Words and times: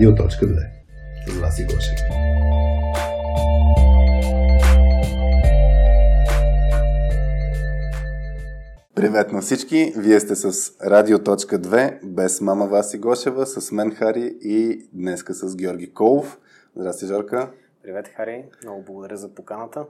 Радио.2 0.00 0.66
с 1.26 1.40
Васи 1.40 1.64
Гошев. 1.64 1.98
Привет 8.94 9.32
на 9.32 9.40
всички! 9.40 9.92
Вие 9.96 10.20
сте 10.20 10.34
с 10.34 10.72
Радио.2 10.86 12.06
без 12.06 12.40
мама 12.40 12.66
Васи 12.66 12.98
Гошева, 12.98 13.46
с 13.46 13.72
мен 13.72 13.94
Хари 13.94 14.36
и 14.40 14.88
днеска 14.92 15.34
с 15.34 15.56
Георги 15.56 15.94
Колов. 15.94 16.40
Здрасти, 16.76 17.06
Жорка! 17.06 17.50
Привет, 17.82 18.08
Хари! 18.16 18.44
Много 18.62 18.82
благодаря 18.82 19.16
за 19.16 19.34
поканата. 19.34 19.84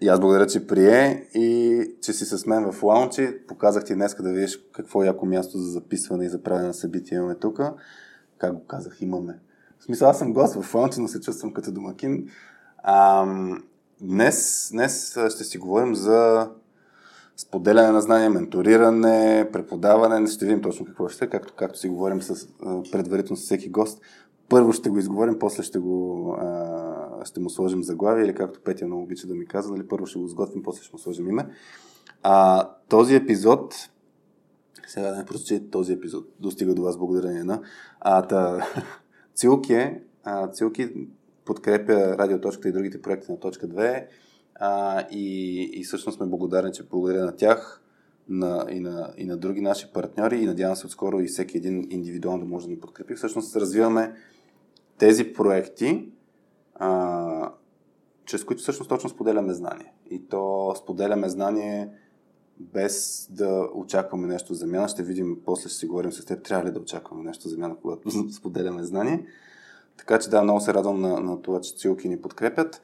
И 0.00 0.08
аз 0.08 0.20
благодаря, 0.20 0.46
че 0.46 0.66
прие 0.66 1.28
и 1.34 1.82
че 2.02 2.12
си 2.12 2.24
с 2.24 2.46
мен 2.46 2.72
в 2.72 2.82
лаунчи. 2.82 3.28
Показах 3.48 3.84
ти 3.84 3.94
днес 3.94 4.16
да 4.20 4.32
видиш 4.32 4.58
какво 4.72 5.04
яко 5.04 5.26
място 5.26 5.58
за 5.58 5.70
записване 5.70 6.24
и 6.24 6.28
за 6.28 6.42
правене 6.42 6.66
на 6.66 6.74
събития 6.74 7.16
имаме 7.16 7.34
тук. 7.34 7.60
Как 8.40 8.54
го 8.54 8.66
казах, 8.66 9.00
имаме. 9.00 9.38
В 9.78 9.84
смисъл, 9.84 10.08
аз 10.08 10.18
съм 10.18 10.32
гост 10.32 10.62
в 10.62 10.74
лаунчи, 10.74 11.00
но 11.00 11.08
се 11.08 11.20
чувствам 11.20 11.52
като 11.52 11.72
домакин. 11.72 12.28
А, 12.82 13.26
днес, 14.00 14.68
днес 14.72 15.10
ще 15.10 15.44
си 15.44 15.58
говорим 15.58 15.94
за 15.94 16.50
споделяне 17.36 17.90
на 17.90 18.00
знания, 18.00 18.30
менториране, 18.30 19.48
преподаване. 19.52 20.26
Ще 20.26 20.44
видим 20.44 20.62
точно 20.62 20.86
какво 20.86 21.08
ще 21.08 21.24
е, 21.24 21.28
както, 21.28 21.54
както 21.56 21.78
си 21.78 21.88
говорим 21.88 22.22
с, 22.22 22.48
предварително 22.92 23.36
с 23.36 23.42
всеки 23.42 23.68
гост. 23.68 24.00
Първо 24.48 24.72
ще 24.72 24.90
го 24.90 24.98
изговорим, 24.98 25.38
после 25.38 25.62
ще 25.62 25.78
го 25.78 26.32
а, 26.40 27.24
ще 27.24 27.40
му 27.40 27.50
сложим 27.50 27.82
заглавие 27.82 28.24
или 28.24 28.34
както 28.34 28.60
Петя 28.60 28.86
много 28.86 29.02
обича 29.02 29.26
да 29.26 29.34
ми 29.34 29.46
казва, 29.46 29.76
нали, 29.76 29.88
първо 29.88 30.06
ще 30.06 30.18
го 30.18 30.26
сготвим, 30.26 30.62
после 30.62 30.82
ще 30.82 30.94
му 30.94 30.98
сложим 30.98 31.28
име. 31.28 31.46
А, 32.22 32.68
този 32.88 33.14
епизод 33.14 33.74
сега 34.90 35.10
да 35.10 35.16
не 35.16 35.24
прочете 35.24 35.70
този 35.70 35.92
епизод. 35.92 36.28
Достига 36.40 36.74
до 36.74 36.82
вас 36.82 36.98
благодарение 36.98 37.44
на. 37.44 37.62
А, 38.00 38.22
та, 38.22 38.66
Цилки, 39.34 39.90
а, 40.24 40.48
Цилки 40.48 40.90
подкрепя 41.44 42.18
радиоточката 42.18 42.68
и 42.68 42.72
другите 42.72 43.02
проекти 43.02 43.32
на 43.32 43.40
точка 43.40 43.68
2 43.68 44.06
а, 44.54 45.00
и, 45.10 45.62
и 45.62 45.84
всъщност 45.84 46.16
сме 46.16 46.26
благодарни, 46.26 46.72
че 46.72 46.88
благодаря 46.88 47.24
на 47.24 47.36
тях 47.36 47.82
на, 48.28 48.66
и, 48.70 48.80
на, 48.80 49.14
и 49.16 49.24
на 49.24 49.36
други 49.36 49.60
наши 49.60 49.92
партньори 49.92 50.38
и 50.38 50.46
надявам 50.46 50.76
се 50.76 50.86
отскоро 50.86 51.20
и 51.20 51.26
всеки 51.26 51.56
един 51.56 51.86
индивидуално 51.90 52.44
да 52.44 52.50
може 52.50 52.66
да 52.66 52.70
ни 52.70 52.80
подкрепи. 52.80 53.14
Всъщност 53.14 53.56
развиваме 53.56 54.14
тези 54.98 55.32
проекти, 55.32 56.08
а, 56.74 57.52
чрез 58.24 58.44
които 58.44 58.62
всъщност 58.62 58.88
точно 58.88 59.10
споделяме 59.10 59.52
знание. 59.52 59.92
И 60.10 60.28
то 60.28 60.74
споделяме 60.76 61.28
знание 61.28 61.90
без 62.60 63.26
да 63.30 63.68
очакваме 63.74 64.26
нещо 64.26 64.54
за 64.54 64.58
замяна. 64.58 64.88
Ще 64.88 65.02
видим, 65.02 65.38
после 65.44 65.68
ще 65.68 65.78
си 65.78 65.86
говорим 65.86 66.12
с 66.12 66.24
теб, 66.24 66.42
трябва 66.44 66.68
ли 66.68 66.72
да 66.72 66.80
очакваме 66.80 67.24
нещо 67.24 67.48
за 67.48 67.54
замяна, 67.54 67.76
когато 67.82 68.10
споделяме 68.32 68.82
знание. 68.84 69.26
Така 69.96 70.18
че 70.18 70.30
да, 70.30 70.42
много 70.42 70.60
се 70.60 70.74
радвам 70.74 71.00
на, 71.00 71.20
на 71.20 71.42
това, 71.42 71.60
че 71.60 71.74
цилки 71.76 72.08
ни 72.08 72.20
подкрепят. 72.20 72.82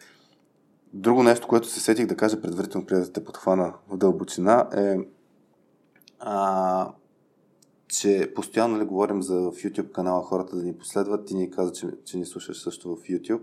Друго 0.93 1.23
нещо, 1.23 1.49
което 1.49 1.69
се 1.69 1.81
сетих 1.81 2.07
да 2.07 2.17
кажа 2.17 2.41
предварително, 2.41 2.87
преди 2.87 3.01
да 3.01 3.13
те 3.13 3.25
подхвана 3.25 3.75
в 3.89 3.97
дълбочина, 3.97 4.69
е 4.77 4.97
а, 6.19 6.93
че 7.89 8.33
постоянно 8.35 8.75
ли 8.75 8.79
нали, 8.79 8.89
говорим 8.89 9.23
за 9.23 9.41
в 9.41 9.53
YouTube 9.53 9.93
канала 9.93 10.23
хората 10.23 10.57
да 10.57 10.63
ни 10.63 10.79
последват. 10.79 11.27
Ти 11.27 11.35
ни 11.35 11.51
каза, 11.51 11.73
че, 11.73 11.89
че 12.05 12.19
ни 12.19 12.25
слушаш 12.25 12.63
също 12.63 12.97
в 12.97 13.01
YouTube. 13.01 13.43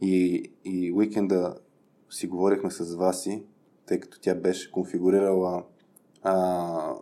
И, 0.00 0.44
и 0.64 0.92
уикенда 0.92 1.54
си 2.10 2.26
говорихме 2.26 2.70
с 2.70 2.94
Васи, 2.94 3.42
тъй 3.88 4.00
като 4.00 4.20
тя 4.20 4.34
беше 4.34 4.72
конфигурирала 4.72 5.62
а, 6.22 6.94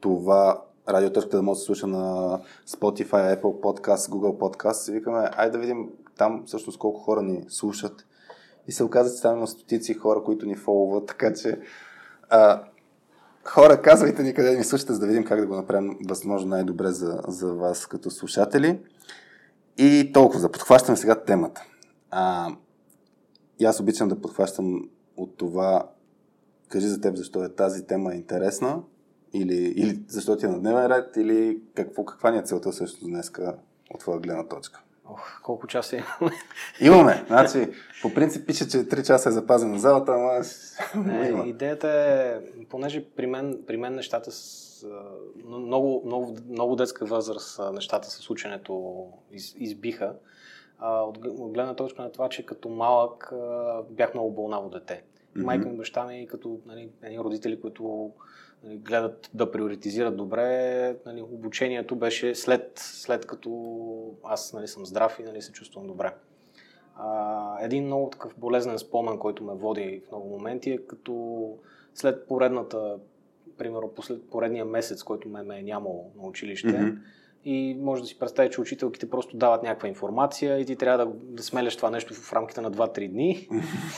това 0.00 0.62
радиотърката 0.88 1.36
да 1.36 1.42
може 1.42 1.56
да 1.56 1.60
се 1.60 1.66
слуша 1.66 1.86
на 1.86 2.38
Spotify, 2.68 3.40
Apple 3.40 3.42
Podcast, 3.42 4.10
Google 4.10 4.38
Podcast. 4.38 4.90
И 4.90 4.92
викаме, 4.92 5.30
айде 5.32 5.52
да 5.52 5.58
видим 5.58 5.88
там 6.16 6.42
всъщност 6.46 6.78
колко 6.78 7.00
хора 7.00 7.22
ни 7.22 7.44
слушат. 7.48 8.06
И 8.68 8.72
се 8.72 8.84
оказа, 8.84 9.16
че 9.16 9.22
там 9.22 9.36
има 9.36 9.46
стотици 9.46 9.94
хора, 9.94 10.22
които 10.22 10.46
ни 10.46 10.56
фолват, 10.56 11.06
така 11.06 11.34
че 11.34 11.60
а, 12.28 12.62
хора, 13.44 13.82
казвайте 13.82 14.22
ни 14.22 14.34
къде 14.34 14.56
ни 14.56 14.64
слушате, 14.64 14.92
за 14.92 15.00
да 15.00 15.06
видим 15.06 15.24
как 15.24 15.40
да 15.40 15.46
го 15.46 15.56
направим 15.56 15.98
възможно 16.08 16.48
най-добре 16.48 16.88
за, 16.88 17.20
за 17.28 17.54
вас 17.54 17.86
като 17.86 18.10
слушатели. 18.10 18.80
И 19.78 20.10
толкова, 20.14 20.40
за 20.40 20.52
подхващаме 20.52 20.96
сега 20.96 21.14
темата. 21.14 21.62
А, 22.10 22.48
и 23.58 23.64
аз 23.64 23.80
обичам 23.80 24.08
да 24.08 24.20
подхващам 24.20 24.88
от 25.16 25.36
това, 25.36 25.88
кажи 26.72 26.86
за 26.86 27.00
теб 27.00 27.16
защо 27.16 27.44
е 27.44 27.48
тази 27.48 27.86
тема 27.86 28.14
интересна, 28.14 28.82
или, 29.32 29.54
или 29.54 30.00
защо 30.08 30.36
ти 30.36 30.46
е 30.46 30.48
на 30.48 30.60
дневен 30.60 30.86
ред, 30.86 31.16
или 31.16 31.60
какво, 31.74 32.04
каква 32.04 32.30
ни 32.30 32.38
е 32.38 32.42
целта 32.42 32.72
също 32.72 33.04
днеска 33.04 33.56
от 33.94 34.00
твоя 34.00 34.20
гледна 34.20 34.48
точка. 34.48 34.82
Ох, 35.08 35.40
колко 35.42 35.66
часа 35.66 35.96
имаме? 35.96 36.36
Имаме. 36.80 37.24
Значи, 37.26 37.68
по 38.02 38.14
принцип 38.14 38.46
пише, 38.46 38.68
че 38.68 38.76
3 38.76 39.06
часа 39.06 39.28
е 39.28 39.32
запазена 39.32 39.78
залата, 39.78 40.12
ама 40.12 40.42
Не, 41.04 41.28
има. 41.28 41.46
Идеята 41.46 41.88
е, 41.88 42.64
понеже 42.64 43.04
при 43.16 43.26
мен, 43.26 43.58
при 43.66 43.76
мен 43.76 43.94
нещата 43.94 44.32
с 44.32 44.86
много, 45.46 46.02
много, 46.06 46.36
много 46.48 46.76
детска 46.76 47.04
възраст 47.04 47.60
нещата 47.72 48.10
с 48.10 48.30
ученето 48.30 49.06
из, 49.32 49.54
избиха. 49.58 50.14
От, 50.82 51.18
от 51.26 51.52
гледна 51.52 51.74
точка 51.74 52.02
на 52.02 52.12
това, 52.12 52.28
че 52.28 52.46
като 52.46 52.68
малък 52.68 53.32
бях 53.90 54.14
много 54.14 54.30
болнаво 54.30 54.68
дете. 54.68 55.02
Mm-hmm. 55.36 55.44
Майка 55.44 55.68
ми, 55.68 55.76
баща 55.76 56.06
ми, 56.06 56.26
като 56.26 56.60
нали, 56.66 56.90
родители, 57.18 57.60
които 57.60 58.10
нали, 58.64 58.76
гледат 58.76 59.30
да 59.34 59.52
приоритизират 59.52 60.16
добре. 60.16 60.96
Нали, 61.06 61.22
обучението 61.22 61.96
беше 61.96 62.34
след, 62.34 62.72
след 62.74 63.26
като 63.26 64.14
аз 64.24 64.52
нали, 64.52 64.68
съм 64.68 64.86
здрав 64.86 65.18
и 65.20 65.22
нали, 65.22 65.42
се 65.42 65.52
чувствам 65.52 65.86
добре. 65.86 66.14
А, 66.96 67.64
един 67.64 67.84
много 67.84 68.10
такъв 68.10 68.34
болезнен 68.38 68.78
спомен, 68.78 69.18
който 69.18 69.44
ме 69.44 69.54
води 69.54 70.02
в 70.06 70.10
много 70.10 70.28
моменти 70.28 70.70
е 70.70 70.78
като 70.78 71.48
след 71.94 72.26
поредната, 72.26 72.98
примерно 73.58 73.88
послед 73.88 74.30
поредния 74.30 74.64
месец, 74.64 75.02
който 75.02 75.28
ме, 75.28 75.42
ме 75.42 75.58
е 75.58 75.62
нямало 75.62 76.10
на 76.16 76.28
училище, 76.28 76.68
mm-hmm 76.68 76.98
и 77.44 77.76
може 77.80 78.02
да 78.02 78.08
си 78.08 78.18
представи, 78.18 78.50
че 78.50 78.60
учителките 78.60 79.10
просто 79.10 79.36
дават 79.36 79.62
някаква 79.62 79.88
информация 79.88 80.58
и 80.58 80.64
ти 80.64 80.76
трябва 80.76 81.06
да, 81.06 81.12
да 81.24 81.42
смеляш 81.42 81.76
това 81.76 81.90
нещо 81.90 82.14
в 82.14 82.32
рамките 82.32 82.60
на 82.60 82.72
2-3 82.72 83.10
дни. 83.10 83.48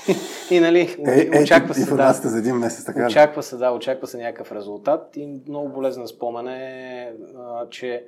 и 0.51 0.61
нали, 0.61 0.97
е, 1.07 1.43
очаква 1.43 1.71
е, 1.71 1.75
се. 1.75 1.95
Да, 1.95 2.13
за 2.13 2.39
един 2.39 2.55
месец, 2.55 2.85
така. 2.85 3.07
Очаква 3.07 3.43
се, 3.43 3.57
да, 3.57 3.71
очаква 3.71 4.07
се 4.07 4.19
някакъв 4.19 4.53
резултат 4.53 5.17
и 5.17 5.41
много 5.49 5.69
болезнен 5.69 6.07
спомен 6.07 6.49
е, 6.49 7.13
а, 7.39 7.69
че 7.69 8.05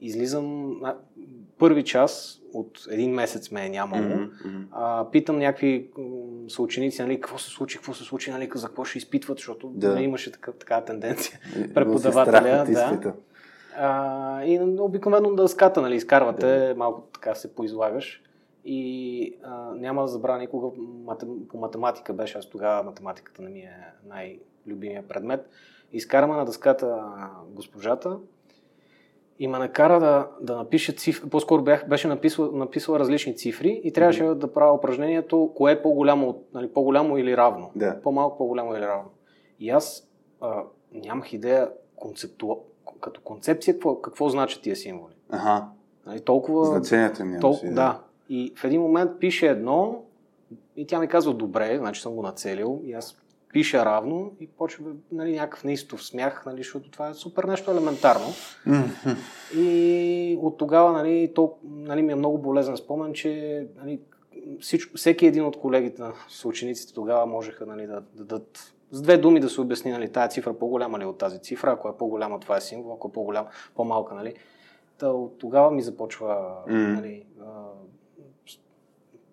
излизам 0.00 0.78
на 0.80 0.96
първи 1.58 1.84
час 1.84 2.40
от 2.52 2.80
един 2.90 3.14
месец 3.14 3.50
ме 3.50 3.66
е 3.66 3.68
нямало. 3.68 4.02
Mm-hmm. 4.02 4.64
А, 4.72 5.10
питам 5.10 5.38
някакви 5.38 5.90
съученици, 6.48 7.02
нали, 7.02 7.14
какво 7.14 7.38
се 7.38 7.50
случи, 7.50 7.76
какво 7.76 7.94
се 7.94 8.04
случи, 8.04 8.30
нали, 8.30 8.50
за 8.54 8.66
какво 8.66 8.84
ще 8.84 8.98
изпитват, 8.98 9.38
защото 9.38 9.68
да. 9.68 9.88
нали, 9.88 10.04
имаше 10.04 10.32
такъв, 10.32 10.54
такава 10.54 10.84
тенденция. 10.84 11.40
Преподавателя, 11.74 12.64
да. 12.72 13.14
А, 13.80 14.44
и 14.44 14.60
обикновено 14.80 15.34
да 15.34 15.48
ската, 15.48 15.80
нали, 15.80 15.94
изкарвате, 15.94 16.68
да. 16.68 16.74
малко 16.74 17.00
така 17.00 17.34
се 17.34 17.54
поизлагаш. 17.54 18.22
И 18.64 19.38
а, 19.42 19.74
няма 19.74 20.02
да 20.02 20.08
забравя 20.08 20.38
никога, 20.38 20.68
по 21.48 21.58
математика 21.58 22.12
беше, 22.12 22.38
аз 22.38 22.48
тогава 22.50 22.82
математиката 22.82 23.42
не 23.42 23.50
ми 23.50 23.60
е 23.60 23.92
най-любимия 24.06 25.08
предмет. 25.08 25.50
Изкараме 25.92 26.36
на 26.36 26.44
дъската 26.44 27.04
госпожата 27.48 28.18
и 29.38 29.48
ме 29.48 29.58
накара 29.58 30.00
да, 30.00 30.28
да 30.40 30.56
напише 30.56 30.92
цифри, 30.92 31.30
по-скоро 31.30 31.62
бях, 31.62 31.88
беше 31.88 32.08
написала, 32.08 32.52
написала 32.52 32.98
различни 32.98 33.36
цифри 33.36 33.80
и 33.84 33.92
трябваше 33.92 34.22
mm-hmm. 34.22 34.34
да 34.34 34.52
правя 34.52 34.74
упражнението, 34.74 35.52
кое 35.56 35.72
е 35.72 35.82
по-голямо, 35.82 36.42
нали, 36.54 36.72
по-голямо 36.72 37.18
или 37.18 37.36
равно. 37.36 37.70
Да. 37.76 38.00
По-малко, 38.02 38.38
по-голямо 38.38 38.74
или 38.74 38.82
равно. 38.82 39.10
И 39.60 39.70
аз 39.70 40.08
а, 40.40 40.62
нямах 40.92 41.32
идея 41.32 41.70
концептуално 41.96 42.62
като 43.00 43.20
концепция, 43.20 43.74
какво, 43.74 44.00
какво 44.00 44.28
значат 44.28 44.62
тия 44.62 44.76
символи. 44.76 45.14
Ага. 45.30 45.68
Нали, 46.06 46.20
толкова... 46.20 46.64
Значението 46.64 47.22
им 47.22 47.40
тол... 47.40 47.60
да. 47.64 47.70
да. 47.70 48.00
И 48.28 48.52
в 48.56 48.64
един 48.64 48.80
момент 48.80 49.10
пише 49.20 49.46
едно 49.46 50.02
и 50.76 50.86
тя 50.86 51.00
ми 51.00 51.08
казва 51.08 51.34
добре, 51.34 51.78
значи 51.78 52.00
съм 52.00 52.14
го 52.14 52.22
нацелил 52.22 52.80
и 52.84 52.92
аз 52.92 53.16
пиша 53.52 53.84
равно 53.84 54.32
и 54.40 54.46
почва 54.46 54.90
нали, 55.12 55.32
някакъв 55.32 55.64
неистов 55.64 56.04
смях, 56.04 56.42
нали, 56.46 56.56
защото 56.56 56.90
това 56.90 57.08
е 57.08 57.14
супер 57.14 57.44
нещо 57.44 57.70
елементарно. 57.70 58.26
И 59.56 60.38
от 60.42 60.58
тогава 60.58 60.92
нали, 60.92 61.32
то, 61.34 61.54
нали, 61.64 62.02
ми 62.02 62.12
е 62.12 62.16
много 62.16 62.38
болезнен 62.38 62.76
спомен, 62.76 63.12
че 63.12 63.66
нали, 63.76 64.00
всичко, 64.60 64.96
всеки 64.96 65.26
един 65.26 65.44
от 65.44 65.60
колегите 65.60 66.02
на 66.02 66.12
съучениците 66.28 66.94
тогава 66.94 67.26
можеха 67.26 67.66
нали, 67.66 67.86
да, 67.86 68.00
да 68.00 68.24
дадат 68.24 68.74
с 68.90 69.02
две 69.02 69.16
думи 69.16 69.40
да 69.40 69.48
се 69.48 69.60
обясни, 69.60 69.90
нали, 69.90 70.12
тази 70.12 70.30
цифра 70.30 70.54
по-голяма 70.54 70.98
ли 70.98 71.02
е 71.02 71.06
от 71.06 71.18
тази 71.18 71.38
цифра, 71.38 71.72
ако 71.72 71.88
е 71.88 71.96
по-голяма, 71.98 72.40
това 72.40 72.56
е 72.56 72.60
символ, 72.60 72.94
ако 72.94 73.08
е 73.08 73.12
по-голяма, 73.12 73.48
по-малка, 73.74 74.14
нали. 74.14 74.34
Та, 74.98 75.08
от 75.08 75.38
тогава 75.38 75.70
ми 75.70 75.82
започва 75.82 76.56
mm. 76.68 76.94
нали, 76.94 77.26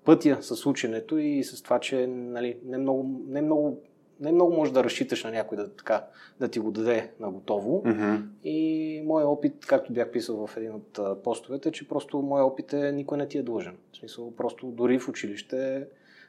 пътя 0.06 0.38
с 0.42 0.66
ученето 0.66 1.18
и 1.18 1.44
с 1.44 1.64
това, 1.64 1.80
че 1.80 2.08
нали, 2.08 2.58
не, 2.66 2.78
много, 2.78 3.22
не 3.28 3.42
много 3.42 3.82
не 4.20 4.32
много 4.32 4.54
можеш 4.54 4.74
да 4.74 4.84
разчиташ 4.84 5.24
на 5.24 5.32
някой 5.32 5.58
да, 5.58 5.70
така, 5.70 6.06
да 6.40 6.48
ти 6.48 6.60
го 6.60 6.72
даде 6.72 7.12
на 7.20 7.32
готово. 7.32 7.84
Mm-hmm. 7.84 8.22
И 8.44 9.02
моят 9.06 9.28
опит, 9.28 9.66
както 9.66 9.94
бях 9.94 10.12
писал 10.12 10.48
в 10.48 10.58
един 10.58 10.74
от 10.74 11.24
постовете, 11.24 11.72
че 11.72 11.88
просто 11.88 12.22
моят 12.22 12.46
опит 12.46 12.74
е 12.74 12.92
никой 12.92 13.18
не 13.18 13.28
ти 13.28 13.38
е 13.38 13.44
длъжен. 13.44 13.78
В 13.92 13.98
смисъл, 13.98 14.36
просто 14.36 14.68
дори 14.68 15.00
в 15.00 15.10
училище, 15.10 15.88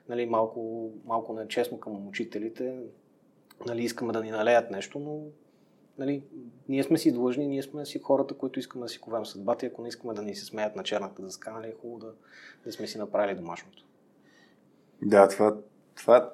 нали, 0.09 0.27
малко, 0.27 0.91
малко 1.05 1.33
нечестно 1.33 1.81
към 1.81 2.09
учителите, 2.09 2.79
нали, 3.67 3.85
искаме 3.85 4.13
да 4.13 4.23
ни 4.23 4.31
налеят 4.31 4.71
нещо, 4.71 4.99
но 4.99 5.21
нали, 5.99 6.23
ние 6.69 6.83
сме 6.83 6.99
си 6.99 7.13
длъжни, 7.13 7.47
ние 7.47 7.63
сме 7.63 7.87
си 7.87 7.99
хората, 7.99 8.35
които 8.35 8.59
искаме 8.59 8.85
да 8.85 8.89
си 8.89 9.01
ковем 9.01 9.27
съдбата 9.27 9.67
и 9.67 9.69
ако 9.69 9.83
не 9.83 9.89
искаме 9.89 10.15
да 10.15 10.23
ни 10.23 10.35
се 10.35 10.45
смеят 10.45 10.77
на 10.77 10.83
черната 10.83 11.23
дъска, 11.23 11.51
нали, 11.51 11.67
е 11.67 11.75
хубаво 11.81 11.99
да, 11.99 12.13
да 12.65 12.73
сме 12.73 12.87
си 12.87 12.99
направили 12.99 13.37
домашното. 13.37 13.85
Да, 15.03 15.29
това, 15.29 15.57
това 15.97 16.31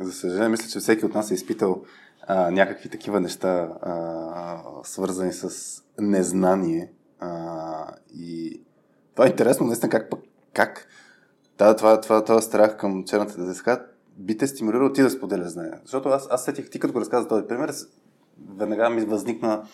за 0.00 0.12
съжаление, 0.12 0.48
мисля, 0.48 0.68
че 0.68 0.78
всеки 0.78 1.06
от 1.06 1.14
нас 1.14 1.30
е 1.30 1.34
изпитал 1.34 1.84
а, 2.22 2.50
някакви 2.50 2.88
такива 2.88 3.20
неща, 3.20 3.78
а, 3.82 4.62
свързани 4.84 5.32
с 5.32 5.82
незнание. 5.98 6.92
А, 7.20 7.94
и 8.14 8.60
това 9.14 9.26
е 9.26 9.30
интересно, 9.30 9.66
наистина, 9.66 9.90
как 9.90 10.10
пък, 10.10 10.20
как 10.52 10.88
да, 11.58 11.76
това, 11.76 12.00
това, 12.00 12.24
това 12.24 12.40
страх 12.40 12.76
към 12.76 13.04
черната 13.04 13.44
дъска 13.44 13.86
би 14.18 14.36
те 14.36 14.46
стимулирал 14.46 14.92
ти 14.92 15.02
да 15.02 15.10
споделяш 15.10 15.48
знания. 15.48 15.80
Защото 15.84 16.08
аз, 16.08 16.28
аз 16.30 16.44
сетих, 16.44 16.70
ти 16.70 16.78
като 16.78 16.92
го 16.92 17.00
разказа 17.00 17.28
този 17.28 17.46
пример, 17.46 17.72
веднага 18.56 18.90
ми 18.90 19.00
възникна 19.00 19.64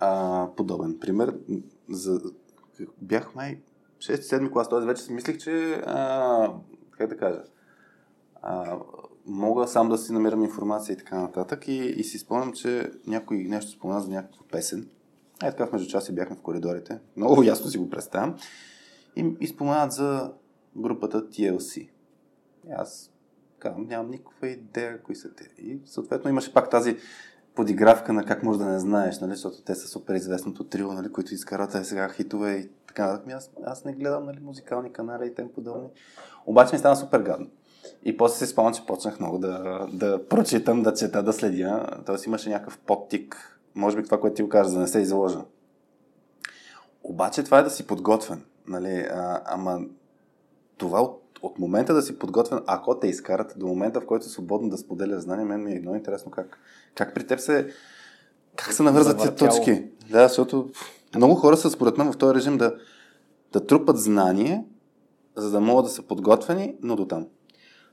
а, 0.00 0.48
подобен 0.56 0.98
пример. 1.00 1.34
За, 1.90 2.20
бях 3.00 3.34
май 3.34 3.60
6-7 3.98 4.52
клас, 4.52 4.68
т.е. 4.68 4.80
вече 4.80 5.02
си 5.02 5.12
мислих, 5.12 5.38
че 5.38 5.82
а, 5.86 6.52
как 6.90 7.08
да 7.08 7.16
кажа, 7.16 7.42
а, 8.42 8.78
мога 9.26 9.68
сам 9.68 9.88
да 9.88 9.98
си 9.98 10.12
намирам 10.12 10.42
информация 10.42 10.94
и 10.94 10.96
така 10.96 11.20
нататък. 11.20 11.68
И, 11.68 11.94
и 11.96 12.04
си 12.04 12.18
спомням, 12.18 12.52
че 12.52 12.90
някой 13.06 13.36
нещо 13.36 13.70
спомена 13.70 14.00
за 14.00 14.08
някаква 14.08 14.44
песен. 14.50 14.88
Е, 15.42 15.50
така 15.50 15.66
в 15.66 15.72
междучаси 15.72 16.14
бяхме 16.14 16.36
в 16.36 16.42
коридорите. 16.42 16.98
Много 17.16 17.42
ясно 17.42 17.70
си 17.70 17.78
го 17.78 17.90
представям. 17.90 18.36
И, 19.16 19.36
и 19.40 19.46
споменат 19.46 19.92
за 19.92 20.32
групата 20.76 21.28
TLC. 21.28 21.78
И 21.78 21.88
аз 22.76 23.11
казвам, 23.62 23.86
нямам 23.86 24.10
никаква 24.10 24.48
идея 24.48 25.02
кои 25.02 25.16
са 25.16 25.34
те. 25.34 25.44
И 25.58 25.80
съответно 25.86 26.30
имаше 26.30 26.54
пак 26.54 26.70
тази 26.70 26.96
подигравка 27.54 28.12
на 28.12 28.24
как 28.24 28.42
може 28.42 28.58
да 28.58 28.64
не 28.64 28.78
знаеш, 28.78 29.20
нали, 29.20 29.30
защото 29.30 29.62
те 29.62 29.74
са 29.74 29.88
супер 29.88 30.14
известното 30.14 30.64
трио, 30.64 30.92
нали, 30.92 31.12
които 31.12 31.34
изкарват 31.34 31.74
е 31.74 31.84
сега 31.84 32.08
хитове 32.08 32.52
и 32.52 32.70
така 32.86 33.06
нататък. 33.06 33.32
Аз, 33.32 33.50
аз 33.64 33.84
не 33.84 33.92
гледам 33.92 34.26
нали, 34.26 34.40
музикални 34.40 34.92
канали 34.92 35.26
и 35.26 35.34
тем 35.34 35.48
подобни. 35.54 35.88
Обаче 36.46 36.74
ми 36.74 36.78
стана 36.78 36.96
супер 36.96 37.20
гадно. 37.20 37.46
И 38.04 38.16
после 38.16 38.36
се 38.36 38.46
спомням, 38.46 38.74
че 38.74 38.86
почнах 38.86 39.20
много 39.20 39.38
да, 39.38 39.86
да 39.92 40.28
прочитам, 40.28 40.82
да 40.82 40.94
чета, 40.94 41.22
да 41.22 41.32
следя. 41.32 41.86
Тоест 42.06 42.26
имаше 42.26 42.50
някакъв 42.50 42.78
подтик. 42.78 43.58
Може 43.74 43.96
би 43.96 44.04
това, 44.04 44.20
което 44.20 44.34
ти 44.34 44.42
го 44.42 44.48
кажа, 44.48 44.70
да 44.70 44.78
не 44.78 44.86
се 44.86 45.00
изложа. 45.00 45.44
Обаче 47.02 47.44
това 47.44 47.58
е 47.58 47.62
да 47.62 47.70
си 47.70 47.86
подготвен. 47.86 48.42
Нали? 48.66 49.08
А, 49.12 49.42
ама 49.46 49.80
това 50.76 51.02
от, 51.02 51.21
от 51.42 51.58
момента 51.58 51.94
да 51.94 52.02
си 52.02 52.18
подготвен, 52.18 52.60
ако 52.66 52.98
те 52.98 53.06
изкарат 53.06 53.54
до 53.56 53.66
момента, 53.66 54.00
в 54.00 54.06
който 54.06 54.26
е 54.26 54.28
свободно 54.28 54.68
да 54.68 54.78
споделя 54.78 55.20
знания, 55.20 55.46
мен 55.46 55.64
ми 55.64 55.76
е 55.76 55.80
много 55.80 55.96
интересно 55.96 56.30
как, 56.30 56.58
как 56.94 57.14
при 57.14 57.26
теб 57.26 57.40
се 57.40 57.68
как 58.56 58.72
се 58.72 58.82
навързат 58.82 59.18
тези 59.18 59.34
точки. 59.34 59.84
Да, 60.10 60.28
защото 60.28 60.70
много 61.16 61.34
хора 61.34 61.56
са 61.56 61.70
според 61.70 61.98
мен 61.98 62.12
в 62.12 62.18
този 62.18 62.34
режим 62.34 62.58
да, 62.58 62.76
да 63.52 63.66
трупат 63.66 63.98
знание, 63.98 64.64
за 65.36 65.50
да 65.50 65.60
могат 65.60 65.84
да 65.84 65.90
са 65.90 66.02
подготвени, 66.02 66.76
но 66.82 66.96
до 66.96 67.06
там. 67.06 67.26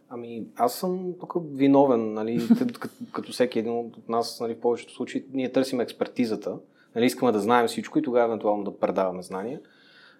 Ами, 0.10 0.44
аз 0.56 0.74
съм 0.74 1.14
тук 1.20 1.34
виновен, 1.54 2.14
нали, 2.14 2.48
като, 2.58 2.90
като 3.14 3.32
всеки 3.32 3.60
един 3.60 3.80
от 3.80 4.10
нас, 4.10 4.40
нали, 4.40 4.56
в 4.56 4.60
повечето 4.60 4.94
случаи, 4.94 5.26
ние 5.34 5.52
търсим 5.52 5.80
експертизата, 5.80 6.58
нали, 6.96 7.06
искаме 7.06 7.32
да 7.32 7.40
знаем 7.40 7.68
всичко 7.68 8.00
и 8.00 8.02
тогава 8.02 8.26
евентуално 8.26 8.64
да 8.64 8.80
предаваме 8.80 9.24
знания. 9.24 9.60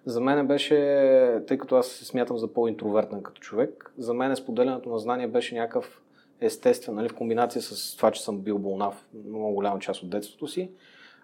За 0.06 0.20
мен 0.20 0.46
беше, 0.46 0.76
тъй 1.46 1.58
като 1.58 1.76
аз 1.76 1.86
се 1.86 2.04
смятам 2.04 2.38
за 2.38 2.52
по-интровертен 2.52 3.22
като 3.22 3.40
човек, 3.40 3.92
за 3.98 4.14
мен 4.14 4.36
споделянето 4.36 4.88
на 4.88 4.98
знания 4.98 5.28
беше 5.28 5.54
някакъв 5.54 6.00
естествен, 6.40 6.94
нали, 6.94 7.08
в 7.08 7.14
комбинация 7.14 7.62
с 7.62 7.96
това, 7.96 8.10
че 8.10 8.22
съм 8.22 8.38
бил 8.38 8.58
болнав 8.58 9.06
много 9.26 9.54
голяма 9.54 9.78
част 9.78 10.02
от 10.02 10.10
детството 10.10 10.46
си, 10.46 10.70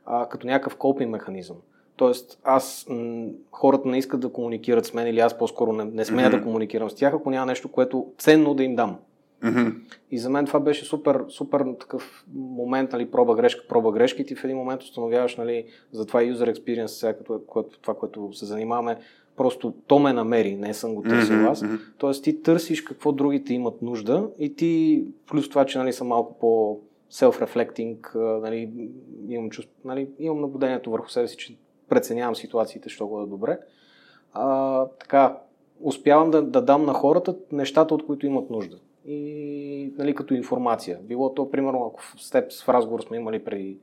а, 0.06 0.28
като 0.28 0.46
някакъв 0.46 0.76
копинг 0.76 1.11
механизъм. 1.11 1.56
Тоест, 1.96 2.38
аз, 2.44 2.87
м- 2.88 3.28
хората 3.52 3.88
не 3.88 3.99
искат 3.99 4.20
да 4.20 4.32
комуникират 4.32 4.87
с 4.87 4.94
мен 4.94 5.06
или 5.06 5.20
аз 5.20 5.38
по-скоро 5.38 5.73
не, 5.73 5.84
не 5.84 6.05
смея 6.05 6.28
mm-hmm. 6.28 6.38
да 6.38 6.43
комуникирам 6.43 6.90
с 6.90 6.94
тях, 6.94 7.14
ако 7.14 7.31
няма 7.31 7.46
нещо, 7.46 7.69
което 7.69 8.06
ценно 8.19 8.55
да 8.55 8.64
им 8.64 8.76
дам. 8.76 8.99
Mm-hmm. 9.44 9.74
И 10.10 10.18
за 10.18 10.30
мен 10.30 10.46
това 10.46 10.60
беше 10.60 10.84
супер, 10.84 11.24
супер 11.28 11.64
такъв 11.80 12.24
момент, 12.34 12.92
нали, 12.92 13.10
проба 13.10 13.34
грешка, 13.34 13.68
проба 13.68 13.92
грешки 13.92 14.22
и 14.22 14.24
ти 14.24 14.34
в 14.34 14.44
един 14.44 14.56
момент 14.56 14.82
установяваш, 14.82 15.36
нали, 15.36 15.64
за 15.92 16.06
това 16.06 16.20
user 16.20 16.54
experience, 16.54 16.86
сега, 16.86 17.16
като, 17.16 17.40
което, 17.46 17.80
това, 17.80 17.94
което 17.94 18.32
се 18.32 18.46
занимаваме, 18.46 18.98
просто 19.36 19.74
то 19.86 19.98
ме 19.98 20.12
намери, 20.12 20.56
не 20.56 20.74
съм 20.74 20.94
го 20.94 21.02
търсил 21.02 21.36
mm-hmm. 21.36 21.50
аз. 21.50 21.64
Тоест 21.98 22.24
ти 22.24 22.42
търсиш 22.42 22.82
какво 22.82 23.12
другите 23.12 23.54
имат 23.54 23.82
нужда 23.82 24.28
и 24.38 24.54
ти, 24.54 25.04
плюс 25.26 25.48
това, 25.48 25.66
че 25.66 25.78
нали, 25.78 25.92
съм 25.92 26.06
малко 26.06 26.38
по 26.38 26.80
self-reflecting, 27.12 28.14
нали, 28.40 28.90
имам, 29.28 29.50
чувство, 29.50 29.74
нали, 29.84 30.08
имам 30.18 30.40
наблюдението 30.40 30.90
върху 30.90 31.08
себе 31.08 31.28
си, 31.28 31.36
че 31.36 31.56
преценявам 31.88 32.36
ситуациите, 32.36 32.88
що 32.88 33.06
го 33.06 33.22
е 33.22 33.26
добре. 33.26 33.58
А, 34.32 34.86
така, 34.86 35.38
успявам 35.80 36.30
да, 36.30 36.42
да 36.42 36.62
дам 36.62 36.84
на 36.84 36.92
хората 36.92 37.36
нещата, 37.52 37.94
от 37.94 38.06
които 38.06 38.26
имат 38.26 38.50
нужда. 38.50 38.78
И 39.06 39.92
нали, 39.98 40.14
като 40.14 40.34
информация. 40.34 40.98
Било 41.02 41.34
то, 41.34 41.50
примерно, 41.50 41.86
ако 41.86 42.18
с 42.18 42.30
теб 42.30 42.52
в 42.52 42.68
разговор 42.68 43.00
сме 43.00 43.16
имали 43.16 43.44
преди 43.44 43.78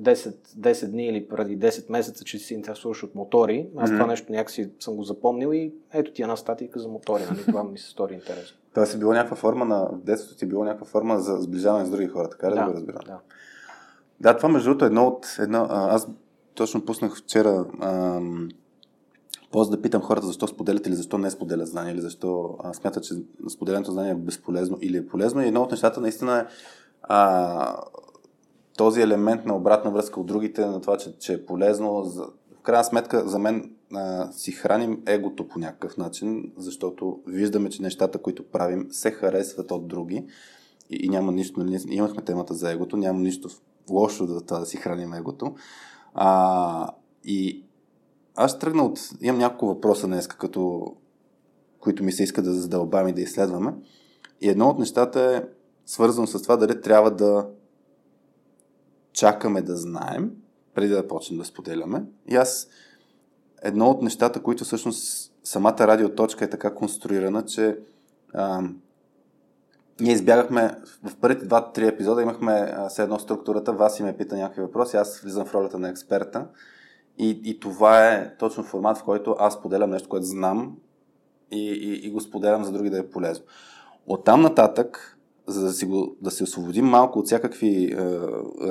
10, 0.00 0.36
10 0.58 0.90
дни 0.90 1.06
или 1.06 1.28
преди 1.28 1.58
10 1.58 1.90
месеца, 1.90 2.24
че 2.24 2.38
си 2.38 2.54
интересуваш 2.54 3.02
от 3.02 3.14
мотори, 3.14 3.68
аз 3.76 3.90
mm-hmm. 3.90 3.94
това 3.94 4.06
нещо 4.06 4.32
някакси 4.32 4.70
съм 4.80 4.96
го 4.96 5.02
запомнил 5.02 5.52
и 5.52 5.74
ето 5.92 6.12
ти 6.12 6.22
една 6.22 6.36
статика 6.36 6.80
за 6.80 6.88
мотори. 6.88 7.22
Нали? 7.30 7.42
Това 7.46 7.64
ми 7.64 7.78
се 7.78 7.90
стори 7.90 8.14
интересно. 8.14 8.58
Това 8.74 8.86
си 8.86 8.98
било 8.98 9.12
някаква 9.12 9.36
форма 9.36 9.64
на... 9.64 9.88
В 9.92 10.04
детството 10.04 10.38
ти 10.38 10.46
било 10.46 10.64
някаква 10.64 10.86
форма 10.86 11.18
за 11.18 11.36
сближаване 11.36 11.86
с 11.86 11.90
други 11.90 12.06
хора, 12.06 12.30
така 12.30 12.50
ли 12.50 12.54
да, 12.54 12.60
да 12.60 12.66
го 12.66 12.74
разбирам? 12.74 13.00
Да. 13.06 13.18
Да, 14.20 14.36
това 14.36 14.48
между 14.48 14.68
другото 14.70 14.84
е 14.84 14.86
едно 14.86 15.06
от... 15.06 15.36
Едно, 15.38 15.66
аз 15.70 16.08
точно 16.54 16.84
пуснах 16.84 17.16
вчера 17.16 17.66
ам, 17.82 18.48
пост 19.50 19.70
да 19.70 19.82
питам 19.82 20.02
хората 20.02 20.26
защо 20.26 20.46
споделят 20.46 20.86
или 20.86 20.94
защо 20.94 21.18
не 21.18 21.30
споделят 21.30 21.68
знания, 21.68 21.92
или 21.92 22.00
защо 22.00 22.56
а, 22.60 22.74
смятат, 22.74 23.04
че 23.04 23.14
споделянето 23.48 23.92
знания 23.92 24.12
е 24.12 24.14
безполезно 24.14 24.78
или 24.80 24.96
е 24.96 25.06
полезно. 25.06 25.42
И 25.42 25.46
едно 25.46 25.62
от 25.62 25.70
нещата 25.70 26.00
наистина 26.00 26.38
е 26.38 26.44
а, 27.02 27.76
този 28.76 29.00
елемент 29.00 29.44
на 29.44 29.56
обратна 29.56 29.90
връзка 29.90 30.20
от 30.20 30.26
другите, 30.26 30.66
на 30.66 30.80
това, 30.80 30.96
че, 30.96 31.18
че 31.18 31.32
е 31.32 31.46
полезно. 31.46 32.04
За, 32.04 32.22
в 32.58 32.62
крайна 32.62 32.84
сметка, 32.84 33.28
за 33.28 33.38
мен 33.38 33.70
а, 33.94 34.32
си 34.32 34.52
храним 34.52 35.02
егото 35.06 35.48
по 35.48 35.58
някакъв 35.58 35.96
начин, 35.96 36.52
защото 36.56 37.20
виждаме, 37.26 37.68
че 37.68 37.82
нещата, 37.82 38.18
които 38.18 38.50
правим, 38.50 38.86
се 38.90 39.10
харесват 39.10 39.70
от 39.70 39.88
други. 39.88 40.26
И, 40.90 41.06
и 41.06 41.08
няма 41.08 41.32
нищо, 41.32 41.60
нали, 41.60 41.80
имахме 41.88 42.22
темата 42.22 42.54
за 42.54 42.72
егото, 42.72 42.96
няма 42.96 43.20
нищо 43.20 43.48
лошо 43.90 44.26
да 44.26 44.40
това 44.40 44.58
да 44.58 44.66
си 44.66 44.76
храним 44.76 45.14
егото. 45.14 45.54
А, 46.14 46.90
и 47.24 47.64
аз 48.40 48.58
тръгна 48.58 48.84
от... 48.84 48.98
Имам 49.20 49.38
няколко 49.38 49.66
въпроса 49.66 50.06
днес, 50.06 50.28
като, 50.28 50.94
които 51.80 52.04
ми 52.04 52.12
се 52.12 52.22
иска 52.22 52.42
да 52.42 52.52
задълбавим 52.52 53.08
и 53.08 53.12
да 53.12 53.20
изследваме. 53.20 53.74
И 54.40 54.48
едно 54.48 54.68
от 54.68 54.78
нещата 54.78 55.20
е 55.20 55.42
свързано 55.86 56.26
с 56.26 56.42
това 56.42 56.56
дали 56.56 56.80
трябва 56.80 57.10
да 57.10 57.48
чакаме 59.12 59.62
да 59.62 59.76
знаем, 59.76 60.30
преди 60.74 60.88
да 60.88 61.08
почнем 61.08 61.38
да 61.38 61.44
споделяме. 61.44 62.04
И 62.28 62.36
аз 62.36 62.68
едно 63.62 63.90
от 63.90 64.02
нещата, 64.02 64.42
които 64.42 64.64
всъщност 64.64 65.32
самата 65.44 65.78
радиоточка 65.78 66.44
е 66.44 66.50
така 66.50 66.74
конструирана, 66.74 67.44
че 67.44 67.78
а, 68.34 68.62
ние 70.00 70.12
избягахме 70.12 70.74
в 71.04 71.16
първите 71.16 71.46
два-три 71.46 71.86
епизода, 71.86 72.22
имахме 72.22 72.76
все 72.88 73.02
едно 73.02 73.18
структурата, 73.18 73.72
вас 73.72 74.00
и 74.00 74.02
ме 74.02 74.16
пита 74.16 74.36
някакви 74.36 74.62
въпроси, 74.62 74.96
аз 74.96 75.20
влизам 75.20 75.46
в 75.46 75.54
ролята 75.54 75.78
на 75.78 75.88
експерта. 75.88 76.46
И, 77.18 77.40
и 77.44 77.60
това 77.60 78.08
е 78.08 78.36
точно 78.38 78.64
формат, 78.64 78.98
в 78.98 79.04
който 79.04 79.36
аз 79.38 79.62
поделям 79.62 79.90
нещо, 79.90 80.08
което 80.08 80.26
знам 80.26 80.76
и, 81.50 81.70
и, 81.72 82.06
и 82.06 82.10
го 82.10 82.20
споделям 82.20 82.64
за 82.64 82.72
други 82.72 82.90
да 82.90 82.98
е 82.98 83.10
полезно. 83.10 83.44
От 84.06 84.24
там 84.24 84.40
нататък, 84.40 85.18
за 85.46 85.66
да 85.66 85.72
си, 85.72 85.86
го, 85.86 86.16
да 86.22 86.30
си 86.30 86.42
освободим 86.42 86.86
малко 86.86 87.18
от 87.18 87.26
всякакви 87.26 87.84
е, 87.84 87.96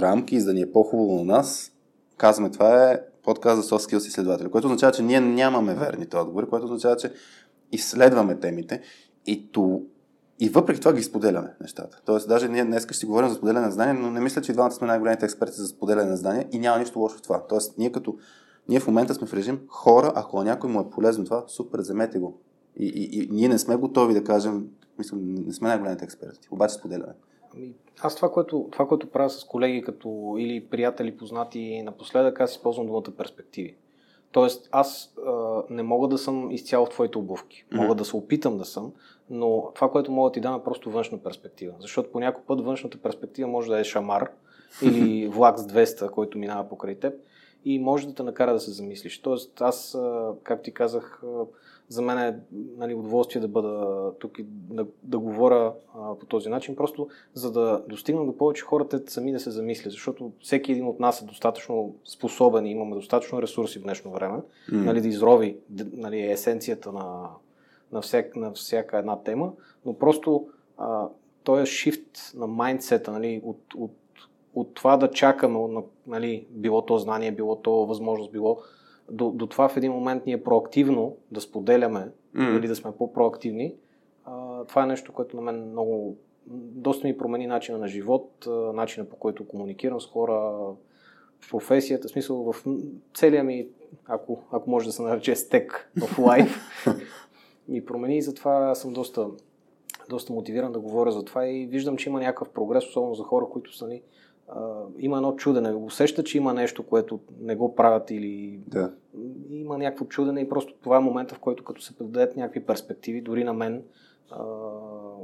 рамки 0.01 0.39
за 0.39 0.45
да 0.45 0.53
ни 0.53 0.61
е 0.61 0.71
по-хубаво 0.71 1.15
на 1.15 1.23
нас, 1.23 1.71
казваме, 2.17 2.51
това 2.51 2.91
е 2.91 2.99
подкаст 3.23 3.63
за 3.63 3.69
soft 3.69 3.91
skills 3.91 4.07
изследователи, 4.07 4.49
което 4.49 4.67
означава, 4.67 4.91
че 4.91 5.03
ние 5.03 5.19
нямаме 5.19 5.75
верните 5.75 6.17
отговори, 6.17 6.49
което 6.49 6.65
означава, 6.65 6.95
че 6.95 7.13
изследваме 7.71 8.39
темите 8.39 8.81
и 9.25 9.51
то, 9.51 9.81
и 10.39 10.49
въпреки 10.49 10.79
това 10.79 10.93
ги 10.93 11.03
споделяме 11.03 11.55
нещата. 11.61 12.01
Тоест, 12.05 12.27
даже 12.27 12.47
ние 12.47 12.65
днес 12.65 12.83
ще 12.83 12.93
си 12.93 13.05
говорим 13.05 13.29
за 13.29 13.35
споделяне 13.35 13.65
на 13.65 13.71
знания, 13.71 13.93
но 13.93 14.11
не 14.11 14.19
мисля, 14.19 14.41
че 14.41 14.51
и 14.51 14.53
двамата 14.53 14.71
сме 14.71 14.87
най-големите 14.87 15.25
експерти 15.25 15.53
за 15.53 15.67
споделяне 15.67 16.09
на 16.09 16.17
знания 16.17 16.47
и 16.51 16.59
няма 16.59 16.79
нищо 16.79 16.99
лошо 16.99 17.17
в 17.17 17.21
това. 17.21 17.47
Тоест, 17.47 17.77
ние 17.77 17.91
като 17.91 18.17
ние 18.69 18.79
в 18.79 18.87
момента 18.87 19.13
сме 19.13 19.27
в 19.27 19.33
режим 19.33 19.59
хора, 19.67 20.11
ако 20.15 20.43
някой 20.43 20.69
му 20.69 20.79
е 20.79 20.89
полезно 20.89 21.25
това, 21.25 21.43
супер, 21.47 21.79
вземете 21.79 22.19
го. 22.19 22.39
И, 22.75 22.85
и, 22.85 23.23
и 23.23 23.29
ние 23.31 23.47
не 23.47 23.59
сме 23.59 23.75
готови 23.75 24.13
да 24.13 24.23
кажем, 24.23 24.67
мисля, 24.97 25.17
не 25.21 25.53
сме 25.53 25.67
най-големите 25.67 26.05
експерти, 26.05 26.47
обаче 26.51 26.73
споделяме. 26.73 27.13
Ами, 27.55 27.73
аз 27.99 28.15
това 28.15 28.31
което, 28.31 28.67
това, 28.71 28.87
което 28.87 29.11
правя 29.11 29.29
с 29.29 29.43
колеги 29.43 29.81
като 29.81 30.35
или 30.39 30.65
приятели, 30.65 31.17
познати 31.17 31.81
напоследък, 31.83 32.41
аз 32.41 32.51
използвам 32.51 32.87
думата 32.87 33.11
перспективи. 33.17 33.77
Тоест, 34.31 34.69
аз 34.71 35.13
а, 35.27 35.63
не 35.69 35.83
мога 35.83 36.07
да 36.07 36.17
съм 36.17 36.51
изцяло 36.51 36.85
в 36.85 36.89
твоите 36.89 37.17
обувки. 37.17 37.65
Мога 37.71 37.93
mm-hmm. 37.93 37.97
да 37.97 38.05
се 38.05 38.15
опитам 38.15 38.57
да 38.57 38.65
съм, 38.65 38.93
но 39.29 39.71
това, 39.75 39.91
което 39.91 40.11
мога 40.11 40.29
да 40.29 40.33
ти 40.33 40.41
дам 40.41 40.55
е 40.55 40.63
просто 40.63 40.91
външна 40.91 41.17
перспектива. 41.17 41.73
Защото 41.79 42.11
по 42.11 42.19
някой 42.19 42.43
път 42.43 42.61
външната 42.61 42.97
перспектива 42.97 43.49
може 43.49 43.69
да 43.69 43.79
е 43.79 43.83
шамар 43.83 44.31
или 44.81 45.27
влак 45.27 45.59
с 45.59 45.67
200, 45.67 46.11
който 46.11 46.37
минава 46.37 46.69
покрай 46.69 46.95
теб 46.95 47.13
и 47.65 47.79
може 47.79 48.07
да 48.07 48.13
те 48.13 48.23
накара 48.23 48.53
да 48.53 48.59
се 48.59 48.71
замислиш. 48.71 49.21
Тоест, 49.21 49.61
аз, 49.61 49.97
как 50.43 50.63
ти 50.63 50.73
казах, 50.73 51.21
за 51.89 52.01
мен 52.01 52.17
е 52.17 52.39
нали, 52.77 52.93
удоволствие 52.93 53.41
да 53.41 53.47
бъда 53.47 54.11
тук 54.19 54.39
и 54.39 54.45
да, 54.49 54.85
да 55.03 55.19
говоря 55.19 55.73
а, 55.95 56.15
по 56.15 56.25
този 56.25 56.49
начин, 56.49 56.75
просто 56.75 57.07
за 57.33 57.51
да 57.51 57.83
достигна 57.89 58.25
до 58.25 58.37
повече 58.37 58.63
хората 58.63 59.01
сами 59.07 59.31
да 59.31 59.39
се 59.39 59.51
замислят, 59.51 59.91
защото 59.91 60.31
всеки 60.39 60.71
един 60.71 60.87
от 60.87 60.99
нас 60.99 61.21
е 61.21 61.25
достатъчно 61.25 61.95
способен 62.05 62.65
и 62.65 62.71
имаме 62.71 62.95
достатъчно 62.95 63.41
ресурси 63.41 63.79
в 63.79 63.83
днешно 63.83 64.11
време, 64.11 64.37
mm. 64.37 64.85
нали, 64.85 65.01
да 65.01 65.07
изрови 65.07 65.57
нали, 65.93 66.31
есенцията 66.31 66.91
на, 66.91 67.29
на, 67.91 68.01
всяк, 68.01 68.35
на 68.35 68.51
всяка 68.51 68.97
една 68.97 69.19
тема, 69.23 69.53
но 69.85 69.93
просто 69.93 70.47
а, 70.77 71.07
този 71.43 71.65
шифт 71.65 72.33
на 72.35 72.47
майндсета, 72.47 73.11
нали, 73.11 73.41
от, 73.45 73.61
от, 73.77 73.95
от 74.53 74.73
това 74.73 74.97
да 74.97 75.11
чакаме, 75.11 75.59
нали, 76.07 76.47
било 76.49 76.85
то 76.85 76.97
знание, 76.97 77.31
било 77.31 77.55
то 77.55 77.71
възможност, 77.71 78.31
било 78.31 78.57
до, 79.11 79.31
до 79.31 79.47
това 79.47 79.69
в 79.69 79.77
един 79.77 79.91
момент 79.91 80.25
ние 80.25 80.43
проактивно 80.43 81.15
да 81.31 81.41
споделяме 81.41 82.11
mm. 82.35 82.59
или 82.59 82.67
да 82.67 82.75
сме 82.75 82.91
по-проактивни, 82.91 83.75
а, 84.25 84.65
това 84.65 84.83
е 84.83 84.87
нещо, 84.87 85.13
което 85.13 85.35
на 85.35 85.41
мен 85.41 85.69
много 85.69 86.17
доста 86.49 87.07
ми 87.07 87.17
промени 87.17 87.47
начина 87.47 87.77
на 87.77 87.87
живот, 87.87 88.47
начина 88.73 89.05
по 89.05 89.15
който 89.15 89.47
комуникирам 89.47 90.01
с 90.01 90.05
хора, 90.05 90.55
професията, 91.49 92.07
в 92.07 92.11
смисъл 92.11 92.53
в 92.53 92.63
целия 93.13 93.43
ми, 93.43 93.67
ако, 94.05 94.43
ако 94.51 94.69
може 94.69 94.85
да 94.85 94.91
се 94.91 95.01
нарече 95.01 95.35
стек 95.35 95.91
в 96.07 96.19
лайф, 96.19 96.59
ми 97.67 97.85
промени 97.85 98.17
и 98.17 98.21
затова 98.21 98.75
съм 98.75 98.93
доста, 98.93 99.27
доста 100.09 100.33
мотивиран 100.33 100.71
да 100.71 100.79
говоря 100.79 101.11
за 101.11 101.25
това 101.25 101.47
и 101.47 101.67
виждам, 101.67 101.97
че 101.97 102.09
има 102.09 102.19
някакъв 102.19 102.49
прогрес, 102.49 102.87
особено 102.87 103.15
за 103.15 103.23
хора, 103.23 103.45
които 103.51 103.77
са 103.77 103.87
ни, 103.87 104.01
има 104.97 105.17
едно 105.17 105.35
чудене. 105.35 105.73
Усеща, 105.73 106.23
че 106.23 106.37
има 106.37 106.53
нещо, 106.53 106.83
което 106.83 107.19
не 107.39 107.55
го 107.55 107.75
правят 107.75 108.11
или 108.11 108.59
да. 108.67 108.93
има 109.49 109.77
някакво 109.77 110.05
чудене 110.05 110.41
и 110.41 110.49
просто 110.49 110.73
това 110.83 110.97
е 110.97 110.99
момента, 110.99 111.35
в 111.35 111.39
който 111.39 111.63
като 111.63 111.81
се 111.81 111.93
дадат 112.01 112.37
някакви 112.37 112.65
перспективи, 112.65 113.21
дори 113.21 113.43
на 113.43 113.53
мен, 113.53 113.83
а, 114.31 114.37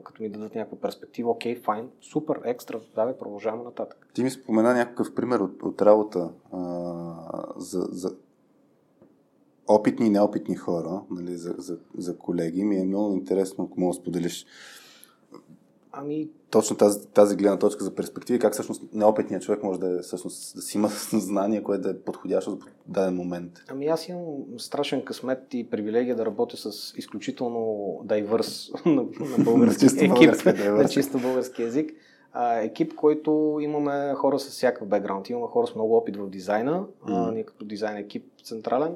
като 0.04 0.24
ми 0.24 0.30
дадат 0.30 0.56
някаква 0.56 0.80
перспектива, 0.80 1.32
окей, 1.32 1.56
файн, 1.56 1.90
супер, 2.02 2.40
екстра, 2.44 2.80
давай, 2.96 3.18
продължаваме 3.18 3.64
нататък. 3.64 4.08
Ти 4.14 4.24
ми 4.24 4.30
спомена 4.30 4.74
някакъв 4.74 5.16
пример 5.16 5.40
от, 5.40 5.64
от 5.64 5.82
работа 5.82 6.32
а, 6.52 6.60
за, 7.58 7.80
за 7.82 8.16
опитни 9.68 10.08
и 10.08 10.10
неопитни 10.10 10.56
хора, 10.56 11.02
нали, 11.12 11.38
за, 11.38 11.56
за, 11.58 11.78
за 11.98 12.18
колеги. 12.18 12.64
Ми 12.64 12.78
е 12.78 12.84
много 12.84 13.14
интересно, 13.14 13.64
ако 13.64 13.80
мога 13.80 13.94
да 13.94 14.02
споделиш 14.02 14.46
Ами... 15.96 16.30
Точно 16.50 16.78
тази, 16.78 17.08
тази 17.08 17.36
гледна 17.36 17.60
точка 17.60 17.84
за 17.84 17.96
перспективи, 17.96 18.40
как 18.40 18.54
всъщност 18.54 18.84
неопитният 18.94 19.44
човек 19.44 19.64
може 19.64 19.80
да, 19.80 20.00
е, 20.00 20.02
всъщност, 20.02 20.56
да 20.56 20.62
си 20.62 20.78
има 20.78 20.88
знание, 21.12 21.64
което 21.64 21.84
да 21.84 21.90
е 21.90 21.98
подходящо 21.98 22.52
за 22.52 22.58
даден 22.88 23.16
момент. 23.16 23.52
Ами 23.68 23.88
аз 23.88 24.10
имам 24.10 24.26
страшен 24.58 25.06
късмет 25.06 25.54
и 25.54 25.70
привилегия 25.70 26.16
да 26.16 26.26
работя 26.26 26.58
с 26.58 26.94
изключително 26.98 28.00
дайвърс 28.04 28.72
на, 28.86 29.06
на 29.20 29.44
български 29.44 29.86
екип, 30.00 30.46
на 30.66 30.90
чисто 30.90 31.20
български 31.20 31.62
язик. 31.62 31.92
А, 32.34 32.60
екип, 32.60 32.96
който 32.96 33.58
имаме 33.62 34.14
хора 34.14 34.40
с 34.40 34.50
всякакъв 34.50 34.88
бекграунд. 34.88 35.30
Имаме 35.30 35.48
хора 35.48 35.68
с 35.68 35.76
много 35.76 35.98
опит 35.98 36.18
в 36.18 36.30
дизайна, 36.30 36.86
mm. 37.08 37.30
а, 37.30 37.32
ние 37.32 37.44
като 37.44 37.66
дизайн 37.66 37.98
екип 37.98 38.26
централен. 38.44 38.96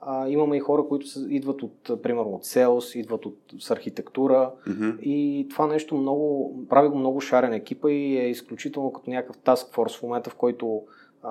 А, 0.00 0.28
имаме 0.28 0.56
и 0.56 0.60
хора, 0.60 0.84
които 0.88 1.06
са, 1.06 1.26
идват 1.30 1.62
от, 1.62 2.02
примерно, 2.02 2.30
от 2.30 2.44
селс, 2.44 2.94
идват 2.94 3.26
от, 3.26 3.38
с 3.58 3.70
архитектура 3.70 4.50
mm-hmm. 4.68 5.00
и 5.00 5.46
това 5.50 5.66
нещо 5.66 5.96
много, 5.96 6.54
прави 6.68 6.88
го 6.88 6.98
много 6.98 7.20
шарен 7.20 7.52
екипа 7.52 7.90
и 7.90 8.18
е 8.18 8.28
изключително 8.28 8.92
като 8.92 9.10
някакъв 9.10 9.36
task 9.36 9.74
force 9.74 9.98
в 9.98 10.02
момента, 10.02 10.30
в 10.30 10.34
който, 10.34 10.82
а, 11.22 11.30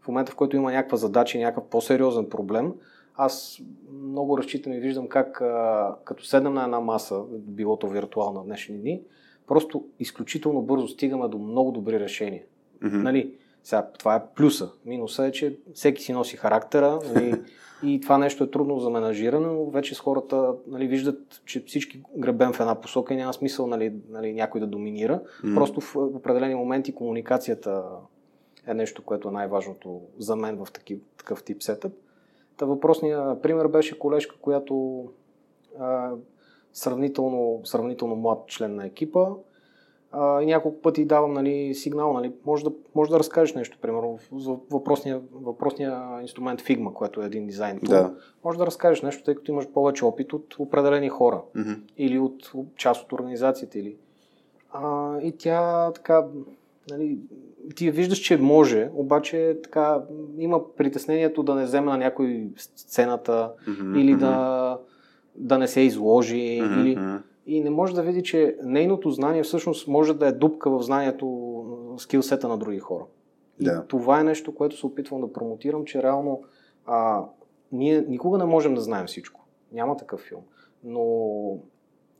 в 0.00 0.08
момента, 0.08 0.32
в 0.32 0.36
който 0.36 0.56
има 0.56 0.72
някаква 0.72 0.96
задача 0.96 1.38
и 1.38 1.40
някакъв 1.40 1.64
по-сериозен 1.70 2.28
проблем. 2.28 2.72
Аз 3.16 3.58
много 4.02 4.38
разчитам 4.38 4.72
и 4.72 4.80
виждам 4.80 5.08
как, 5.08 5.40
а, 5.40 5.94
като 6.04 6.24
седнем 6.24 6.54
на 6.54 6.64
една 6.64 6.80
маса, 6.80 7.22
било 7.30 7.76
то 7.76 7.88
виртуална 7.88 8.44
днешни 8.44 8.78
дни, 8.78 9.00
просто 9.46 9.84
изключително 10.00 10.62
бързо 10.62 10.88
стигаме 10.88 11.28
до 11.28 11.38
много 11.38 11.72
добри 11.72 12.00
решения. 12.00 12.42
Mm-hmm. 12.82 13.02
Нали? 13.02 13.34
Сега, 13.64 13.88
това 13.98 14.14
е 14.14 14.22
плюса. 14.34 14.70
Минуса 14.84 15.26
е, 15.26 15.32
че 15.32 15.58
всеки 15.74 16.02
си 16.02 16.12
носи 16.12 16.36
характера 16.36 16.98
нали, 17.14 17.34
и 17.84 18.00
това 18.00 18.18
нещо 18.18 18.44
е 18.44 18.50
трудно 18.50 18.80
за 18.80 18.90
менажиране, 18.90 19.46
но 19.46 19.64
вече 19.70 19.94
с 19.94 20.00
хората 20.00 20.54
нали, 20.66 20.86
виждат, 20.86 21.42
че 21.46 21.64
всички 21.66 22.02
гребем 22.16 22.52
в 22.52 22.60
една 22.60 22.80
посока 22.80 23.14
и 23.14 23.16
няма 23.16 23.32
смисъл 23.32 23.66
нали, 23.66 23.92
нали, 24.10 24.32
някой 24.32 24.60
да 24.60 24.66
доминира. 24.66 25.20
Mm. 25.44 25.54
Просто 25.54 25.80
в 25.80 25.96
определени 25.96 26.54
моменти 26.54 26.94
комуникацията 26.94 27.82
е 28.66 28.74
нещо, 28.74 29.02
което 29.02 29.28
е 29.28 29.32
най-важното 29.32 30.00
за 30.18 30.36
мен 30.36 30.64
в 30.64 30.72
такив, 30.72 30.98
такъв 31.18 31.44
тип 31.44 31.62
сетъп. 31.62 31.92
Та 32.56 32.66
въпросният 32.66 33.42
пример 33.42 33.68
беше 33.68 33.98
колежка, 33.98 34.36
която 34.40 35.04
а, 35.80 36.10
сравнително, 36.72 37.60
сравнително 37.64 38.16
млад 38.16 38.46
член 38.46 38.74
на 38.74 38.86
екипа, 38.86 39.26
а, 40.16 40.42
и 40.42 40.46
няколко 40.46 40.80
пъти 40.80 41.04
давам 41.04 41.32
нали, 41.32 41.74
сигнал, 41.74 42.12
нали, 42.12 42.32
може, 42.46 42.64
да, 42.64 42.70
може 42.94 43.10
да 43.10 43.18
разкажеш 43.18 43.54
нещо, 43.54 43.78
примерно, 43.82 44.18
за 44.36 44.56
въпросния, 44.70 45.20
въпросния 45.32 46.02
инструмент 46.22 46.60
Figma, 46.60 46.92
което 46.92 47.22
е 47.22 47.26
един 47.26 47.46
дизайн. 47.46 47.80
Да. 47.82 48.14
Може 48.44 48.58
да 48.58 48.66
разкажеш 48.66 49.02
нещо, 49.02 49.24
тъй 49.24 49.34
като 49.34 49.52
имаш 49.52 49.68
повече 49.68 50.04
опит 50.04 50.32
от 50.32 50.54
определени 50.58 51.08
хора 51.08 51.42
mm-hmm. 51.56 51.78
или 51.96 52.18
от 52.18 52.52
част 52.76 53.04
от 53.04 53.12
организацията. 53.12 53.78
Или... 53.78 53.96
А, 54.72 55.18
и 55.20 55.32
тя 55.38 55.90
така, 55.92 56.26
нали, 56.90 57.18
ти 57.76 57.90
виждаш, 57.90 58.18
че 58.18 58.36
може, 58.36 58.90
обаче 58.94 59.58
така 59.62 60.02
има 60.38 60.74
притеснението 60.74 61.42
да 61.42 61.54
не 61.54 61.64
вземе 61.64 61.90
на 61.90 61.98
някой 61.98 62.48
сцената 62.56 63.52
mm-hmm. 63.68 64.00
или 64.00 64.14
да, 64.14 64.78
да 65.36 65.58
не 65.58 65.68
се 65.68 65.80
изложи. 65.80 66.36
Mm-hmm. 66.36 66.82
Или 66.82 66.98
и 67.46 67.60
не 67.60 67.70
може 67.70 67.94
да 67.94 68.02
види, 68.02 68.22
че 68.22 68.56
нейното 68.62 69.10
знание 69.10 69.42
всъщност 69.42 69.88
може 69.88 70.14
да 70.14 70.26
е 70.26 70.32
дупка 70.32 70.70
в 70.70 70.82
знанието, 70.82 71.96
скилсета 71.98 72.48
на 72.48 72.58
други 72.58 72.78
хора. 72.78 73.04
И 73.60 73.64
да. 73.64 73.86
това 73.86 74.20
е 74.20 74.24
нещо, 74.24 74.54
което 74.54 74.76
се 74.76 74.86
опитвам 74.86 75.20
да 75.20 75.32
промотирам, 75.32 75.84
че 75.84 76.02
реално 76.02 76.42
а, 76.86 77.24
ние 77.72 78.04
никога 78.08 78.38
не 78.38 78.44
можем 78.44 78.74
да 78.74 78.80
знаем 78.80 79.06
всичко. 79.06 79.46
Няма 79.72 79.96
такъв 79.96 80.20
филм. 80.20 80.42
Но 80.84 81.58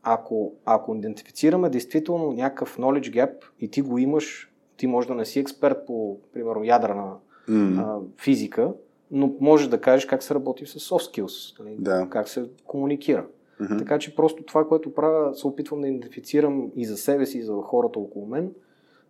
ако, 0.02 0.52
ако 0.64 0.94
идентифицираме 0.94 1.70
действително 1.70 2.32
някакъв 2.32 2.78
knowledge 2.78 3.10
gap 3.10 3.34
и 3.60 3.70
ти 3.70 3.82
го 3.82 3.98
имаш, 3.98 4.52
ти 4.76 4.86
може 4.86 5.08
да 5.08 5.14
не 5.14 5.24
си 5.24 5.40
експерт 5.40 5.86
по, 5.86 6.18
примерно, 6.32 6.64
ядрена 6.64 7.16
mm. 7.48 7.80
а, 7.80 8.00
физика, 8.22 8.72
но 9.10 9.34
можеш 9.40 9.68
да 9.68 9.80
кажеш 9.80 10.06
как 10.06 10.22
се 10.22 10.34
работи 10.34 10.66
с 10.66 10.78
soft 10.78 11.22
skills, 11.22 11.60
нали? 11.60 11.76
да. 11.78 12.06
как 12.10 12.28
се 12.28 12.50
комуникира. 12.64 13.26
Mm-hmm. 13.60 13.78
Така 13.78 13.98
че 13.98 14.16
просто 14.16 14.42
това, 14.42 14.68
което 14.68 14.94
правя, 14.94 15.34
се 15.34 15.46
опитвам 15.46 15.80
да 15.80 15.88
идентифицирам 15.88 16.70
и 16.76 16.86
за 16.86 16.96
себе 16.96 17.26
си, 17.26 17.38
и 17.38 17.42
за 17.42 17.52
хората 17.52 17.98
около 17.98 18.26
мен, 18.26 18.52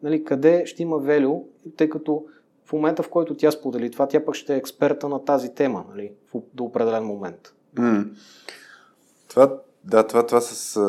нали, 0.03 0.25
къде 0.25 0.67
ще 0.67 0.83
има 0.83 0.99
велю, 0.99 1.45
тъй 1.77 1.89
като 1.89 2.25
в 2.65 2.73
момента, 2.73 3.03
в 3.03 3.11
който 3.11 3.37
тя 3.37 3.51
сподели 3.51 3.91
това, 3.91 4.09
тя 4.09 4.25
пък 4.25 4.35
ще 4.35 4.55
е 4.55 4.57
експерта 4.57 5.09
на 5.09 5.25
тази 5.25 5.55
тема, 5.55 5.85
нали, 5.91 6.13
в, 6.35 6.41
до 6.55 6.65
определен 6.65 7.05
момент. 7.05 7.55
Mm. 7.75 8.09
Това, 9.29 9.59
да, 9.85 10.07
това, 10.07 10.27
това 10.27 10.41
с 10.41 10.81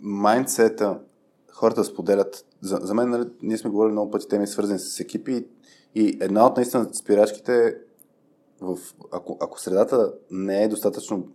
майндсета, 0.00 0.98
хората 1.52 1.84
споделят. 1.84 2.46
За, 2.60 2.76
за 2.82 2.94
мен, 2.94 3.10
нали, 3.10 3.28
ние 3.42 3.58
сме 3.58 3.70
говорили 3.70 3.92
много 3.92 4.10
пъти 4.10 4.28
теми, 4.28 4.46
свързани 4.46 4.78
с 4.78 5.00
екипи 5.00 5.46
и 5.94 6.18
една 6.20 6.46
от 6.46 6.56
наистина 6.56 6.88
спирачките 6.94 7.66
е 7.66 7.74
в, 8.60 8.78
ако, 9.12 9.36
ако 9.40 9.60
средата 9.60 10.12
не 10.30 10.64
е 10.64 10.68
достатъчно 10.68 11.28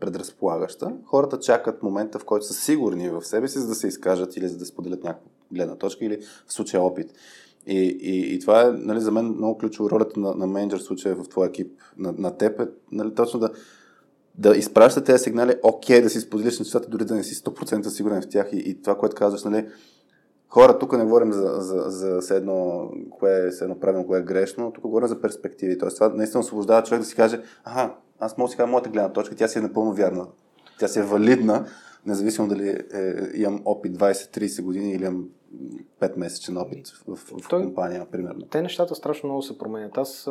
предразполагаща, 0.00 0.92
хората 1.04 1.38
чакат 1.38 1.82
момента, 1.82 2.18
в 2.18 2.24
който 2.24 2.46
са 2.46 2.54
сигурни 2.54 3.10
в 3.10 3.24
себе 3.24 3.48
си, 3.48 3.58
за 3.58 3.68
да 3.68 3.74
се 3.74 3.88
изкажат 3.88 4.36
или 4.36 4.48
за 4.48 4.58
да 4.58 4.66
споделят 4.66 5.04
някаква 5.04 5.30
гледна 5.52 5.76
точка 5.76 6.04
или 6.04 6.20
в 6.46 6.52
случая 6.52 6.82
опит. 6.82 7.12
И, 7.66 7.78
и, 8.00 8.34
и 8.34 8.40
това 8.40 8.62
е 8.62 8.70
нали, 8.70 9.00
за 9.00 9.10
мен 9.10 9.26
много 9.26 9.58
ключово 9.58 9.90
ролята 9.90 10.20
на, 10.20 10.34
на 10.34 10.46
менеджер 10.46 10.78
в 10.78 10.82
случая 10.82 11.16
в 11.16 11.28
твоя 11.28 11.48
екип, 11.48 11.72
на, 11.98 12.14
на 12.18 12.36
теб 12.36 12.60
е 12.60 12.68
нали, 12.92 13.14
точно 13.14 13.40
да, 13.40 13.50
да 14.34 14.56
изпращате 14.56 15.12
тези 15.12 15.24
сигнали, 15.24 15.54
окей, 15.62 16.00
да 16.00 16.10
си 16.10 16.20
споделиш 16.20 16.58
нещата, 16.58 16.88
дори 16.88 17.04
да 17.04 17.14
не 17.14 17.24
си 17.24 17.34
100% 17.34 17.88
сигурен 17.88 18.22
в 18.22 18.28
тях 18.28 18.48
и, 18.52 18.56
и 18.56 18.82
това, 18.82 18.98
което 18.98 19.16
казваш, 19.16 19.44
нали, 19.44 19.66
хора, 20.50 20.78
тук 20.78 20.98
не 20.98 21.04
говорим 21.04 21.32
за, 21.32 21.54
за, 21.58 21.84
за, 21.86 22.20
за 22.20 22.36
едно, 22.36 22.90
кое 23.10 23.30
е 23.30 23.50
едно 23.60 23.80
правилно, 23.80 24.06
кое 24.06 24.18
е 24.18 24.22
грешно, 24.22 24.72
тук 24.72 24.82
говорим 24.82 25.08
за 25.08 25.20
перспективи. 25.20 25.78
Тоест, 25.78 25.96
това 25.96 26.08
наистина 26.08 26.40
освобождава 26.40 26.82
човек 26.82 27.00
да 27.00 27.06
си 27.06 27.16
каже, 27.16 27.42
аха, 27.64 27.94
аз 28.18 28.38
мога 28.38 28.48
да 28.48 28.50
си 28.50 28.56
кажа 28.56 28.66
моята 28.66 28.90
гледна 28.90 29.12
точка, 29.12 29.34
тя 29.36 29.48
си 29.48 29.58
е 29.58 29.62
напълно 29.62 29.92
вярна, 29.92 30.26
тя 30.78 30.88
си 30.88 30.98
е 30.98 31.02
валидна, 31.02 31.66
независимо 32.06 32.48
дали 32.48 32.68
е, 32.68 33.14
имам 33.34 33.62
опит 33.64 33.98
20-30 33.98 34.62
години 34.62 34.92
или 34.92 35.04
имам 35.04 35.28
5 36.00 36.16
месечен 36.16 36.56
опит 36.56 36.88
в, 36.88 37.16
в, 37.16 37.42
в 37.42 37.48
Той, 37.48 37.62
компания, 37.62 38.06
примерно. 38.10 38.46
Те 38.46 38.62
нещата 38.62 38.94
страшно 38.94 39.28
много 39.28 39.42
се 39.42 39.58
променят. 39.58 39.98
Аз 39.98 40.24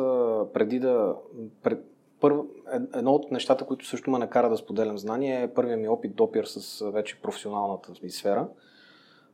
преди 0.54 0.78
да... 0.78 1.14
Пред, 1.62 1.84
първо, 2.20 2.46
едно 2.94 3.12
от 3.12 3.30
нещата, 3.30 3.66
които 3.66 3.86
също 3.86 4.10
ме 4.10 4.18
накара 4.18 4.50
да 4.50 4.56
споделям 4.56 4.98
знание 4.98 5.42
е 5.42 5.54
първият 5.54 5.80
ми 5.80 5.88
опит 5.88 6.14
допир 6.14 6.44
с 6.44 6.90
вече 6.90 7.20
професионалната 7.22 7.92
ми 8.02 8.10
сфера. 8.10 8.48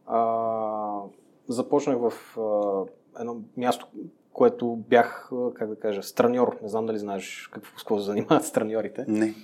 А, 0.07 1.01
започнах 1.49 1.99
в 1.99 2.39
а, 2.41 3.21
едно 3.21 3.37
място, 3.57 3.87
което 4.33 4.77
бях, 4.77 5.31
как 5.55 5.69
да 5.69 5.77
кажа, 5.77 6.03
страньор. 6.03 6.59
Не 6.63 6.69
знам 6.69 6.87
дали 6.87 6.99
знаеш 6.99 7.49
какво, 7.53 7.79
с 7.79 7.83
какво 7.83 7.99
се 7.99 8.05
занимават 8.05 8.45
страньорите. 8.45 9.05
Не. 9.09 9.35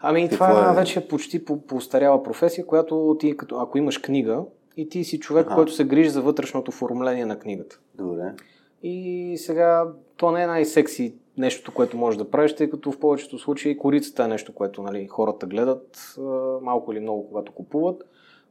Ами 0.00 0.28
Какво 0.28 0.46
това 0.46 0.70
е? 0.70 0.74
вече 0.74 0.98
е 0.98 1.08
почти 1.08 1.44
по, 1.44 1.66
професия, 2.22 2.66
която 2.66 3.16
ти, 3.20 3.36
като, 3.36 3.56
ако 3.56 3.78
имаш 3.78 3.98
книга 3.98 4.44
и 4.76 4.88
ти 4.88 5.04
си 5.04 5.20
човек, 5.20 5.46
ага. 5.46 5.54
който 5.54 5.72
се 5.72 5.84
грижи 5.84 6.10
за 6.10 6.22
вътрешното 6.22 6.68
оформление 6.68 7.26
на 7.26 7.38
книгата. 7.38 7.80
Добре. 7.94 8.34
И 8.82 9.34
сега 9.38 9.88
то 10.16 10.30
не 10.30 10.42
е 10.42 10.46
най-секси 10.46 11.14
нещото, 11.38 11.74
което 11.74 11.96
можеш 11.96 12.18
да 12.18 12.30
правиш, 12.30 12.54
тъй 12.54 12.70
като 12.70 12.92
в 12.92 12.98
повечето 12.98 13.38
случаи 13.38 13.78
корицата 13.78 14.24
е 14.24 14.28
нещо, 14.28 14.54
което 14.54 14.82
нали, 14.82 15.06
хората 15.06 15.46
гледат 15.46 16.16
малко 16.62 16.92
или 16.92 17.00
много, 17.00 17.28
когато 17.28 17.52
купуват. 17.52 18.02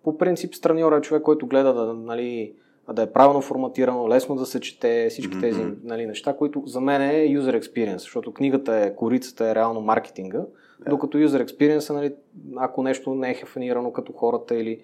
По 0.05 0.17
принцип, 0.17 0.55
страньора 0.55 0.97
е 0.97 1.01
човек, 1.01 1.23
който 1.23 1.47
гледа 1.47 1.73
да, 1.73 1.93
нали, 1.93 2.53
да 2.93 3.01
е 3.01 3.11
правилно 3.11 3.41
форматирано, 3.41 4.09
лесно 4.09 4.35
да 4.35 4.45
се 4.45 4.59
чете, 4.59 5.07
всички 5.09 5.39
тези 5.39 5.61
нали, 5.83 6.05
неща, 6.05 6.37
които 6.37 6.63
за 6.65 6.81
мен 6.81 7.01
е 7.01 7.13
user 7.13 7.61
experience, 7.61 7.97
защото 7.97 8.33
книгата 8.33 8.75
е, 8.75 8.95
корицата 8.95 9.49
е 9.49 9.55
реално 9.55 9.81
маркетинга, 9.81 10.39
yeah. 10.39 10.89
докато 10.89 11.17
user 11.17 11.45
experience 11.45 11.93
нали, 11.93 12.15
ако 12.57 12.83
нещо 12.83 13.15
не 13.15 13.31
е 13.31 13.33
хефанирано 13.33 13.93
като 13.93 14.13
хората 14.13 14.55
или... 14.55 14.83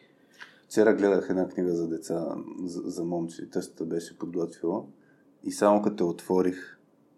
Вчера 0.66 0.94
гледах 0.94 1.28
една 1.30 1.48
книга 1.48 1.76
за 1.76 1.88
деца, 1.88 2.36
за, 2.66 2.82
за 2.86 3.04
момче, 3.04 3.50
тъстата 3.50 3.86
беше 3.86 4.18
подготвила 4.18 4.84
и 5.44 5.52
само 5.52 5.82
като 5.82 6.10
отворих 6.10 6.78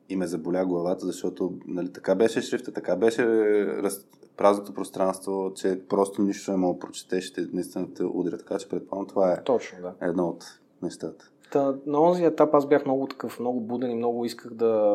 и 0.10 0.16
ме 0.16 0.28
заболя 0.28 0.66
главата, 0.66 1.06
защото 1.06 1.54
нали, 1.68 1.94
така 1.94 2.16
беше 2.16 2.42
шрифта, 2.42 2.72
така 2.72 2.96
беше 2.96 3.26
раз, 3.68 4.06
празното 4.38 4.74
пространство, 4.74 5.52
че 5.56 5.82
просто 5.90 6.22
нищо 6.22 6.52
не 6.52 6.58
мога 6.58 6.74
да 6.74 6.80
прочетеш, 6.80 7.24
ще 7.24 7.48
наистина 7.54 7.94
те 7.94 8.04
удря. 8.04 8.38
Така 8.38 8.58
че 8.58 8.70
предполагам 8.70 9.08
това 9.08 9.34
е 9.34 9.44
Точно, 9.44 9.78
да. 9.82 10.08
едно 10.08 10.28
от 10.28 10.60
нещата. 10.82 11.30
Та, 11.52 11.76
на 11.86 12.02
онзи 12.02 12.26
етап 12.26 12.54
аз 12.54 12.66
бях 12.66 12.86
много 12.86 13.08
такъв, 13.08 13.40
много 13.40 13.60
буден 13.60 13.92
и 13.92 13.96
много 13.96 14.26
исках 14.26 14.54
да... 14.54 14.94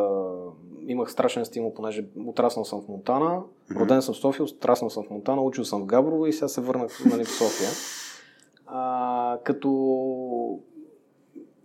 Имах 0.86 1.10
страшен 1.10 1.44
стимул, 1.44 1.74
понеже 1.74 2.06
отраснал 2.26 2.64
съм 2.64 2.82
в 2.82 2.88
Монтана, 2.88 3.42
роден 3.76 4.02
съм 4.02 4.14
в 4.14 4.18
София, 4.18 4.44
отраснал 4.44 4.90
съм 4.90 5.04
в 5.04 5.10
Монтана, 5.10 5.42
учил 5.42 5.64
съм 5.64 5.82
в 5.82 5.86
Габрово 5.86 6.26
и 6.26 6.32
сега 6.32 6.48
се 6.48 6.60
върнах 6.60 7.04
нали, 7.04 7.24
в 7.24 7.30
София. 7.30 7.70
А, 8.66 9.38
като 9.44 10.60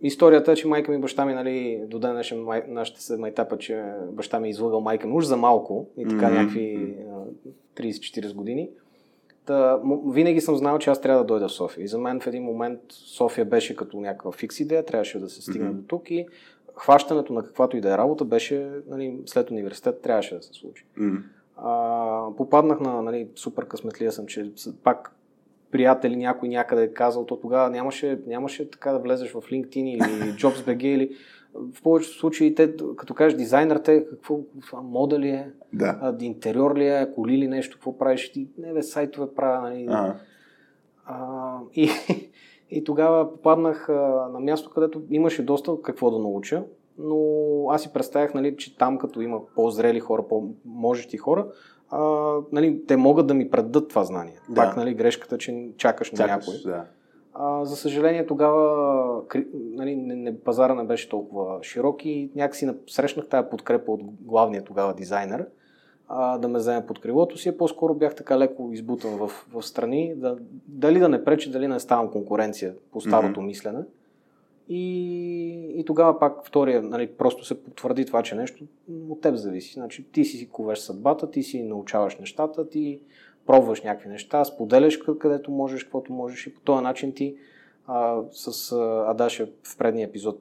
Историята 0.04 0.52
е, 0.52 0.54
че 0.54 0.68
майка 0.68 0.90
ми 0.90 0.96
и 0.96 1.00
баща 1.00 1.24
ми, 1.24 1.34
нали, 1.34 1.82
до 1.86 1.98
ден 1.98 2.12
днешен 2.12 2.42
май, 2.42 2.62
нашата 2.68 3.02
се 3.02 3.16
майтапа, 3.16 3.58
че 3.58 3.84
баща 4.12 4.40
ми 4.40 4.48
е 4.48 4.50
излагал 4.50 4.80
майка 4.80 5.06
ми 5.06 5.12
уж 5.14 5.24
за 5.24 5.36
малко 5.36 5.86
и 5.98 6.08
така 6.08 6.26
mm-hmm. 6.26 6.38
някакви 6.38 6.96
30-40 7.76 8.34
години. 8.34 8.70
Та, 9.46 9.80
винаги 10.06 10.40
съм 10.40 10.56
знал, 10.56 10.78
че 10.78 10.90
аз 10.90 11.00
трябва 11.00 11.22
да 11.22 11.26
дойда 11.26 11.48
в 11.48 11.52
София. 11.52 11.84
И 11.84 11.88
за 11.88 11.98
мен 11.98 12.20
в 12.20 12.26
един 12.26 12.42
момент 12.42 12.80
София 12.90 13.44
беше 13.44 13.76
като 13.76 14.00
някаква 14.00 14.32
фикс 14.32 14.60
идея, 14.60 14.86
трябваше 14.86 15.18
да 15.18 15.28
се 15.28 15.42
стигне 15.42 15.68
mm-hmm. 15.68 15.74
до 15.74 15.86
тук 15.86 16.10
и 16.10 16.26
хващането 16.76 17.32
на 17.32 17.42
каквато 17.42 17.76
и 17.76 17.80
да 17.80 17.94
е 17.94 17.98
работа 17.98 18.24
беше 18.24 18.70
нали, 18.88 19.16
след 19.26 19.50
университет, 19.50 20.02
трябваше 20.02 20.34
да 20.34 20.42
се 20.42 20.52
случи. 20.52 20.84
Mm-hmm. 20.98 21.22
А, 21.56 22.36
попаднах 22.36 22.80
на 22.80 23.02
нали, 23.02 23.28
супер 23.36 23.66
късметлия 23.66 24.12
съм, 24.12 24.26
че 24.26 24.50
пак 24.84 25.14
приятели 25.74 26.16
някой 26.16 26.48
някъде 26.48 26.82
е 26.82 26.92
казал, 26.92 27.26
то 27.26 27.36
тогава 27.36 27.70
нямаше, 27.70 28.20
нямаше 28.26 28.70
така 28.70 28.92
да 28.92 28.98
влезеш 28.98 29.30
в 29.32 29.34
LinkedIn 29.34 29.82
или 29.82 30.32
JobsBG 30.38 30.84
или 30.84 31.16
в 31.54 31.82
повечето 31.82 32.18
случаи, 32.18 32.54
те, 32.54 32.74
като 32.96 33.14
кажеш 33.14 33.38
дизайнер, 33.38 33.76
те 33.76 34.06
какво, 34.10 34.38
мода 34.82 35.18
ли 35.18 35.28
е, 35.28 35.50
да. 35.72 35.98
а, 36.02 36.16
интериор 36.20 36.76
ли 36.76 36.88
е, 36.88 37.12
коли 37.14 37.38
ли 37.38 37.48
нещо, 37.48 37.76
какво 37.76 37.98
правиш 37.98 38.32
ти, 38.32 38.48
не 38.58 38.72
бе, 38.72 38.82
сайтове 38.82 39.34
правя, 39.34 39.70
нали. 39.70 39.86
Ага. 39.88 40.16
А, 41.06 41.58
и, 41.74 41.90
и 42.70 42.84
тогава 42.84 43.32
попаднах 43.32 43.88
а, 43.88 44.28
на 44.32 44.40
място, 44.40 44.70
където 44.70 45.02
имаше 45.10 45.44
доста 45.44 45.72
какво 45.82 46.10
да 46.10 46.18
науча, 46.18 46.64
но 46.98 47.18
аз 47.70 47.82
си 47.82 47.92
представях, 47.92 48.34
нали, 48.34 48.56
че 48.56 48.78
там 48.78 48.98
като 48.98 49.20
има 49.20 49.40
по-зрели 49.54 50.00
хора, 50.00 50.28
по-можещи 50.28 51.16
хора, 51.16 51.46
а, 51.96 52.36
нали, 52.52 52.86
те 52.86 52.96
могат 52.96 53.26
да 53.26 53.34
ми 53.34 53.50
предадат 53.50 53.88
това 53.88 54.04
знание. 54.04 54.38
Да. 54.48 54.54
Пак 54.54 54.76
нали, 54.76 54.94
грешката, 54.94 55.38
че 55.38 55.68
чакаш, 55.76 56.08
чакаш 56.08 56.18
на 56.18 56.26
някой. 56.26 56.54
Да. 56.64 56.84
А, 57.34 57.64
за 57.64 57.76
съжаление, 57.76 58.26
тогава 58.26 59.22
нали, 59.54 59.96
не, 59.96 60.14
не, 60.14 60.40
пазара 60.40 60.74
не 60.74 60.84
беше 60.84 61.08
толкова 61.08 61.58
широк 61.62 62.04
и 62.04 62.30
някакси 62.34 62.70
срещнах 62.86 63.28
тази 63.28 63.48
подкрепа 63.50 63.92
от 63.92 64.00
главния 64.20 64.64
тогава 64.64 64.94
дизайнер 64.94 65.46
а, 66.08 66.38
да 66.38 66.48
ме 66.48 66.58
вземе 66.58 66.86
под 66.86 67.00
крилото 67.00 67.38
си. 67.38 67.58
По-скоро 67.58 67.94
бях 67.94 68.14
така 68.14 68.38
леко 68.38 68.70
избутан 68.72 69.16
в, 69.16 69.28
в 69.28 69.62
страни, 69.62 70.14
да, 70.16 70.36
дали 70.68 70.98
да 70.98 71.08
не 71.08 71.24
пречи, 71.24 71.50
дали 71.50 71.68
не 71.68 71.80
ставам 71.80 72.10
конкуренция 72.10 72.74
по 72.92 73.00
старото 73.00 73.40
mm-hmm. 73.40 73.46
мислене. 73.46 73.80
И, 74.68 75.80
и 75.80 75.84
тогава 75.84 76.18
пак 76.18 76.46
втория, 76.46 76.82
нали, 76.82 77.06
просто 77.06 77.44
се 77.44 77.64
потвърди 77.64 78.06
това, 78.06 78.22
че 78.22 78.34
нещо 78.34 78.64
от 79.08 79.20
теб 79.20 79.34
зависи. 79.34 79.72
Значи 79.72 80.04
ти 80.12 80.24
си 80.24 80.48
ковеш 80.48 80.78
съдбата, 80.78 81.30
ти 81.30 81.42
си 81.42 81.62
научаваш 81.62 82.16
нещата, 82.16 82.68
ти 82.68 83.00
пробваш 83.46 83.82
някакви 83.82 84.08
неща, 84.08 84.44
споделяш 84.44 84.98
където 85.18 85.50
можеш, 85.50 85.84
каквото 85.84 86.12
можеш 86.12 86.46
и 86.46 86.54
по 86.54 86.60
този 86.60 86.82
начин 86.82 87.12
ти 87.12 87.36
а, 87.86 88.22
с 88.30 88.72
а, 88.72 89.10
Адаша 89.10 89.48
в 89.62 89.78
предния 89.78 90.06
епизод, 90.08 90.40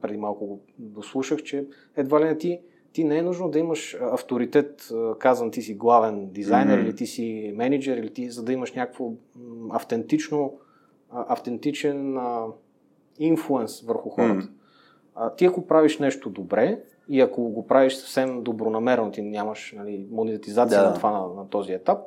преди 0.00 0.16
малко 0.16 0.46
го 0.46 0.60
дослушах, 0.78 1.42
че 1.42 1.66
едва 1.96 2.20
ли 2.20 2.24
не 2.24 2.38
ти, 2.38 2.60
ти 2.92 3.04
не 3.04 3.18
е 3.18 3.22
нужно 3.22 3.50
да 3.50 3.58
имаш 3.58 3.96
авторитет, 4.00 4.88
казан 5.18 5.50
ти 5.50 5.62
си 5.62 5.74
главен 5.74 6.26
дизайнер 6.26 6.78
mm-hmm. 6.78 6.84
или 6.84 6.96
ти 6.96 7.06
си 7.06 7.52
менеджер, 7.56 7.96
или 7.96 8.10
ти, 8.10 8.30
за 8.30 8.42
да 8.44 8.52
имаш 8.52 8.72
някакво 8.72 9.12
автентично, 9.70 10.58
автентичен 11.10 12.18
инфлуенс 13.20 13.80
върху 13.80 14.08
хората. 14.08 14.42
Mm-hmm. 14.42 14.50
А, 15.14 15.34
ти 15.34 15.44
ако 15.44 15.66
правиш 15.66 15.98
нещо 15.98 16.30
добре 16.30 16.80
и 17.08 17.20
ако 17.20 17.42
го 17.42 17.66
правиш 17.66 17.94
съвсем 17.94 18.42
добронамерено, 18.42 19.10
ти 19.10 19.22
нямаш 19.22 19.74
нали, 19.76 20.06
монетизация 20.10 20.82
да. 20.82 20.88
на 20.88 20.94
това 20.94 21.10
на, 21.10 21.34
на 21.34 21.48
този 21.48 21.72
етап, 21.72 21.98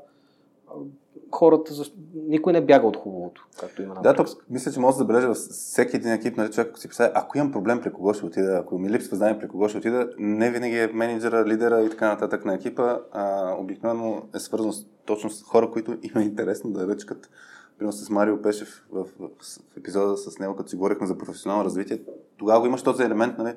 хората, 1.34 1.73
никой 2.15 2.54
не 2.54 2.62
бяга 2.62 2.88
от 2.88 2.97
хубавото, 2.97 3.47
както 3.60 3.82
има 3.82 3.93
на 3.93 4.02
Да, 4.02 4.13
то, 4.13 4.26
мисля, 4.49 4.71
че 4.71 4.80
може 4.80 4.93
да 4.93 4.97
забележа 4.97 5.28
във 5.28 5.38
всеки 5.38 5.95
един 5.95 6.12
екип, 6.12 6.38
нали, 6.38 6.52
човек, 6.52 6.67
ако 6.69 6.80
си 6.80 6.88
представя, 6.88 7.12
ако 7.15 7.38
имам 7.38 7.52
проблем 7.52 7.82
при 7.82 7.93
кого 7.93 8.13
ще 8.13 8.26
отида, 8.26 8.58
ако 8.58 8.80
ми 8.80 8.89
липсва 8.89 9.17
знание 9.17 9.39
при 9.39 9.47
кого 9.47 9.69
ще 9.69 9.78
отида, 9.78 10.10
не 10.17 10.52
винаги 10.52 10.80
е 10.80 10.88
менеджера, 10.93 11.45
лидера 11.45 11.84
и 11.84 11.89
така 11.89 12.08
нататък 12.08 12.45
на 12.45 12.54
екипа, 12.54 12.97
а, 13.12 13.56
обикновено 13.60 14.21
е 14.36 14.39
свързано 14.39 14.73
с, 14.73 14.86
точно 15.06 15.30
с 15.30 15.43
хора, 15.43 15.71
които 15.71 15.97
има 16.15 16.23
интересно 16.23 16.71
да 16.71 16.88
ръчкат 16.88 17.30
примерно 17.77 17.93
с 17.93 18.09
Марио 18.09 18.41
Пешев 18.41 18.86
в, 18.91 19.05
в, 19.19 19.29
в 19.41 19.77
епизода 19.77 20.17
с 20.17 20.39
него, 20.39 20.55
като 20.55 20.69
си 20.69 20.75
говорихме 20.75 21.07
за 21.07 21.17
професионално 21.17 21.65
развитие, 21.65 22.01
тогава 22.38 22.59
го 22.59 22.65
имаш 22.65 22.83
този 22.83 23.03
елемент 23.03 23.38
нали, 23.38 23.55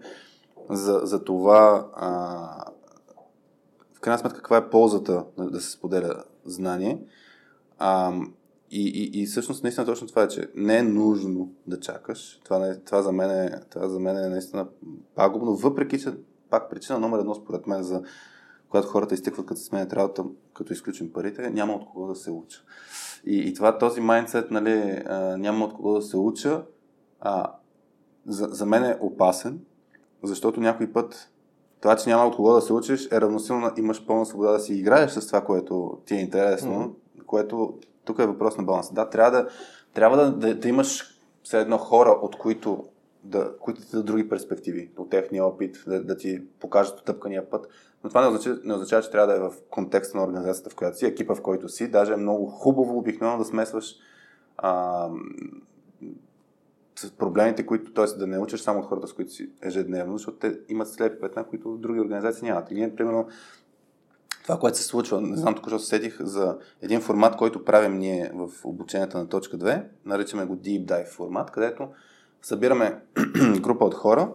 за, 0.70 1.00
за 1.02 1.24
това 1.24 1.88
а, 1.94 2.08
в 3.94 4.00
крайна 4.00 4.18
сметка 4.18 4.38
каква 4.38 4.56
е 4.56 4.70
ползата 4.70 5.24
нали, 5.38 5.50
да 5.50 5.60
се 5.60 5.70
споделя 5.70 6.24
знание. 6.44 7.02
А, 7.78 8.12
и, 8.70 8.88
и, 8.88 9.22
и 9.22 9.26
всъщност 9.26 9.62
наистина 9.62 9.86
точно 9.86 10.06
това 10.06 10.22
е, 10.22 10.28
че 10.28 10.50
не 10.54 10.78
е 10.78 10.82
нужно 10.82 11.52
да 11.66 11.80
чакаш. 11.80 12.40
Това, 12.44 12.74
това, 12.86 13.02
за, 13.02 13.12
мен 13.12 13.30
е, 13.30 13.60
това 13.70 13.88
за 13.88 14.00
мен 14.00 14.16
е 14.16 14.28
наистина 14.28 14.66
пагубно, 15.14 15.56
въпреки 15.56 16.00
че 16.00 16.12
пак 16.50 16.70
причина 16.70 16.98
номер 16.98 17.18
едно 17.18 17.34
според 17.34 17.66
мен 17.66 17.82
за 17.82 18.02
когато 18.68 18.88
хората 18.88 19.14
изтъкват 19.14 19.46
като 19.46 19.60
се 19.60 19.66
сменят 19.66 19.92
работа, 19.92 20.24
като 20.54 20.72
изключим 20.72 21.12
парите, 21.12 21.50
няма 21.50 21.72
от 21.72 21.86
кого 21.86 22.06
да 22.06 22.14
се 22.14 22.30
уча. 22.30 22.62
И, 23.26 23.38
и 23.48 23.54
това, 23.54 23.78
този 23.78 24.00
майндсет, 24.00 24.50
нали, 24.50 25.02
а, 25.06 25.36
няма 25.36 25.64
от 25.64 25.74
кого 25.74 25.94
да 25.94 26.02
се 26.02 26.16
уча, 26.16 26.62
а, 27.20 27.52
за, 28.26 28.48
за 28.50 28.66
мен 28.66 28.84
е 28.84 28.98
опасен, 29.00 29.60
защото 30.22 30.60
някой 30.60 30.92
път 30.92 31.30
това, 31.80 31.96
че 31.96 32.10
няма 32.10 32.26
от 32.26 32.36
кого 32.36 32.52
да 32.52 32.60
се 32.60 32.72
учиш, 32.72 33.08
е 33.12 33.20
равносилно 33.20 33.70
имаш 33.76 34.06
пълна 34.06 34.26
свобода 34.26 34.52
да 34.52 34.60
си 34.60 34.74
играеш 34.74 35.10
с 35.10 35.26
това, 35.26 35.44
което 35.44 35.98
ти 36.06 36.14
е 36.14 36.20
интересно, 36.20 36.72
mm-hmm. 36.72 37.24
което 37.24 37.78
тук 38.04 38.18
е 38.18 38.26
въпрос 38.26 38.56
на 38.56 38.64
баланс. 38.64 38.92
Да, 38.92 39.10
трябва 39.10 39.30
да, 39.30 39.48
трябва 39.94 40.16
да, 40.16 40.32
да, 40.32 40.54
да 40.54 40.68
имаш 40.68 41.18
все 41.42 41.60
едно 41.60 41.78
хора, 41.78 42.10
от 42.22 42.38
които 42.38 42.84
да, 43.24 43.52
които 43.60 43.80
ти 43.80 43.90
дадат 43.90 44.06
други 44.06 44.28
перспективи 44.28 44.90
от 44.98 45.10
техния 45.10 45.44
опит, 45.44 45.84
да, 45.86 46.04
да 46.04 46.16
ти 46.16 46.42
покажат 46.60 47.00
отъпкания 47.00 47.50
път. 47.50 47.66
Но 48.06 48.10
това 48.10 48.20
не 48.20 48.26
означава, 48.26 48.58
не 48.64 48.74
означава, 48.74 49.02
че 49.02 49.10
трябва 49.10 49.26
да 49.26 49.36
е 49.36 49.48
в 49.48 49.52
контекста 49.70 50.18
на 50.18 50.24
организацията, 50.24 50.70
в 50.70 50.74
която 50.74 50.98
си, 50.98 51.06
екипа, 51.06 51.34
в 51.34 51.42
който 51.42 51.68
си. 51.68 51.90
Даже 51.90 52.12
е 52.12 52.16
много 52.16 52.46
хубаво 52.46 52.98
обикновено 52.98 53.38
да 53.38 53.44
смесваш 53.44 53.94
а, 54.58 55.08
проблемите, 57.18 57.66
които, 57.66 57.92
т.е. 57.92 58.06
да 58.18 58.26
не 58.26 58.38
учиш 58.38 58.60
само 58.60 58.80
от 58.80 58.86
хората, 58.86 59.06
с 59.06 59.12
които 59.12 59.32
си 59.32 59.50
ежедневно, 59.62 60.12
защото 60.12 60.38
те 60.38 60.58
имат 60.68 60.88
слепи 60.88 61.20
петна, 61.20 61.44
които 61.44 61.76
други 61.76 62.00
организации 62.00 62.48
нямат. 62.48 62.70
И 62.70 62.74
ние, 62.74 62.94
примерно, 62.96 63.28
това, 64.42 64.58
което 64.58 64.78
се 64.78 64.84
случва, 64.84 65.20
не 65.20 65.36
знам, 65.36 65.54
току-що 65.54 65.78
се 65.78 65.86
сетих 65.86 66.22
за 66.22 66.58
един 66.82 67.00
формат, 67.00 67.36
който 67.36 67.64
правим 67.64 67.98
ние 67.98 68.32
в 68.34 68.50
обучението 68.64 69.18
на 69.18 69.28
точка 69.28 69.58
2, 69.58 69.84
наричаме 70.04 70.44
го 70.44 70.56
Deep 70.56 70.84
Dive 70.84 71.08
формат, 71.08 71.50
където 71.50 71.88
събираме 72.42 73.00
група 73.60 73.84
от 73.84 73.94
хора, 73.94 74.32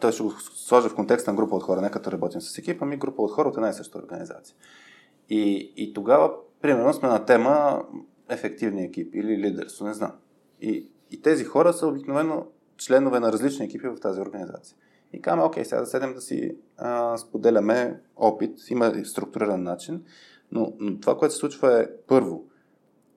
той 0.00 0.12
ще 0.12 0.22
го 0.22 0.30
сложа 0.40 0.88
в 0.88 0.94
контекста 0.94 1.30
на 1.30 1.36
група 1.36 1.56
от 1.56 1.62
хора, 1.62 1.80
не 1.80 1.90
като 1.90 2.12
работим 2.12 2.40
с 2.40 2.58
екипа, 2.58 2.84
ми 2.84 2.96
група 2.96 3.22
от 3.22 3.30
хора 3.30 3.48
от 3.48 3.56
една 3.56 3.68
и 3.68 3.72
съща 3.72 3.98
организация. 3.98 4.56
И, 5.28 5.72
и 5.76 5.94
тогава, 5.94 6.32
примерно, 6.60 6.94
сме 6.94 7.08
на 7.08 7.24
тема 7.24 7.82
ефективни 8.28 8.84
екипи 8.84 9.18
или 9.18 9.38
лидерство, 9.38 9.86
не 9.86 9.94
знам. 9.94 10.12
И, 10.60 10.90
и 11.10 11.22
тези 11.22 11.44
хора 11.44 11.72
са 11.72 11.86
обикновено 11.86 12.46
членове 12.76 13.20
на 13.20 13.32
различни 13.32 13.66
екипи 13.66 13.88
в 13.88 14.00
тази 14.00 14.20
организация. 14.20 14.76
И 15.12 15.22
казваме, 15.22 15.44
окей, 15.44 15.64
сега 15.64 15.80
да 15.80 15.86
седем 15.86 16.14
да 16.14 16.20
си 16.20 16.56
а, 16.76 17.18
споделяме 17.18 18.00
опит, 18.16 18.58
има 18.70 19.04
структуриран 19.04 19.62
начин, 19.62 20.04
но, 20.52 20.72
но 20.78 21.00
това, 21.00 21.18
което 21.18 21.34
се 21.34 21.40
случва 21.40 21.80
е 21.80 21.86
първо, 22.06 22.44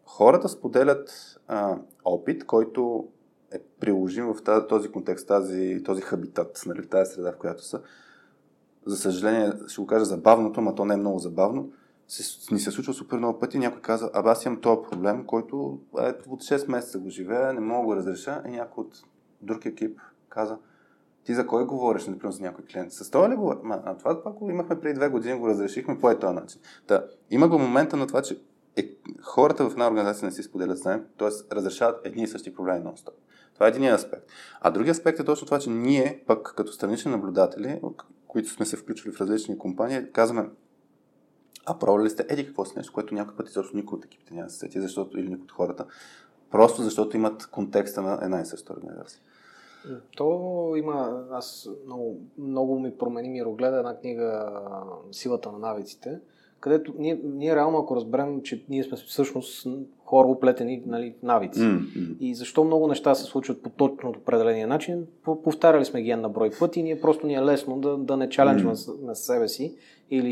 хората 0.05 0.49
споделят 0.49 1.37
а, 1.47 1.77
опит, 2.05 2.45
който 2.45 3.07
е 3.51 3.59
приложим 3.79 4.25
в 4.25 4.67
този 4.69 4.91
контекст, 4.91 5.27
тази, 5.27 5.81
този 5.85 6.01
хабитат, 6.01 6.61
нали, 6.65 6.87
тази 6.87 7.13
среда, 7.13 7.31
в 7.31 7.37
която 7.37 7.65
са. 7.65 7.81
За 8.85 8.97
съжаление, 8.97 9.51
ще 9.67 9.81
го 9.81 9.87
кажа 9.87 10.05
забавното, 10.05 10.61
но 10.61 10.75
то 10.75 10.85
не 10.85 10.93
е 10.93 10.97
много 10.97 11.19
забавно. 11.19 11.71
Се, 12.07 12.53
ни 12.53 12.59
се 12.59 12.71
случва 12.71 12.93
супер 12.93 13.17
много 13.17 13.39
пъти. 13.39 13.59
Някой 13.59 13.81
каза, 13.81 14.09
абе 14.13 14.29
аз 14.29 14.45
имам 14.45 14.61
този 14.61 14.81
проблем, 14.91 15.25
който 15.25 15.79
е, 15.99 16.13
от 16.27 16.43
6 16.43 16.71
месеца 16.71 16.99
го 16.99 17.09
живея, 17.09 17.53
не 17.53 17.59
мога 17.59 17.81
да 17.81 17.85
го 17.85 17.95
разреша. 17.95 18.41
И 18.47 18.51
някой 18.51 18.83
от 18.83 19.03
друг 19.41 19.65
екип 19.65 19.99
каза, 20.29 20.57
ти 21.23 21.33
за 21.33 21.47
кой 21.47 21.65
говориш, 21.65 22.07
например, 22.07 22.33
за 22.33 22.41
някой 22.41 22.65
клиент? 22.65 22.91
С 22.91 23.11
това 23.11 23.29
ли 23.29 23.35
говориш? 23.35 23.59
А 23.69 23.97
това 23.97 24.23
пак 24.23 24.33
го 24.33 24.49
имахме 24.49 24.79
преди 24.79 24.93
две 24.93 25.09
години, 25.09 25.39
го 25.39 25.47
разрешихме 25.47 25.99
по 25.99 26.15
този 26.15 26.35
начин. 26.35 26.61
Та, 26.87 27.05
има 27.29 27.47
го 27.47 27.59
момента 27.59 27.97
на 27.97 28.07
това, 28.07 28.21
че 28.21 28.41
е, 28.75 28.89
хората 29.21 29.69
в 29.69 29.71
една 29.71 29.87
организация 29.87 30.25
не 30.25 30.31
си 30.31 30.43
споделят 30.43 30.77
знания, 30.77 31.03
т.е. 31.17 31.55
разрешават 31.55 32.01
едни 32.03 32.23
и 32.23 32.27
същи 32.27 32.55
проблеми 32.55 32.85
нон-стоп. 32.85 33.13
Това 33.61 33.67
е 33.67 33.69
един 33.69 33.93
аспект. 33.93 34.31
А 34.61 34.71
другият 34.71 34.97
аспект 34.97 35.19
е 35.19 35.23
точно 35.23 35.45
това, 35.45 35.59
че 35.59 35.69
ние, 35.69 36.23
пък 36.27 36.53
като 36.55 36.71
странични 36.71 37.11
наблюдатели, 37.11 37.81
които 38.27 38.49
сме 38.49 38.65
се 38.65 38.77
включили 38.77 39.13
в 39.13 39.21
различни 39.21 39.57
компании, 39.57 40.11
казваме, 40.11 40.49
а 41.65 41.79
пробвали 41.79 42.05
ли 42.05 42.09
сте 42.09 42.25
еди 42.29 42.45
какво 42.45 42.65
си 42.65 42.73
нещо, 42.77 42.93
което 42.93 43.13
някой 43.13 43.35
път 43.35 43.49
изобщо 43.49 43.77
никой 43.77 43.97
от 43.97 44.05
екипите 44.05 44.33
няма 44.33 44.45
да 44.45 44.53
се 44.53 44.59
сети, 44.59 44.81
защото 44.81 45.19
или 45.19 45.29
никой 45.29 45.43
от 45.43 45.51
хората, 45.51 45.85
просто 46.51 46.81
защото 46.81 47.17
имат 47.17 47.47
контекста 47.47 48.01
на 48.01 48.19
една 48.21 48.41
и 48.41 48.45
съща 48.45 48.73
организация. 48.73 49.21
То 50.17 50.73
има, 50.77 51.27
аз 51.31 51.69
много, 51.85 52.21
много 52.37 52.79
ми 52.79 52.97
промени 52.97 53.29
мирогледа 53.29 53.77
една 53.77 53.97
книга 53.97 54.59
Силата 55.11 55.51
на 55.51 55.57
навиците, 55.57 56.19
където 56.61 56.93
ние, 56.97 57.19
ние 57.23 57.55
реално, 57.55 57.77
ако 57.77 57.95
разберем, 57.95 58.41
че 58.41 58.65
ние 58.69 58.83
сме 58.83 58.97
всъщност 58.97 59.67
хора 60.05 60.27
оплетени 60.27 60.83
нали, 60.85 61.15
навици. 61.23 61.59
Mm-hmm. 61.59 62.17
И 62.19 62.35
защо 62.35 62.63
много 62.63 62.87
неща 62.87 63.15
се 63.15 63.23
случват 63.23 63.63
по 63.63 63.69
точно 63.69 64.09
определения 64.09 64.67
начин, 64.67 65.05
повтаряли 65.43 65.85
сме 65.85 66.01
ги 66.01 66.15
на 66.15 66.29
брой 66.29 66.49
пъти 66.59 66.79
и 66.79 66.83
ние 66.83 67.01
просто 67.01 67.27
ни 67.27 67.35
е 67.35 67.41
лесно 67.41 67.79
да, 67.79 67.97
да 67.97 68.17
не 68.17 68.29
чаленджваме 68.29 68.75
mm-hmm. 68.75 69.05
на 69.05 69.15
себе 69.15 69.47
си 69.47 69.75
или 70.11 70.29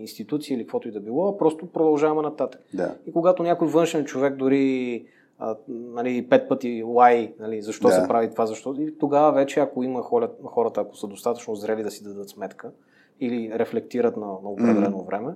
институции 0.00 0.54
или 0.54 0.62
каквото 0.62 0.88
и 0.88 0.92
да 0.92 1.00
било, 1.00 1.28
а 1.28 1.38
просто 1.38 1.66
продължаваме 1.66 2.22
нататък. 2.22 2.60
Да. 2.74 2.94
И 3.06 3.12
когато 3.12 3.42
някой 3.42 3.68
външен 3.68 4.04
човек 4.04 4.36
дори 4.36 5.04
а, 5.38 5.56
нали, 5.68 6.26
пет 6.28 6.48
пъти 6.48 6.84
why, 6.84 7.32
нали, 7.40 7.62
защо 7.62 7.88
да. 7.88 7.94
се 7.94 8.08
прави 8.08 8.30
това, 8.30 8.46
защо. 8.46 8.74
И 8.78 8.98
тогава 8.98 9.32
вече, 9.32 9.60
ако 9.60 9.82
има 9.82 10.02
хората, 10.44 10.80
ако 10.80 10.96
са 10.96 11.06
достатъчно 11.06 11.54
зрели 11.54 11.82
да 11.82 11.90
си 11.90 12.04
дадат 12.04 12.28
сметка 12.28 12.70
или 13.20 13.52
рефлектират 13.54 14.16
на, 14.16 14.26
на 14.26 14.50
определено 14.50 14.98
mm-hmm. 14.98 15.06
време, 15.06 15.34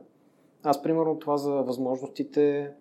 аз, 0.65 0.83
примерно, 0.83 1.19
това 1.19 1.37
за 1.37 1.53
възможностите 1.53 2.73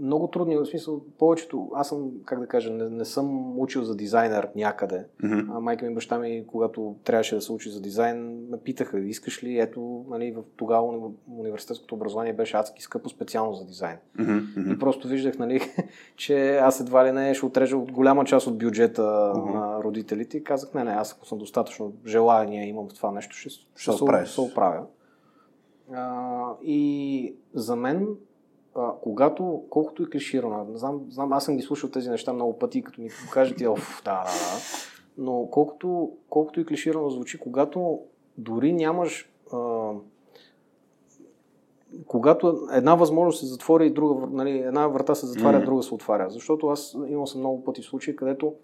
много 0.00 0.26
трудни, 0.26 0.56
в 0.56 0.66
смисъл, 0.66 1.00
повечето, 1.18 1.70
аз 1.74 1.88
съм, 1.88 2.10
как 2.24 2.40
да 2.40 2.46
кажа, 2.46 2.70
не, 2.70 2.88
не 2.88 3.04
съм 3.04 3.58
учил 3.58 3.82
за 3.82 3.96
дизайнер 3.96 4.48
някъде. 4.56 5.06
Mm-hmm. 5.24 5.56
А, 5.56 5.60
майка 5.60 5.84
ми 5.84 5.90
и 5.90 5.94
баща 5.94 6.18
ми, 6.18 6.44
когато 6.46 6.96
трябваше 7.04 7.34
да 7.34 7.40
се 7.40 7.52
учи 7.52 7.70
за 7.70 7.80
дизайн, 7.80 8.46
ме 8.50 8.58
питаха, 8.58 9.00
искаш 9.00 9.44
ли, 9.44 9.58
ето, 9.58 10.04
нали, 10.10 10.32
в 10.32 10.42
тогава 10.56 11.10
университетското 11.38 11.94
образование 11.94 12.32
беше 12.32 12.56
адски 12.56 12.82
скъпо 12.82 13.08
специално 13.08 13.54
за 13.54 13.66
дизайн. 13.66 13.96
Mm-hmm. 14.18 14.76
И 14.76 14.78
просто 14.78 15.08
виждах, 15.08 15.38
нали, 15.38 15.60
че 16.16 16.56
аз 16.56 16.80
едва 16.80 17.06
ли 17.06 17.12
не 17.12 17.34
ще 17.34 17.46
отрежа 17.46 17.76
от 17.76 17.92
голяма 17.92 18.24
част 18.24 18.46
от 18.46 18.58
бюджета 18.58 19.02
mm-hmm. 19.02 19.54
на 19.54 19.82
родителите 19.84 20.36
и 20.36 20.44
казах, 20.44 20.74
не, 20.74 20.84
не, 20.84 20.90
аз 20.90 21.12
ако 21.12 21.26
съм 21.26 21.38
достатъчно 21.38 21.92
желание 22.06 22.68
имам 22.68 22.88
в 22.88 22.94
това 22.94 23.10
нещо, 23.10 23.36
ще, 23.36 23.50
ще, 23.50 23.64
ще 23.74 23.92
се, 23.92 24.26
се 24.26 24.40
оправя. 24.40 24.86
А, 25.94 26.54
и 26.62 27.34
за 27.54 27.76
мен 27.76 28.16
а, 28.76 28.92
когато, 29.02 29.62
колкото 29.70 30.02
и 30.02 30.10
клиширано, 30.10 30.66
знам, 30.74 31.06
знам, 31.10 31.32
аз 31.32 31.44
съм 31.44 31.56
ги 31.56 31.62
слушал 31.62 31.90
тези 31.90 32.10
неща 32.10 32.32
много 32.32 32.58
пъти, 32.58 32.82
като 32.82 33.00
ми 33.00 33.08
покажете, 33.26 33.68
оф, 33.68 34.02
да, 34.04 34.10
да, 34.10 34.24
да. 34.24 34.60
Но 35.18 35.48
колкото, 35.50 36.12
колкото 36.30 36.60
и 36.60 36.66
клиширано 36.66 37.10
звучи, 37.10 37.40
когато 37.40 38.00
дори 38.38 38.72
нямаш 38.72 39.32
а, 39.52 39.90
когато 42.06 42.68
една 42.72 42.94
възможност 42.94 43.40
се 43.40 43.46
затвори 43.46 43.86
и 43.86 43.90
друга, 43.90 44.26
нали, 44.30 44.58
една 44.58 44.88
врата 44.88 45.14
се 45.14 45.26
затваря, 45.26 45.60
mm. 45.60 45.64
друга 45.64 45.82
се 45.82 45.94
отваря. 45.94 46.30
Защото 46.30 46.66
аз 46.66 46.96
имал 47.08 47.26
съм 47.26 47.40
много 47.40 47.64
пъти 47.64 47.82
случаи, 47.82 48.16
където 48.16 48.54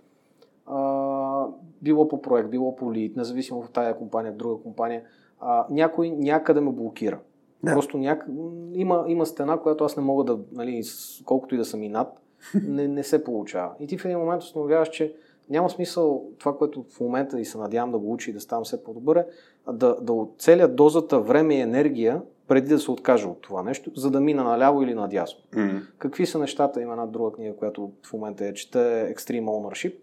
а, 0.66 1.46
било 1.82 2.08
по 2.08 2.22
проект, 2.22 2.50
било 2.50 2.76
по 2.76 2.92
лид, 2.92 3.16
независимо 3.16 3.62
в 3.62 3.70
тая 3.70 3.98
компания, 3.98 4.32
друга 4.32 4.62
компания, 4.62 5.02
а, 5.40 5.66
някой 5.70 6.10
някъде 6.10 6.60
ме 6.60 6.72
блокира. 6.72 7.18
Да. 7.62 7.72
Просто 7.72 7.98
няк... 7.98 8.26
има, 8.72 9.04
има 9.08 9.26
стена, 9.26 9.60
която 9.60 9.84
аз 9.84 9.96
не 9.96 10.02
мога 10.02 10.24
да, 10.24 10.38
нали, 10.52 10.82
колкото 11.24 11.54
и 11.54 11.58
да 11.58 11.64
съм 11.64 11.82
и 11.82 11.88
над, 11.88 12.08
не, 12.62 12.88
не 12.88 13.02
се 13.02 13.24
получава. 13.24 13.72
И 13.80 13.86
ти 13.86 13.98
в 13.98 14.04
един 14.04 14.18
момент 14.18 14.42
установяваш, 14.42 14.88
че 14.88 15.14
няма 15.50 15.70
смисъл 15.70 16.24
това, 16.38 16.58
което 16.58 16.84
в 16.90 17.00
момента 17.00 17.40
и 17.40 17.44
се 17.44 17.58
надявам 17.58 17.92
да 17.92 17.98
го 17.98 18.12
учи 18.12 18.30
и 18.30 18.32
да 18.32 18.40
ставам 18.40 18.64
все 18.64 18.84
по-добър, 18.84 19.16
е 19.16 19.24
да, 19.72 19.96
да 20.00 20.12
оцеля 20.12 20.68
дозата 20.68 21.20
време 21.20 21.54
и 21.54 21.60
енергия 21.60 22.22
преди 22.48 22.68
да 22.68 22.78
се 22.78 22.90
откажа 22.90 23.28
от 23.28 23.40
това 23.40 23.62
нещо, 23.62 23.90
за 23.96 24.10
да 24.10 24.20
мина 24.20 24.44
наляво 24.44 24.82
или 24.82 24.94
надясно. 24.94 25.40
Mm-hmm. 25.52 25.82
Какви 25.98 26.26
са 26.26 26.38
нещата? 26.38 26.82
Има 26.82 26.92
една 26.92 27.06
друга 27.06 27.32
книга, 27.32 27.56
която 27.56 27.92
в 28.02 28.12
момента 28.12 28.46
е 28.46 28.54
чета 28.54 29.08
Extreme 29.14 29.44
Ownership. 29.44 29.94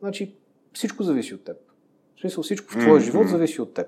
Значи 0.00 0.36
всичко 0.72 1.02
зависи 1.02 1.34
от 1.34 1.44
теб. 1.44 1.56
В 2.16 2.20
смисъл 2.20 2.42
всичко 2.42 2.72
в 2.72 2.78
твоя 2.78 3.00
mm-hmm. 3.00 3.04
живот 3.04 3.28
зависи 3.28 3.60
от 3.60 3.74
теб. 3.74 3.86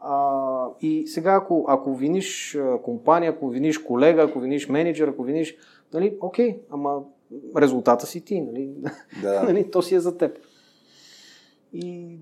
А, 0.00 0.66
и 0.80 1.06
сега, 1.06 1.34
ако, 1.34 1.64
ако 1.68 1.94
виниш 1.94 2.58
компания, 2.82 3.32
ако 3.32 3.48
виниш 3.48 3.78
колега, 3.78 4.22
ако 4.22 4.40
виниш 4.40 4.68
менеджер, 4.68 5.08
ако 5.08 5.22
виниш, 5.22 5.56
нали, 5.94 6.16
окей, 6.20 6.60
ама 6.70 7.02
резултата 7.56 8.06
си 8.06 8.24
ти, 8.24 8.40
нали? 8.40 8.70
Да. 9.22 9.42
нали, 9.46 9.70
то 9.70 9.82
си 9.82 9.94
е 9.94 10.00
за 10.00 10.18
теб. 10.18 10.38
И 11.72 12.18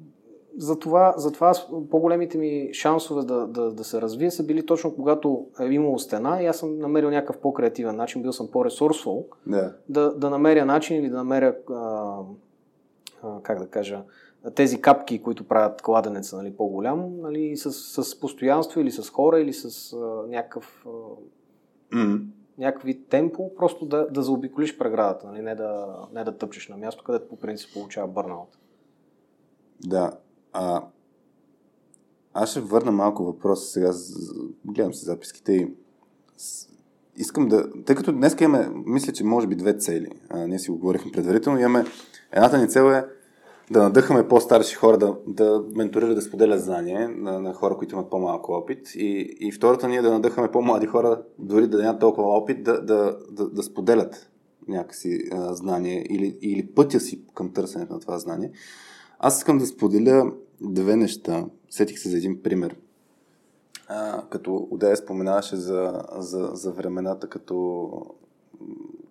затова, 0.57 1.15
затова 1.17 1.53
по-големите 1.91 2.39
ми 2.39 2.71
шансове 2.73 3.23
да, 3.23 3.47
да, 3.47 3.71
да 3.71 3.85
се 3.85 4.01
развия 4.01 4.31
са 4.31 4.47
били 4.47 4.67
точно 4.67 4.95
когато 4.95 5.47
е 5.61 5.65
имало 5.65 5.99
стена 5.99 6.43
и 6.43 6.47
аз 6.47 6.59
съм 6.59 6.79
намерил 6.79 7.11
някакъв 7.11 7.39
по-креативен 7.39 7.97
начин, 7.97 8.23
бил 8.23 8.33
съм 8.33 8.49
по-ресурсфул, 8.53 9.27
да, 9.47 9.75
да, 9.89 10.15
да 10.15 10.31
намеря 10.31 10.65
начин 10.65 10.97
или 10.97 11.09
да 11.09 11.17
намеря, 11.17 11.57
а, 11.71 12.17
а, 13.23 13.43
как 13.43 13.59
да 13.59 13.67
кажа, 13.67 14.03
тези 14.55 14.81
капки, 14.81 15.23
които 15.23 15.45
правят 15.45 15.83
кладенеца 15.83 16.37
нали, 16.37 16.57
по-голям, 16.57 17.21
нали, 17.21 17.57
с, 17.57 17.73
с 17.73 18.21
постоянство 18.21 18.81
или 18.81 18.91
с 18.91 19.11
хора, 19.11 19.41
или 19.41 19.53
с 19.53 19.93
а, 19.93 20.27
някакъв 20.29 20.87
а, 20.87 20.91
mm. 21.97 22.25
някакви 22.59 23.05
темпо, 23.05 23.55
просто 23.55 23.87
да, 23.87 24.07
да 24.11 24.23
заобиколиш 24.23 24.79
преградата, 24.79 25.27
нали, 25.27 25.43
не, 25.43 25.55
да, 25.55 25.99
не 26.13 26.25
да 26.25 26.37
тъпчеш 26.37 26.69
на 26.69 26.77
място, 26.77 27.05
където 27.05 27.29
по 27.29 27.37
принцип 27.37 27.73
получава 27.75 28.09
бърнаут. 28.09 28.59
Да. 29.81 30.13
А, 30.53 30.83
аз 32.33 32.51
ще 32.51 32.61
върна 32.61 32.93
малко 32.93 33.25
въпроса 33.25 33.67
сега. 33.67 33.93
Гледам 34.65 34.95
си 34.95 35.05
записките 35.05 35.53
и 35.53 35.73
искам 37.17 37.49
да... 37.49 37.83
Тъй 37.85 37.97
като 37.97 38.13
днес 38.13 38.37
имаме, 38.41 38.71
мисля, 38.87 39.13
че 39.13 39.25
може 39.25 39.47
би 39.47 39.57
две 39.57 39.77
цели. 39.77 40.11
А, 40.31 40.47
ние 40.47 40.59
си 40.59 40.71
го 40.71 40.79
говорихме 40.79 41.13
предварително. 41.13 41.59
Имаме... 41.59 41.85
Едната 42.33 42.59
ни 42.59 42.69
цел 42.69 42.85
е 42.85 43.05
да 43.71 43.83
надъхаме 43.83 44.29
по-старши 44.29 44.75
хора 44.75 44.99
да, 44.99 45.17
да 45.27 45.65
менторират, 45.75 46.15
да 46.15 46.23
споделят 46.23 46.63
знание 46.63 47.09
на, 47.09 47.41
на 47.41 47.55
хора, 47.55 47.77
които 47.77 47.95
имат 47.95 48.11
по-малко 48.11 48.53
опит. 48.53 48.95
И, 48.95 49.37
и 49.41 49.53
втората 49.53 49.89
ни 49.89 49.97
е 49.97 50.03
да 50.03 50.11
надъхаме 50.13 50.51
по-млади 50.51 50.87
хора, 50.87 51.23
дори 51.39 51.67
да 51.67 51.83
нямат 51.83 52.01
толкова 52.01 52.29
опит, 52.29 52.63
да, 52.63 52.83
да, 52.83 53.17
да, 53.31 53.49
да 53.51 53.63
споделят 53.63 54.31
някакси 54.69 55.19
а, 55.33 55.55
знание 55.55 56.07
или, 56.11 56.39
или 56.41 56.67
пътя 56.67 57.01
си 57.01 57.25
към 57.35 57.53
търсенето 57.53 57.93
на 57.93 58.01
това 58.01 58.19
знание. 58.19 58.51
Аз 59.19 59.39
искам 59.39 59.59
да 59.59 59.67
споделя 59.67 60.33
две 60.61 60.97
неща. 60.97 61.47
Сетих 61.71 61.99
се 61.99 62.09
за 62.09 62.17
един 62.17 62.43
пример. 62.43 62.77
А, 63.89 64.23
като 64.31 64.69
Одея 64.71 64.97
споменаваше 64.97 65.57
за, 65.57 66.03
за, 66.19 66.51
за 66.53 66.73
времената, 66.73 67.29
като 67.29 67.91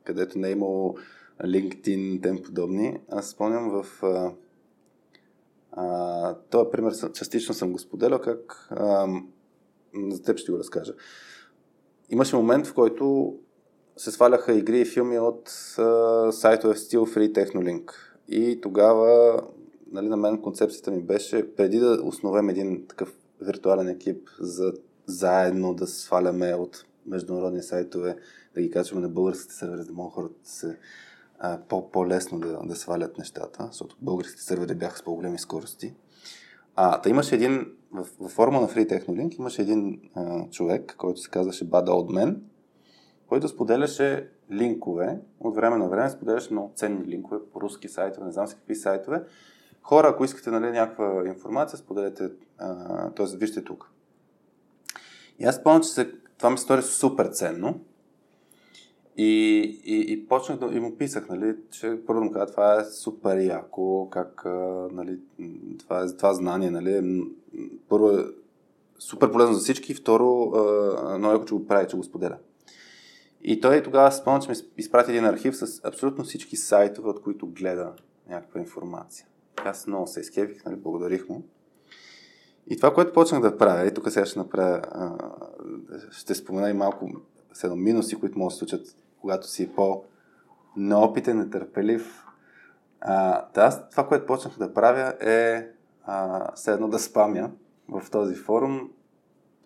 където 0.03 0.39
не 0.39 0.47
е 0.47 0.51
имало 0.51 0.95
LinkedIn, 1.43 2.23
тем 2.23 2.39
подобни. 2.43 2.99
Аз 3.11 3.29
спомням 3.29 3.69
в 3.69 4.03
а, 5.77 6.35
пример 6.71 6.93
частично 7.13 7.53
съм 7.53 7.71
го 7.71 7.79
споделял, 7.79 8.21
как 8.21 8.67
а, 8.71 9.07
за 10.09 10.23
теб 10.23 10.37
ще 10.37 10.51
го 10.51 10.59
разкажа. 10.59 10.93
Имаше 12.09 12.35
момент, 12.35 12.67
в 12.67 12.73
който 12.73 13.35
се 13.97 14.11
сваляха 14.11 14.53
игри 14.53 14.79
и 14.79 14.85
филми 14.85 15.19
от 15.19 15.49
а, 15.77 16.31
сайтове 16.31 16.73
в 16.73 16.79
стил 16.79 17.05
Free 17.05 17.31
Technolink. 17.33 17.91
И 18.27 18.61
тогава 18.61 19.41
нали, 19.91 20.07
на 20.07 20.17
мен 20.17 20.41
концепцията 20.41 20.91
ми 20.91 21.01
беше, 21.01 21.55
преди 21.55 21.79
да 21.79 21.99
основем 22.03 22.49
един 22.49 22.87
такъв 22.87 23.13
виртуален 23.41 23.87
екип 23.87 24.29
за 24.39 24.73
заедно 25.05 25.73
да 25.73 25.87
сваляме 25.87 26.55
от 26.55 26.85
международни 27.05 27.63
сайтове, 27.63 28.17
да 28.55 28.61
ги 28.61 28.71
качваме 28.71 29.01
на 29.01 29.09
българските 29.09 29.53
сервери, 29.53 29.81
за 29.81 29.87
да 29.87 29.93
могат 29.93 30.13
хората 30.13 30.35
да 30.43 30.49
се 30.49 30.77
а, 31.39 31.59
по- 31.69 31.91
по-лесно 31.91 32.39
да, 32.39 32.59
да 32.63 32.75
свалят 32.75 33.17
нещата, 33.17 33.67
защото 33.71 33.95
българските 34.01 34.43
сервери 34.43 34.75
бяха 34.75 34.97
с 34.97 35.03
по-големи 35.03 35.39
скорости. 35.39 35.93
А, 36.75 37.01
та 37.01 37.09
имаше 37.09 37.35
един, 37.35 37.65
в, 37.91 38.07
в 38.19 38.29
форма 38.29 38.61
на 38.61 38.67
Free 38.67 38.89
Technolink 38.89 39.39
имаше 39.39 39.61
един 39.61 40.01
а, 40.15 40.49
човек, 40.49 40.95
който 40.97 41.19
се 41.19 41.29
казваше 41.29 41.69
Bad 41.69 41.87
Old 41.87 42.23
Man, 42.23 42.37
който 43.27 43.47
споделяше 43.47 44.29
линкове, 44.51 45.19
от 45.39 45.55
време 45.55 45.77
на 45.77 45.89
време 45.89 46.09
споделяше 46.09 46.53
много 46.53 46.71
ценни 46.75 47.05
линкове 47.05 47.39
по 47.53 47.61
руски 47.61 47.89
сайтове, 47.89 48.25
не 48.25 48.31
знам 48.31 48.47
си 48.47 48.55
какви 48.55 48.75
сайтове. 48.75 49.23
Хора, 49.81 50.07
ако 50.07 50.23
искате 50.23 50.49
нали, 50.51 50.71
някаква 50.71 51.23
информация, 51.27 51.79
споделете, 51.79 52.29
т.е. 53.15 53.37
вижте 53.37 53.63
тук. 53.63 53.91
И 55.39 55.45
аз 55.45 55.55
спомням, 55.55 55.81
че 55.81 55.89
се, 55.89 56.11
това 56.37 56.49
ми 56.49 56.57
стори 56.57 56.81
супер 56.81 57.25
ценно. 57.25 57.79
И, 59.17 59.59
и, 59.85 60.13
и 60.13 60.27
почнах 60.27 60.59
да 60.59 60.77
и 60.77 60.79
му 60.79 60.97
писах, 60.97 61.29
нали, 61.29 61.55
че 61.71 61.99
първо 62.07 62.23
му 62.23 62.31
каза, 62.31 62.51
това 62.51 62.81
е 62.81 62.85
супер 62.85 63.37
яко, 63.37 64.09
как, 64.09 64.41
нали, 64.91 65.19
това, 65.79 66.03
е, 66.03 66.15
това 66.17 66.33
знание, 66.33 66.71
нали, 66.71 67.23
първо 67.89 68.09
е 68.09 68.25
супер 68.99 69.31
полезно 69.31 69.53
за 69.53 69.59
всички, 69.59 69.93
второ, 69.93 70.51
много 71.17 71.33
яко, 71.33 71.45
че 71.45 71.53
го 71.53 71.67
прави, 71.67 71.87
че 71.87 71.97
го 71.97 72.03
споделя. 72.03 72.37
И 73.41 73.61
той 73.61 73.83
тогава 73.83 74.11
спомня, 74.11 74.39
че 74.39 74.49
ми 74.49 74.55
изпрати 74.77 75.11
един 75.11 75.25
архив 75.25 75.57
с 75.57 75.81
абсолютно 75.83 76.23
всички 76.23 76.57
сайтове, 76.57 77.09
от 77.09 77.21
които 77.21 77.47
гледа 77.47 77.93
някаква 78.29 78.59
информация. 78.59 79.27
Аз 79.55 79.87
много 79.87 80.07
се 80.07 80.19
изкевих, 80.19 80.65
нали, 80.65 80.75
благодарих 80.75 81.29
му. 81.29 81.43
И 82.69 82.77
това, 82.77 82.93
което 82.93 83.13
почнах 83.13 83.41
да 83.41 83.57
правя, 83.57 83.87
и 83.87 83.93
тук 83.93 84.11
сега 84.11 84.25
ще 84.25 84.39
направя, 84.39 84.81
ще 86.11 86.35
спомена 86.35 86.69
и 86.69 86.73
малко 86.73 87.09
седно 87.53 87.75
минуси, 87.75 88.15
които 88.15 88.37
могат 88.39 88.49
да 88.49 88.53
се 88.53 88.59
случат, 88.59 88.95
когато 89.21 89.47
си 89.47 89.75
по-неопитен, 89.75 91.37
нетърпелив. 91.37 92.25
А, 93.01 93.45
да, 93.53 93.87
това, 93.91 94.07
което 94.07 94.25
почнах 94.25 94.57
да 94.57 94.73
правя 94.73 95.13
е 95.21 95.67
а, 96.05 96.51
едно 96.67 96.87
да 96.87 96.99
спамя 96.99 97.51
в 97.89 98.11
този 98.11 98.35
форум, 98.35 98.89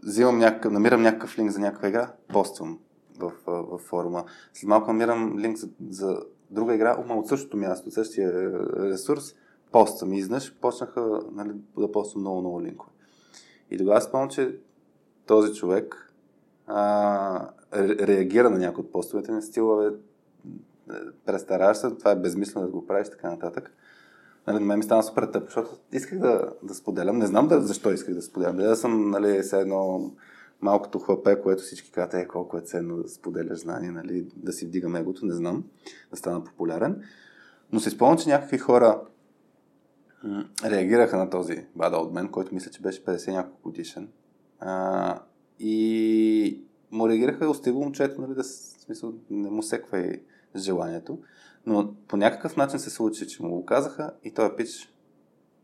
взимам 0.04 0.38
някакъв, 0.38 0.72
намирам 0.72 1.02
някакъв 1.02 1.38
линк 1.38 1.52
за 1.52 1.60
някаква 1.60 1.88
игра, 1.88 2.12
поствам 2.28 2.80
в, 3.20 3.32
в, 3.46 3.64
в 3.64 3.78
форума. 3.78 4.26
След 4.54 4.68
малко 4.68 4.88
намирам 4.88 5.40
линк 5.40 5.58
за, 5.58 5.70
за 5.90 6.20
друга 6.50 6.76
игра, 6.76 6.98
ума 7.00 7.16
от 7.16 7.28
същото 7.28 7.58
място, 7.58 7.88
от 7.88 7.94
същия 7.94 8.52
ресурс, 8.80 9.36
поствам. 9.72 10.14
И 10.14 10.18
изнъж 10.18 10.56
почнаха 10.62 11.22
нали, 11.32 11.52
да 11.78 11.92
поствам 11.92 12.22
много, 12.22 12.40
много 12.40 12.62
линкове. 12.62 12.92
И 13.72 13.78
тогава 13.78 14.02
спомням, 14.02 14.30
че 14.30 14.58
този 15.26 15.54
човек 15.54 16.14
а, 16.68 17.50
реагира 17.76 18.50
на 18.50 18.58
някои 18.58 18.84
от 18.84 18.92
постовете 18.92 19.32
ми, 19.32 19.42
стила, 19.42 19.92
бе, 19.92 19.98
престараш 21.26 21.78
се, 21.78 21.90
това 21.90 22.12
е 22.12 22.16
безмислено 22.16 22.66
да 22.66 22.72
го 22.72 22.88
правиш, 22.88 23.10
така 23.10 23.30
нататък. 23.30 23.74
Нали, 24.48 24.60
на 24.60 24.66
мен 24.66 24.78
ми 24.78 24.84
стана 24.84 25.04
супер 25.04 25.24
тъп, 25.24 25.46
защото 25.46 25.70
исках 25.92 26.20
да, 26.20 26.54
да 26.64 26.74
споделям. 26.74 27.18
Не 27.18 27.26
знам 27.26 27.48
да, 27.48 27.62
защо 27.62 27.92
исках 27.92 28.16
да 28.16 28.22
споделям. 28.22 28.58
Да 28.58 28.76
съм, 28.76 29.10
нали, 29.10 29.42
все 29.42 29.60
едно 29.60 30.12
малкото 30.62 31.00
хлапе, 31.00 31.42
което 31.42 31.64
всички 31.64 31.92
казват, 31.92 32.14
е 32.14 32.28
колко 32.28 32.58
е 32.58 32.62
ценно 32.62 32.98
да 32.98 33.10
споделяш 33.10 33.60
знания, 33.60 33.92
нали, 33.92 34.28
да 34.36 34.54
си 34.54 34.66
вдигам 34.66 34.96
егото, 34.96 35.26
не 35.26 35.34
знам, 35.34 35.64
да 36.12 36.18
стана 36.18 36.44
популярен. 36.44 37.04
Но 37.72 37.80
се 37.80 37.90
спомням, 37.90 38.18
че 38.18 38.30
някакви 38.30 38.58
хора 38.58 39.02
реагираха 40.66 41.18
на 41.18 41.30
този 41.30 41.66
бада 41.76 41.98
от 41.98 42.14
мен, 42.14 42.30
който 42.30 42.54
мисля, 42.54 42.72
че 42.72 42.82
беше 42.82 43.06
50 43.06 43.32
няколко 43.32 43.62
годишен. 43.62 44.10
А, 44.60 45.20
и 45.60 46.62
му 46.92 47.10
реагираха 47.10 47.50
остиго 47.50 47.84
момчето, 47.84 48.22
нали, 48.22 48.34
да 48.34 48.44
смисъл, 48.44 49.14
не 49.30 49.50
му 49.50 49.64
секва 49.64 50.00
и 50.00 50.22
желанието. 50.56 51.20
Но 51.66 51.94
по 52.08 52.18
някакъв 52.18 52.58
начин 52.58 52.80
се 52.80 52.90
случи, 52.90 53.28
че 53.28 53.44
му 53.44 53.50
го 53.50 53.66
казаха 53.66 54.14
и 54.24 54.34
той 54.34 54.56
пич 54.56 54.94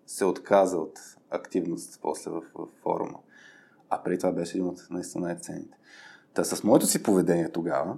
се 0.08 0.26
отказа 0.26 0.78
от 0.78 1.00
активност 1.30 2.00
после 2.02 2.32
в, 2.32 2.42
в 2.56 2.68
форума. 2.82 3.20
А 3.90 4.04
преди 4.04 4.18
това 4.18 4.32
беше 4.32 4.58
един 4.58 4.70
от 4.70 4.88
наистина 4.90 5.26
най-ценните. 5.26 5.78
Та 6.34 6.44
с 6.44 6.64
моето 6.64 6.86
си 6.86 7.04
поведение 7.04 7.52
тогава 7.52 7.98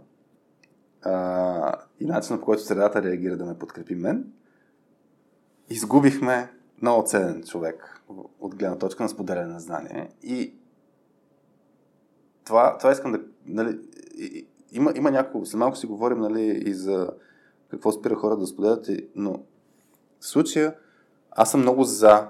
а, 1.01 1.73
и 1.99 2.05
начинът 2.05 2.41
по 2.41 2.45
който 2.45 2.63
средата 2.63 3.03
реагира 3.03 3.37
да 3.37 3.45
ме 3.45 3.59
подкрепи 3.59 3.95
мен, 3.95 4.31
изгубихме 5.69 6.51
много 6.81 7.07
ценен 7.07 7.43
човек 7.43 8.03
от 8.39 8.55
гледна 8.55 8.77
точка 8.77 9.03
на 9.03 9.09
споделяне 9.09 9.53
на 9.53 9.59
знание. 9.59 10.09
И 10.23 10.53
това, 12.43 12.77
това 12.77 12.91
искам 12.91 13.11
да... 13.11 13.18
Нали, 13.49 13.79
има, 14.71 14.93
има 14.95 15.11
няколко... 15.11 15.45
След 15.45 15.59
малко 15.59 15.77
си 15.77 15.87
говорим 15.87 16.19
нали, 16.19 16.63
и 16.65 16.73
за 16.73 17.09
какво 17.71 17.91
спира 17.91 18.15
хората 18.15 18.41
да 18.41 18.47
споделят, 18.47 18.87
но 19.15 19.43
в 20.19 20.27
случая 20.27 20.75
аз 21.31 21.51
съм 21.51 21.61
много 21.61 21.83
за 21.83 22.27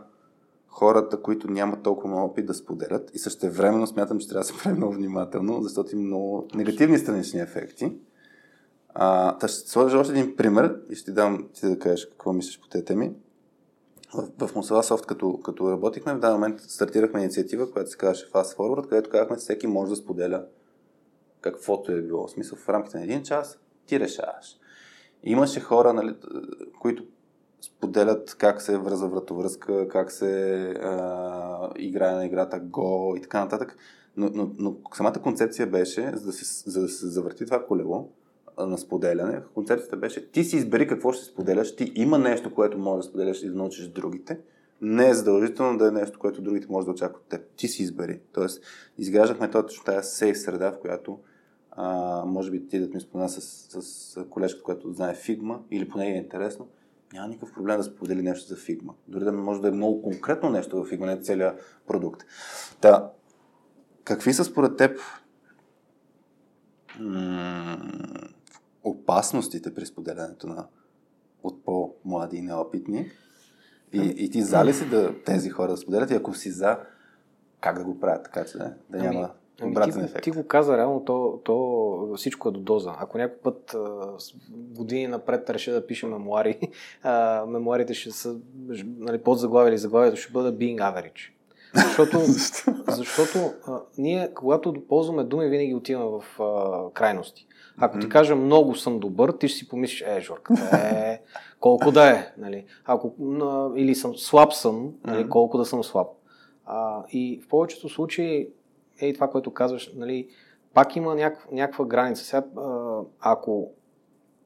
хората, 0.68 1.22
които 1.22 1.52
нямат 1.52 1.84
толкова 1.84 2.10
много 2.10 2.26
опит 2.26 2.46
да 2.46 2.54
споделят 2.54 3.12
и 3.14 3.20
също 3.20 3.52
времено 3.52 3.88
смятам, 3.88 4.20
че 4.20 4.28
трябва 4.28 4.42
да 4.42 4.48
се 4.48 4.64
прави 4.64 4.78
много 4.78 4.94
внимателно, 4.94 5.62
защото 5.62 5.96
има 5.96 6.04
много 6.04 6.48
негативни 6.56 6.98
странични 6.98 7.40
ефекти. 7.40 7.94
А, 8.94 9.38
та 9.38 9.48
ще 9.48 9.70
сложа 9.70 9.98
още 9.98 10.14
един 10.14 10.36
пример 10.36 10.76
и 10.90 10.96
ще 10.96 11.06
ти 11.06 11.12
дам 11.12 11.50
ти 11.54 11.66
да 11.66 11.80
кажеш 11.80 12.06
какво 12.06 12.34
мислиш 12.34 12.60
по 12.62 12.68
тези 12.68 12.86
теми. 12.86 13.12
В, 14.14 14.48
в 14.48 14.54
Mozilla 14.54 14.82
Soft, 14.82 15.06
като, 15.06 15.40
като 15.42 15.72
работихме, 15.72 16.14
в 16.14 16.20
даден 16.20 16.34
момент 16.34 16.62
стартирахме 16.62 17.20
инициатива, 17.20 17.72
която 17.72 17.90
се 17.90 17.98
казваше 17.98 18.32
Fast 18.32 18.58
Forward, 18.58 18.88
където 18.88 19.10
казахме, 19.10 19.36
че 19.36 19.42
всеки 19.42 19.68
може 19.68 19.90
да 19.90 19.96
споделя 19.96 20.46
каквото 21.42 21.92
е 21.92 22.02
било. 22.02 22.28
В 22.28 22.32
смисъл, 22.32 22.58
в 22.58 22.70
рамките 22.70 22.98
на 22.98 23.04
един 23.04 23.24
час 23.24 23.60
ти 23.86 24.00
решаваш. 24.00 24.58
Имаше 25.24 25.60
хора, 25.60 25.94
нали, 25.94 26.16
които 26.80 27.04
споделят 27.62 28.36
как 28.36 28.62
се 28.62 28.78
връзва 28.78 29.08
вратовръзка, 29.08 29.88
как 29.88 30.12
се 30.12 30.56
а, 30.70 31.70
играе 31.78 32.16
на 32.16 32.26
играта 32.26 32.62
Go 32.62 33.18
и 33.18 33.22
така 33.22 33.40
нататък. 33.40 33.78
Но, 34.18 34.30
но, 34.34 34.52
но 34.58 34.76
самата 34.94 35.22
концепция 35.24 35.68
беше, 35.68 36.12
за 36.16 36.26
да, 36.26 36.34
се, 36.34 36.70
за 36.70 36.82
да 36.82 36.90
се 36.90 37.08
завърти 37.08 37.46
това 37.46 37.66
колело 37.66 38.10
на 38.58 38.78
споделяне, 38.78 39.42
концепцията 39.54 39.98
беше 39.98 40.32
ти 40.32 40.44
си 40.44 40.56
избери 40.56 40.88
какво 40.88 41.12
ще 41.12 41.26
споделяш, 41.26 41.76
ти 41.76 41.92
има 41.96 42.18
нещо, 42.18 42.54
което 42.54 42.78
можеш 42.78 43.06
да 43.06 43.10
споделяш 43.10 43.44
и 43.44 43.50
да 43.50 43.56
научиш 43.56 43.88
другите. 43.88 44.40
Не 44.82 45.10
е 45.10 45.14
задължително 45.14 45.78
да 45.78 45.88
е 45.88 45.92
нещо, 45.92 46.20
което 46.20 46.42
другите 46.42 46.68
може 46.70 46.86
да 46.86 46.92
очакват 46.92 47.24
от 47.24 47.30
теб. 47.30 47.42
Ти 47.56 47.68
си 47.68 47.84
избери. 47.84 48.20
Тоест, 48.34 48.64
изграждахме 48.98 49.52
точно 49.52 49.84
тази 49.84 50.10
сейф 50.10 50.40
среда, 50.40 50.72
в 50.72 50.80
която 50.80 51.20
а, 51.72 52.24
може 52.26 52.52
би 52.52 52.68
ти 52.68 52.80
да 52.80 52.88
ми 52.94 53.02
спомена 53.02 53.30
с, 53.30 53.42
с 53.82 54.26
колежката, 54.30 54.64
която 54.64 54.94
знае 54.94 55.16
Figma, 55.16 55.60
или 55.72 55.90
поне 55.90 56.08
е 56.08 56.18
интересно, 56.18 56.68
няма 57.14 57.28
никакъв 57.28 57.54
проблем 57.54 57.78
да 57.78 57.84
сподели 57.84 58.22
нещо 58.22 58.48
за 58.48 58.56
Figma. 58.56 58.94
Дори 59.08 59.24
да 59.24 59.32
може 59.32 59.62
да 59.62 59.68
е 59.68 59.72
много 59.72 60.02
конкретно 60.02 60.50
нещо 60.50 60.84
в 60.84 60.90
Figma, 60.90 61.06
не 61.06 61.22
целият 61.22 61.82
продукт. 61.88 62.24
Та, 62.82 63.12
какви 64.04 64.34
са 64.34 64.44
според 64.44 64.78
теб 64.78 65.00
м- 67.00 67.78
опасностите 68.84 69.74
при 69.74 69.86
споделянето 69.86 70.48
на 70.48 70.68
от 71.44 71.66
по-млади 71.66 72.38
и 72.38 72.42
неопитни? 72.42 73.12
И, 73.94 74.14
и 74.18 74.30
ти 74.30 74.42
за 74.42 74.66
ли 74.66 74.74
си 74.74 74.90
да 74.90 75.24
тези 75.24 75.50
хора 75.50 75.72
да 75.72 75.78
споделят? 75.78 76.12
И 76.12 76.16
ако 76.16 76.34
си 76.34 76.52
за, 76.52 76.80
как 77.62 77.78
да 77.78 77.84
го 77.84 78.00
правят, 78.00 78.24
така 78.24 78.46
че 78.46 78.58
да, 78.58 78.64
да 78.90 78.98
ами, 78.98 79.16
няма 79.16 79.32
Ами 79.62 79.76
ти, 79.92 80.00
ефект. 80.00 80.24
ти 80.24 80.32
го 80.32 80.48
каза 80.48 80.78
реално, 80.78 81.04
то, 81.06 81.40
то 81.44 82.14
всичко 82.16 82.50
е 82.50 82.52
до 82.52 82.60
доза. 82.60 82.94
Ако 83.00 83.18
някой 83.18 83.38
път 83.38 83.74
а, 83.74 84.18
години 84.52 85.08
напред 85.08 85.50
реша 85.50 85.74
да 85.74 85.88
пише 85.88 86.08
мемуари, 86.08 86.60
а, 87.04 87.46
мемуарите 87.46 87.94
ще 87.94 88.12
са, 88.12 88.36
нали, 88.98 89.18
под 89.18 89.40
заглавие 89.40 89.70
или 89.70 89.78
заглавието 89.78 90.18
ще 90.18 90.34
бъде 90.34 90.50
being 90.50 90.78
average. 90.78 91.32
Защото, 91.76 92.20
защото 92.88 93.54
а, 93.68 93.80
ние, 93.98 94.34
когато 94.34 94.74
ползваме 94.90 95.24
думи, 95.24 95.48
винаги 95.48 95.74
отиваме 95.74 96.20
в 96.20 96.42
а, 96.42 96.94
крайности. 96.94 97.48
Ако 97.82 98.00
ти 98.00 98.10
кажа 98.10 98.36
много 98.36 98.76
съм 98.76 99.00
добър, 99.00 99.32
ти 99.32 99.48
ще 99.48 99.58
си 99.58 99.68
помислиш, 99.68 100.02
е, 100.02 100.22
Жорка, 100.22 100.54
е, 100.74 101.22
колко 101.60 101.92
да 101.92 102.10
е. 102.10 102.34
Нали? 102.38 102.66
Ако, 102.86 103.14
или 103.76 103.96
съм 103.96 104.16
слаб 104.16 104.54
съм, 104.54 104.94
нали, 105.06 105.30
колко 105.30 105.58
да 105.58 105.66
съм 105.66 105.84
слаб. 105.84 106.08
А, 106.66 107.04
и 107.12 107.42
в 107.46 107.48
повечето 107.48 107.90
случаи 107.90 108.50
ей 109.02 109.14
това, 109.14 109.30
което 109.30 109.54
казваш, 109.54 109.94
нали, 109.96 110.30
пак 110.74 110.96
има 110.96 111.16
някаква, 111.16 111.48
някаква 111.52 111.86
граница. 111.86 112.24
Сега, 112.24 112.44
ако 113.20 113.72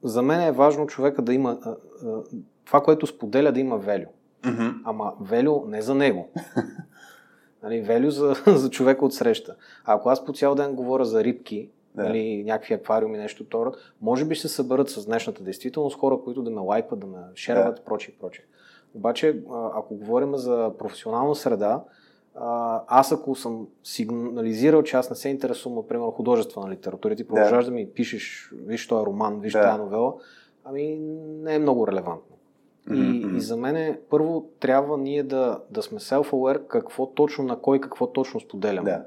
за 0.04 0.22
мен 0.22 0.42
е 0.42 0.52
важно 0.52 0.88
човека 0.88 1.22
да 1.22 1.34
има 1.34 1.60
това, 2.66 2.82
което 2.82 3.08
споделя, 3.08 3.52
да 3.52 3.60
има 3.60 3.78
велю. 3.78 4.10
Mm-hmm. 4.42 4.74
Ама 4.84 5.14
велю 5.22 5.66
не 5.68 5.82
за 5.82 5.96
него. 5.96 6.30
Нали, 7.64 7.86
value 7.86 8.08
за, 8.08 8.36
за 8.58 8.70
човека 8.70 9.06
от 9.06 9.14
среща. 9.14 9.56
А 9.86 9.96
ако 9.96 10.10
аз 10.10 10.26
по 10.26 10.34
цял 10.34 10.56
ден 10.56 10.76
говоря 10.76 11.06
за 11.06 11.24
рибки, 11.24 11.70
да. 11.96 12.04
нали, 12.04 12.44
някакви 12.44 12.74
аквариуми, 12.74 13.18
нещо 13.18 13.44
второ, 13.44 13.72
може 14.02 14.26
би 14.26 14.36
ще 14.36 14.48
се 14.48 14.56
съберат 14.56 14.90
с 14.90 15.06
днешната 15.06 15.44
действителност 15.44 15.98
хора, 15.98 16.20
които 16.24 16.42
да 16.42 16.50
ме 16.50 16.62
лайкват, 16.62 17.00
да 17.00 17.08
ме 17.08 17.18
шерват, 17.36 17.76
да. 17.76 17.84
прочие, 17.84 18.14
прочие. 18.20 18.46
Обаче, 18.96 19.42
ако 19.74 19.96
говорим 19.96 20.36
за 20.36 20.72
професионална 20.80 21.36
среда, 21.36 21.84
аз 22.88 23.12
ако 23.12 23.36
съм 23.36 23.68
сигнализирал, 23.84 24.84
че 24.84 24.98
аз 24.98 25.10
не 25.10 25.16
се 25.16 25.30
интересувам, 25.30 25.76
например, 25.76 26.08
художествена 26.12 26.70
литература, 26.70 27.16
ти 27.16 27.28
продължаваш 27.28 27.66
да. 27.66 27.72
да 27.72 27.76
ми 27.76 27.90
пишеш, 27.90 28.52
виж 28.54 28.88
този 28.88 29.06
роман, 29.06 29.40
виж 29.40 29.54
да. 29.54 29.62
тази 29.62 29.78
новела, 29.78 30.14
ами 30.64 30.98
не 31.44 31.56
е 31.56 31.60
много 31.60 31.88
релевантно. 31.88 32.36
Mm-hmm. 32.90 33.34
И, 33.34 33.38
и 33.38 33.42
за 33.42 33.58
мен 33.58 33.98
първо 34.10 34.46
трябва 34.60 34.98
ние 34.98 35.24
да, 35.24 35.60
да 35.70 35.82
сме 35.82 36.00
self-aware 36.00 36.68
какво 36.68 37.06
точно 37.06 37.44
на 37.44 37.60
кой 37.60 37.82
какво 37.82 38.08
точно 38.08 38.40
споделяме. 38.40 38.90
Да. 38.90 39.06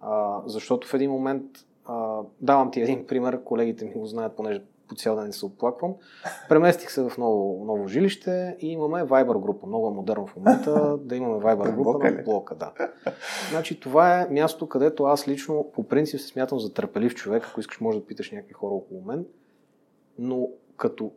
А, 0.00 0.42
защото 0.46 0.88
в 0.88 0.94
един 0.94 1.10
момент, 1.10 1.44
а, 1.84 2.20
давам 2.40 2.70
ти 2.70 2.80
един 2.80 3.06
пример, 3.06 3.42
колегите 3.44 3.84
ми 3.84 3.94
го 3.94 4.06
знаят, 4.06 4.36
понеже 4.36 4.62
по 4.88 4.94
цял 4.94 5.16
ден 5.16 5.32
се 5.32 5.46
оплаквам. 5.46 5.94
Преместих 6.48 6.90
се 6.90 7.02
в 7.02 7.18
ново, 7.18 7.64
ново 7.64 7.88
жилище 7.88 8.56
и 8.60 8.72
имаме 8.72 9.02
Viber 9.02 9.40
група. 9.42 9.66
Много 9.66 9.88
е 9.88 9.94
модерно 9.94 10.26
в 10.26 10.36
момента 10.36 10.96
да 11.00 11.16
имаме 11.16 11.44
Viber 11.44 11.74
група 11.74 12.10
на 12.10 12.22
блока. 12.22 12.54
Да. 12.54 12.72
Значи 13.50 13.80
това 13.80 14.20
е 14.20 14.28
място, 14.30 14.68
където 14.68 15.04
аз 15.04 15.28
лично 15.28 15.70
по 15.74 15.88
принцип 15.88 16.20
се 16.20 16.26
смятам 16.26 16.60
за 16.60 16.74
търпелив 16.74 17.14
човек. 17.14 17.46
Ако 17.50 17.60
искаш, 17.60 17.80
може 17.80 18.00
да 18.00 18.06
питаш 18.06 18.30
някакви 18.30 18.52
хора 18.52 18.74
около 18.74 19.02
мен. 19.02 19.24
Но 20.18 20.48
като 20.76 21.10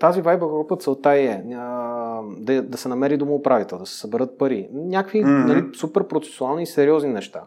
тази 0.00 0.22
Viber 0.22 0.50
група 0.50 0.76
целта 0.76 1.10
е 1.10 1.44
да, 2.38 2.62
да 2.62 2.78
се 2.78 2.88
намери 2.88 3.16
домоуправител, 3.16 3.78
да 3.78 3.86
се 3.86 3.98
съберат 3.98 4.38
пари. 4.38 4.68
Някакви 4.72 5.24
mm-hmm. 5.24 5.46
нали, 5.46 5.74
супер 5.74 6.08
процесуални 6.08 6.62
и 6.62 6.66
сериозни 6.66 7.12
неща. 7.12 7.42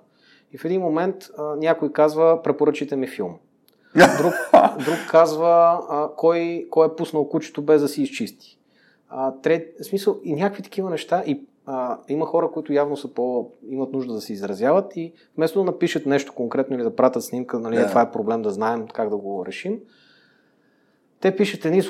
И 0.51 0.57
в 0.57 0.65
един 0.65 0.81
момент 0.81 1.15
а, 1.37 1.55
някой 1.55 1.91
казва, 1.91 2.41
препоръчите 2.43 2.95
ми 2.95 3.07
филм. 3.07 3.37
Друг, 3.95 4.33
друг 4.85 4.97
казва 5.09 5.81
а, 5.89 6.09
кой, 6.17 6.67
кой 6.69 6.87
е 6.87 6.95
пуснал 6.95 7.29
кучето 7.29 7.61
без 7.61 7.81
да 7.81 7.87
си 7.87 8.01
изчисти. 8.01 8.57
А, 9.09 9.31
трет, 9.31 9.75
в 9.81 9.85
смисъл 9.85 10.19
и 10.23 10.33
някакви 10.33 10.63
такива 10.63 10.89
неща. 10.89 11.23
И 11.25 11.45
а, 11.65 11.97
има 12.09 12.25
хора, 12.25 12.51
които 12.51 12.73
явно 12.73 12.97
са 12.97 13.07
по, 13.07 13.49
имат 13.69 13.93
нужда 13.93 14.13
да 14.13 14.21
се 14.21 14.33
изразяват 14.33 14.95
и 14.95 15.13
вместо 15.37 15.59
да 15.59 15.65
напишат 15.65 16.05
нещо 16.05 16.33
конкретно 16.33 16.75
или 16.75 16.83
да 16.83 16.95
пратят 16.95 17.23
снимка, 17.23 17.59
нали, 17.59 17.75
yeah. 17.75 17.89
това 17.89 18.01
е 18.01 18.11
проблем 18.11 18.41
да 18.41 18.51
знаем 18.51 18.87
как 18.93 19.09
да 19.09 19.17
го 19.17 19.45
решим, 19.45 19.79
те 21.21 21.35
пишат 21.35 21.65
едни 21.65 21.83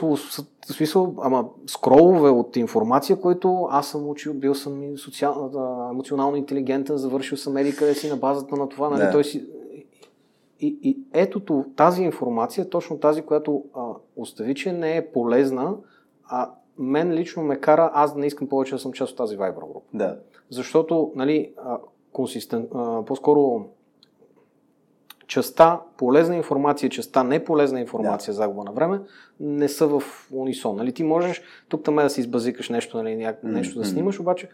смисъл, 0.65 1.15
ама 1.21 1.45
скролове 1.67 2.29
от 2.29 2.55
информация, 2.55 3.19
които 3.19 3.67
аз 3.71 3.87
съм 3.87 4.09
учил, 4.09 4.33
бил 4.33 4.55
съм 4.55 4.97
социал, 4.97 5.51
емоционално 5.91 6.37
интелигентен, 6.37 6.97
завършил 6.97 7.37
съм 7.37 7.53
медика 7.53 7.93
си 7.93 8.09
на 8.09 8.17
базата 8.17 8.55
на 8.55 8.69
това, 8.69 8.89
нали, 8.89 9.01
yeah. 9.01 9.11
той 9.11 9.23
си 9.23 9.45
и, 10.59 10.77
и 10.81 10.97
ето 11.13 11.65
тази 11.75 12.03
информация, 12.03 12.69
точно 12.69 12.99
тази, 12.99 13.21
която 13.21 13.63
а, 13.73 13.89
остави, 14.15 14.55
че 14.55 14.71
не 14.71 14.97
е 14.97 15.11
полезна, 15.11 15.75
а 16.25 16.51
мен 16.77 17.13
лично 17.13 17.43
ме 17.43 17.59
кара 17.59 17.91
аз 17.93 18.13
да 18.13 18.19
не 18.19 18.27
искам 18.27 18.49
повече 18.49 18.75
да 18.75 18.79
съм 18.79 18.93
част 18.93 19.11
от 19.11 19.17
тази 19.17 19.37
Viber 19.37 19.55
група. 19.55 19.79
Да. 19.93 20.19
Защото, 20.49 21.11
нали, 21.15 21.53
а, 21.57 21.77
консистен, 22.11 22.67
а, 22.73 23.05
по-скоро 23.05 23.65
частта 25.27 25.81
полезна 25.97 26.35
информация, 26.35 26.89
частта 26.89 27.23
неполезна 27.23 27.79
информация, 27.79 28.31
да. 28.31 28.35
загуба 28.35 28.63
на 28.63 28.71
време, 28.71 28.99
не 29.39 29.67
са 29.69 29.87
в 29.87 30.03
унисон. 30.33 30.75
Нали, 30.75 30.91
ти 30.91 31.03
можеш 31.03 31.41
тук 31.69 31.83
там 31.83 31.95
да 31.95 32.09
си 32.09 32.19
избазикаш 32.19 32.69
нещо, 32.69 32.97
нали, 32.97 33.15
ня... 33.15 33.35
нещо 33.43 33.79
да 33.79 33.85
снимаш, 33.85 34.19
обаче 34.19 34.49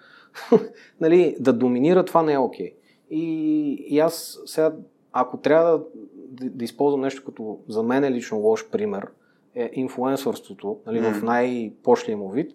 нали, 1.01 1.35
да 1.39 1.53
доминира 1.53 2.05
това 2.05 2.23
не 2.23 2.33
е 2.33 2.37
окей. 2.37 2.71
Okay. 2.71 2.73
И, 3.09 3.71
и 3.89 3.99
аз 3.99 4.39
сега 4.45 4.73
ако 5.13 5.37
трябва 5.37 5.71
да, 5.71 5.83
да, 6.15 6.49
да 6.49 6.63
използвам 6.63 7.01
нещо 7.01 7.23
като 7.25 7.59
за 7.67 7.83
мен 7.83 8.03
е 8.03 8.11
лично 8.11 8.37
лош 8.37 8.69
пример, 8.69 9.07
е 9.55 9.69
инфлуенсърството, 9.73 10.79
нали, 10.85 11.01
mm. 11.01 11.13
в 11.13 11.23
най-пошлия 11.23 12.17
му 12.17 12.29
вид, 12.29 12.51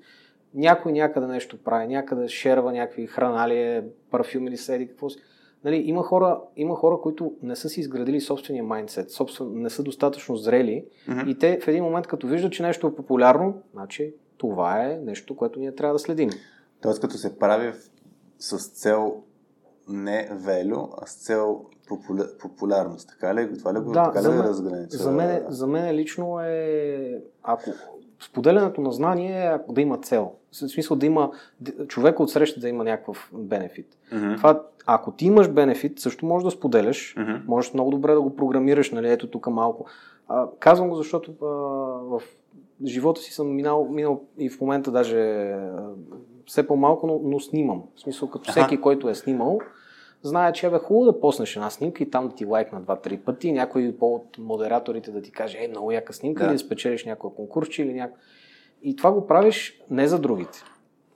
някой 0.55 0.93
някъде 0.93 1.27
нещо 1.27 1.59
прави, 1.65 1.87
някъде 1.87 2.29
шерва 2.29 2.73
някакви 2.73 3.07
хранали, 3.07 3.83
парфюми 4.11 4.47
или 4.47 4.57
седи, 4.57 4.89
какво 4.89 5.11
си. 5.11 5.19
Нали, 5.65 5.77
има, 5.77 6.03
хора, 6.03 6.41
има 6.57 6.75
хора, 6.75 6.99
които 7.03 7.35
не 7.43 7.57
са 7.57 7.69
си 7.69 7.81
изградили 7.81 8.21
собствения 8.21 8.65
майндсет, 8.65 9.11
собствен, 9.11 9.63
не 9.63 9.71
са 9.71 9.83
достатъчно 9.83 10.37
зрели 10.37 10.85
mm-hmm. 11.09 11.31
и 11.31 11.39
те 11.39 11.61
в 11.61 11.69
един 11.69 11.85
момент, 11.85 12.07
като 12.07 12.27
виждат, 12.27 12.53
че 12.53 12.63
нещо 12.63 12.87
е 12.87 12.95
популярно, 12.95 13.63
значи 13.73 14.15
това 14.37 14.85
е 14.85 14.99
нещо, 15.05 15.37
което 15.37 15.61
ние 15.61 15.75
трябва 15.75 15.95
да 15.95 15.99
следим. 15.99 16.31
Тоест, 16.83 17.01
като 17.01 17.15
се 17.15 17.39
прави 17.39 17.73
с 18.39 18.69
цел 18.69 19.23
не 19.89 20.29
велю, 20.33 20.89
а 21.03 21.07
с 21.07 21.15
цел 21.15 21.65
популя... 21.89 22.25
популярност. 22.41 23.09
Така 23.09 23.35
ли? 23.35 23.59
Това 23.59 23.75
ли 23.75 23.79
го 23.79 23.93
да, 23.93 24.13
така 24.13 24.29
ли 24.29 24.29
мен, 24.29 24.41
разграничава? 24.41 25.03
За 25.03 25.11
мен, 25.11 25.45
за 25.49 25.67
мен 25.67 25.95
лично 25.95 26.41
е, 26.41 27.23
ако 27.43 27.71
споделянето 28.21 28.81
на 28.81 28.93
знание 28.93 29.45
е 29.45 29.73
да 29.73 29.81
има 29.81 29.99
цел. 29.99 30.33
В 30.53 30.57
смисъл 30.57 30.97
да 30.97 31.07
има 31.07 31.31
човека 31.89 32.23
от 32.23 32.31
среща 32.31 32.61
да 32.61 32.69
има 32.69 32.85
някакъв 32.85 33.31
бенефит. 33.35 33.97
Mm-hmm. 34.13 34.37
Това, 34.37 34.63
ако 34.87 35.13
ти 35.13 35.27
имаш 35.27 35.49
бенефит, 35.51 35.99
също 35.99 36.27
можеш 36.27 36.45
да 36.45 36.51
споделяш, 36.51 37.15
mm-hmm. 37.15 37.47
можеш 37.47 37.75
много 37.75 37.91
добре 37.91 38.13
да 38.13 38.21
го 38.21 38.37
програмираш, 38.37 38.91
нали, 38.91 39.11
ето 39.11 39.31
тук 39.31 39.47
малко. 39.47 39.87
А, 40.29 40.47
казвам 40.59 40.89
го, 40.89 40.97
защото 40.97 41.35
а, 41.43 41.47
в 42.09 42.23
живота 42.85 43.21
си 43.21 43.33
съм 43.33 43.55
минал, 43.55 43.89
минал 43.89 44.23
и 44.39 44.51
в 44.51 44.61
момента 44.61 44.91
даже 44.91 45.21
а, 45.21 45.91
все 46.47 46.67
по-малко, 46.67 47.07
но, 47.07 47.21
но 47.25 47.41
снимам. 47.41 47.83
В 47.97 48.01
смисъл, 48.01 48.31
като 48.31 48.51
всеки, 48.51 48.81
който 48.81 49.09
е 49.09 49.15
снимал, 49.15 49.59
знае, 50.23 50.53
че 50.53 50.67
е 50.67 50.71
хубаво 50.71 51.13
да 51.13 51.21
поснеш 51.21 51.57
една 51.57 51.71
снимка 51.71 52.03
и 52.03 52.11
там 52.11 52.29
да 52.29 52.35
ти 52.35 52.45
лайкна 52.45 52.81
два-три 52.81 53.19
пъти, 53.19 53.53
някой 53.53 53.95
от 54.01 54.39
модераторите 54.39 55.11
да 55.11 55.23
ти 55.23 55.31
каже, 55.31 55.59
е, 55.61 55.69
много 55.69 55.93
яка 55.93 56.13
снимка, 56.13 56.43
да. 56.43 56.47
или 56.47 56.55
да 56.55 56.59
спечелиш 56.59 57.05
някой 57.05 57.31
конкурс, 57.37 57.79
или 57.79 57.95
някой. 57.95 58.19
И 58.83 58.97
това 58.97 59.13
го 59.13 59.27
правиш 59.27 59.81
не 59.91 60.09
за 60.09 60.19
другите. 60.19 60.63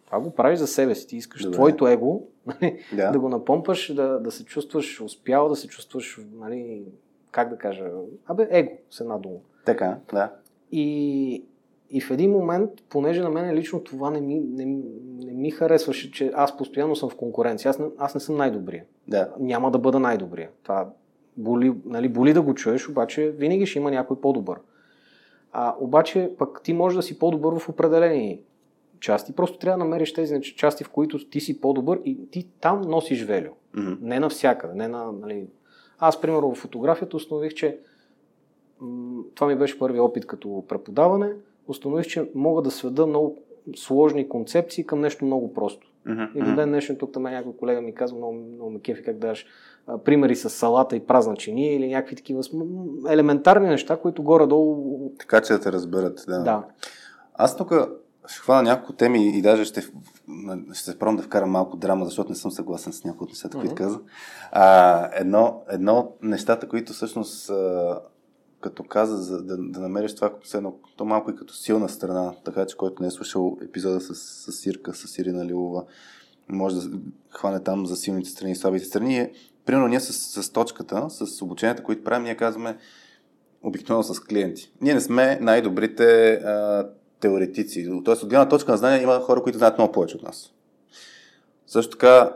Това 0.06 0.20
го 0.20 0.30
правиш 0.30 0.58
за 0.58 0.66
себе 0.66 0.94
си. 0.94 1.06
Ти 1.06 1.16
искаш 1.16 1.42
Добре. 1.42 1.56
твоето 1.56 1.86
его 1.86 2.22
нали, 2.46 2.78
да. 2.92 3.10
да 3.10 3.18
го 3.18 3.28
напомпаш, 3.28 3.94
да, 3.94 4.20
да 4.20 4.30
се 4.30 4.44
чувстваш 4.44 5.00
успял, 5.00 5.48
да 5.48 5.56
се 5.56 5.68
чувстваш, 5.68 6.20
нали, 6.34 6.84
как 7.30 7.48
да 7.48 7.58
кажа, 7.58 7.84
абе, 8.26 8.48
его 8.50 8.70
с 8.90 9.00
една 9.00 9.18
дума. 9.18 9.38
Така, 9.64 9.98
да. 10.12 10.32
И, 10.72 11.44
и 11.90 12.00
в 12.00 12.10
един 12.10 12.30
момент, 12.30 12.70
понеже 12.88 13.20
на 13.22 13.30
мен 13.30 13.54
лично 13.54 13.84
това 13.84 14.10
не 14.10 14.20
ми, 14.20 14.40
не, 14.40 14.64
не 15.24 15.32
ми 15.32 15.50
харесваше, 15.50 16.12
че 16.12 16.32
аз 16.34 16.56
постоянно 16.56 16.96
съм 16.96 17.10
в 17.10 17.16
конкуренция. 17.16 17.70
Аз 17.70 17.78
не, 17.78 17.86
аз 17.98 18.14
не 18.14 18.20
съм 18.20 18.36
най-добрия. 18.36 18.84
Да. 19.08 19.34
Няма 19.40 19.70
да 19.70 19.78
бъда 19.78 20.00
най-добрия. 20.00 20.50
Това 20.62 20.90
боли, 21.36 21.74
нали, 21.84 22.08
боли 22.08 22.32
да 22.32 22.42
го 22.42 22.54
чуеш, 22.54 22.88
обаче 22.88 23.30
винаги 23.30 23.66
ще 23.66 23.78
има 23.78 23.90
някой 23.90 24.20
по-добър. 24.20 24.58
А, 25.52 25.74
обаче 25.80 26.30
пък 26.38 26.60
ти 26.62 26.72
можеш 26.72 26.96
да 26.96 27.02
си 27.02 27.18
по-добър 27.18 27.58
в 27.58 27.68
определени 27.68 28.40
части. 29.00 29.32
Просто 29.32 29.58
трябва 29.58 29.78
да 29.78 29.84
намериш 29.84 30.12
тези 30.12 30.40
части, 30.40 30.84
в 30.84 30.90
които 30.90 31.28
ти 31.28 31.40
си 31.40 31.60
по-добър 31.60 32.00
и 32.04 32.30
ти 32.30 32.48
там 32.60 32.80
носиш 32.80 33.24
велю. 33.24 33.50
Mm-hmm. 33.76 33.98
Не 34.00 34.20
навсякъде. 34.20 34.74
Не 34.74 34.88
на, 34.88 35.12
нали... 35.12 35.46
Аз, 35.98 36.20
примерно, 36.20 36.54
в 36.54 36.58
фотографията 36.58 37.16
установих, 37.16 37.54
че 37.54 37.78
м- 38.80 39.22
това 39.34 39.46
ми 39.46 39.56
беше 39.56 39.78
първи 39.78 40.00
опит 40.00 40.26
като 40.26 40.64
преподаване– 40.68 41.32
установих, 41.68 42.06
че 42.06 42.30
мога 42.34 42.62
да 42.62 42.70
сведа 42.70 43.06
много 43.06 43.38
сложни 43.76 44.28
концепции 44.28 44.86
към 44.86 45.00
нещо 45.00 45.24
много 45.24 45.54
просто. 45.54 45.86
Uh-huh. 46.06 46.34
И 46.34 46.42
до 46.42 46.54
ден 46.54 46.68
днешен 46.68 46.96
тук 46.96 47.12
там 47.12 47.22
някой 47.22 47.56
колега 47.56 47.80
ми 47.80 47.94
казва, 47.94 48.18
много, 48.18 48.34
много 48.34 48.70
ме 48.70 48.80
кефи 48.80 49.02
как 49.02 49.18
даш 49.18 49.46
примери 50.04 50.36
с 50.36 50.50
салата 50.50 50.96
и 50.96 51.06
празна 51.06 51.36
чиния 51.36 51.76
или 51.76 51.88
някакви 51.88 52.16
такива 52.16 52.42
елементарни 53.08 53.68
неща, 53.68 53.96
които 53.96 54.22
горе-долу... 54.22 55.12
Така 55.18 55.40
че 55.40 55.52
да 55.52 55.60
те 55.60 55.72
разберат, 55.72 56.24
да. 56.28 56.38
да. 56.38 56.64
Аз 57.34 57.56
тук 57.56 57.72
ще 58.26 58.40
хвана 58.40 58.62
няколко 58.62 58.92
теми 58.92 59.38
и 59.38 59.42
даже 59.42 59.64
ще, 59.64 59.80
ще 60.72 60.98
пробвам 60.98 61.16
да 61.16 61.22
вкарам 61.22 61.50
малко 61.50 61.76
драма, 61.76 62.04
защото 62.04 62.28
не 62.28 62.36
съм 62.36 62.50
съгласен 62.50 62.92
с 62.92 63.04
някои 63.04 63.24
от 63.24 63.30
нещата, 63.30 63.58
които 63.58 63.74
uh-huh. 63.74 63.78
каза. 63.78 64.00
А, 64.52 65.08
едно, 65.14 65.62
едно 65.70 65.98
от 65.98 66.16
нещата, 66.22 66.68
които 66.68 66.92
всъщност 66.92 67.50
като 68.60 68.82
каза, 68.82 69.16
за 69.16 69.42
да, 69.42 69.56
да 69.56 69.80
намериш 69.80 70.14
това, 70.14 70.30
едно, 70.54 70.74
то 70.96 71.04
малко 71.04 71.30
и 71.30 71.36
като 71.36 71.54
силна 71.54 71.88
страна, 71.88 72.34
така 72.44 72.66
че 72.66 72.76
който 72.76 73.02
не 73.02 73.08
е 73.08 73.10
слушал 73.10 73.58
епизода 73.62 74.00
с, 74.00 74.14
с 74.14 74.52
Сирка, 74.52 74.94
с 74.94 75.18
Ирина 75.18 75.46
Лилова, 75.46 75.84
може 76.48 76.76
да 76.76 76.98
хване 77.30 77.60
там 77.60 77.86
за 77.86 77.96
силните 77.96 78.30
страни 78.30 78.52
и 78.52 78.56
слабите 78.56 78.84
страни. 78.84 79.18
Е, 79.18 79.32
примерно 79.64 79.88
ние 79.88 80.00
с, 80.00 80.42
с 80.42 80.52
точката, 80.52 81.10
с 81.10 81.42
обученията, 81.42 81.82
които 81.82 82.04
правим, 82.04 82.22
ние 82.22 82.36
казваме 82.36 82.78
обикновено 83.62 84.02
с 84.02 84.20
клиенти. 84.20 84.72
Ние 84.80 84.94
не 84.94 85.00
сме 85.00 85.38
най-добрите 85.40 86.32
а, 86.32 86.88
теоретици. 87.20 87.90
Тоест, 88.04 88.22
от 88.22 88.28
гледна 88.28 88.48
точка 88.48 88.72
на 88.72 88.78
знания 88.78 89.02
има 89.02 89.20
хора, 89.20 89.42
които 89.42 89.58
знаят 89.58 89.78
много 89.78 89.92
повече 89.92 90.16
от 90.16 90.22
нас. 90.22 90.52
Също 91.66 91.90
така, 91.90 92.32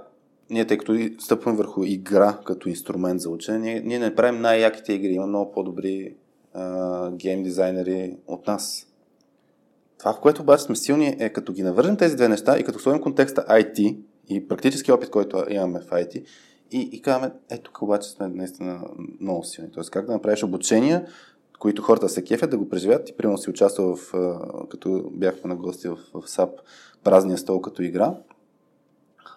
ние, 0.50 0.66
тъй 0.66 0.78
като 0.78 0.98
стъпваме 1.18 1.58
върху 1.58 1.84
игра 1.84 2.38
като 2.44 2.68
инструмент 2.68 3.20
за 3.20 3.30
учене, 3.30 3.58
ние, 3.58 3.80
ние 3.80 3.98
не 3.98 4.14
правим 4.14 4.40
най-яките 4.40 4.92
игри. 4.92 5.12
Има 5.12 5.26
много 5.26 5.52
по-добри 5.52 6.14
а, 6.54 7.10
гейм 7.10 7.42
дизайнери 7.42 8.16
от 8.26 8.46
нас. 8.46 8.86
Това, 9.98 10.12
в 10.12 10.20
което 10.20 10.42
обаче 10.42 10.64
сме 10.64 10.76
силни, 10.76 11.16
е 11.18 11.28
като 11.28 11.52
ги 11.52 11.62
навържем 11.62 11.96
тези 11.96 12.16
две 12.16 12.28
неща 12.28 12.58
и 12.58 12.64
като 12.64 12.78
сложим 12.78 13.02
контекста 13.02 13.44
IT, 13.48 13.98
и 14.28 14.48
практически 14.48 14.92
опит, 14.92 15.10
който 15.10 15.44
имаме 15.50 15.80
в 15.80 15.90
IT, 15.90 16.24
и, 16.70 16.88
и 16.92 17.02
казваме, 17.02 17.32
е, 17.50 17.58
тук 17.58 17.82
обаче 17.82 18.10
сме 18.10 18.28
наистина 18.28 18.84
много 19.20 19.44
силни. 19.44 19.70
Тоест, 19.70 19.90
как 19.90 20.06
да 20.06 20.12
направиш 20.12 20.42
обучения, 20.42 21.06
които 21.58 21.82
хората 21.82 22.08
се 22.08 22.24
кефят 22.24 22.50
да 22.50 22.58
го 22.58 22.68
преживят. 22.68 23.08
И 23.08 23.16
примерно 23.16 23.38
си 23.38 23.50
участвал 23.50 23.96
в, 23.96 24.14
като 24.70 25.10
бяхме 25.12 25.48
на 25.48 25.56
гости 25.56 25.88
в, 25.88 25.98
в 26.14 26.28
САП, 26.30 26.50
празния 27.04 27.38
стол 27.38 27.60
като 27.60 27.82
игра. 27.82 28.14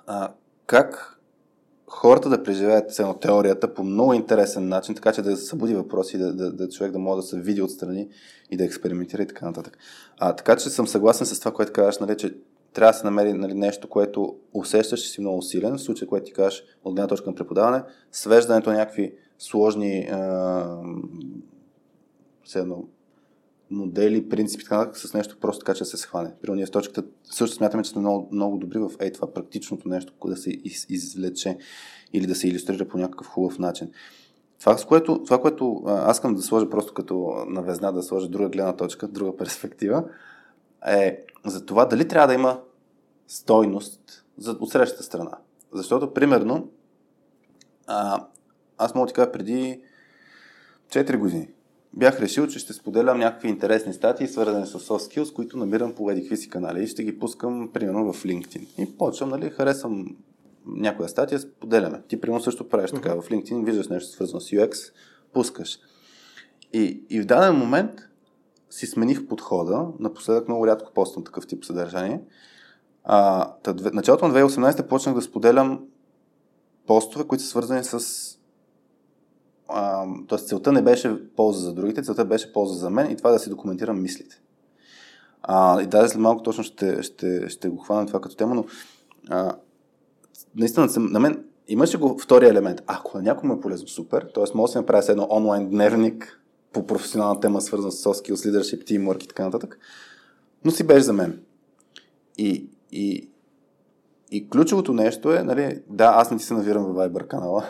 А, 0.07 0.33
как 0.65 1.19
хората 1.87 2.29
да 2.29 2.43
преживеят 2.43 2.93
цено 2.93 3.13
теорията 3.13 3.73
по 3.73 3.83
много 3.83 4.13
интересен 4.13 4.67
начин, 4.67 4.95
така 4.95 5.13
че 5.13 5.21
да 5.21 5.37
събуди 5.37 5.75
въпроси, 5.75 6.17
да, 6.17 6.33
да, 6.33 6.51
да 6.51 6.69
човек 6.69 6.91
да 6.91 6.99
може 6.99 7.21
да 7.21 7.27
се 7.27 7.39
види 7.39 7.61
отстрани 7.61 8.09
и 8.51 8.57
да 8.57 8.63
експериментира 8.63 9.23
и 9.23 9.27
така 9.27 9.45
нататък. 9.45 9.77
А, 10.17 10.35
така 10.35 10.55
че 10.55 10.69
съм 10.69 10.87
съгласен 10.87 11.27
с 11.27 11.39
това, 11.39 11.53
което 11.53 11.73
казваш, 11.73 11.99
нали, 11.99 12.17
че 12.17 12.35
трябва 12.73 12.91
да 12.91 12.97
се 12.97 13.05
намери 13.05 13.33
нали, 13.33 13.53
нещо, 13.53 13.89
което 13.89 14.35
усещаш, 14.53 15.01
че 15.01 15.09
си 15.09 15.21
много 15.21 15.41
силен, 15.41 15.77
в 15.77 15.81
случай, 15.81 16.07
което 16.07 16.25
ти 16.25 16.33
кажеш 16.33 16.63
от 16.83 16.93
гледна 16.93 17.07
точка 17.07 17.29
на 17.29 17.35
преподаване, 17.35 17.83
свеждането 18.11 18.69
на 18.69 18.75
някакви 18.75 19.13
сложни 19.39 20.09
а, 20.11 20.81
едно, 22.55 22.83
модели, 23.75 24.29
принципи, 24.29 24.63
така 24.63 24.91
с 24.93 25.13
нещо 25.13 25.37
просто 25.39 25.65
така, 25.65 25.77
че 25.77 25.85
се 25.85 25.97
схване. 25.97 26.33
Примерно 26.41 26.55
ние 26.55 26.65
в 26.65 26.71
точката 26.71 27.03
също 27.23 27.55
смятаме, 27.55 27.83
че 27.83 27.89
сме 27.89 28.01
много, 28.01 28.29
много 28.31 28.57
добри 28.57 28.79
в 28.79 28.91
ей 28.99 29.11
това 29.11 29.33
практичното 29.33 29.89
нещо, 29.89 30.13
да 30.25 30.37
се 30.37 30.49
из, 30.49 30.85
извлече 30.89 31.57
или 32.13 32.27
да 32.27 32.35
се 32.35 32.47
иллюстрира 32.47 32.87
по 32.87 32.97
някакъв 32.97 33.27
хубав 33.27 33.59
начин. 33.59 33.91
Това, 34.59 34.77
с 34.77 34.85
което, 34.85 35.23
това, 35.23 35.41
което 35.41 35.83
аз 35.85 36.17
искам 36.17 36.35
да 36.35 36.41
сложа 36.41 36.69
просто 36.69 36.93
като 36.93 37.45
навезна, 37.47 37.93
да 37.93 38.03
сложа 38.03 38.29
друга 38.29 38.49
гледна 38.49 38.75
точка, 38.75 39.07
друга 39.07 39.37
перспектива, 39.37 40.03
е 40.87 41.23
за 41.45 41.65
това 41.65 41.85
дали 41.85 42.07
трябва 42.07 42.27
да 42.27 42.33
има 42.33 42.59
стойност 43.27 44.25
за, 44.37 44.51
от 44.51 44.69
срещата 44.69 45.03
страна. 45.03 45.37
Защото, 45.73 46.13
примерно, 46.13 46.69
а, 47.87 48.25
аз 48.77 48.95
мога 48.95 49.05
да 49.05 49.07
ти 49.07 49.13
кажа 49.13 49.31
преди 49.31 49.81
4 50.89 51.17
години 51.17 51.49
бях 51.95 52.19
решил, 52.19 52.47
че 52.47 52.59
ще 52.59 52.73
споделям 52.73 53.19
някакви 53.19 53.47
интересни 53.47 53.93
статии, 53.93 54.27
свързани 54.27 54.65
с 54.65 54.79
soft 54.79 55.19
skills, 55.19 55.33
които 55.33 55.57
намирам 55.57 55.95
по 55.95 56.11
едикви 56.11 56.37
си 56.37 56.49
канали 56.49 56.83
и 56.83 56.87
ще 56.87 57.03
ги 57.03 57.19
пускам, 57.19 57.69
примерно, 57.73 58.13
в 58.13 58.23
LinkedIn. 58.23 58.67
И 58.77 58.97
почвам, 58.97 59.29
нали, 59.29 59.49
харесвам 59.49 60.15
някоя 60.65 61.09
статия, 61.09 61.39
споделяме. 61.39 62.01
Ти, 62.07 62.21
примерно, 62.21 62.43
също 62.43 62.69
правиш 62.69 62.91
така. 62.91 63.09
Mm-hmm. 63.09 63.21
В 63.21 63.29
LinkedIn 63.29 63.65
виждаш 63.65 63.87
нещо 63.87 64.11
свързано 64.11 64.41
с 64.41 64.49
UX, 64.49 64.91
пускаш. 65.33 65.79
И, 66.73 67.03
и 67.09 67.21
в 67.21 67.25
даден 67.25 67.55
момент 67.55 67.91
си 68.69 68.87
смених 68.87 69.27
подхода. 69.27 69.87
Напоследък 69.99 70.47
много 70.47 70.67
рядко 70.67 70.93
поствам 70.93 71.23
такъв 71.23 71.47
тип 71.47 71.65
съдържание. 71.65 72.21
А, 73.03 73.51
тъд, 73.63 73.93
началото 73.93 74.27
на 74.27 74.33
2018 74.33 74.87
почнах 74.87 75.15
да 75.15 75.21
споделям 75.21 75.79
постове, 76.87 77.27
които 77.27 77.43
са 77.43 77.49
свързани 77.49 77.83
с 77.83 77.99
Тоест 80.27 80.47
целта 80.47 80.71
не 80.71 80.81
беше 80.81 81.29
полза 81.35 81.59
за 81.59 81.73
другите, 81.73 82.01
целта 82.01 82.25
беше 82.25 82.53
полза 82.53 82.73
за 82.73 82.89
мен 82.89 83.11
и 83.11 83.17
това 83.17 83.31
да 83.31 83.39
си 83.39 83.49
документирам 83.49 84.01
мислите. 84.01 84.41
А, 85.43 85.81
и 85.81 85.85
даже 85.85 86.09
след 86.09 86.21
малко 86.21 86.43
точно 86.43 86.63
ще, 86.63 87.03
ще, 87.03 87.49
ще 87.49 87.69
го 87.69 87.77
хвана 87.77 88.07
това 88.07 88.21
като 88.21 88.35
тема, 88.35 88.55
но 88.55 88.65
а, 89.29 89.55
наистина 90.55 90.87
на 90.97 91.19
мен 91.19 91.45
имаше 91.67 91.97
го 91.97 92.17
втория 92.17 92.49
елемент. 92.49 92.81
Ако 92.87 93.17
на 93.17 93.23
някой 93.23 93.49
му 93.49 93.55
е 93.55 93.61
полезно, 93.61 93.87
супер. 93.87 94.27
Тоест, 94.33 94.55
може 94.55 94.69
да 94.69 94.71
се 94.71 94.79
направи 94.79 95.11
едно 95.11 95.27
онлайн 95.29 95.69
дневник 95.69 96.41
по 96.73 96.87
професионална 96.87 97.39
тема, 97.39 97.61
свързана 97.61 97.91
с 97.91 98.03
soft 98.03 98.29
skills, 98.29 98.51
leadership, 98.51 98.83
teamwork 98.83 99.23
и 99.23 99.27
така 99.27 99.43
нататък. 99.43 99.79
Но 100.65 100.71
си 100.71 100.83
беше 100.83 101.01
за 101.01 101.13
мен. 101.13 101.39
И, 102.37 102.69
и, 102.91 103.29
и 104.35 104.49
ключовото 104.49 104.93
нещо 104.93 105.33
е, 105.33 105.43
нали, 105.43 105.81
да, 105.89 106.13
аз 106.15 106.31
не 106.31 106.37
ти 106.37 106.43
се 106.43 106.53
навирам 106.53 106.83
в 106.83 106.95
Viber 106.95 107.27
канала, 107.27 107.63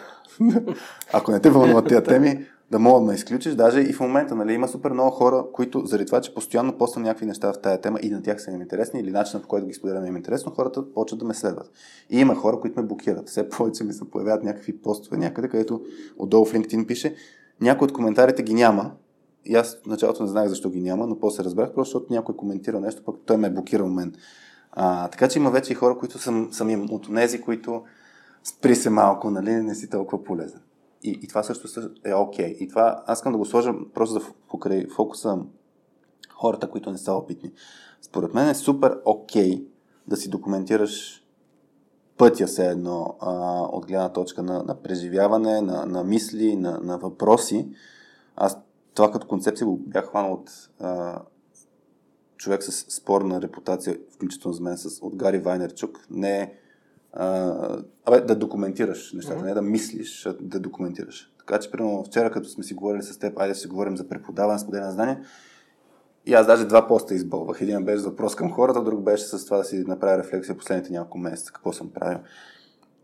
ако 1.14 1.32
не 1.32 1.40
те 1.40 1.50
вълнуват 1.50 1.88
тези 1.88 2.04
теми, 2.08 2.46
да 2.72 2.80
мога 2.80 3.00
да 3.00 3.06
ме 3.06 3.14
изключиш. 3.14 3.54
Даже 3.54 3.80
и 3.82 3.94
в 3.94 4.00
момента 4.00 4.36
нали, 4.36 4.54
има 4.54 4.68
супер 4.68 4.92
много 4.92 5.12
хора, 5.12 5.46
които 5.54 5.86
заради 5.86 6.06
това, 6.06 6.22
че 6.22 6.34
постоянно 6.34 6.78
поствам 6.78 7.04
някакви 7.04 7.26
неща 7.26 7.54
в 7.54 7.62
тази 7.62 7.82
тема 7.82 8.00
и 8.02 8.10
на 8.10 8.22
тях 8.22 8.42
са 8.42 8.52
им 8.52 8.62
интересни 8.62 9.00
или 9.00 9.12
начинът 9.12 9.44
по 9.44 9.50
който 9.50 9.68
ги 9.68 9.74
споделям 9.74 10.06
им 10.06 10.16
е 10.16 10.18
интересно, 10.18 10.52
хората 10.52 10.94
почват 10.94 11.20
да 11.20 11.26
ме 11.26 11.34
следват. 11.34 11.72
И 12.10 12.20
има 12.20 12.36
хора, 12.36 12.60
които 12.60 12.80
ме 12.82 12.88
блокират. 12.88 13.30
Все 13.30 13.50
повече 13.50 13.84
ми 13.84 13.94
се 13.94 14.10
появяват 14.10 14.44
някакви 14.44 14.78
постове 14.78 15.18
някъде, 15.18 15.48
където 15.48 15.82
отдолу 16.18 16.46
в 16.46 16.54
LinkedIn 16.54 16.88
пише 16.88 17.16
някои 17.62 17.86
от 17.86 17.94
коментарите 17.94 18.44
ги 18.44 18.54
няма. 18.54 18.92
И 19.46 19.56
аз 19.56 19.78
в 19.84 19.86
началото 19.86 20.24
не 20.24 20.30
знаех 20.30 20.50
защо 20.50 20.70
ги 20.70 20.82
няма, 20.82 21.08
но 21.08 21.20
после 21.20 21.44
разбрах, 21.44 21.74
просто 21.74 21.92
защото 21.92 22.14
някой 22.14 22.36
коментира 22.36 22.80
нещо, 22.80 23.04
пък 23.06 23.16
той 23.26 23.38
ме 23.38 23.48
е 23.48 23.52
блокирал 23.52 23.88
мен. 23.88 24.14
А, 24.76 25.08
така 25.08 25.28
че 25.28 25.40
има 25.40 25.52
вече 25.52 25.72
и 25.72 25.76
хора, 25.76 25.98
които 25.98 26.20
съм, 26.20 26.50
съм 26.52 26.70
им 26.70 26.88
от 26.92 27.16
тези, 27.16 27.42
които 27.42 27.84
спри 28.44 28.76
се 28.76 28.90
малко, 28.90 29.30
нали, 29.30 29.52
не 29.52 29.76
си 29.76 29.90
толкова 29.90 30.24
полезен. 30.24 30.62
И, 31.04 31.20
и 31.24 31.28
това 31.28 31.44
също 31.44 31.68
е 32.06 32.14
окей. 32.14 32.46
Okay. 32.46 32.58
И 32.58 32.68
това 32.68 33.04
аз 33.08 33.18
искам 33.18 33.32
да 33.32 33.38
го 33.38 33.46
сложа 33.46 33.74
просто 33.94 34.20
да 34.20 34.26
покрай 34.50 34.88
фокуса 34.88 35.38
хората, 36.34 36.70
които 36.70 36.92
не 36.92 36.98
са 36.98 37.14
опитни. 37.14 37.52
Според 38.02 38.34
мен 38.34 38.50
е 38.50 38.56
супер 38.56 39.00
окей 39.06 39.52
okay 39.52 39.66
да 40.08 40.18
си 40.18 40.30
документираш 40.30 41.26
пътя 42.18 42.48
се 42.48 42.68
едно 42.68 43.16
а, 43.20 43.32
от 43.62 43.88
гледна 43.88 44.10
точка 44.10 44.44
на, 44.44 44.64
на 44.64 44.82
преживяване, 44.82 45.62
на, 45.62 45.86
на 45.86 46.04
мисли, 46.04 46.56
на, 46.56 46.80
на 46.84 46.98
въпроси. 46.98 47.70
Аз 48.36 48.58
това 48.94 49.12
като 49.12 49.28
концепция 49.28 49.68
го 49.68 49.78
бях 49.78 50.06
хванал 50.06 50.34
от 50.34 50.52
а, 50.80 51.22
човек 52.38 52.64
с 52.64 52.72
спорна 52.72 53.42
репутация, 53.42 53.98
включително 54.12 54.56
с 54.56 54.60
мен, 54.60 54.78
с, 54.78 55.02
от 55.02 55.16
Гари 55.16 55.38
Вайнерчук. 55.38 56.00
Не 56.10 56.40
е 56.40 56.54
а, 57.14 57.78
абе, 58.06 58.22
да 58.22 58.36
документираш 58.36 59.14
нещата, 59.14 59.40
mm-hmm. 59.40 59.46
не 59.46 59.54
да 59.54 59.62
мислиш, 59.62 60.26
а 60.26 60.36
да 60.42 60.60
документираш. 60.60 61.32
Така 61.38 61.60
че, 61.60 61.72
примерно, 61.72 62.04
вчера, 62.04 62.32
като 62.32 62.50
сме 62.50 62.64
си 62.64 62.74
говорили 62.74 63.04
с 63.04 63.20
теб, 63.20 63.40
айде 63.40 63.54
да 63.54 63.60
си 63.60 63.68
говорим 63.68 63.98
за 63.98 64.08
преподаване, 64.08 64.60
споделяне 64.60 64.86
на 64.86 64.92
знания, 64.92 65.22
и 66.26 66.34
аз 66.34 66.48
даже 66.48 66.66
два 66.66 66.88
поста 66.88 67.14
избълвах. 67.14 67.62
Един 67.62 67.86
беше 67.86 67.98
за 67.98 68.10
въпрос 68.10 68.36
към 68.36 68.52
хората, 68.52 68.84
друг 68.84 69.04
беше 69.04 69.24
с 69.24 69.46
това 69.46 69.58
да 69.58 69.64
си 69.64 69.84
направя 69.88 70.18
рефлексия 70.18 70.58
последните 70.58 70.94
няколко 70.94 71.18
месеца, 71.18 71.52
какво 71.54 71.74
съм 71.74 71.90
правил. 71.90 72.20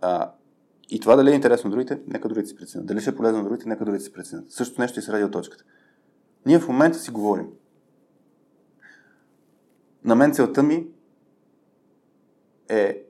А, 0.01 0.31
и 0.89 0.99
това 0.99 1.15
дали 1.15 1.31
е 1.31 1.35
интересно 1.35 1.69
на 1.69 1.71
другите, 1.71 1.99
нека 2.07 2.27
другите 2.27 2.47
си 2.47 2.55
преценят. 2.55 2.87
Дали 2.87 3.01
ще 3.01 3.09
е 3.09 3.15
полезно 3.15 3.37
на 3.37 3.43
другите, 3.43 3.69
нека 3.69 3.85
другите 3.85 4.03
си 4.03 4.13
преценят. 4.13 4.51
Също 4.51 4.81
нещо 4.81 4.99
и 4.99 5.01
с 5.01 5.09
радиоточката. 5.09 5.63
Ние 6.45 6.59
в 6.59 6.67
момента 6.67 6.99
си 6.99 7.11
говорим. 7.11 7.47
На 10.03 10.15
мен 10.15 10.33
целта 10.33 10.63
ми 10.63 10.87
е 12.69 13.03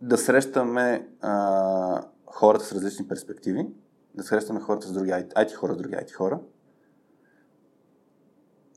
да 0.00 0.18
срещаме 0.18 1.08
а, 1.20 2.02
хората 2.26 2.64
с 2.64 2.72
различни 2.72 3.08
перспективи, 3.08 3.66
да 4.14 4.22
срещаме 4.22 4.60
хората 4.60 4.86
с 4.86 4.92
други 4.92 5.10
IT, 5.10 5.34
IT 5.34 5.54
хора 5.54 5.74
с 5.74 5.76
други 5.76 5.94
IT 5.94 6.12
хора, 6.12 6.40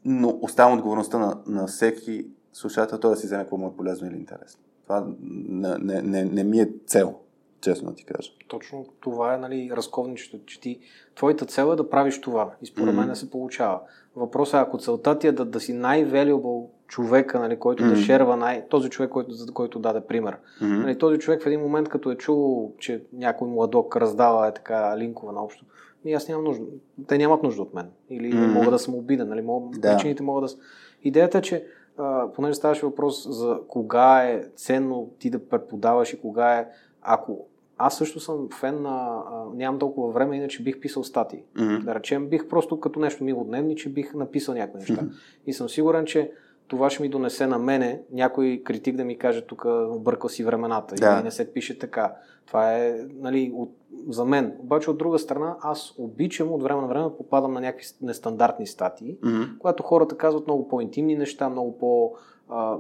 но 0.06 0.40
оставам 0.42 0.78
отговорността 0.78 1.18
на, 1.20 1.42
на 1.46 1.68
всеки 1.68 2.28
слушател 2.54 3.00
той 3.00 3.12
да 3.12 3.18
си 3.18 3.26
вземе 3.26 3.44
какво 3.44 3.58
му 3.58 3.68
е 3.68 3.76
полезно 3.78 4.08
или 4.08 4.16
интересно. 4.16 4.62
Това 4.84 5.08
не, 5.22 5.78
не, 5.78 6.02
не, 6.02 6.24
не 6.26 6.44
ми 6.44 6.60
е 6.60 6.70
цел, 6.88 7.20
честно 7.62 7.90
да 7.90 7.96
ти 7.96 8.06
кажа. 8.06 8.32
Точно 8.48 8.86
това 9.00 9.34
е 9.34 9.38
нали, 9.38 9.72
разковничето, 9.74 10.46
че 10.46 10.62
ти, 10.62 10.80
твоята 11.16 11.46
цел 11.46 11.72
е 11.74 11.76
да 11.76 11.90
правиш 11.90 12.22
това 12.22 12.56
и 12.62 12.66
според 12.66 12.96
mm-hmm. 12.96 13.06
мен 13.06 13.16
се 13.16 13.32
получава. 13.32 13.82
Въпросът 14.16 14.54
е, 14.54 14.58
ако 14.58 14.78
целта 14.78 15.20
ти 15.20 15.28
е 15.28 15.32
да, 15.32 15.46
да 15.46 15.60
си 15.60 15.74
най-valuable 15.74 16.70
човека, 16.90 17.40
нали, 17.40 17.60
който 17.60 17.84
mm-hmm. 17.84 17.90
да 17.90 17.96
шерва 17.96 18.38
най... 18.38 18.68
този 18.68 18.90
човек, 18.90 19.12
който, 19.12 19.32
за 19.32 19.54
който 19.54 19.80
даде 19.80 20.02
пример. 20.02 20.38
Mm-hmm. 20.62 20.82
Нали, 20.82 20.98
този 20.98 21.20
човек 21.20 21.44
в 21.44 21.46
един 21.46 21.60
момент, 21.60 21.90
като 21.90 22.12
е 22.12 22.16
чул, 22.16 22.72
че 22.80 23.04
някой 23.14 23.48
младок 23.48 23.96
раздава 23.96 24.48
е 24.48 24.54
така 24.54 24.98
линкове 24.98 25.34
на 25.34 25.44
общо, 25.44 25.66
и 26.06 26.14
аз 26.14 26.28
нямам 26.28 26.44
нужда. 26.44 26.66
Те 27.08 27.18
нямат 27.18 27.44
нужда 27.44 27.62
от 27.62 27.74
мен. 27.74 27.90
Или 28.10 28.34
mm-hmm. 28.34 28.54
мога 28.54 28.72
да 28.72 28.80
съм 28.80 28.96
обиден. 28.96 29.30
Нали, 29.30 29.42
мога... 29.42 29.80
да. 29.80 29.96
Причините 29.96 30.24
могат 30.24 30.50
да... 30.50 30.56
Идеята 31.04 31.38
е, 31.38 31.42
че 31.42 31.66
а, 31.98 32.28
понеже 32.36 32.54
ставаше 32.54 32.86
въпрос 32.86 33.28
за 33.30 33.60
кога 33.68 34.24
е 34.24 34.44
ценно 34.56 35.10
ти 35.20 35.30
да 35.30 35.50
преподаваш 35.50 36.14
и 36.14 36.22
кога 36.22 36.58
е, 36.58 36.68
ако 37.02 37.46
аз 37.78 37.98
също 37.98 38.20
съм 38.20 38.50
фен 38.60 38.82
на... 38.82 39.24
А, 39.32 39.56
нямам 39.56 39.80
толкова 39.80 40.12
време, 40.12 40.38
иначе 40.38 40.64
бих 40.64 40.80
писал 40.80 41.04
статии. 41.04 41.44
Mm-hmm. 41.58 41.84
Да 41.84 41.96
речем, 41.96 42.28
бих 42.28 42.48
просто 42.48 42.80
като 42.80 43.00
нещо 43.00 43.24
милодневни, 43.24 43.76
че 43.76 43.90
бих 43.90 44.14
написал 44.14 44.56
някои 44.56 44.80
неща. 44.80 44.94
Mm-hmm. 44.94 45.12
И 45.46 45.54
съм 45.54 45.70
сигурен, 45.70 46.06
че 46.06 46.32
това 46.70 46.90
ще 46.90 47.02
ми 47.04 47.10
донесе 47.10 47.48
на 47.48 47.60
мене 47.60 48.02
някой 48.12 48.62
критик 48.66 48.96
да 48.96 49.04
ми 49.04 49.18
каже 49.18 49.42
тук 49.42 49.66
объркал 49.66 50.30
си 50.30 50.44
времената 50.44 50.96
да. 50.96 51.16
или 51.16 51.24
не 51.24 51.32
се 51.32 51.54
пише 51.54 51.80
така. 51.80 52.16
Това 52.48 52.74
е 52.74 53.06
нали, 53.16 53.52
от, 53.56 53.72
за 54.10 54.26
мен. 54.26 54.56
Обаче 54.60 54.92
от 54.92 54.98
друга 54.98 55.20
страна 55.20 55.58
аз 55.62 55.94
обичам 55.98 56.52
от 56.52 56.64
време 56.64 56.82
на 56.82 56.88
време 56.88 57.10
попадам 57.18 57.54
на 57.54 57.62
някакви 57.62 57.86
нестандартни 58.02 58.68
статии, 58.68 59.18
mm-hmm. 59.18 59.58
когато 59.58 59.84
хората 59.84 60.18
казват 60.18 60.48
много 60.48 60.68
по-интимни 60.68 61.16
неща, 61.16 61.50
много 61.50 61.78
по- 61.78 62.14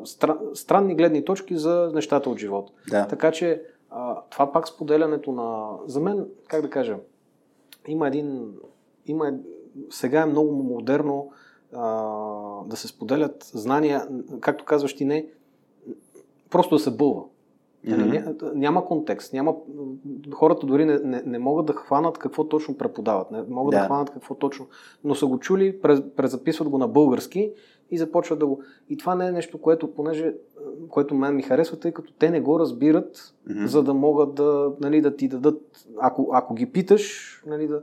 стра, 0.04 0.38
странни 0.54 0.96
гледни 0.96 1.26
точки 1.26 1.58
за 1.58 1.92
нещата 1.94 2.30
от 2.30 2.38
живота. 2.38 2.72
Да. 2.90 3.08
Така 3.08 3.32
че 3.32 3.62
а, 3.90 4.22
това 4.30 4.52
пак 4.52 4.68
споделянето 4.68 5.32
на... 5.32 5.70
За 5.86 6.00
мен, 6.00 6.26
как 6.48 6.62
да 6.62 6.70
кажа, 6.70 6.98
има 7.88 8.08
един... 8.08 8.54
Има, 9.06 9.34
сега 9.90 10.22
е 10.22 10.26
много 10.26 10.64
модерно 10.64 11.32
а, 11.74 12.14
да 12.66 12.76
се 12.76 12.88
споделят 12.88 13.44
знания, 13.54 14.08
както 14.40 14.66
казваш 14.66 14.96
ти 14.96 15.06
не, 15.06 15.28
просто 16.50 16.76
да 16.76 16.80
се 16.80 16.92
бълва. 16.92 17.24
Mm-hmm. 17.88 18.54
Няма 18.54 18.86
контекст. 18.86 19.34
Няма... 19.34 19.56
Хората 20.34 20.66
дори 20.66 20.86
не, 20.86 21.00
не, 21.00 21.24
не 21.26 21.40
могат 21.40 21.66
да 21.66 21.74
хванат 21.74 22.18
какво 22.18 22.44
точно 22.44 22.78
преподават. 22.78 23.32
Не 23.32 23.42
могат 23.50 23.72
да, 23.72 23.80
да 23.80 23.86
хванат 23.86 24.10
какво 24.10 24.36
точно. 24.36 24.68
Но 25.04 25.16
са 25.16 25.28
го 25.28 25.40
чули, 25.40 25.82
презаписват 26.16 26.70
го 26.70 26.78
на 26.78 26.88
български 26.88 27.52
и 27.92 27.98
започват 27.98 28.40
да 28.40 28.48
го. 28.48 28.62
И 28.90 28.98
това 28.98 29.16
не 29.16 29.28
е 29.28 29.32
нещо, 29.32 29.62
което, 29.62 29.94
понеже, 29.94 30.34
което 30.90 31.16
мен 31.16 31.36
ми 31.36 31.42
харесва, 31.42 31.80
тъй 31.80 31.92
като 31.92 32.14
те 32.14 32.30
не 32.30 32.42
го 32.42 32.60
разбират, 32.60 33.34
mm-hmm. 33.50 33.66
за 33.66 33.84
да 33.84 33.94
могат 33.94 34.36
да, 34.36 34.72
нали, 34.82 35.02
да 35.02 35.16
ти 35.16 35.28
дадат. 35.28 35.62
Ако, 36.00 36.30
ако 36.34 36.54
ги 36.54 36.72
питаш, 36.72 37.36
нали, 37.48 37.68
да. 37.68 37.82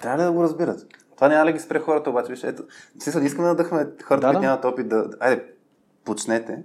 Трябва 0.00 0.18
ли 0.18 0.26
да 0.26 0.32
го 0.32 0.42
разбират? 0.42 0.86
Това 1.22 1.34
няма 1.34 1.46
ли 1.46 1.52
ги 1.52 1.58
спре 1.58 1.78
хората, 1.78 2.10
обаче? 2.10 2.32
Виж, 2.32 2.44
ето, 2.44 2.62
смисъл, 2.98 3.22
искаме 3.22 3.48
да 3.48 3.54
дъхме 3.54 3.86
хората, 4.04 4.26
да, 4.26 4.32
да. 4.32 4.40
нямат 4.40 4.64
опит 4.64 4.88
да. 4.88 5.10
Айде, 5.20 5.44
почнете. 6.04 6.62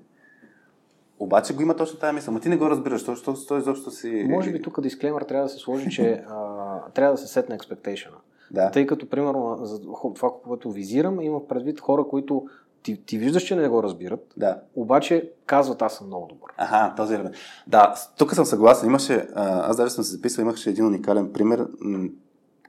Обаче 1.19 1.53
го 1.53 1.61
има 1.61 1.75
точно 1.75 1.99
тази 1.99 2.15
мисъл. 2.15 2.33
Но 2.33 2.39
ти 2.39 2.49
не 2.49 2.57
го 2.57 2.69
разбираш, 2.69 3.05
защото 3.05 3.45
той 3.47 3.59
изобщо 3.59 3.91
си... 3.91 4.25
Може 4.29 4.51
би 4.51 4.61
тук 4.61 4.81
дисклеймер 4.81 5.21
трябва 5.21 5.45
да 5.45 5.49
се 5.49 5.57
сложи, 5.57 5.89
че 5.89 6.23
а, 6.29 6.79
трябва 6.93 7.13
да 7.13 7.17
се 7.17 7.27
сетне 7.27 7.57
expectation. 7.57 8.09
Да. 8.51 8.71
Тъй 8.71 8.87
като, 8.87 9.09
примерно, 9.09 9.57
за 9.61 9.81
това, 10.15 10.29
което 10.43 10.71
визирам, 10.71 11.21
има 11.21 11.47
предвид 11.47 11.79
хора, 11.79 12.03
които 12.09 12.47
ти, 12.83 13.05
ти 13.05 13.17
виждаш, 13.17 13.43
че 13.43 13.55
не 13.55 13.67
го 13.67 13.83
разбират, 13.83 14.33
да. 14.37 14.61
обаче 14.75 15.31
казват, 15.45 15.81
аз 15.81 15.95
съм 15.95 16.07
много 16.07 16.27
добър. 16.27 16.51
Ага, 16.57 16.93
този 16.95 17.15
е. 17.15 17.23
Да, 17.67 17.95
тук 18.17 18.33
съм 18.33 18.45
съгласен. 18.45 18.89
Имаше, 18.89 19.27
аз 19.35 19.77
даже 19.77 19.93
съм 19.93 20.03
се 20.03 20.11
записал, 20.11 20.41
имаше 20.41 20.69
един 20.69 20.85
уникален 20.85 21.33
пример. 21.33 21.67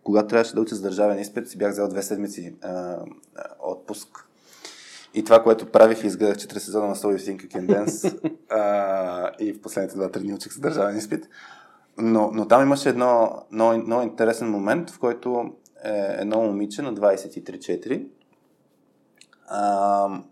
Когато 0.09 0.29
трябваше 0.29 0.55
да 0.55 0.61
уча 0.61 0.75
за 0.75 0.83
държавен 0.83 1.19
изпит, 1.19 1.49
си 1.49 1.59
бях 1.59 1.73
взел 1.73 1.89
две 1.89 2.03
седмици 2.03 2.55
а, 2.63 2.97
отпуск 3.61 4.29
и 5.15 5.25
това, 5.25 5.43
което 5.43 5.73
правих, 5.73 6.05
изгледах 6.05 6.37
4 6.37 6.59
сезона 6.59 6.87
на 6.87 6.97
Soul 6.97 7.17
Think 7.17 7.47
You 7.47 7.49
Can 7.49 7.67
Dance 7.67 8.33
а, 8.51 9.33
и 9.39 9.53
в 9.53 9.61
последните 9.61 9.97
2-3 9.97 10.19
дни 10.19 10.35
учих 10.35 10.53
се 10.53 10.61
държавен 10.61 10.97
изпит. 10.97 11.29
Но, 11.99 12.31
но 12.33 12.49
там 12.49 12.63
имаше 12.63 12.89
едно 12.89 13.43
много, 13.53 13.79
много 13.79 14.03
интересен 14.03 14.51
момент, 14.51 14.91
в 14.91 14.99
който 14.99 15.53
е, 15.85 16.17
едно 16.19 16.43
момиче 16.43 16.83
на 16.83 16.95
23-4 16.95 18.07
а, 19.47 20.23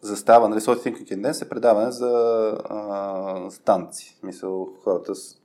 застава, 0.00 0.48
нали, 0.48 0.60
Soul 0.60 0.74
Think 0.74 1.02
You 1.02 1.12
Can 1.12 1.30
Dance 1.30 1.44
е 1.44 1.48
предаване 1.48 1.90
за 1.90 2.10
а, 2.68 3.50
станци. 3.50 4.18
Мисъл, 4.22 4.68
хората 4.84 5.14
с, 5.14 5.36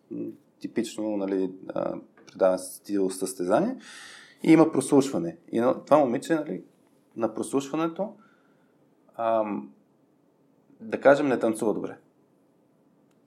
типично 0.59 1.17
нали, 1.17 1.51
предаване 2.33 2.57
с 2.57 2.75
стил 2.75 3.09
състезание 3.09 3.77
и 4.43 4.51
има 4.51 4.71
прослушване. 4.71 5.37
И 5.51 5.61
това 5.85 5.97
момиче 5.97 6.35
нали, 6.35 6.63
на 7.15 7.33
прослушването 7.33 8.13
ам, 9.15 9.71
да 10.79 11.01
кажем, 11.01 11.27
не 11.27 11.39
танцува 11.39 11.73
добре. 11.73 11.97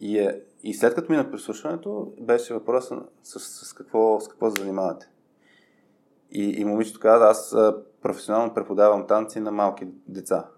И, 0.01 0.19
е, 0.19 0.43
и 0.63 0.75
след 0.75 0.95
като 0.95 1.13
мина 1.13 1.31
прислушването, 1.31 2.13
беше 2.21 2.55
въпросът 2.55 3.13
с, 3.23 3.41
с, 3.41 3.67
с, 3.67 3.73
какво, 3.73 4.21
с 4.21 4.29
какво 4.29 4.51
се 4.51 4.63
занимавате. 4.63 5.11
И, 6.31 6.61
и 6.61 6.65
момичето 6.65 7.01
каза, 7.01 7.25
аз 7.25 7.57
професионално 8.03 8.55
преподавам 8.55 9.07
танци 9.07 9.41
на 9.41 9.53
малки 9.53 9.87
деца. 10.09 10.49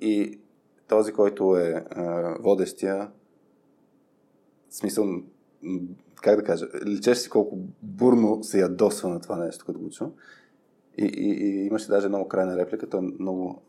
И 0.00 0.40
този, 0.88 1.12
който 1.12 1.56
е 1.56 1.84
а, 1.90 2.36
водещия, 2.40 3.10
смисъл, 4.70 5.06
как 6.22 6.36
да 6.36 6.44
кажа, 6.44 6.66
личеше 6.86 7.20
си 7.20 7.30
колко 7.30 7.58
бурно 7.82 8.44
се 8.44 8.60
ядосва 8.60 9.08
на 9.08 9.20
това 9.20 9.36
нещо, 9.36 9.64
като 9.64 9.78
го 9.78 9.90
чу. 9.90 10.04
И, 10.98 11.04
и, 11.04 11.46
и 11.46 11.66
имаше 11.66 11.88
даже 11.88 12.08
много 12.08 12.28
крайна 12.28 12.56
реплика, 12.56 12.88
той 12.88 13.00
много 13.00 13.62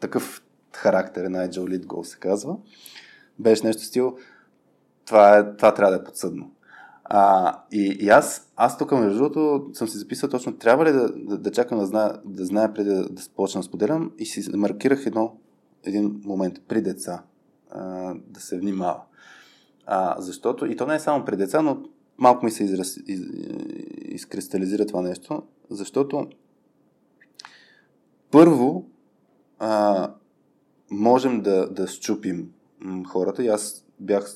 такъв 0.00 0.42
характер, 0.72 1.26
Agile 1.26 1.78
Lead 1.78 1.84
Goal 1.84 2.02
се 2.02 2.18
казва. 2.18 2.56
Беше 3.38 3.66
нещо 3.66 3.82
стил, 3.82 4.16
това, 5.04 5.38
е, 5.38 5.56
това 5.56 5.74
трябва 5.74 5.96
да 5.96 6.02
е 6.02 6.04
подсъдно. 6.04 6.50
А, 7.04 7.52
и, 7.72 7.96
и 8.00 8.08
аз, 8.08 8.52
аз 8.56 8.78
тук, 8.78 8.92
между 8.92 9.18
другото, 9.18 9.70
съм 9.72 9.88
си 9.88 9.98
записал 9.98 10.30
точно, 10.30 10.56
трябва 10.56 10.84
ли 10.84 10.92
да, 10.92 11.12
да, 11.12 11.38
да 11.38 11.50
чакам 11.52 11.78
да 11.78 11.86
знае, 11.86 12.10
да 12.24 12.44
знае 12.44 12.74
преди 12.74 12.90
да, 12.90 13.08
да 13.08 13.22
почна 13.36 13.58
да 13.58 13.62
споделям 13.62 14.12
и 14.18 14.26
си 14.26 14.56
маркирах 14.56 15.06
едно, 15.06 15.36
един 15.84 16.20
момент 16.24 16.60
при 16.68 16.82
деца 16.82 17.22
а, 17.70 18.14
да 18.26 18.40
се 18.40 18.58
внимава. 18.58 19.00
А, 19.86 20.20
защото, 20.20 20.66
и 20.66 20.76
то 20.76 20.86
не 20.86 20.94
е 20.94 21.00
само 21.00 21.24
при 21.24 21.36
деца, 21.36 21.62
но 21.62 21.82
малко 22.18 22.44
ми 22.44 22.50
се 22.50 22.64
израз, 22.64 22.96
из, 23.06 23.20
изкристализира 24.04 24.86
това 24.86 25.02
нещо, 25.02 25.42
защото 25.70 26.28
първо 28.30 28.86
а, 29.58 30.10
можем 30.90 31.40
да, 31.40 31.68
да 31.70 31.86
щупим 31.86 32.50
хората. 33.08 33.44
И 33.44 33.48
аз 33.48 33.86
бях. 34.00 34.34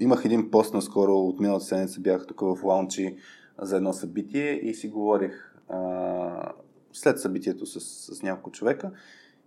Имах 0.00 0.24
един 0.24 0.50
пост 0.50 0.74
наскоро 0.74 1.12
от 1.12 1.40
миналата 1.40 1.64
седмица, 1.64 2.00
бях 2.00 2.26
тук 2.26 2.40
в 2.40 2.58
лаунчи 2.64 3.16
за 3.62 3.76
едно 3.76 3.92
събитие 3.92 4.52
и 4.52 4.74
си 4.74 4.88
говорих 4.88 5.54
а, 5.68 6.52
след 6.92 7.20
събитието 7.20 7.66
с, 7.66 7.80
с 8.14 8.22
няколко 8.22 8.50
човека 8.50 8.90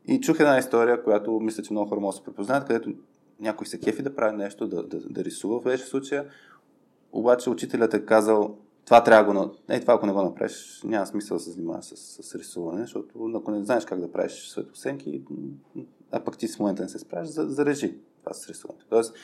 и 0.08 0.20
чух 0.20 0.40
една 0.40 0.58
история, 0.58 1.04
която 1.04 1.40
мисля, 1.40 1.64
че 1.64 1.74
много 1.74 1.90
хора 1.90 2.00
могат 2.00 2.14
да 2.14 2.18
се 2.18 2.24
препознаят, 2.24 2.68
където 2.68 2.94
някой 3.40 3.68
се 3.68 3.80
кефи 3.80 4.02
да 4.02 4.16
прави 4.16 4.38
нещо, 4.38 4.68
да, 4.68 4.84
да, 4.84 5.00
да 5.00 5.24
рисува 5.24 5.60
в 5.60 5.64
беше 5.64 5.86
случая, 5.86 6.26
обаче 7.12 7.50
учителят 7.50 7.94
е 7.94 8.06
казал, 8.06 8.58
това 8.86 9.04
трябва 9.04 9.34
да 9.34 9.46
го... 9.46 9.56
Е, 9.70 9.82
това 9.82 9.94
ако 9.94 10.06
не 10.06 10.14
го 10.14 10.24
направиш, 10.24 10.82
няма 10.84 11.08
смисъл 11.08 11.38
да 11.38 11.44
се 11.44 11.52
занимаваш 11.52 11.86
с, 11.86 12.24
с 12.24 12.36
рисуване, 12.36 12.82
защото 12.82 13.32
ако 13.36 13.52
не 13.52 13.64
знаеш 13.64 13.86
как 13.86 14.00
да 14.00 14.12
правиш 14.12 14.50
светосенки, 14.50 15.24
а 16.12 16.20
пък 16.20 16.38
ти 16.38 16.48
в 16.48 16.60
момента 16.60 16.84
не 16.84 16.90
се 16.90 17.00
справиш, 17.00 17.30
зарежи 17.30 17.98
това 18.24 18.34
с 18.34 18.50
рисуването. 18.50 18.86
Тоест, 18.90 19.16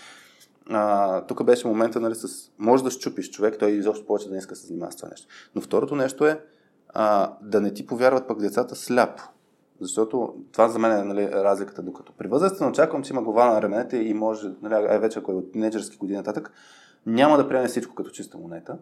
тук 1.27 1.43
беше 1.43 1.67
момента, 1.67 1.99
нали, 1.99 2.15
с... 2.15 2.51
Може 2.57 2.83
да 2.83 2.91
щупиш 2.91 3.29
човек, 3.29 3.59
той 3.59 3.71
изобщо 3.71 4.05
повече 4.05 4.27
да 4.27 4.31
не 4.31 4.37
иска 4.37 4.53
да 4.53 4.59
се 4.59 4.67
занимава 4.67 4.91
с 4.91 4.95
това 4.95 5.09
нещо. 5.09 5.27
Но 5.55 5.61
второто 5.61 5.95
нещо 5.95 6.27
е 6.27 6.41
а, 6.89 7.33
да 7.41 7.61
не 7.61 7.73
ти 7.73 7.85
повярват 7.85 8.27
пък 8.27 8.39
децата 8.39 8.75
сляпо. 8.75 9.23
Защото 9.81 10.35
това 10.51 10.67
за 10.67 10.79
мен 10.79 10.99
е 10.99 11.03
нали, 11.03 11.31
разликата. 11.31 11.81
Докато 11.81 12.13
при 12.13 12.27
възрастен 12.27 12.67
очаквам, 12.67 13.03
че 13.03 13.13
има 13.13 13.21
глава 13.21 13.53
на 13.53 13.61
раменете 13.61 13.97
и 13.97 14.13
може, 14.13 14.47
нали, 14.61 14.73
ай 14.73 14.99
вече 14.99 15.19
ако 15.19 15.31
е 15.31 15.35
от 15.35 15.51
тинейджерски 15.51 15.97
години 15.97 16.17
нататък, 16.17 16.51
няма 17.05 17.37
да 17.37 17.47
приеме 17.47 17.67
всичко 17.67 17.95
като 17.95 18.09
чиста 18.09 18.37
монета, 18.37 18.77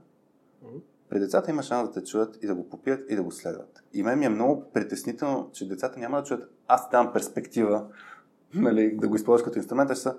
при 1.10 1.20
децата 1.20 1.52
има 1.52 1.64
шанс 1.64 1.90
да 1.90 1.94
те 1.94 2.04
чуят 2.04 2.44
и 2.44 2.48
да 2.48 2.56
го 2.56 2.70
попият 2.70 3.12
и 3.12 3.16
да 3.16 3.24
го 3.24 3.32
следват. 3.32 3.84
И 3.94 4.04
мен 4.04 4.20
ми 4.20 4.26
е 4.26 4.30
много 4.30 4.64
притеснително, 4.74 5.50
че 5.54 5.68
децата 5.68 6.00
няма 6.00 6.18
да 6.18 6.24
чуят 6.24 6.52
аз 6.68 6.90
давам 6.90 7.14
перспектива 7.14 7.86
нали, 8.54 8.96
да 8.96 9.08
го 9.08 9.16
използваш 9.16 9.44
като 9.44 9.58
инструмент, 9.58 9.92
а 9.92 9.96
ще 9.96 10.04
са 10.04 10.16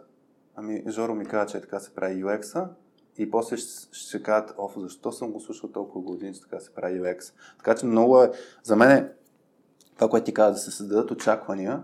ами 0.57 0.85
Жоро 0.89 1.15
ми 1.15 1.27
каза, 1.27 1.47
че 1.47 1.59
е 1.59 1.61
така 1.61 1.81
се 1.81 1.95
прави 1.95 2.25
UX-а 2.25 2.69
и 3.19 3.31
после 3.31 3.57
ще, 3.57 3.89
ще 3.93 4.23
кажат, 4.23 4.55
оф, 4.59 4.73
защо 4.77 5.13
съм 5.13 5.33
го 5.33 5.41
слушал 5.41 5.71
толкова 5.71 6.01
години, 6.01 6.35
че 6.35 6.41
така 6.41 6.61
се 6.61 6.75
прави 6.75 7.01
UX. 7.01 7.33
Така 7.59 7.75
че 7.75 7.87
много 7.87 8.23
е, 8.23 8.31
за 8.63 8.77
мен 8.77 8.91
е, 8.91 9.13
това, 9.99 10.11
което 10.11 10.25
ти 10.25 10.35
каза, 10.35 10.53
да 10.53 10.59
се 10.59 10.71
създадат 10.71 11.11
очаквания, 11.11 11.83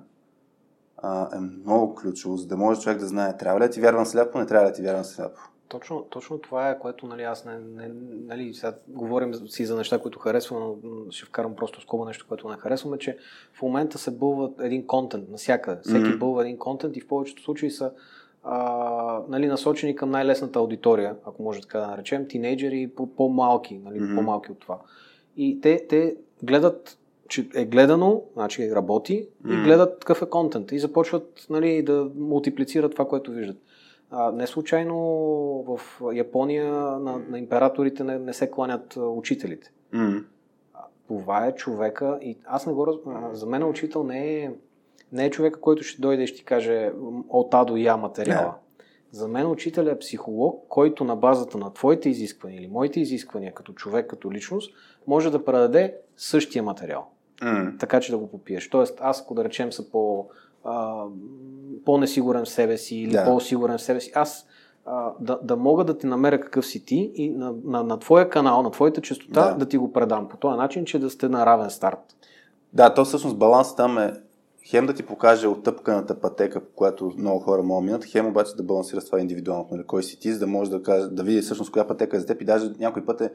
а, 0.96 1.36
е 1.36 1.40
много 1.40 1.94
ключово, 1.94 2.36
за 2.36 2.46
да 2.46 2.56
може 2.56 2.80
човек 2.80 2.98
да 2.98 3.06
знае, 3.06 3.36
трябва 3.36 3.60
ли 3.60 3.64
да 3.64 3.70
ти 3.70 3.80
вярвам 3.80 4.06
сляпо, 4.06 4.38
не 4.38 4.46
трябва 4.46 4.66
ли 4.66 4.70
да 4.70 4.76
ти 4.76 4.82
вярвам 4.82 5.04
сляпо. 5.04 5.40
Точно, 5.68 6.02
точно 6.02 6.38
това 6.38 6.70
е, 6.70 6.78
което 6.78 7.06
нали, 7.06 7.22
аз 7.22 7.44
не, 7.44 7.58
не 7.58 7.90
нали, 8.26 8.54
сега 8.54 8.74
говорим 8.88 9.34
си 9.34 9.66
за 9.66 9.76
неща, 9.76 9.98
които 9.98 10.18
харесвам, 10.18 10.62
но 10.84 11.10
ще 11.10 11.26
вкарам 11.26 11.56
просто 11.56 11.80
скоба 11.80 12.04
нещо, 12.04 12.26
което 12.28 12.48
не 12.48 12.56
харесваме, 12.56 12.98
че 12.98 13.18
в 13.52 13.62
момента 13.62 13.98
се 13.98 14.10
бълва 14.10 14.50
един 14.60 14.86
контент 14.86 15.28
навсякъде. 15.28 15.80
Всеки 15.82 15.98
mm-hmm. 15.98 16.18
бълва 16.18 16.42
един 16.42 16.58
контент 16.58 16.96
и 16.96 17.00
в 17.00 17.08
повечето 17.08 17.42
случаи 17.42 17.70
са 17.70 17.92
а, 18.44 19.20
нали, 19.28 19.46
насочени 19.46 19.96
към 19.96 20.10
най-лесната 20.10 20.58
аудитория, 20.58 21.16
ако 21.26 21.42
може 21.42 21.60
така 21.60 21.78
да 21.78 21.86
наречем, 21.86 22.28
тинейджери 22.28 22.80
и 22.80 22.88
по-малки, 23.16 23.78
нали, 23.78 24.00
mm-hmm. 24.00 24.16
по-малки 24.16 24.52
от 24.52 24.60
това. 24.60 24.78
И 25.36 25.60
те, 25.60 25.86
те 25.88 26.16
гледат 26.42 26.98
че 27.28 27.48
е 27.54 27.64
гледано, 27.64 28.22
значи 28.32 28.74
работи 28.74 29.28
mm. 29.46 29.60
и 29.60 29.64
гледат 29.64 30.04
какъв 30.04 30.22
е 30.22 30.30
контент 30.30 30.72
и 30.72 30.78
започват 30.78 31.46
нали, 31.50 31.82
да 31.82 32.10
мултиплицират 32.16 32.92
това, 32.92 33.08
което 33.08 33.30
виждат. 33.30 33.56
А, 34.10 34.32
не 34.32 34.46
случайно 34.46 34.96
в 35.68 35.80
Япония 36.12 36.72
на, 36.74 37.18
на 37.28 37.38
императорите 37.38 38.04
не, 38.04 38.18
не 38.18 38.32
се 38.32 38.50
кланят 38.50 38.96
учителите. 38.96 39.72
Mm. 39.94 40.24
Това 41.08 41.46
е 41.46 41.54
човека 41.54 42.18
и 42.22 42.38
аз 42.44 42.66
не 42.66 42.72
го 42.72 42.86
раз... 42.86 42.96
За 43.32 43.46
мен 43.46 43.64
учител 43.64 44.04
не 44.04 44.36
е, 44.36 44.50
не 45.12 45.26
е 45.26 45.30
човека, 45.30 45.60
който 45.60 45.82
ще 45.82 46.02
дойде 46.02 46.22
и 46.22 46.26
ще 46.26 46.36
ти 46.36 46.44
каже 46.44 46.92
от 47.28 47.54
А 47.54 47.64
до 47.64 47.76
Я 47.76 47.96
материала. 47.96 48.54
Yeah. 48.54 48.64
За 49.10 49.28
мен 49.28 49.50
учител 49.50 49.82
е 49.82 49.98
психолог, 49.98 50.64
който 50.68 51.04
на 51.04 51.16
базата 51.16 51.58
на 51.58 51.72
твоите 51.72 52.08
изисквания 52.08 52.60
или 52.60 52.66
моите 52.66 53.00
изисквания 53.00 53.54
като 53.54 53.72
човек, 53.72 54.06
като 54.06 54.32
личност, 54.32 54.74
може 55.06 55.30
да 55.30 55.44
предаде 55.44 55.96
същия 56.16 56.62
материал. 56.62 57.10
Mm. 57.44 57.80
Така 57.80 58.00
че 58.00 58.12
да 58.12 58.18
го 58.18 58.30
попиеш. 58.30 58.70
Тоест, 58.70 58.98
аз, 59.02 59.20
ако 59.20 59.34
да 59.34 59.44
речем, 59.44 59.72
са 59.72 59.90
по 59.90 60.28
а, 60.64 61.04
по-несигурен 61.84 62.44
в 62.44 62.48
себе 62.48 62.78
си 62.78 62.96
или 62.96 63.12
да. 63.12 63.24
по-сигурен 63.24 63.78
в 63.78 63.82
себе 63.82 64.00
си. 64.00 64.12
Аз 64.14 64.46
а, 64.86 65.12
да, 65.20 65.38
да 65.42 65.56
мога 65.56 65.84
да 65.84 65.98
ти 65.98 66.06
намеря 66.06 66.40
какъв 66.40 66.66
си 66.66 66.84
ти 66.84 67.12
и 67.14 67.30
на, 67.30 67.54
на, 67.64 67.82
на 67.82 67.98
твоя 67.98 68.30
канал, 68.30 68.62
на 68.62 68.70
твоята 68.70 69.00
частота 69.00 69.50
да. 69.50 69.54
да 69.54 69.66
ти 69.66 69.76
го 69.76 69.92
предам 69.92 70.28
по 70.28 70.36
този 70.36 70.56
начин, 70.56 70.84
че 70.84 70.98
да 70.98 71.10
сте 71.10 71.28
на 71.28 71.46
равен 71.46 71.70
старт. 71.70 72.16
Да, 72.72 72.94
то 72.94 73.04
всъщност 73.04 73.38
баланс 73.38 73.76
там 73.76 73.98
е 73.98 74.12
хем 74.66 74.86
да 74.86 74.94
ти 74.94 75.02
покаже 75.02 75.46
оттъпканата 75.46 76.20
пътека, 76.20 76.60
по 76.60 76.72
която 76.74 77.12
много 77.18 77.40
хора 77.40 77.62
могат 77.62 77.82
да 77.82 77.86
минат, 77.86 78.04
хем 78.04 78.26
обаче 78.26 78.56
да 78.56 78.62
балансира 78.62 79.00
това 79.00 79.20
индивидуално, 79.20 79.68
нали, 79.70 79.82
кой 79.86 80.02
си 80.02 80.20
ти, 80.20 80.32
за 80.32 80.38
да 80.38 80.46
може 80.46 80.70
да, 80.70 80.82
каже, 80.82 81.08
да 81.08 81.22
види 81.22 81.40
всъщност 81.40 81.72
коя 81.72 81.86
пътека 81.86 82.16
е 82.16 82.20
за 82.20 82.26
теб 82.26 82.42
и 82.42 82.44
даже 82.44 82.70
някой 82.78 83.04
път 83.04 83.20
е, 83.20 83.30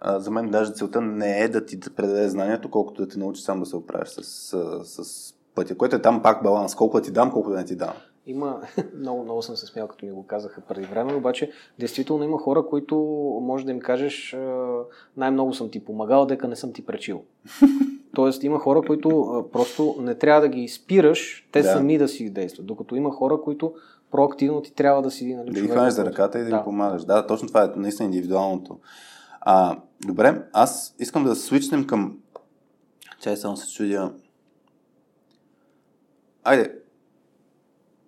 а, 0.00 0.20
за 0.20 0.30
мен 0.30 0.50
даже 0.50 0.72
целта 0.72 1.00
не 1.00 1.40
е 1.40 1.48
да 1.48 1.66
ти 1.66 1.76
да 1.76 1.90
предаде 1.90 2.28
знанието, 2.28 2.70
колкото 2.70 3.02
да 3.02 3.08
те 3.08 3.18
научи 3.18 3.42
сам 3.42 3.60
да 3.60 3.66
се 3.66 3.76
оправиш 3.76 4.08
с, 4.08 4.22
с, 4.84 5.04
с 5.04 5.34
пътя, 5.54 5.76
което 5.76 5.96
е 5.96 6.02
там 6.02 6.22
пак 6.22 6.42
баланс, 6.42 6.74
колко 6.74 6.96
да 6.96 7.02
ти 7.02 7.10
дам, 7.10 7.32
колко 7.32 7.50
да 7.50 7.56
не 7.56 7.64
ти 7.64 7.76
дам. 7.76 7.92
Има, 8.26 8.60
много, 8.96 9.24
много 9.24 9.42
съм 9.42 9.56
се 9.56 9.66
смял, 9.66 9.88
като 9.88 10.06
ми 10.06 10.12
го 10.12 10.26
казаха 10.26 10.60
преди 10.60 10.86
време, 10.86 11.14
обаче 11.14 11.50
действително 11.78 12.24
има 12.24 12.38
хора, 12.38 12.66
които 12.66 12.96
може 13.42 13.64
да 13.64 13.70
им 13.70 13.80
кажеш 13.80 14.36
най-много 15.16 15.54
съм 15.54 15.70
ти 15.70 15.84
помагал, 15.84 16.26
дека 16.26 16.48
не 16.48 16.56
съм 16.56 16.72
ти 16.72 16.86
пречил. 16.86 17.22
Тоест 18.14 18.44
има 18.44 18.58
хора, 18.58 18.82
които 18.86 19.44
просто 19.52 19.96
не 20.00 20.14
трябва 20.14 20.40
да 20.40 20.48
ги 20.48 20.68
спираш, 20.68 21.48
те 21.52 21.62
да. 21.62 21.68
сами 21.68 21.98
да 21.98 22.08
си 22.08 22.30
действат. 22.30 22.66
Докато 22.66 22.96
има 22.96 23.10
хора, 23.10 23.40
които 23.44 23.74
проактивно 24.10 24.62
ти 24.62 24.74
трябва 24.74 25.02
да 25.02 25.10
си... 25.10 25.34
Нали, 25.34 25.50
да 25.50 25.60
ги 25.60 25.68
хванеш 25.68 25.92
за 25.92 26.04
ръката 26.04 26.38
и 26.38 26.42
да, 26.42 26.50
да 26.50 26.56
им 26.56 26.62
помагаш. 26.64 27.04
Да, 27.04 27.26
точно 27.26 27.48
това 27.48 27.64
е 27.64 27.68
наистина 27.76 28.06
индивидуалното. 28.06 28.78
А, 29.50 29.76
добре, 30.06 30.42
аз 30.52 30.94
искам 30.98 31.24
да 31.24 31.36
свичнем 31.36 31.86
към... 31.86 32.18
Чай 33.20 33.36
само 33.36 33.56
се 33.56 33.74
чудя. 33.74 34.12
Айде, 36.44 36.78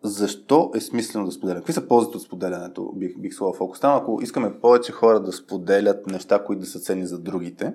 защо 0.02 0.70
е 0.74 0.80
смислено 0.80 1.26
да 1.26 1.32
споделяме? 1.32 1.60
Какви 1.60 1.72
са 1.72 1.88
ползите 1.88 2.16
от 2.16 2.22
споделянето, 2.22 2.92
бих, 2.96 3.18
бих 3.18 3.34
слова 3.34 3.54
фокус 3.56 3.80
там, 3.80 3.96
ако 3.96 4.22
искаме 4.22 4.60
повече 4.60 4.92
хора 4.92 5.20
да 5.20 5.32
споделят 5.32 6.06
неща, 6.06 6.44
които 6.44 6.60
да 6.60 6.66
са 6.66 6.80
ценни 6.80 7.06
за 7.06 7.18
другите? 7.18 7.74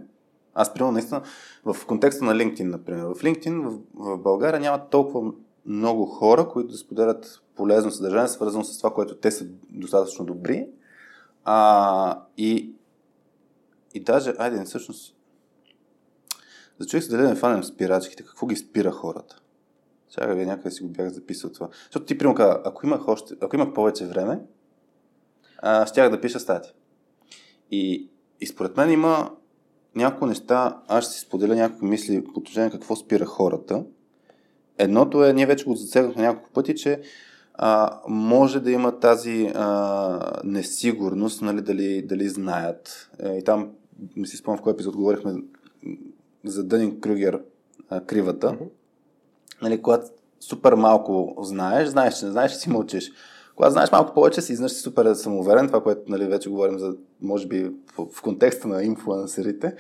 Аз, 0.54 0.74
примерно, 0.74 0.92
наистина, 0.92 1.22
в 1.66 1.86
контекста 1.88 2.26
на 2.26 2.34
LinkedIn, 2.34 2.64
например. 2.64 3.04
В 3.04 3.16
LinkedIn 3.16 3.68
в, 3.68 3.80
в 3.94 4.18
България 4.18 4.60
няма 4.60 4.90
толкова 4.90 5.32
много 5.66 6.06
хора, 6.06 6.48
които 6.48 6.72
да 6.72 6.78
споделят 6.78 7.42
полезно 7.56 7.92
съдържание, 7.92 8.28
свързано 8.28 8.64
с 8.64 8.78
това, 8.78 8.94
което 8.94 9.16
те 9.16 9.32
са 9.32 9.46
достатъчно 9.70 10.26
добри. 10.26 10.68
А, 11.46 12.22
и, 12.38 12.75
и 13.96 14.00
даже, 14.00 14.34
айде, 14.38 14.64
всъщност, 14.64 15.16
за 16.80 16.88
човек 16.88 17.04
се 17.04 17.18
да 17.18 17.30
не 17.30 17.36
фанем 17.36 17.64
спирачките, 17.64 18.24
какво 18.24 18.48
ги 18.48 18.56
спира 18.56 18.92
хората? 18.92 19.42
Сега 20.10 20.34
ви 20.34 20.46
някъде 20.46 20.72
си 20.72 20.84
го 20.84 20.90
бях 20.90 21.10
записал 21.10 21.52
това. 21.52 21.70
Защото 21.86 22.06
ти, 22.06 22.18
примерно, 22.18 22.62
ако 22.66 22.86
имах, 22.86 23.08
още, 23.08 23.36
ако 23.42 23.56
имах 23.56 23.74
повече 23.74 24.06
време, 24.06 24.40
а, 25.58 25.86
щях 25.86 26.10
да 26.10 26.22
пиша 26.22 26.40
стати. 26.40 26.74
И, 27.72 28.10
и 28.42 28.48
според 28.48 28.78
мен 28.78 28.92
има 28.92 29.32
няколко 29.96 30.26
неща, 30.26 30.82
аз 30.88 31.06
ще 31.06 31.14
си 31.14 31.20
споделя 31.20 31.56
някакви 31.56 31.86
мисли 31.86 32.24
по 32.24 32.40
отношение 32.40 32.72
какво 32.72 32.96
спира 32.96 33.26
хората. 33.26 33.84
Едното 34.78 35.26
е, 35.26 35.34
ние 35.34 35.46
вече 35.46 35.66
го 35.66 35.76
засегнахме 35.76 36.22
няколко 36.22 36.50
пъти, 36.52 36.76
че 36.76 37.02
а, 37.54 38.00
може 38.08 38.60
да 38.60 38.72
има 38.72 39.00
тази 39.00 39.52
а, 39.56 40.42
несигурност, 40.44 41.42
нали, 41.42 41.62
дали, 41.62 42.02
дали 42.02 42.30
знаят. 42.30 43.12
Е, 43.20 43.38
и 43.38 43.44
там, 43.44 43.72
не 44.16 44.28
си 44.28 44.38
спомням 44.38 44.60
в 44.60 44.62
кой 44.62 44.74
епизод 44.74 44.96
говорихме 44.96 45.34
за 46.44 46.64
Дънин 46.64 47.00
Крюгер 47.00 47.42
кривата. 48.08 48.48
Mm-hmm 48.48 48.70
нали, 49.62 49.82
когато 49.82 50.08
супер 50.40 50.74
малко 50.74 51.36
знаеш, 51.42 51.88
знаеш, 51.88 52.20
че 52.20 52.26
не 52.26 52.32
знаеш, 52.32 52.52
си 52.52 52.70
мълчиш. 52.70 53.12
Когато 53.56 53.72
знаеш 53.72 53.92
малко 53.92 54.14
повече, 54.14 54.42
си 54.42 54.54
изнъж 54.54 54.72
си 54.72 54.82
супер 54.82 55.14
самоуверен, 55.14 55.68
това, 55.68 55.84
което 55.84 56.02
нали, 56.08 56.26
вече 56.26 56.50
говорим 56.50 56.80
за, 56.80 56.96
може 57.22 57.48
би, 57.48 57.72
в, 57.98 58.06
в 58.12 58.22
контекста 58.22 58.68
на 58.68 58.84
инфлуенсерите. 58.84 59.76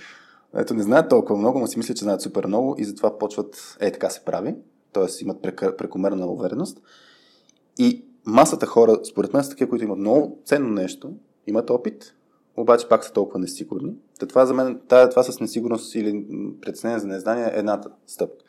Ето 0.55 0.73
не 0.73 0.83
знаят 0.83 1.09
толкова 1.09 1.39
много, 1.39 1.59
но 1.59 1.67
си 1.67 1.77
мислят, 1.77 1.97
че 1.97 2.03
знаят 2.03 2.21
супер 2.21 2.45
много 2.45 2.75
и 2.77 2.85
затова 2.85 3.17
почват, 3.17 3.77
е 3.79 3.91
така 3.91 4.09
се 4.09 4.25
прави, 4.25 4.55
т.е. 4.93 5.23
имат 5.23 5.41
прекомерна 5.77 6.27
увереност. 6.27 6.81
И 7.77 8.05
масата 8.25 8.65
хора, 8.65 8.99
според 9.03 9.33
мен, 9.33 9.43
са 9.43 9.49
такива, 9.49 9.69
които 9.69 9.85
имат 9.85 9.97
много 9.97 10.39
ценно 10.45 10.69
нещо, 10.69 11.13
имат 11.47 11.69
опит, 11.69 12.15
обаче 12.57 12.89
пак 12.89 13.03
са 13.03 13.13
толкова 13.13 13.39
несигурни. 13.39 13.95
Та 14.19 14.25
това 14.25 14.45
за 14.45 14.53
мен, 14.53 14.79
това 14.87 15.23
с 15.23 15.39
несигурност 15.39 15.95
или 15.95 16.25
преценение 16.61 16.99
за 16.99 17.07
незнание 17.07 17.45
е 17.45 17.59
едната 17.59 17.89
стъпка. 18.07 18.43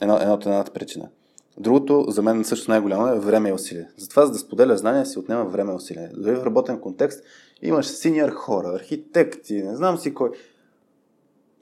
Едно, 0.00 0.18
едното, 0.20 0.48
едната 0.48 0.70
причина. 0.70 1.08
Другото, 1.58 2.04
за 2.08 2.22
мен 2.22 2.44
също 2.44 2.70
най-голямо 2.70 3.08
е 3.08 3.18
време 3.18 3.48
и 3.48 3.52
усилие. 3.52 3.88
Затова, 3.96 4.26
за 4.26 4.32
да 4.32 4.38
споделя 4.38 4.76
знания, 4.76 5.06
си 5.06 5.18
отнема 5.18 5.44
време 5.44 5.72
и 5.72 5.74
усилие. 5.74 6.10
Дори 6.16 6.36
в 6.36 6.44
работен 6.44 6.80
контекст 6.80 7.24
имаш 7.62 7.86
синьор 7.86 8.30
хора, 8.30 8.72
архитекти, 8.74 9.62
не 9.62 9.76
знам 9.76 9.98
си 9.98 10.14
кой. 10.14 10.30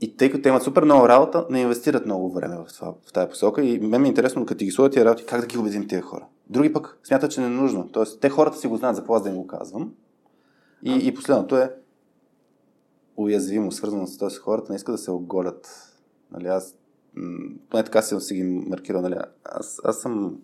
И 0.00 0.16
тъй 0.16 0.30
като 0.30 0.42
те 0.42 0.48
имат 0.48 0.62
супер 0.62 0.84
много 0.84 1.08
работа, 1.08 1.46
не 1.50 1.60
инвестират 1.60 2.06
много 2.06 2.32
време 2.32 2.56
в, 2.56 2.74
това, 2.74 2.94
в 3.06 3.12
тази 3.12 3.30
посока. 3.30 3.62
И 3.62 3.78
мен 3.80 4.02
ми 4.02 4.08
е 4.08 4.10
интересно, 4.10 4.46
като 4.46 4.64
ги 4.64 4.70
сложат 4.70 4.92
тия 4.92 5.04
работи, 5.04 5.24
как 5.26 5.40
да 5.40 5.46
ги 5.46 5.58
убедим 5.58 5.88
тия 5.88 6.02
хора. 6.02 6.26
Други 6.50 6.72
пък 6.72 6.98
смятат, 7.04 7.30
че 7.30 7.40
не 7.40 7.46
е 7.46 7.50
нужно. 7.50 7.88
Тоест, 7.92 8.20
те 8.20 8.28
хората 8.28 8.56
си 8.58 8.66
го 8.66 8.76
знаят, 8.76 8.96
за 8.96 9.04
аз 9.08 9.22
да 9.22 9.28
им 9.28 9.36
го 9.36 9.46
казвам. 9.46 9.92
И, 10.82 11.06
и 11.06 11.14
последното 11.14 11.56
е 11.56 11.74
уязвимо, 13.16 13.72
свързано 13.72 14.06
с 14.06 14.18
този 14.18 14.36
хората, 14.36 14.72
не 14.72 14.76
искат 14.76 14.94
да 14.94 14.98
се 14.98 15.10
оголят. 15.10 15.92
Нали, 16.30 16.46
аз 16.46 16.76
поне 17.70 17.84
така 17.84 18.02
си, 18.02 18.20
си 18.20 18.34
ги 18.34 18.42
маркирал, 18.42 19.02
нали, 19.02 19.16
аз, 19.44 19.80
аз 19.84 20.00
съм 20.00 20.38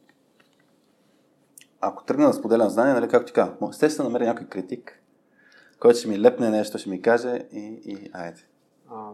ако 1.80 2.04
тръгна 2.04 2.26
да 2.26 2.32
споделям 2.32 2.68
знание, 2.68 2.94
нали, 2.94 3.08
както 3.08 3.26
ти 3.26 3.32
кажа, 3.32 3.52
естествено 3.70 4.08
намеря 4.08 4.24
някой 4.24 4.46
критик, 4.46 5.02
който 5.80 5.98
ще 5.98 6.08
ми 6.08 6.20
лепне 6.20 6.50
нещо, 6.50 6.78
ще 6.78 6.90
ми 6.90 7.02
каже 7.02 7.46
и, 7.52 7.80
и 7.84 8.10
айде. 8.12 8.40
А, 8.90 9.10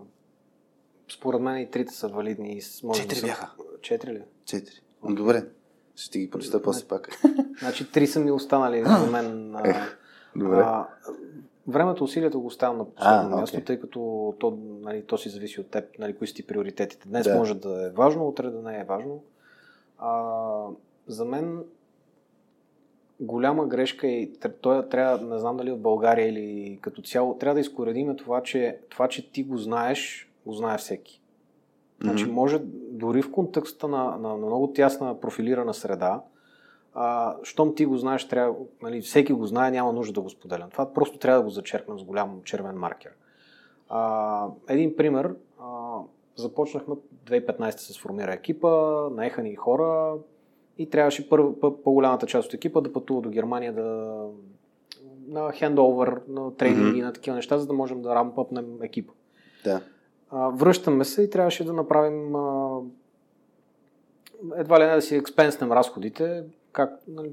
според 1.15 1.41
мен 1.41 1.59
и 1.59 1.71
трите 1.71 1.95
са 1.95 2.09
валидни. 2.09 2.61
Може 2.83 3.03
Четири 3.03 3.21
да 3.21 3.27
бяха. 3.27 3.51
Четири 3.83 4.13
ли? 4.13 4.23
Четири. 4.45 4.75
Okay. 5.03 5.15
Добре. 5.15 5.47
Ще 5.97 6.11
ти 6.11 6.19
ги 6.19 6.31
прочета 6.31 6.63
после 6.63 6.89
пак. 6.89 7.09
Значи 7.59 7.93
три 7.93 8.07
са 8.07 8.21
ми 8.21 8.31
останали 8.31 8.85
за 8.85 9.07
мен. 9.07 9.53
Добре. 10.37 10.61
А, 10.61 10.89
Времето, 11.69 12.05
усилието 12.05 12.41
го 12.41 12.47
оставям 12.47 12.79
на 12.79 12.85
последно 12.85 13.37
а, 13.37 13.41
място, 13.41 13.57
okay. 13.57 13.67
тъй 13.67 13.81
като 13.81 14.35
то, 14.39 14.59
нали, 14.81 15.03
то 15.03 15.19
си 15.19 15.29
зависи 15.29 15.61
от 15.61 15.71
теб, 15.71 15.85
нали, 15.99 16.17
кои 16.17 16.27
са 16.27 16.35
ти 16.35 16.47
приоритетите. 16.47 17.09
Днес 17.09 17.25
да. 17.25 17.37
може 17.37 17.55
да 17.55 17.87
е 17.87 17.91
важно, 17.91 18.29
утре 18.29 18.51
да 18.51 18.63
не 18.63 18.81
е 18.81 18.85
важно. 18.85 19.23
А, 19.99 20.53
за 21.07 21.25
мен 21.25 21.65
голяма 23.21 23.67
грешка 23.67 24.07
и 24.07 24.33
той 24.61 24.89
трябва, 24.89 25.27
не 25.27 25.39
знам 25.39 25.57
дали 25.57 25.71
от 25.71 25.81
България 25.81 26.29
или 26.29 26.79
като 26.83 27.03
цяло, 27.03 27.39
трябва 27.39 27.55
да 27.55 27.61
изкоредиме 27.61 28.17
това, 28.17 28.43
че, 28.43 28.79
това, 28.89 29.09
че 29.09 29.31
ти 29.31 29.43
го 29.43 29.57
знаеш, 29.57 30.31
го 30.47 30.53
знае 30.53 30.79
всеки. 30.79 31.21
Значи 32.03 32.27
може 32.27 32.59
дори 32.91 33.23
в 33.23 33.33
контекста 33.33 33.89
на, 33.89 34.05
на, 34.05 34.29
на 34.29 34.47
много 34.47 34.73
тясна 34.73 35.21
профилирана 35.21 35.75
среда, 35.75 36.23
а, 36.95 37.37
щом 37.43 37.75
ти 37.75 37.85
го 37.85 37.97
знаеш, 37.97 38.29
трябва, 38.29 38.55
нали, 38.83 39.01
всеки 39.01 39.33
го 39.33 39.47
знае, 39.47 39.71
няма 39.71 39.93
нужда 39.93 40.13
да 40.13 40.21
го 40.21 40.31
споделям. 40.31 40.71
Това 40.71 40.93
просто 40.93 41.19
трябва 41.19 41.41
да 41.41 41.45
го 41.45 41.51
зачеркнем 41.51 41.99
с 41.99 42.05
голям 42.05 42.41
червен 42.45 42.77
маркер. 42.77 43.11
А, 43.89 44.47
един 44.69 44.97
пример. 44.97 45.35
А, 45.61 45.99
започнахме 46.37 46.95
2015 47.27 47.71
се 47.71 47.93
сформира 47.93 48.33
екипа, 48.33 48.69
наеха 49.11 49.43
ни 49.43 49.55
хора 49.55 50.15
и 50.79 50.91
трябваше 50.91 51.29
първ, 51.29 51.61
по-голямата 51.61 52.27
част 52.27 52.49
от 52.49 52.55
екипа 52.55 52.81
да 52.81 52.93
пътува 52.93 53.21
до 53.21 53.31
Германия 53.31 53.73
да 53.73 54.21
на 55.29 55.53
хендовър, 55.53 56.21
на 56.29 56.57
тренинги, 56.57 57.01
mm-hmm. 57.01 57.05
на 57.05 57.13
такива 57.13 57.37
неща, 57.37 57.59
за 57.59 57.67
да 57.67 57.73
можем 57.73 58.03
да 58.03 58.15
рампъпнем 58.15 58.83
екипа. 58.83 59.13
Да. 59.65 59.81
А, 60.31 60.49
връщаме 60.49 61.05
се 61.05 61.23
и 61.23 61.31
трябваше 61.31 61.65
да 61.65 61.73
направим 61.73 62.37
а, 62.37 62.81
едва 64.57 64.81
ли 64.81 64.85
не 64.85 64.95
да 64.95 65.03
си 65.03 65.17
експенснем 65.17 65.73
разходите, 65.73 66.45
как 66.75 66.91
нали, 67.09 67.33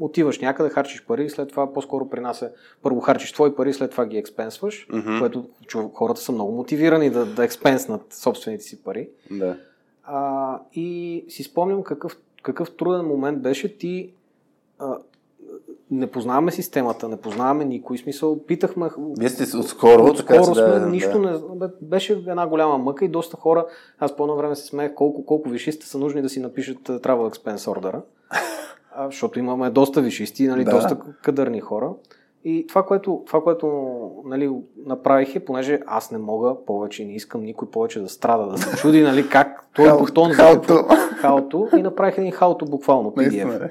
отиваш 0.00 0.40
някъде, 0.40 0.70
харчиш 0.70 1.04
пари, 1.06 1.30
след 1.30 1.48
това 1.48 1.72
по-скоро 1.72 2.08
при 2.08 2.20
нас 2.20 2.42
е 2.42 2.52
първо 2.82 3.00
харчиш 3.00 3.32
твои 3.32 3.54
пари, 3.54 3.72
след 3.72 3.90
това 3.90 4.06
ги 4.06 4.16
експенсваш, 4.16 4.86
mm-hmm. 4.88 5.18
което 5.18 5.48
хората 5.94 6.20
са 6.20 6.32
много 6.32 6.52
мотивирани 6.52 7.10
да, 7.10 7.26
да 7.26 7.44
експенснат 7.44 8.12
собствените 8.12 8.64
си 8.64 8.82
пари. 8.82 9.08
Да. 9.30 9.56
А, 10.04 10.58
и 10.72 11.24
си 11.28 11.42
спомням 11.42 11.82
какъв, 11.82 12.18
какъв 12.42 12.76
труден 12.76 13.06
момент 13.06 13.42
беше 13.42 13.78
ти 13.78 14.12
а, 14.78 14.98
не 15.90 16.06
познаваме 16.06 16.50
системата, 16.50 17.08
не 17.08 17.16
познаваме 17.16 17.64
никой 17.64 17.98
смисъл. 17.98 18.44
Питахме. 18.44 18.90
Вие 19.18 19.28
сте 19.28 19.56
отскоро, 19.56 20.04
от 20.04 20.16
така 20.16 20.44
сме, 20.44 20.54
да, 20.54 20.86
нищо 20.86 21.20
да. 21.20 21.40
не. 21.60 21.68
Беше 21.80 22.12
една 22.12 22.46
голяма 22.46 22.78
мъка 22.78 23.04
и 23.04 23.08
доста 23.08 23.36
хора. 23.36 23.66
Аз 23.98 24.16
по 24.16 24.22
едно 24.24 24.36
време 24.36 24.56
се 24.56 24.66
смеях 24.66 24.94
колко, 24.94 25.26
колко 25.26 25.48
вишисти 25.48 25.86
са 25.86 25.98
нужни 25.98 26.22
да 26.22 26.28
си 26.28 26.40
напишат 26.40 26.78
Travel 26.78 27.34
Expense 27.34 27.66
Защото 29.06 29.38
имаме 29.38 29.70
доста 29.70 30.02
вишисти, 30.02 30.46
нали, 30.46 30.64
да. 30.64 30.70
доста 30.70 30.98
кадърни 31.22 31.60
хора. 31.60 31.90
И 32.46 32.66
това, 32.66 32.82
което, 32.82 33.22
това, 33.26 33.42
което 33.42 33.90
нали, 34.24 34.52
направих 34.86 35.36
е, 35.36 35.44
понеже 35.44 35.80
аз 35.86 36.10
не 36.10 36.18
мога 36.18 36.64
повече, 36.66 37.04
не 37.04 37.14
искам 37.14 37.42
никой 37.42 37.70
повече 37.70 38.00
да 38.00 38.08
страда, 38.08 38.46
да 38.46 38.58
се 38.58 38.76
чуди, 38.76 39.02
нали, 39.02 39.28
как 39.28 39.68
той 39.74 39.88
е 39.88 39.98
бутон 39.98 40.30
халто. 40.30 40.84
халто 41.16 41.68
и 41.76 41.82
направих 41.82 42.18
един 42.18 42.32
халто 42.32 42.64
буквално, 42.64 43.10
PDF. 43.10 43.70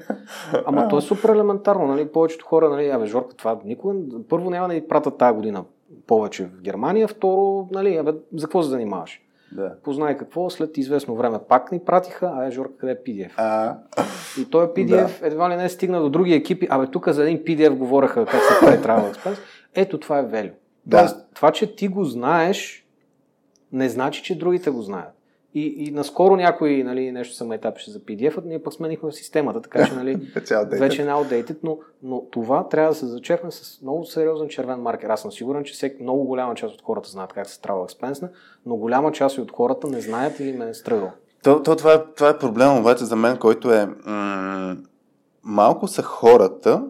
Ама 0.66 0.88
то 0.88 0.98
е 0.98 1.00
супер 1.00 1.28
елементарно, 1.28 1.86
нали, 1.86 2.08
повечето 2.08 2.46
хора, 2.46 2.68
нали, 2.68 2.88
абе, 2.88 3.06
Жорка, 3.06 3.34
това 3.34 3.58
никога, 3.64 3.94
първо 4.28 4.50
няма 4.50 4.68
да 4.68 4.74
ни 4.74 4.88
пратят 4.88 5.18
тази 5.18 5.36
година 5.36 5.64
повече 6.06 6.44
в 6.44 6.60
Германия, 6.62 7.08
второ, 7.08 7.68
нали, 7.72 7.96
абе, 7.96 8.12
за 8.34 8.46
какво 8.46 8.62
се 8.62 8.68
занимаваш? 8.68 9.20
Да. 9.52 9.74
Познай 9.82 10.16
какво, 10.16 10.50
след 10.50 10.76
известно 10.78 11.16
време 11.16 11.38
пак 11.48 11.72
ни 11.72 11.78
пратиха, 11.78 12.32
а 12.34 12.46
е 12.46 12.50
Жорка, 12.50 12.76
къде 12.76 12.92
е 12.92 12.96
PDF? 12.96 13.30
А, 13.36 13.76
И 14.40 14.50
той 14.50 14.66
PDF 14.66 15.20
да. 15.20 15.26
едва 15.26 15.50
ли 15.50 15.56
не 15.56 15.68
стигна 15.68 16.00
до 16.00 16.10
други 16.10 16.32
екипи, 16.34 16.66
абе 16.70 16.86
тук 16.86 17.08
за 17.08 17.22
един 17.22 17.38
PDF 17.38 17.74
говореха 17.74 18.26
как 18.26 18.42
се 18.42 18.60
прави 18.60 18.78
Travel 18.78 19.14
Expense. 19.14 19.38
Ето 19.74 20.00
това 20.00 20.18
е 20.18 20.24
value. 20.24 20.52
Да. 20.86 20.98
Тоест, 20.98 21.16
това, 21.34 21.52
че 21.52 21.76
ти 21.76 21.88
го 21.88 22.04
знаеш, 22.04 22.86
не 23.72 23.88
значи, 23.88 24.22
че 24.22 24.38
другите 24.38 24.70
го 24.70 24.82
знаят. 24.82 25.12
И, 25.54 25.74
и 25.78 25.90
наскоро 25.90 26.36
някой 26.36 26.82
нали, 26.82 27.12
нещо 27.12 27.34
се 27.34 27.44
майтапеше 27.44 27.90
за 27.90 28.00
PDF, 28.00 28.44
ние 28.44 28.62
пък 28.62 28.72
сменихме 28.72 29.10
в 29.10 29.14
системата, 29.14 29.62
така 29.62 29.86
че 29.86 29.94
нали, 29.94 30.14
вече 30.70 31.02
е 31.02 31.06
outdated. 31.06 31.56
но, 31.62 31.78
но 32.02 32.22
това 32.30 32.68
трябва 32.68 32.88
да 32.88 32.94
се 32.94 33.06
зачерпне 33.06 33.50
с 33.50 33.82
много 33.82 34.04
сериозен 34.04 34.48
червен 34.48 34.80
маркер. 34.80 35.08
Аз 35.08 35.22
съм 35.22 35.32
сигурен, 35.32 35.64
че 35.64 35.72
всеки, 35.72 36.02
много 36.02 36.24
голяма 36.24 36.54
част 36.54 36.74
от 36.74 36.82
хората 36.82 37.08
знаят 37.08 37.32
как 37.32 37.46
се 37.46 37.60
трава 37.60 37.84
експенсна, 37.84 38.28
но 38.66 38.76
голяма 38.76 39.12
част 39.12 39.38
от 39.38 39.52
хората 39.52 39.88
не 39.88 40.00
знаят 40.00 40.40
или 40.40 40.52
ме 40.52 40.68
е 40.68 40.74
стръгал. 40.74 41.10
То, 41.42 41.62
то 41.62 41.76
това, 41.76 41.94
е, 41.94 42.02
това 42.16 42.28
е 42.28 42.38
проблем 42.38 42.78
обаче 42.78 43.04
за 43.04 43.16
мен, 43.16 43.36
който 43.36 43.72
е 43.72 43.86
м- 43.86 44.76
малко 45.42 45.88
са 45.88 46.02
хората, 46.02 46.82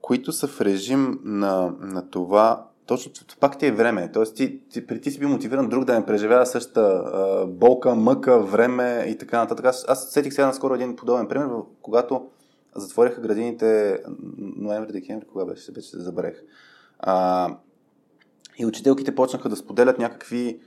които 0.00 0.32
са 0.32 0.46
в 0.46 0.60
режим 0.60 1.20
на, 1.24 1.72
на 1.80 2.10
това, 2.10 2.67
точно 2.88 3.12
пак 3.40 3.58
ти 3.58 3.66
е 3.66 3.72
време. 3.72 4.12
Тоест 4.12 4.36
ти, 4.36 4.60
ти, 4.68 4.86
при 4.86 5.00
ти 5.00 5.10
си 5.10 5.18
бил 5.18 5.28
мотивиран 5.28 5.68
друг 5.68 5.84
да 5.84 5.94
не 5.94 6.06
преживява 6.06 6.46
същата 6.46 6.80
а, 6.80 7.46
болка, 7.46 7.94
мъка, 7.94 8.38
време 8.38 9.04
и 9.08 9.18
така 9.18 9.38
нататък. 9.38 9.66
Аз, 9.66 9.84
аз 9.88 10.10
сетих 10.10 10.32
сега 10.32 10.46
наскоро 10.46 10.74
един 10.74 10.96
подобен 10.96 11.28
пример, 11.28 11.48
когато 11.82 12.26
затвориха 12.76 13.20
градините 13.20 14.00
ноември-декември, 14.38 15.26
кога 15.26 15.44
беше, 15.44 15.72
вече 15.72 15.88
се 15.88 16.00
забравих. 16.00 16.42
А, 16.98 17.48
и 18.58 18.66
учителките 18.66 19.14
почнаха 19.14 19.48
да 19.48 19.56
споделят 19.56 19.98
някакви 19.98 20.60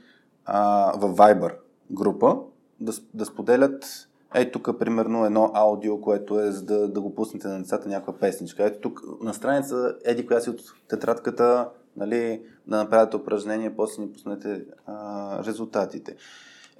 а, 0.44 0.92
в 0.96 1.16
Viber 1.16 1.54
група, 1.90 2.36
да, 2.80 2.92
да 3.14 3.24
споделят 3.24 4.08
ей 4.34 4.50
тук 4.50 4.78
примерно 4.78 5.24
едно 5.24 5.50
аудио, 5.54 6.00
което 6.00 6.40
е 6.40 6.50
за 6.50 6.62
да, 6.62 6.88
да 6.88 7.00
го 7.00 7.14
пуснете 7.14 7.48
на 7.48 7.58
децата 7.58 7.88
някаква 7.88 8.12
песничка. 8.12 8.64
Ето 8.64 8.80
тук 8.80 9.02
на 9.22 9.34
страница 9.34 9.96
еди 10.04 10.26
коя 10.26 10.40
си 10.40 10.50
от 10.50 10.60
тетрадката, 10.88 11.68
нали, 11.96 12.42
да 12.66 12.76
направите 12.76 13.16
упражнение, 13.16 13.76
после 13.76 14.02
ни 14.02 14.12
пуснете 14.12 14.64
а, 14.86 15.44
резултатите. 15.44 16.16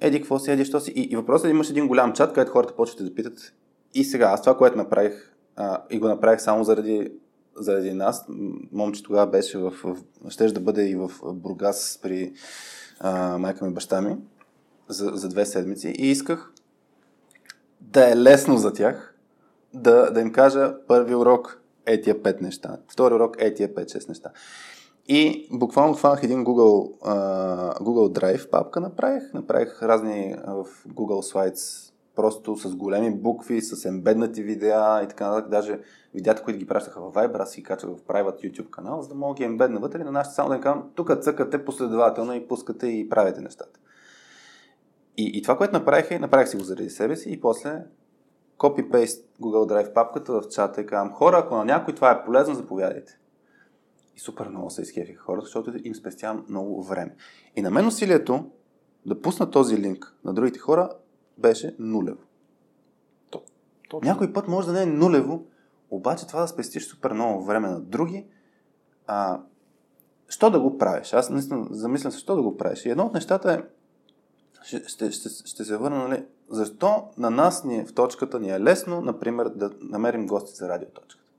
Еди, 0.01 0.19
какво 0.19 0.39
си, 0.39 0.51
еди, 0.51 0.65
що 0.65 0.79
си. 0.79 0.91
И, 0.95 1.01
и 1.01 1.15
въпросът 1.15 1.47
е, 1.47 1.49
имаш 1.49 1.69
един 1.69 1.87
голям 1.87 2.13
чат, 2.13 2.33
където 2.33 2.51
хората 2.51 2.75
почват 2.75 3.05
да 3.05 3.15
питат. 3.15 3.53
И 3.93 4.03
сега, 4.03 4.25
аз 4.25 4.41
това, 4.41 4.57
което 4.57 4.77
направих, 4.77 5.33
а, 5.55 5.81
и 5.89 5.99
го 5.99 6.07
направих 6.07 6.41
само 6.41 6.63
заради, 6.63 7.11
заради 7.55 7.93
нас, 7.93 8.25
момче 8.71 9.03
тогава 9.03 9.31
беше 9.31 9.57
в, 9.57 9.71
в 9.83 9.97
щеш 10.29 10.51
да 10.51 10.59
бъде 10.59 10.89
и 10.89 10.95
в 10.95 11.11
Бургас 11.23 11.99
при 12.01 12.33
а, 12.99 13.37
майка 13.37 13.65
ми 13.65 13.71
и 13.71 13.73
баща 13.73 14.01
ми 14.01 14.17
за, 14.87 15.11
за 15.13 15.29
две 15.29 15.45
седмици 15.45 15.93
и 15.97 16.11
исках 16.11 16.53
да 17.81 18.11
е 18.11 18.17
лесно 18.17 18.57
за 18.57 18.73
тях 18.73 19.15
да, 19.73 20.11
да 20.11 20.21
им 20.21 20.31
кажа 20.31 20.75
първи 20.87 21.15
урок 21.15 21.61
е 21.85 22.01
тия 22.01 22.23
пет 22.23 22.41
неща, 22.41 22.77
втори 22.87 23.13
урок 23.13 23.35
е 23.39 23.53
тия 23.53 23.73
5-6 23.73 24.09
неща. 24.09 24.29
И 25.07 25.47
буквално 25.51 25.93
хванах 25.93 26.23
един 26.23 26.45
Google, 26.45 26.93
а, 27.03 27.73
Google 27.73 28.19
Drive 28.19 28.49
папка 28.49 28.79
направих, 28.79 29.33
направих 29.33 29.83
разни 29.83 30.35
в 30.47 30.65
Google 30.87 31.33
Slides 31.33 31.93
просто 32.15 32.55
с 32.55 32.75
големи 32.75 33.11
букви, 33.11 33.61
с 33.61 33.85
ембеднати 33.85 34.43
видеа 34.43 35.01
и 35.03 35.07
така 35.07 35.29
нататък. 35.29 35.51
Даже 35.51 35.79
видеята, 36.13 36.43
които 36.43 36.59
ги 36.59 36.67
пращаха 36.67 37.01
в 37.01 37.13
Viber, 37.13 37.39
аз 37.39 37.51
си 37.51 37.63
качвах 37.63 37.97
в 37.97 38.01
private 38.01 38.51
YouTube 38.51 38.69
канал, 38.69 39.01
за 39.01 39.09
да 39.09 39.15
мога 39.15 39.33
ги 39.35 39.43
ембедна 39.43 39.79
вътре 39.79 40.01
и 40.01 40.03
на 40.03 40.11
нашите 40.11 40.35
само 40.35 40.49
да 40.49 40.61
кажам, 40.61 40.89
тук 40.95 41.21
цъкате 41.21 41.65
последователно 41.65 42.33
и 42.33 42.47
пускате 42.47 42.87
и 42.87 43.09
правите 43.09 43.41
нещата. 43.41 43.79
И, 45.17 45.31
и 45.37 45.41
това, 45.41 45.57
което 45.57 45.73
направих 45.73 46.11
е, 46.11 46.19
направих 46.19 46.49
си 46.49 46.57
го 46.57 46.63
заради 46.63 46.89
себе 46.89 47.15
си 47.15 47.31
и 47.31 47.41
после 47.41 47.83
copy-paste 48.59 49.23
Google 49.41 49.73
Drive 49.73 49.93
папката 49.93 50.33
в 50.33 50.49
чата 50.49 50.81
и 50.81 50.85
казвам, 50.85 51.13
хора, 51.13 51.41
ако 51.45 51.55
на 51.55 51.65
някой 51.65 51.95
това 51.95 52.11
е 52.11 52.25
полезно, 52.25 52.55
заповядайте. 52.55 53.19
И 54.15 54.19
супер 54.19 54.47
много 54.47 54.69
се 54.69 54.81
изкефиха 54.81 55.23
хората, 55.23 55.45
защото 55.45 55.73
им 55.83 55.95
спестявам 55.95 56.45
много 56.49 56.83
време. 56.83 57.15
И 57.55 57.61
на 57.61 57.71
мен 57.71 57.87
усилието 57.87 58.51
да 59.05 59.21
пусна 59.21 59.51
този 59.51 59.77
линк 59.77 60.15
на 60.23 60.33
другите 60.33 60.59
хора 60.59 60.89
беше 61.37 61.75
нулево. 61.79 62.21
Точно. 63.89 64.09
Някой 64.09 64.33
път 64.33 64.47
може 64.47 64.67
да 64.67 64.73
не 64.73 64.81
е 64.81 64.85
нулево, 64.85 65.45
обаче 65.89 66.27
това 66.27 66.41
да 66.41 66.47
спестиш 66.47 66.87
супер 66.87 67.11
много 67.11 67.45
време 67.45 67.69
на 67.69 67.81
други, 67.81 68.25
а, 69.07 69.41
що 70.27 70.49
да 70.49 70.59
го 70.59 70.77
правиш? 70.77 71.13
Аз 71.13 71.29
наистина 71.29 71.67
замислям 71.69 72.11
се, 72.11 72.19
що 72.19 72.35
да 72.35 72.41
го 72.41 72.57
правиш. 72.57 72.85
И 72.85 72.89
едно 72.89 73.05
от 73.05 73.13
нещата 73.13 73.53
е, 73.53 73.63
ще, 74.63 74.83
ще, 74.87 75.11
ще, 75.11 75.29
ще 75.29 75.63
се 75.63 75.77
върна, 75.77 76.07
нали, 76.07 76.25
защо 76.49 77.07
на 77.17 77.29
нас 77.29 77.63
ни, 77.63 77.77
е- 77.77 77.85
в 77.85 77.93
точката 77.93 78.39
ни 78.39 78.49
е 78.49 78.59
лесно, 78.59 79.01
например, 79.01 79.49
да 79.49 79.71
намерим 79.81 80.27
гости 80.27 80.55
за 80.55 80.69
радиоточката. 80.69 81.31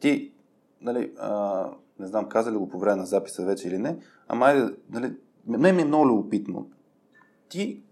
Ти, 0.00 0.32
нали, 0.80 1.12
а, 1.18 1.64
не 1.98 2.06
знам, 2.06 2.28
казали 2.28 2.56
го 2.56 2.68
по 2.68 2.78
време 2.78 2.96
на 2.96 3.06
записа 3.06 3.44
вече 3.44 3.68
или 3.68 3.78
не, 3.78 3.98
ама 4.28 4.46
айде, 4.46 4.74
нали, 4.90 5.14
мен 5.46 5.76
ми 5.76 5.82
е 5.82 5.84
много 5.84 6.06
любопитно. 6.06 6.70
Ти 7.48 7.82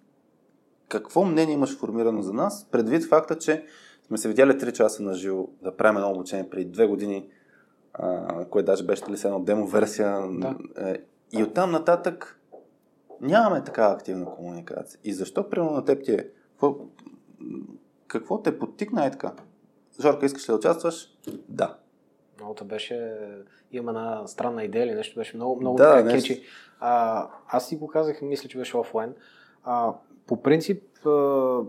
какво 0.88 1.24
мнение 1.24 1.54
имаш 1.54 1.78
формирано 1.78 2.22
за 2.22 2.32
нас, 2.32 2.68
предвид 2.70 3.04
факта, 3.04 3.38
че 3.38 3.64
сме 4.06 4.18
се 4.18 4.28
видяли 4.28 4.52
3 4.52 4.72
часа 4.72 5.02
на 5.02 5.14
живо 5.14 5.48
да 5.62 5.76
правим 5.76 5.96
едно 5.96 6.10
обучение 6.10 6.50
преди 6.50 6.72
2 6.72 6.88
години, 6.88 7.28
а, 7.92 8.44
което 8.44 8.66
даже 8.66 8.84
беше 8.84 9.10
ли 9.10 9.16
с 9.16 9.24
едно 9.24 9.40
демо 9.40 9.66
версия. 9.66 10.28
Да. 10.30 10.56
Е, 10.76 10.96
и 11.32 11.42
оттам 11.42 11.70
нататък 11.70 12.40
нямаме 13.20 13.64
такава 13.64 13.94
активна 13.94 14.26
комуникация. 14.26 15.00
И 15.04 15.12
защо, 15.12 15.50
примерно, 15.50 15.72
на 15.72 15.84
теб 15.84 16.04
ти 16.04 16.12
е? 16.12 16.28
Какво, 16.50 16.76
какво 18.06 18.42
те 18.42 18.58
подтикна 18.58 19.06
е 19.06 19.10
така? 19.10 19.32
Жорка, 20.00 20.26
искаш 20.26 20.48
ли 20.48 20.52
да 20.52 20.56
участваш? 20.56 21.18
Да. 21.48 21.78
Многото 22.40 22.64
беше, 22.64 23.16
има 23.72 23.90
една 23.90 24.26
странна 24.26 24.64
идея 24.64 24.84
или 24.84 24.94
нещо, 24.94 25.20
беше 25.20 25.36
много, 25.36 25.60
много 25.60 25.76
Да, 25.76 25.96
така 25.96 26.08
кечи. 26.16 26.42
А, 26.80 27.26
аз 27.48 27.68
си 27.68 27.76
го 27.76 27.86
казах, 27.86 28.22
мисля, 28.22 28.48
че 28.48 28.58
беше 28.58 28.76
офлайн. 28.76 29.14
А, 29.64 29.94
по 30.26 30.42
принцип, 30.42 31.06
а, 31.06 31.60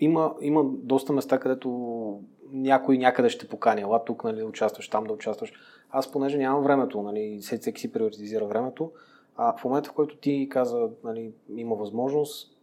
има, 0.00 0.34
има 0.40 0.64
доста 0.64 1.12
места, 1.12 1.38
където 1.38 2.20
някой 2.52 2.98
някъде 2.98 3.28
ще 3.28 3.48
покани. 3.48 3.80
Ела 3.82 4.04
тук, 4.04 4.24
нали, 4.24 4.38
да 4.38 4.46
участваш, 4.46 4.88
там 4.88 5.04
да 5.04 5.12
участваш. 5.12 5.52
Аз, 5.90 6.12
понеже 6.12 6.38
нямам 6.38 6.62
времето, 6.62 7.02
нали, 7.02 7.38
всеки 7.42 7.80
си 7.80 7.92
приоритизира 7.92 8.46
времето, 8.46 8.92
а 9.36 9.56
в 9.56 9.64
момента, 9.64 9.90
в 9.90 9.92
който 9.92 10.16
ти 10.16 10.48
каза, 10.50 10.88
нали, 11.04 11.32
има 11.56 11.74
възможност, 11.74 12.58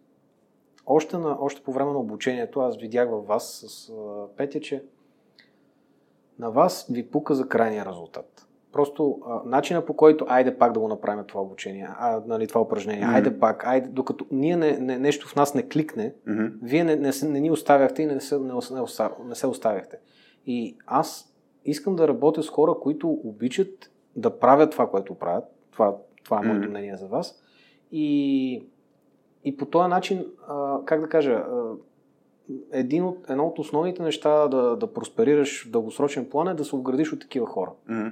още, 0.86 1.18
на, 1.18 1.38
още 1.40 1.64
по 1.64 1.72
време 1.72 1.92
на 1.92 2.00
обучението, 2.00 2.60
аз 2.60 2.78
видях 2.78 3.10
във 3.10 3.28
вас 3.28 3.66
с 3.68 3.90
а, 3.90 4.28
Петя, 4.38 4.60
че 4.60 4.84
на 6.40 6.50
вас 6.52 6.88
ви 6.92 7.08
пука 7.08 7.36
за 7.36 7.48
крайния 7.48 7.86
резултат. 7.86 8.48
Просто 8.72 9.20
а, 9.28 9.42
начина 9.46 9.86
по 9.86 9.94
който, 9.94 10.26
айде 10.28 10.58
пак 10.58 10.72
да 10.74 10.80
го 10.80 10.88
направим 10.88 11.26
това 11.28 11.42
обучение, 11.42 11.88
а, 12.00 12.22
нали, 12.28 12.48
това 12.48 12.62
упражнение, 12.62 13.06
Мгм. 13.06 13.16
айде 13.16 13.40
пак, 13.40 13.68
айде, 13.68 13.88
докато 13.88 14.26
ние 14.32 14.58
не, 14.58 14.78
не, 14.78 14.98
нещо 15.00 15.28
в 15.28 15.36
нас 15.36 15.54
не 15.54 15.70
кликне, 15.70 16.14
Мгм. 16.28 16.46
вие 16.62 16.84
не, 16.84 16.96
не, 16.96 17.12
не 17.24 17.40
ни 17.40 17.52
оставяхте 17.52 18.02
и 18.02 18.06
не 18.06 18.22
се, 18.22 18.40
не, 18.40 18.54
не, 18.72 18.82
не 19.26 19.36
се 19.36 19.48
оставяхте. 19.48 19.98
И 20.46 20.78
аз 20.86 21.34
искам 21.66 21.96
да 21.96 22.08
работя 22.08 22.44
с 22.44 22.50
хора, 22.50 22.76
които 22.82 23.10
обичат 23.10 23.92
да 24.16 24.40
правят 24.40 24.72
това, 24.72 24.90
което 24.90 25.16
правят. 25.16 25.46
Това, 25.72 25.96
това 26.24 26.40
е 26.40 26.48
моето 26.48 26.62
Мгм. 26.62 26.70
мнение 26.70 26.98
за 26.98 27.08
вас. 27.08 27.42
И, 27.92 28.66
и 29.44 29.58
по 29.58 29.66
този 29.66 29.90
начин, 29.90 30.26
а, 30.48 30.80
как 30.86 31.02
да 31.02 31.10
кажа, 31.10 31.32
а, 31.32 31.74
един 32.72 33.04
от, 33.04 33.30
едно 33.30 33.48
от 33.48 33.60
основните 33.60 34.04
неща 34.04 34.48
да, 34.48 34.76
да 34.76 34.94
просперираш 34.94 35.66
в 35.66 35.72
дългосрочен 35.72 36.30
план 36.30 36.48
е 36.48 36.54
да 36.54 36.66
се 36.66 36.76
обградиш 36.76 37.14
от 37.14 37.20
такива 37.20 37.46
хора. 37.46 37.72
Мгм. 37.90 38.08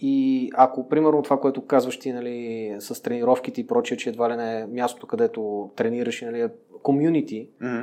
И 0.00 0.50
ако, 0.54 0.88
примерно, 0.88 1.22
това, 1.22 1.40
което 1.40 1.66
казваш 1.66 1.98
ти, 1.98 2.12
нали, 2.12 2.76
с 2.78 3.02
тренировките 3.02 3.60
и 3.60 3.66
прочее, 3.66 3.96
че 3.96 4.08
едва 4.08 4.30
ли 4.30 4.36
не 4.36 4.60
е 4.60 4.66
мястото, 4.66 5.06
където 5.06 5.70
тренираш 5.76 6.20
нали, 6.20 6.40
е 6.40 6.48
комюнити, 6.82 7.48
Мгм. 7.60 7.80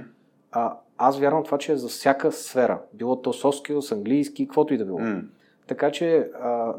а, 0.52 0.78
аз 0.98 1.20
вярвам 1.20 1.44
това, 1.44 1.58
че 1.58 1.72
е 1.72 1.78
за 1.78 1.88
всяка 1.88 2.32
сфера. 2.32 2.82
Било 2.94 3.22
то 3.22 3.34
soft 3.34 3.68
skills, 3.68 3.96
английски, 3.96 4.48
каквото 4.48 4.74
и 4.74 4.78
да 4.78 4.86
било. 4.86 5.00
М. 5.00 5.22
Така 5.68 5.92
че 5.92 6.30
а, 6.42 6.74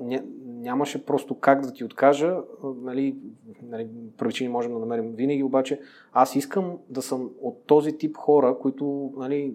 нямаше 0.60 1.06
просто 1.06 1.34
как 1.34 1.60
да 1.60 1.72
ти 1.72 1.84
откажа. 1.84 2.36
Нали, 2.82 3.16
нали, 3.62 3.88
причини 4.18 4.48
можем 4.48 4.72
да 4.72 4.78
намерим 4.78 5.12
винаги, 5.12 5.42
обаче 5.42 5.80
аз 6.12 6.36
искам 6.36 6.78
да 6.88 7.02
съм 7.02 7.30
от 7.42 7.66
този 7.66 7.98
тип 7.98 8.16
хора, 8.16 8.56
които 8.60 9.12
нали, 9.16 9.54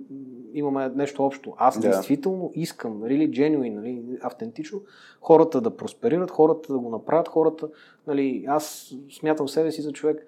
имаме 0.54 0.90
нещо 0.96 1.26
общо. 1.26 1.54
Аз 1.58 1.80
Да. 1.80 1.88
действително 1.90 2.52
искам, 2.54 3.02
really 3.02 3.30
genuine, 3.30 3.74
нали, 3.74 4.04
автентично, 4.22 4.82
хората 5.22 5.62
да 5.62 5.78
просперират, 5.78 6.32
хората 6.32 6.74
да 6.74 6.80
го 6.80 6.90
направят, 6.90 7.28
хората, 7.28 7.70
нали, 8.08 8.46
аз 8.48 8.94
смятам 9.20 9.48
себе 9.50 9.72
си 9.72 9.82
за 9.82 9.92
човек, 9.92 10.28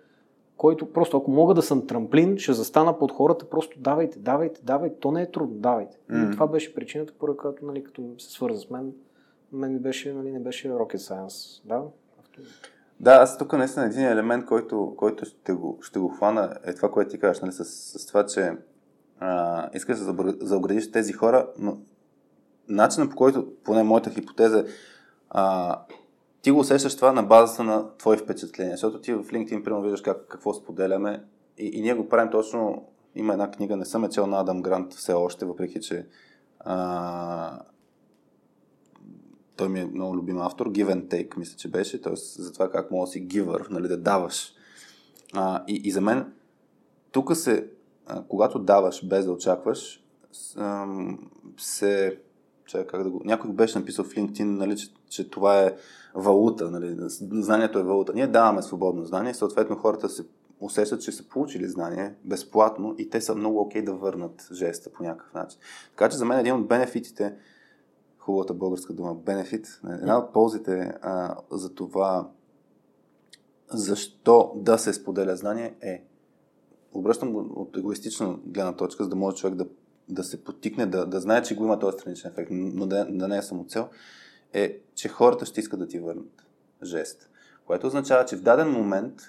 който 0.58 0.92
просто, 0.94 1.18
ако 1.18 1.32
мога 1.32 1.54
да 1.54 1.62
съм 1.62 1.88
трамплин, 1.88 2.38
ще 2.38 2.54
застана 2.54 3.00
под 3.00 3.12
хората, 3.12 3.50
просто 3.50 3.80
давайте, 3.80 4.20
давайте, 4.20 4.62
давайте, 4.64 5.00
то 5.00 5.12
не 5.12 5.22
е 5.22 5.32
трудно, 5.32 5.56
давайте. 5.56 5.98
Мгм. 6.10 6.32
И 6.32 6.32
това 6.32 6.48
беше 6.48 6.76
причината, 6.76 7.14
поради 7.20 7.38
която, 7.38 7.66
нали, 7.66 7.84
като 7.84 8.04
се 8.18 8.32
свърза 8.32 8.60
с 8.60 8.70
мен, 8.70 8.94
мен 9.52 9.80
беше, 9.80 10.14
нали, 10.14 10.32
не 10.32 10.40
беше 10.40 10.70
rocket 10.70 10.98
science. 10.98 11.62
Да? 11.66 11.84
Да, 13.00 13.12
аз 13.12 13.38
тук 13.38 13.54
наистина 13.54 13.86
един 13.86 14.06
елемент, 14.06 14.46
който, 14.46 14.94
който 14.98 15.26
ще, 15.26 15.54
го, 15.54 15.80
ще 15.82 16.00
го 16.00 16.08
хвана, 16.08 16.58
е 16.64 16.74
това, 16.74 16.92
което 16.92 17.12
ти 17.12 17.20
кажеш, 17.20 17.42
нали, 17.42 17.52
с, 17.52 17.66
с 17.66 18.06
това, 18.06 18.26
че 18.26 18.52
искаш 19.74 20.00
да 20.00 20.36
заоградиш 20.42 20.92
тези 20.92 21.14
хора, 21.14 21.50
но 21.58 21.78
начинът 22.68 23.10
по 23.10 23.16
който, 23.16 23.48
поне 23.64 23.84
моята 23.84 24.10
хипотеза, 24.10 24.66
а, 25.30 25.80
ти 26.42 26.52
го 26.52 26.60
усещаш 26.60 26.96
това 26.96 27.12
на 27.12 27.24
базата 27.24 27.64
на 27.64 27.98
твои 27.98 28.18
впечатления, 28.18 28.74
защото 28.74 29.02
ти 29.02 29.14
в 29.14 29.24
LinkedIn, 29.24 29.64
примерно, 29.64 29.82
виждаш 29.82 30.02
как, 30.02 30.28
какво 30.28 30.54
споделяме 30.54 31.24
и, 31.58 31.66
и 31.66 31.82
ние 31.82 31.94
го 31.94 32.10
правим 32.10 32.32
точно, 32.32 32.88
има 33.16 33.34
една 33.34 33.52
книга, 33.52 33.78
не 33.78 33.86
съм 33.86 34.04
е 34.04 34.10
чел 34.10 34.28
на 34.28 34.40
Адам 34.40 34.62
Грант 34.62 34.94
все 34.94 35.14
още, 35.14 35.46
въпреки 35.46 35.82
че 35.82 36.08
а, 36.60 37.60
той 39.56 39.70
ми 39.70 39.80
е 39.80 39.86
много 39.86 40.16
любим 40.16 40.38
автор, 40.38 40.72
Give 40.72 40.94
and 40.94 41.08
Take, 41.08 41.38
мисля, 41.38 41.58
че 41.58 41.72
беше, 41.72 42.02
т.е. 42.02 42.16
за 42.16 42.54
това 42.54 42.72
как 42.72 42.92
мога 42.92 43.06
да 43.06 43.12
си 43.12 43.28
giver, 43.28 43.70
нали, 43.70 43.88
да 43.88 43.98
даваш. 43.98 44.54
А, 45.34 45.64
и, 45.68 45.82
и 45.84 45.92
за 45.92 46.02
мен, 46.02 46.34
тук 47.12 47.36
се, 47.36 47.68
а, 48.08 48.24
когато 48.24 48.60
даваш 48.60 49.08
без 49.08 49.26
да 49.26 49.32
очакваш, 49.32 50.04
се, 51.58 52.20
че, 52.66 52.88
как 52.88 53.04
да 53.04 53.10
го, 53.10 53.22
някой 53.26 53.52
беше 53.52 53.80
написал 53.80 54.06
в 54.06 54.10
LinkedIn, 54.10 54.44
нали, 54.44 54.78
че, 54.78 54.88
че 55.10 55.30
това 55.30 55.62
е 55.62 55.76
валута, 56.16 56.72
нали, 56.72 56.96
знанието 57.32 57.80
е 57.80 57.84
валута. 57.84 58.14
Ние 58.14 58.28
даваме 58.28 58.62
свободно 58.62 59.06
знание, 59.06 59.34
съответно 59.34 59.76
хората 59.76 60.10
се 60.10 60.26
усещат, 60.60 61.02
че 61.02 61.12
са 61.12 61.30
получили 61.30 61.68
знание 61.68 62.16
безплатно 62.24 62.96
и 62.98 63.10
те 63.10 63.22
са 63.22 63.36
много 63.36 63.60
окей 63.60 63.82
okay 63.82 63.86
да 63.86 63.94
върнат 63.94 64.48
жеста 64.54 64.92
по 64.92 65.04
някакъв 65.04 65.34
начин. 65.34 65.60
Така 65.90 66.10
че 66.10 66.18
за 66.18 66.26
мен 66.26 66.40
един 66.40 66.54
от 66.54 66.68
бенефитите, 66.68 67.36
хубавата 68.26 68.54
българска 68.54 68.94
дума, 68.94 69.16
бенефит, 69.16 69.82
една 69.90 70.18
от 70.18 70.34
ползите 70.34 70.94
а, 71.02 71.36
за 71.52 71.76
това 71.76 72.30
защо 73.72 74.54
да 74.56 74.78
се 74.78 74.94
споделя 74.94 75.36
знание 75.36 75.76
е 75.82 76.04
обръщам 76.94 77.36
от 77.36 77.78
егоистична 77.78 78.40
гледна 78.46 78.76
точка, 78.76 79.04
за 79.04 79.10
да 79.10 79.16
може 79.16 79.38
човек 79.38 79.56
да, 79.56 79.68
да 80.10 80.24
се 80.24 80.44
потикне, 80.44 80.86
да, 80.86 81.06
да 81.06 81.20
знае, 81.20 81.44
че 81.44 81.56
го 81.56 81.64
има 81.64 81.80
този 81.80 81.98
страничен 81.98 82.32
ефект, 82.32 82.50
но 82.52 82.86
да, 82.86 83.06
да 83.10 83.28
не 83.28 83.38
е 83.38 83.42
самоцел, 83.42 83.90
е, 84.54 84.80
че 84.96 85.10
хората 85.10 85.46
ще 85.46 85.60
искат 85.60 85.80
да 85.80 85.88
ти 85.88 86.00
върнат 86.00 86.46
жест. 86.84 87.30
Което 87.66 87.88
означава, 87.88 88.26
че 88.26 88.36
в 88.36 88.42
даден 88.42 88.72
момент 88.72 89.22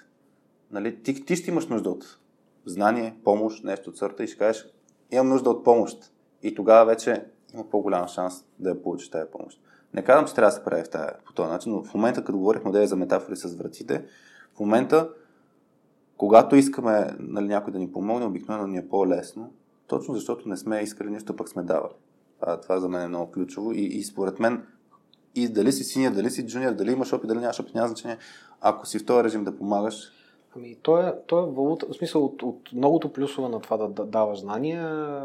нали, 0.71 1.03
ти, 1.03 1.25
ти 1.25 1.35
ще 1.35 1.51
имаш 1.51 1.67
нужда 1.67 1.89
от 1.89 2.19
знание, 2.65 3.19
помощ, 3.23 3.63
нещо 3.63 3.89
от 3.89 3.97
сорта 3.97 4.23
и 4.23 4.27
ще 4.27 4.37
кажеш, 4.37 4.67
имам 5.11 5.29
нужда 5.29 5.49
от 5.49 5.63
помощ. 5.63 6.11
И 6.43 6.55
тогава 6.55 6.85
вече 6.85 7.25
има 7.53 7.69
по-голям 7.69 8.07
шанс 8.07 8.45
да 8.59 8.69
я 8.69 8.81
получиш 8.81 9.09
тази 9.09 9.31
помощ. 9.31 9.61
Не 9.93 10.03
казвам, 10.03 10.27
че 10.27 10.33
трябва 10.33 10.49
да 10.49 10.55
се 10.55 10.63
прави 10.63 10.83
в 10.83 10.89
тази, 10.89 11.09
по 11.25 11.33
този 11.33 11.49
начин, 11.49 11.71
но 11.71 11.83
в 11.83 11.93
момента, 11.93 12.23
като 12.23 12.37
говорихме 12.37 12.87
за 12.87 12.95
метафори 12.95 13.35
с 13.35 13.55
вратите, 13.55 14.05
в 14.55 14.59
момента, 14.59 15.09
когато 16.17 16.55
искаме 16.55 17.15
нали, 17.19 17.47
някой 17.47 17.73
да 17.73 17.79
ни 17.79 17.91
помогне, 17.91 18.25
обикновено 18.25 18.67
ни 18.67 18.77
е 18.77 18.89
по-лесно, 18.89 19.53
точно 19.87 20.13
защото 20.13 20.49
не 20.49 20.57
сме 20.57 20.81
искали 20.81 21.09
нищо, 21.09 21.35
пък 21.35 21.49
сме 21.49 21.63
давали. 21.63 21.93
Това, 22.39 22.61
това 22.61 22.79
за 22.79 22.89
мен 22.89 23.01
е 23.01 23.07
много 23.07 23.31
ключово 23.31 23.71
и, 23.71 23.81
и 23.81 24.03
според 24.03 24.39
мен 24.39 24.63
и 25.35 25.49
дали 25.49 25.71
си 25.71 25.83
синия, 25.83 26.11
дали 26.11 26.29
си 26.29 26.47
джуниор, 26.47 26.73
дали 26.73 26.91
имаш 26.91 27.13
опит, 27.13 27.27
дали 27.27 27.39
нямаш 27.39 27.59
опит, 27.59 27.75
няма 27.75 27.87
значение. 27.87 28.17
Ако 28.61 28.85
си 28.85 28.99
в 28.99 29.05
този 29.05 29.23
режим 29.23 29.43
да 29.43 29.57
помагаш, 29.57 30.11
Ами, 30.55 30.75
то 30.81 30.97
е, 30.97 31.15
то 31.27 31.39
е 31.39 31.51
валута, 31.51 31.85
в 31.89 31.95
смисъл 31.95 32.25
от, 32.25 32.43
от 32.43 32.73
многото 32.73 33.13
плюсове 33.13 33.49
на 33.49 33.59
това 33.59 33.77
да, 33.77 33.87
да 33.87 34.05
даваш 34.05 34.39
знания, 34.39 35.23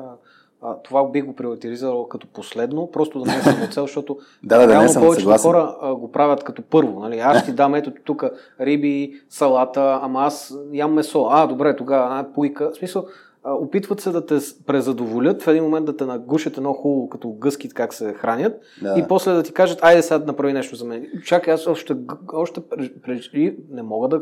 а, 0.62 0.74
това 0.82 1.10
бих 1.10 1.24
го 1.24 1.36
приоритизирал 1.36 2.08
като 2.08 2.26
последно, 2.26 2.90
просто 2.90 3.20
да 3.20 3.32
не 3.32 3.38
е 3.38 3.42
само 3.42 3.66
цел, 3.66 3.82
защото 3.82 4.18
да, 4.42 4.58
да, 4.58 4.68
реално 4.68 4.82
не 4.82 4.88
съм 4.88 5.02
повечето 5.02 5.20
съгласен. 5.20 5.50
хора 5.50 5.76
а, 5.80 5.94
го 5.94 6.12
правят 6.12 6.44
като 6.44 6.62
първо. 6.62 7.00
Нали? 7.00 7.18
Аз 7.18 7.44
ти 7.44 7.52
дам 7.52 7.74
ето 7.74 7.92
тук 8.04 8.24
риби, 8.60 9.12
салата, 9.28 9.98
ама 10.02 10.22
аз 10.22 10.58
ям 10.72 10.92
месо. 10.92 11.26
А, 11.30 11.46
добре, 11.46 11.76
тогава 11.76 12.20
а, 12.20 12.32
пуйка. 12.34 12.70
В 12.70 12.76
смисъл, 12.76 13.06
опитват 13.44 14.00
се 14.00 14.10
да 14.10 14.26
те 14.26 14.38
презадоволят, 14.66 15.42
в 15.42 15.48
един 15.48 15.64
момент 15.64 15.86
да 15.86 15.96
те 15.96 16.04
нагушат 16.04 16.56
едно 16.56 16.72
хубаво, 16.72 17.08
като 17.08 17.32
гъски 17.32 17.68
как 17.68 17.94
се 17.94 18.12
хранят 18.12 18.60
да. 18.82 18.94
и 18.98 19.04
после 19.08 19.32
да 19.32 19.42
ти 19.42 19.52
кажат, 19.52 19.78
айде 19.82 20.02
сега 20.02 20.18
да 20.18 20.26
направи 20.26 20.52
нещо 20.52 20.76
за 20.76 20.84
мен. 20.84 21.06
Чакай, 21.24 21.54
аз 21.54 21.66
още, 21.66 21.96
още 22.32 22.60
преди 23.02 23.56
не 23.70 23.82
мога 23.82 24.08
да 24.08 24.20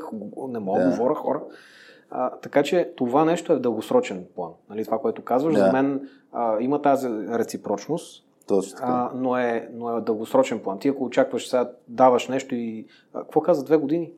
не 0.48 0.58
мога 0.58 0.80
да 0.80 0.90
говоря 0.90 1.14
хора. 1.14 1.40
А, 2.10 2.30
така 2.30 2.62
че 2.62 2.92
това 2.96 3.24
нещо 3.24 3.52
е 3.52 3.56
в 3.56 3.60
дългосрочен 3.60 4.24
план. 4.34 4.50
Нали, 4.70 4.84
това, 4.84 4.98
което 4.98 5.22
казваш, 5.22 5.54
да. 5.54 5.60
за 5.60 5.72
мен 5.72 6.08
а, 6.32 6.56
има 6.60 6.82
тази 6.82 7.08
реципрочност, 7.08 8.24
Точно 8.50 8.76
така. 8.76 8.86
А, 8.88 9.10
но, 9.14 9.36
е, 9.36 9.68
но 9.74 9.96
е 9.96 10.00
дългосрочен 10.00 10.58
план. 10.58 10.78
Ти 10.78 10.88
ако 10.88 11.04
очакваш 11.04 11.48
сега, 11.48 11.70
даваш 11.88 12.28
нещо 12.28 12.54
и... 12.54 12.86
А, 13.14 13.20
какво 13.20 13.40
каза? 13.40 13.64
Две 13.64 13.76
години? 13.76 14.10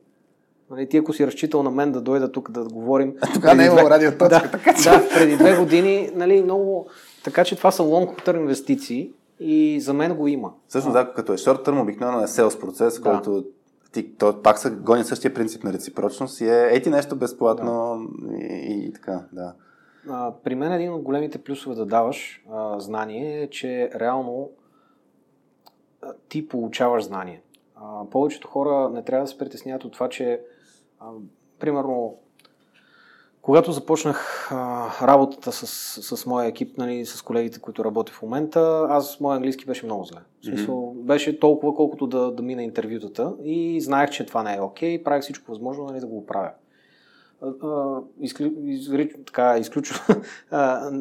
Нали, 0.71 0.89
ти 0.89 0.97
ако 0.97 1.13
си 1.13 1.27
разчитал 1.27 1.63
на 1.63 1.71
мен 1.71 1.91
да 1.91 2.01
дойда 2.01 2.31
тук 2.31 2.51
да 2.51 2.63
говорим... 2.63 3.15
А 3.21 3.27
тогава 3.33 3.55
не 3.55 3.63
е 3.63 3.67
имало 3.67 3.89
радиоточка, 3.89 4.29
да, 4.29 4.51
така 4.51 4.73
че... 4.73 4.89
Да, 4.89 5.09
преди 5.13 5.37
две 5.37 5.57
години, 5.57 6.09
нали, 6.15 6.43
много... 6.43 6.87
Така 7.23 7.43
че 7.43 7.55
това 7.55 7.71
са 7.71 7.83
term 7.83 8.37
инвестиции 8.39 9.11
и 9.39 9.79
за 9.81 9.93
мен 9.93 10.15
го 10.15 10.27
има. 10.27 10.51
Също 10.69 10.91
да, 10.91 11.13
като 11.13 11.33
е 11.33 11.37
term, 11.37 11.81
обикновено 11.81 12.23
е 12.23 12.27
sales 12.27 12.59
процес, 12.59 12.99
да. 12.99 13.01
който 13.01 13.45
ти, 13.93 14.17
то, 14.17 14.41
пак 14.41 14.57
се 14.57 14.71
гони 14.71 15.03
същия 15.03 15.33
принцип 15.33 15.63
на 15.63 15.73
реципрочност 15.73 16.41
и 16.41 16.49
е 16.49 16.67
ети 16.71 16.89
нещо 16.89 17.15
безплатно 17.15 17.97
да. 18.09 18.37
и, 18.37 18.85
и 18.87 18.93
така, 18.93 19.25
да. 19.31 19.53
А, 20.09 20.33
при 20.43 20.55
мен 20.55 20.71
един 20.71 20.93
от 20.93 21.01
големите 21.01 21.43
плюсове 21.43 21.75
да 21.75 21.85
даваш 21.85 22.43
а, 22.51 22.79
знание 22.79 23.41
е, 23.41 23.49
че 23.49 23.91
реално 23.95 24.49
а, 26.01 26.13
ти 26.29 26.47
получаваш 26.47 27.03
знание. 27.03 27.43
А, 27.75 28.09
повечето 28.09 28.47
хора 28.47 28.89
не 28.89 29.03
трябва 29.03 29.23
да 29.23 29.27
се 29.27 29.37
притесняват 29.37 29.83
от 29.83 29.93
това, 29.93 30.09
че 30.09 30.41
а, 30.99 31.05
примерно 31.59 32.17
когато 33.43 33.71
започнах 33.71 34.49
а, 34.51 34.87
работата 35.07 35.51
с, 35.51 35.67
с 36.17 36.25
моя 36.25 36.47
екип, 36.47 36.77
нали, 36.77 37.05
с 37.05 37.21
колегите, 37.21 37.59
които 37.59 37.85
работя 37.85 38.11
в 38.13 38.21
момента, 38.21 38.87
аз, 38.89 39.19
моят 39.19 39.37
английски 39.37 39.65
беше 39.65 39.85
много 39.85 40.03
зле. 40.03 40.19
В 40.41 40.45
смисъл, 40.45 40.75
mm-hmm. 40.75 41.01
беше 41.01 41.39
толкова, 41.39 41.75
колкото 41.75 42.07
да, 42.07 42.31
да 42.31 42.43
мина 42.43 42.63
интервютата 42.63 43.33
и 43.43 43.81
знаех, 43.81 44.09
че 44.09 44.25
това 44.25 44.43
не 44.43 44.55
е 44.55 44.61
окей, 44.61 44.97
okay, 44.97 45.03
правих 45.03 45.21
всичко 45.21 45.51
възможно 45.51 45.85
нали, 45.85 45.99
да 45.99 46.07
го 46.07 46.25
правя. 46.25 46.51
Изклю, 48.21 48.51
изри, 48.65 49.11
така, 49.25 49.57
изключва. 49.57 50.15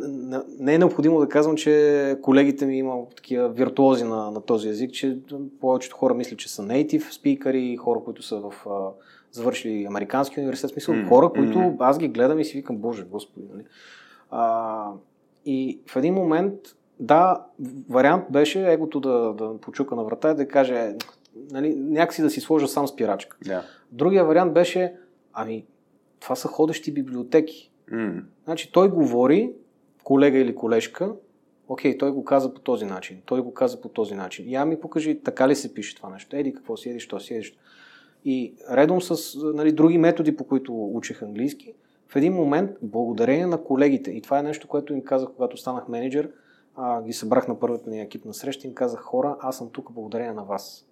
не 0.59 0.75
е 0.75 0.79
необходимо 0.79 1.21
да 1.21 1.29
казвам, 1.29 1.57
че 1.57 2.17
колегите 2.23 2.67
ми 2.67 2.79
има 2.79 2.97
такива 3.17 3.49
виртуози 3.49 4.05
на, 4.05 4.31
на 4.31 4.41
този 4.41 4.69
език, 4.69 4.93
че 4.93 5.19
повечето 5.61 5.97
хора 5.97 6.15
мислят, 6.15 6.39
че 6.39 6.53
са 6.53 6.63
native 6.63 7.13
спикъри, 7.13 7.77
хора, 7.77 8.01
които 8.05 8.23
са 8.23 8.41
в 8.41 8.67
завършили 9.33 9.85
американски 9.85 10.41
университет, 10.41 10.71
смисъл 10.71 10.95
mm. 10.95 11.09
хора, 11.09 11.31
които 11.31 11.77
аз 11.79 11.99
ги 11.99 12.09
гледам 12.09 12.39
и 12.39 12.45
си 12.45 12.57
викам, 12.57 12.77
боже, 12.77 13.05
господи. 13.05 13.47
Нали? 13.53 13.65
А, 14.31 14.93
и 15.47 15.81
в 15.87 15.97
един 15.97 16.15
момент, 16.15 16.55
да, 17.01 17.47
вариант 17.89 18.25
беше 18.31 18.73
егото 18.73 19.01
да, 19.01 19.35
да 19.35 19.59
почука 19.61 19.95
на 19.95 20.05
врата 20.05 20.31
и 20.31 20.35
да 20.35 20.49
каже, 20.49 20.95
нали, 21.51 21.75
някакси 21.75 22.23
да 22.23 22.31
си 22.31 22.41
сложа 22.41 22.69
сам 22.69 22.89
спирачка. 22.89 23.37
Yeah. 23.45 23.63
Другия 23.93 24.25
вариант 24.25 24.53
беше, 24.53 24.95
ами, 25.33 25.67
това 26.21 26.37
са 26.37 26.49
ходещи 26.49 26.95
библиотеки. 26.95 27.73
Mm. 27.93 28.23
Значи 28.45 28.73
той 28.73 28.91
говори, 28.91 29.53
колега 30.05 30.39
или 30.39 30.55
колежка, 30.55 31.15
окей, 31.69 31.99
той 31.99 32.11
го 32.11 32.25
каза 32.25 32.55
по 32.55 32.61
този 32.61 32.85
начин, 32.85 33.23
той 33.27 33.41
го 33.41 33.55
каза 33.55 33.81
по 33.81 33.89
този 33.89 34.15
начин. 34.15 34.51
Я 34.51 34.65
ми 34.65 34.81
покажи, 34.81 35.21
така 35.21 35.49
ли 35.49 35.57
се 35.57 35.75
пише 35.75 35.97
това 35.97 36.11
нещо? 36.11 36.37
Еди, 36.37 36.55
какво 36.55 36.77
си, 36.77 36.91
еди, 36.91 37.01
що 37.01 37.21
си, 37.21 37.35
еди, 37.35 37.43
що. 37.43 37.59
И 38.25 38.55
редом 38.71 39.03
с 39.03 39.39
нали, 39.55 39.73
други 39.73 39.99
методи, 39.99 40.37
по 40.37 40.45
които 40.45 40.85
учих 40.85 41.23
английски, 41.23 41.75
в 42.09 42.17
един 42.17 42.33
момент, 42.33 42.71
благодарение 42.83 43.47
на 43.47 43.65
колегите, 43.65 44.11
и 44.11 44.23
това 44.23 44.39
е 44.39 44.43
нещо, 44.43 44.69
което 44.69 44.93
им 44.93 45.03
казах, 45.03 45.29
когато 45.37 45.57
станах 45.57 45.89
менеджер, 45.89 46.31
а, 46.77 47.03
ги 47.03 47.13
събрах 47.13 47.49
на 47.49 47.59
първата 47.59 47.91
ни 47.91 48.01
екип 48.01 48.25
на 48.25 48.35
среща 48.35 48.67
им 48.67 48.75
казах, 48.75 49.01
хора, 49.01 49.37
аз 49.41 49.59
съм 49.59 49.71
тук 49.71 49.93
благодарение 49.93 50.33
на 50.33 50.45
вас. 50.45 50.87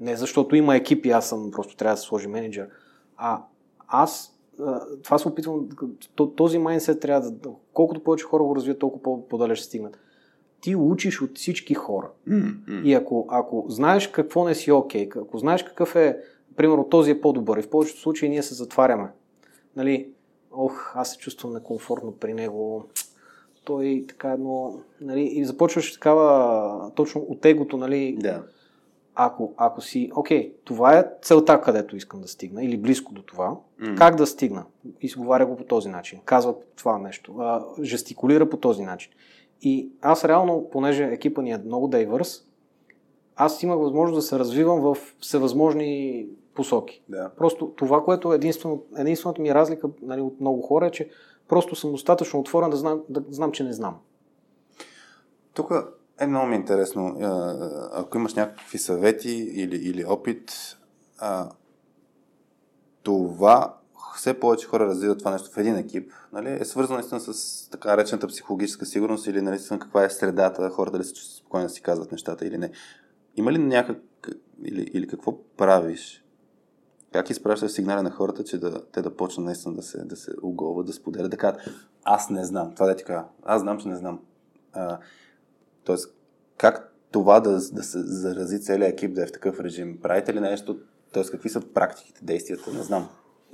Не 0.00 0.16
защото 0.16 0.56
има 0.56 0.76
екип 0.76 1.06
и 1.06 1.10
аз 1.10 1.28
съм, 1.28 1.50
просто 1.50 1.76
трябва 1.76 1.94
да 1.94 2.00
се 2.00 2.06
сложи 2.06 2.28
менеджер. 2.28 2.68
А 3.16 3.42
аз 3.88 4.38
това 5.02 5.18
се 5.18 5.28
опитвам, 5.28 5.68
този 6.36 6.58
майндсет 6.58 7.00
трябва 7.00 7.30
да, 7.30 7.50
колкото 7.72 8.04
повече 8.04 8.24
хора 8.24 8.44
го 8.44 8.56
развият, 8.56 8.78
толкова 8.78 9.28
по-далеч 9.28 9.58
стигнат. 9.58 9.98
Ти 10.60 10.76
учиш 10.76 11.22
от 11.22 11.36
всички 11.38 11.74
хора. 11.74 12.10
Mm-hmm. 12.28 12.82
И 12.82 12.94
ако, 12.94 13.26
ако 13.28 13.64
знаеш 13.68 14.08
какво 14.08 14.44
не 14.44 14.54
си 14.54 14.72
окей, 14.72 15.08
okay, 15.08 15.22
ако 15.22 15.38
знаеш 15.38 15.62
какъв 15.62 15.96
е 15.96 16.18
примерно 16.58 16.88
този 16.88 17.10
е 17.10 17.20
по-добър 17.20 17.58
и 17.58 17.62
в 17.62 17.70
повечето 17.70 18.00
случаи 18.00 18.28
ние 18.28 18.42
се 18.42 18.54
затваряме. 18.54 19.08
Нали, 19.76 20.08
ох, 20.52 20.92
аз 20.94 21.10
се 21.10 21.18
чувствам 21.18 21.52
некомфортно 21.52 22.12
при 22.12 22.34
него, 22.34 22.84
той 23.64 24.04
така 24.08 24.32
едно, 24.32 24.80
нали, 25.00 25.22
и 25.22 25.44
започваш 25.44 25.92
такава, 25.92 26.92
точно 26.94 27.20
от 27.20 27.44
егото, 27.44 27.76
нали, 27.76 28.16
да. 28.20 28.42
ако, 29.14 29.54
ако 29.56 29.80
си, 29.80 30.10
окей, 30.14 30.52
това 30.64 30.98
е 30.98 31.06
целта, 31.22 31.60
където 31.60 31.96
искам 31.96 32.20
да 32.20 32.28
стигна, 32.28 32.64
или 32.64 32.76
близко 32.76 33.12
до 33.12 33.22
това, 33.22 33.56
mm. 33.82 33.98
как 33.98 34.16
да 34.16 34.26
стигна? 34.26 34.64
Изговаря 35.00 35.46
го 35.46 35.56
по 35.56 35.64
този 35.64 35.88
начин, 35.88 36.20
казва 36.24 36.54
това 36.76 36.98
нещо, 36.98 37.34
а, 37.38 37.64
жестикулира 37.82 38.48
по 38.48 38.56
този 38.56 38.82
начин. 38.82 39.12
И 39.62 39.90
аз 40.00 40.24
реално, 40.24 40.68
понеже 40.72 41.04
екипа 41.04 41.42
ни 41.42 41.50
е 41.50 41.58
много 41.58 41.88
дайвърс, 41.88 42.44
аз 43.36 43.62
имах 43.62 43.78
възможност 43.78 44.18
да 44.18 44.22
се 44.22 44.38
развивам 44.38 44.80
в 44.80 44.96
всевъзможни 45.20 46.26
посоки. 46.58 47.02
Да. 47.08 47.30
Просто 47.36 47.72
това, 47.76 48.04
което 48.04 48.32
е 48.32 48.36
единствено, 48.36 48.82
единствената 48.96 49.42
ми 49.42 49.54
разлика 49.54 49.88
нали, 50.02 50.20
от 50.20 50.40
много 50.40 50.62
хора 50.62 50.86
е, 50.86 50.90
че 50.90 51.10
просто 51.48 51.76
съм 51.76 51.92
достатъчно 51.92 52.40
отворен 52.40 52.70
да 52.70 52.76
знам, 52.76 53.02
да 53.08 53.24
знам 53.30 53.52
че 53.52 53.64
не 53.64 53.72
знам. 53.72 53.96
Тук 55.54 55.72
е 56.20 56.26
много 56.26 56.46
ми 56.46 56.56
интересно. 56.56 57.16
Ако 57.92 58.18
имаш 58.18 58.34
някакви 58.34 58.78
съвети 58.78 59.52
или, 59.54 59.76
или 59.76 60.04
опит, 60.04 60.52
а, 61.18 61.50
това 63.02 63.74
все 64.16 64.40
повече 64.40 64.66
хора 64.66 64.86
развиват 64.86 65.18
това 65.18 65.30
нещо 65.30 65.50
в 65.50 65.58
един 65.58 65.76
екип, 65.76 66.12
нали, 66.32 66.58
е 66.60 66.64
свързано 66.64 66.98
наистина 66.98 67.20
с 67.20 67.70
така 67.70 67.96
речената 67.96 68.26
психологическа 68.26 68.86
сигурност 68.86 69.26
или 69.26 69.42
наистина 69.42 69.78
каква 69.78 70.04
е 70.04 70.10
средата, 70.10 70.70
хората 70.70 70.92
дали 70.92 71.04
се 71.04 71.14
чувстват 71.14 71.38
спокойно 71.38 71.66
да 71.66 71.70
си 71.70 71.82
казват 71.82 72.12
нещата 72.12 72.46
или 72.46 72.58
не. 72.58 72.70
Има 73.36 73.52
ли 73.52 73.58
някак, 73.58 73.98
или, 74.64 74.90
или 74.92 75.06
какво 75.06 75.38
правиш? 75.56 76.24
Как 77.12 77.30
изпращаш 77.30 77.70
сигнали 77.70 78.02
на 78.02 78.10
хората, 78.10 78.44
че 78.44 78.58
да, 78.58 78.84
те 78.84 79.02
да 79.02 79.16
почнат 79.16 79.46
наистина 79.46 79.74
да 79.74 79.82
се, 79.82 80.04
да 80.04 80.16
се 80.16 80.30
оголват, 80.42 80.86
да 80.86 80.92
споделят, 80.92 81.30
да 81.30 81.36
кажат, 81.36 81.60
аз 82.04 82.30
не 82.30 82.44
знам, 82.44 82.74
това 82.74 82.86
да 82.86 82.96
ти 82.96 83.04
кажа, 83.04 83.24
аз 83.44 83.60
знам, 83.60 83.78
че 83.78 83.88
не 83.88 83.96
знам. 83.96 84.20
А, 84.72 84.98
тоест, 85.84 86.14
как 86.56 86.94
това 87.10 87.40
да, 87.40 87.50
да 87.50 87.82
се 87.82 87.98
зарази 87.98 88.60
целият 88.60 88.92
екип 88.92 89.14
да 89.14 89.22
е 89.22 89.26
в 89.26 89.32
такъв 89.32 89.60
режим? 89.60 89.98
Правите 90.02 90.34
ли 90.34 90.40
нещо? 90.40 90.78
Тоест, 91.12 91.30
какви 91.30 91.48
са 91.48 91.60
практиките, 91.60 92.24
действията? 92.24 92.72
Не 92.72 92.82
знам. 92.82 93.08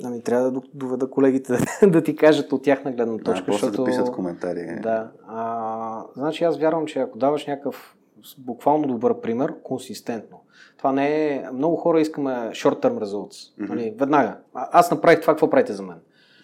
Ами 0.05 0.22
трябва 0.22 0.50
да 0.50 0.61
доведа 0.74 1.11
колегите 1.11 1.59
да 1.86 2.02
ти 2.05 2.16
кажат 2.16 2.52
от 2.52 2.62
тяхна 2.62 2.92
гледна 2.92 3.18
точка. 3.18 3.46
Да, 3.46 3.52
защото 3.52 3.76
да 3.76 3.84
пишат 3.84 4.11
коментари. 4.11 4.80
Да. 4.82 5.11
А, 5.28 6.05
значи 6.16 6.44
аз 6.44 6.59
вярвам, 6.59 6.86
че 6.86 6.98
ако 6.98 7.18
даваш 7.18 7.46
някакъв 7.46 7.96
буквално 8.38 8.88
добър 8.88 9.20
пример, 9.20 9.55
консистентно. 9.62 10.40
Това 10.78 10.92
не 10.92 11.34
е... 11.34 11.44
Много 11.52 11.76
хора 11.76 12.00
искаме 12.00 12.30
short-term 12.30 13.05
results. 13.05 13.30
Mm-hmm. 13.30 13.68
Нали, 13.68 13.94
веднага. 13.98 14.36
А, 14.55 14.68
аз 14.72 14.90
направих 14.90 15.20
това, 15.20 15.32
какво 15.32 15.50
правите 15.50 15.72
за 15.72 15.82
мен? 15.82 15.98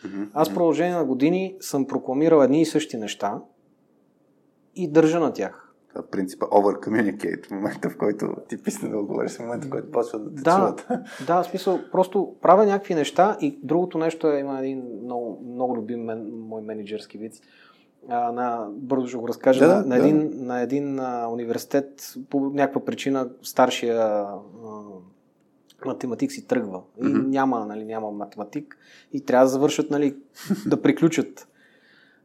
Mm-hmm. 0.05 0.29
Аз 0.35 0.51
в 0.51 0.55
продължение 0.55 0.95
на 0.95 1.05
години 1.05 1.57
съм 1.61 1.87
прокламирал 1.87 2.43
едни 2.43 2.63
и 2.63 2.67
същи 2.67 2.97
неща 2.97 3.39
и 4.77 4.89
държа 4.89 5.21
на 5.21 5.33
тях 5.33 5.71
принципа 6.11 6.47
over 6.47 6.81
communicate 6.81 7.47
в 7.47 7.51
момента, 7.51 7.91
в 7.91 7.97
който 7.97 8.37
ти 8.49 8.63
писне 8.63 8.89
да 8.89 8.99
отговориш, 8.99 9.33
в 9.33 9.41
момента, 9.41 9.67
в 9.67 9.71
който 9.71 9.91
почва 9.91 10.19
да 10.19 10.35
те 10.35 10.43
да, 10.43 10.57
чуват. 10.57 10.89
Да, 11.27 11.43
в 11.43 11.47
смисъл, 11.47 11.81
просто 11.93 12.35
правя 12.43 12.67
някакви 12.67 12.95
неща 12.95 13.37
и 13.41 13.59
другото 13.63 13.99
нещо 13.99 14.33
е, 14.33 14.39
има 14.39 14.59
един 14.59 14.83
много, 15.05 15.43
много 15.55 15.77
любим 15.77 16.01
мен, 16.01 16.31
мой 16.33 16.63
менеджерски 16.63 17.19
вид. 17.19 17.33
А, 18.09 18.33
на, 18.33 18.69
бързо 18.71 19.09
ще 19.09 19.17
го 19.17 19.29
разкажа. 19.29 19.67
Да, 19.67 19.75
на, 19.75 19.83
на, 19.83 19.89
да. 19.89 19.97
един, 19.97 20.31
на 20.47 20.61
един 20.61 21.01
а, 21.01 21.29
университет 21.29 22.15
по 22.31 22.41
някаква 22.41 22.85
причина 22.85 23.29
старшия 23.43 24.01
а, 24.03 24.39
математик 25.87 26.33
си 26.33 26.47
тръгва. 26.47 26.81
И 26.99 27.05
mm-hmm. 27.05 27.27
няма, 27.27 27.67
нали, 27.67 27.85
няма 27.85 28.11
математик. 28.11 28.79
И 29.13 29.25
трябва 29.25 29.45
да 29.45 29.51
завършат, 29.51 29.91
нали, 29.91 30.17
да 30.67 30.83
приключат 30.83 31.47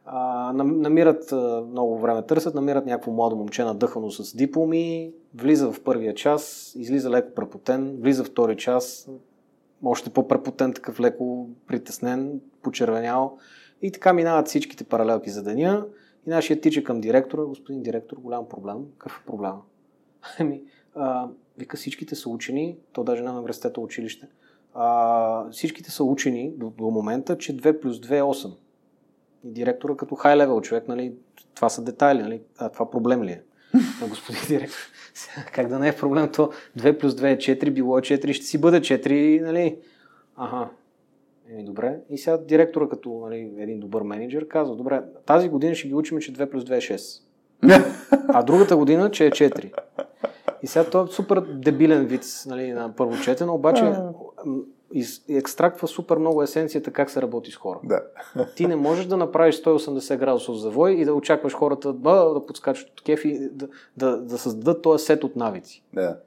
а, 0.05 0.53
намират 0.53 1.31
а, 1.31 1.63
много 1.69 1.99
време 1.99 2.21
търсят, 2.21 2.55
намират 2.55 2.85
някакво 2.85 3.11
младо 3.11 3.35
момче 3.35 3.63
надъхано 3.63 4.11
с 4.11 4.35
дипломи, 4.35 5.11
влиза 5.35 5.71
в 5.71 5.83
първия 5.83 6.13
час, 6.13 6.73
излиза 6.75 7.09
леко 7.09 7.33
препотен, 7.35 7.97
влиза 8.01 8.23
в 8.23 8.27
втори 8.27 8.57
час, 8.57 9.09
още 9.83 10.09
по-препотен, 10.09 10.73
такъв 10.73 10.99
леко 10.99 11.49
притеснен, 11.67 12.39
почервенял. 12.61 13.37
И 13.85 13.91
така 13.91 14.13
минават 14.13 14.47
всичките 14.47 14.83
паралелки 14.83 15.29
за 15.29 15.43
деня. 15.43 15.85
И 16.27 16.29
нашия 16.29 16.61
тича 16.61 16.83
към 16.83 17.01
директора, 17.01 17.43
господин 17.43 17.83
директор, 17.83 18.17
голям 18.17 18.49
проблем. 18.49 18.77
Какъв 18.97 19.21
е 19.21 19.25
проблема? 19.25 19.61
Ами, 20.39 20.61
а, 20.95 21.27
вика, 21.57 21.77
всичките 21.77 22.15
са 22.15 22.29
учени, 22.29 22.77
то 22.93 23.03
даже 23.03 23.23
на 23.23 23.33
университета 23.33 23.81
училище. 23.81 24.27
А, 24.73 25.49
всичките 25.49 25.91
са 25.91 26.03
учени 26.03 26.53
до, 26.57 26.69
до 26.69 26.83
момента, 26.83 27.37
че 27.37 27.57
2 27.57 27.81
плюс 27.81 27.97
2 27.97 28.17
е 28.17 28.21
8. 28.21 28.53
И 29.43 29.51
директора 29.51 29.95
като 29.95 30.15
хай 30.15 30.37
левел 30.37 30.61
човек, 30.61 30.87
нали, 30.87 31.13
това 31.55 31.69
са 31.69 31.83
детайли, 31.83 32.21
нали, 32.21 32.41
а 32.57 32.69
това 32.69 32.91
проблем 32.91 33.23
ли 33.23 33.31
е? 33.31 33.41
На 34.01 34.07
господин 34.07 34.41
директор. 34.47 34.79
Как 35.53 35.67
да 35.67 35.79
не 35.79 35.87
е 35.87 35.95
проблем, 35.95 36.31
то 36.31 36.51
2 36.77 36.99
плюс 36.99 37.13
2 37.13 37.33
е 37.33 37.37
4, 37.37 37.71
било 37.71 37.97
е 37.97 38.01
4, 38.01 38.33
ще 38.33 38.45
си 38.45 38.57
бъде 38.57 38.81
4, 38.81 39.41
нали? 39.41 39.77
Ага, 40.35 40.69
Еми, 41.51 41.63
добре. 41.63 41.97
И 42.09 42.17
сега 42.17 42.37
директора, 42.37 42.89
като 42.89 43.09
нали, 43.09 43.53
един 43.57 43.79
добър 43.79 44.01
менеджер, 44.01 44.47
казва, 44.47 44.75
добре, 44.75 45.01
тази 45.25 45.49
година 45.49 45.75
ще 45.75 45.87
ги 45.87 45.93
учим, 45.93 46.17
че 46.17 46.33
2 46.33 46.49
плюс 46.49 46.63
2 46.63 46.75
е 46.75 46.97
6. 46.97 47.21
А 48.27 48.43
другата 48.43 48.77
година, 48.77 49.11
че 49.11 49.25
е 49.25 49.31
4. 49.31 49.73
И 50.63 50.67
сега 50.67 50.89
той 50.89 51.03
е 51.03 51.07
супер 51.07 51.41
дебилен 51.41 52.05
вид 52.05 52.21
нали, 52.47 52.71
на 52.71 52.95
първо 52.95 53.21
четене, 53.23 53.51
обаче 53.51 53.93
из, 54.93 55.29
екстрактва 55.29 55.87
супер 55.87 56.17
много 56.17 56.43
есенцията 56.43 56.91
как 56.91 57.09
се 57.09 57.21
работи 57.21 57.51
с 57.51 57.55
хора. 57.55 57.79
Да. 57.83 58.01
Ти 58.55 58.67
не 58.67 58.75
можеш 58.75 59.05
да 59.05 59.17
направиш 59.17 59.61
180 59.63 60.17
градусов 60.17 60.57
завой 60.57 60.91
и 60.91 61.05
да 61.05 61.13
очакваш 61.13 61.53
хората 61.53 61.93
да, 61.93 62.33
да 62.33 62.45
подскачат 62.45 62.89
от 62.89 63.01
кеф 63.01 63.25
и 63.25 63.49
да, 63.51 63.67
да, 63.97 64.17
да 64.17 64.37
създадат 64.37 64.81
този 64.81 65.05
сет 65.05 65.23
от 65.23 65.35
навици. 65.35 65.83
Да. 65.93 66.17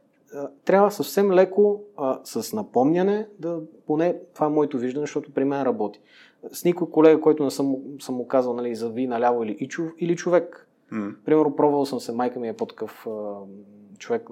Трябва 0.64 0.90
съвсем 0.90 1.32
леко, 1.32 1.80
а, 1.96 2.20
с 2.24 2.52
напомняне, 2.52 3.28
да 3.38 3.60
поне 3.86 4.16
това 4.34 4.46
е 4.46 4.50
моето 4.50 4.78
виждане, 4.78 5.02
защото 5.02 5.34
при 5.34 5.44
мен 5.44 5.62
работи. 5.62 6.00
С 6.52 6.64
никой 6.64 6.90
колега, 6.90 7.20
който 7.20 7.44
не 7.44 7.50
съм, 7.50 7.76
съм 8.00 8.14
му 8.14 8.26
казал 8.26 8.54
нали, 8.54 8.74
зави 8.74 9.06
наляво 9.06 9.44
или, 9.44 9.68
или 9.98 10.16
човек. 10.16 10.68
Mm. 10.92 11.14
Примерно, 11.24 11.56
пробвал 11.56 11.86
съм 11.86 12.00
се, 12.00 12.12
майка 12.12 12.40
ми 12.40 12.48
е 12.48 12.52
по-такъв 12.52 13.06
човек, 13.98 14.28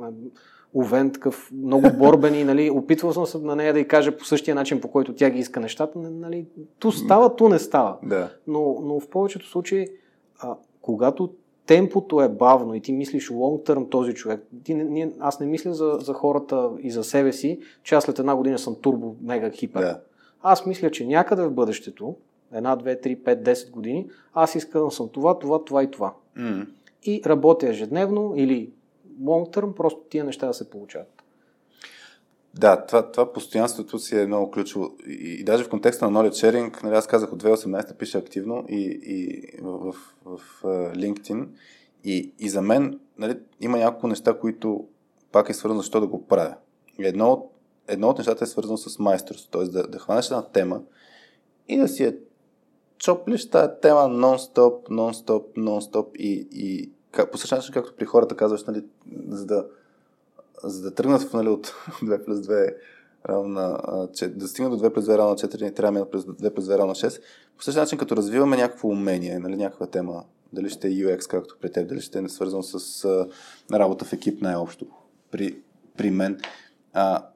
Овен, 0.74 1.12
такъв 1.12 1.50
много 1.52 1.88
борбен 1.98 2.34
и 2.34 2.44
нали, 2.44 2.70
опитвал 2.70 3.12
съм 3.12 3.26
се 3.26 3.38
на 3.38 3.56
нея 3.56 3.72
да 3.72 3.80
й 3.80 3.88
кажа 3.88 4.16
по 4.16 4.24
същия 4.24 4.54
начин, 4.54 4.80
по 4.80 4.90
който 4.90 5.14
тя 5.14 5.30
ги 5.30 5.38
иска 5.38 5.60
нещата. 5.60 5.98
Нали, 5.98 6.46
ту 6.78 6.92
става, 6.92 7.36
ту 7.36 7.48
не 7.48 7.58
става. 7.58 7.98
Да. 8.02 8.30
Но, 8.46 8.80
но 8.82 9.00
в 9.00 9.08
повечето 9.08 9.46
случаи, 9.46 9.88
а, 10.38 10.56
когато 10.82 11.34
темпото 11.66 12.20
е 12.20 12.28
бавно 12.28 12.74
и 12.74 12.80
ти 12.80 12.92
мислиш 12.92 13.30
long 13.30 13.66
term 13.66 13.90
този 13.90 14.14
човек, 14.14 14.46
ти, 14.64 14.74
не, 14.74 15.12
аз 15.20 15.40
не 15.40 15.46
мисля 15.46 15.74
за, 15.74 15.98
за 16.00 16.12
хората 16.12 16.70
и 16.80 16.90
за 16.90 17.04
себе 17.04 17.32
си, 17.32 17.60
че 17.82 17.94
аз 17.94 18.04
след 18.04 18.18
една 18.18 18.36
година 18.36 18.58
съм 18.58 18.76
турбо, 18.82 19.16
мега, 19.22 19.50
хипер. 19.50 19.80
Да. 19.80 20.00
Аз 20.42 20.66
мисля, 20.66 20.90
че 20.90 21.06
някъде 21.06 21.42
в 21.42 21.50
бъдещето, 21.50 22.16
една, 22.52 22.76
две, 22.76 23.00
три, 23.00 23.16
пет, 23.16 23.42
десет 23.42 23.70
години, 23.70 24.08
аз 24.34 24.54
искам 24.54 24.90
съм 24.90 25.08
това, 25.08 25.38
това, 25.38 25.64
това 25.64 25.82
и 25.82 25.90
това. 25.90 26.14
Mm. 26.38 26.66
И 27.02 27.22
работя 27.26 27.68
ежедневно 27.68 28.32
или 28.36 28.70
long 29.22 29.56
term 29.56 29.74
просто 29.74 30.00
тия 30.10 30.24
неща 30.24 30.46
да 30.46 30.54
се 30.54 30.70
получават. 30.70 31.15
Да, 32.58 32.86
това, 32.86 33.10
това 33.10 33.32
постоянството 33.32 33.98
си 33.98 34.18
е 34.18 34.26
много 34.26 34.50
ключово. 34.50 34.90
И, 35.06 35.36
и 35.40 35.44
даже 35.44 35.64
в 35.64 35.68
контекста 35.68 36.10
на 36.10 36.18
knowledge 36.18 36.50
sharing, 36.50 36.82
нали, 36.82 36.94
аз 36.94 37.06
казах 37.06 37.32
от 37.32 37.42
2018 37.42 37.96
пиша 37.96 38.18
активно 38.18 38.64
и, 38.68 39.00
и 39.02 39.42
в, 39.62 39.94
в, 40.24 40.38
в, 40.38 40.62
LinkedIn. 40.94 41.46
И, 42.04 42.32
и 42.38 42.48
за 42.48 42.62
мен 42.62 43.00
нали, 43.18 43.38
има 43.60 43.78
няколко 43.78 44.06
неща, 44.06 44.38
които 44.38 44.86
пак 45.32 45.48
е 45.48 45.54
свързано 45.54 45.80
защо 45.80 46.00
да 46.00 46.06
го 46.06 46.26
правя. 46.26 46.54
Едно 46.98 47.32
от, 47.32 47.52
едно 47.88 48.08
от 48.08 48.18
нещата 48.18 48.44
е 48.44 48.46
свързано 48.46 48.76
с 48.76 48.98
майсторство, 48.98 49.50
т.е. 49.50 49.62
Да, 49.62 49.86
да 49.86 49.98
хванеш 49.98 50.26
една 50.26 50.48
тема 50.48 50.80
и 51.68 51.76
да 51.78 51.88
си 51.88 52.04
я 52.04 52.16
чоплиш 52.98 53.50
тази 53.50 53.72
тема 53.82 54.00
нон-стоп, 54.00 54.88
нон-стоп, 54.88 55.44
нон-стоп 55.56 56.16
и, 56.16 56.48
и 56.52 56.90
по 57.32 57.38
същия 57.38 57.56
начин, 57.56 57.74
както 57.74 57.96
при 57.96 58.04
хората 58.04 58.36
казваш, 58.36 58.64
нали, 58.64 58.84
за 59.28 59.46
да, 59.46 59.66
за 60.64 60.82
да 60.82 60.94
тръгнат 60.94 61.32
нали, 61.34 61.48
от 61.48 61.66
2 62.02 62.24
плюс 62.24 62.38
2 62.38 62.74
равно 63.28 63.48
на, 63.48 63.78
да 64.28 64.48
стигнат 64.48 64.78
до 64.78 64.84
2 64.84 64.94
плюс 64.94 65.04
2 65.04 65.18
равно 65.18 65.30
на 65.30 65.36
4, 65.36 65.76
трябва 65.76 66.00
да 66.00 66.10
през 66.10 66.22
2 66.22 66.54
плюс 66.54 66.64
2 66.64 66.70
равно 66.70 66.86
на 66.86 66.94
6. 66.94 67.20
По 67.56 67.64
същия 67.64 67.82
начин, 67.82 67.98
като 67.98 68.16
развиваме 68.16 68.56
някакво 68.56 68.88
умение, 68.88 69.38
нали, 69.38 69.56
някаква 69.56 69.86
тема, 69.86 70.24
дали 70.52 70.70
ще 70.70 70.88
е 70.88 70.90
UX, 70.90 71.30
както 71.30 71.56
при 71.60 71.72
теб, 71.72 71.88
дали 71.88 72.00
ще 72.00 72.18
е 72.18 72.28
свързано 72.28 72.62
с 72.62 73.04
а, 73.04 73.28
работа 73.78 74.04
в 74.04 74.12
екип 74.12 74.42
най-общо, 74.42 74.86
при, 75.30 75.58
при 75.96 76.10
мен, 76.10 76.40
а, 76.92 77.26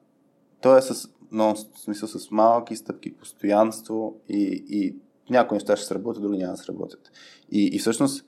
то 0.61 0.77
е 0.77 0.81
с, 0.81 1.09
но, 1.31 1.55
в 1.55 1.79
смисъл, 1.79 2.09
с 2.09 2.31
малки 2.31 2.75
стъпки, 2.75 3.13
постоянство 3.13 4.15
и, 4.29 4.65
и 4.69 4.95
някои 5.29 5.55
неща 5.55 5.75
ще 5.75 5.85
сработят, 5.85 6.23
други 6.23 6.37
няма 6.37 6.53
да 6.53 6.57
сработят. 6.57 7.11
И, 7.51 7.69
и 7.73 7.79
всъщност, 7.79 8.25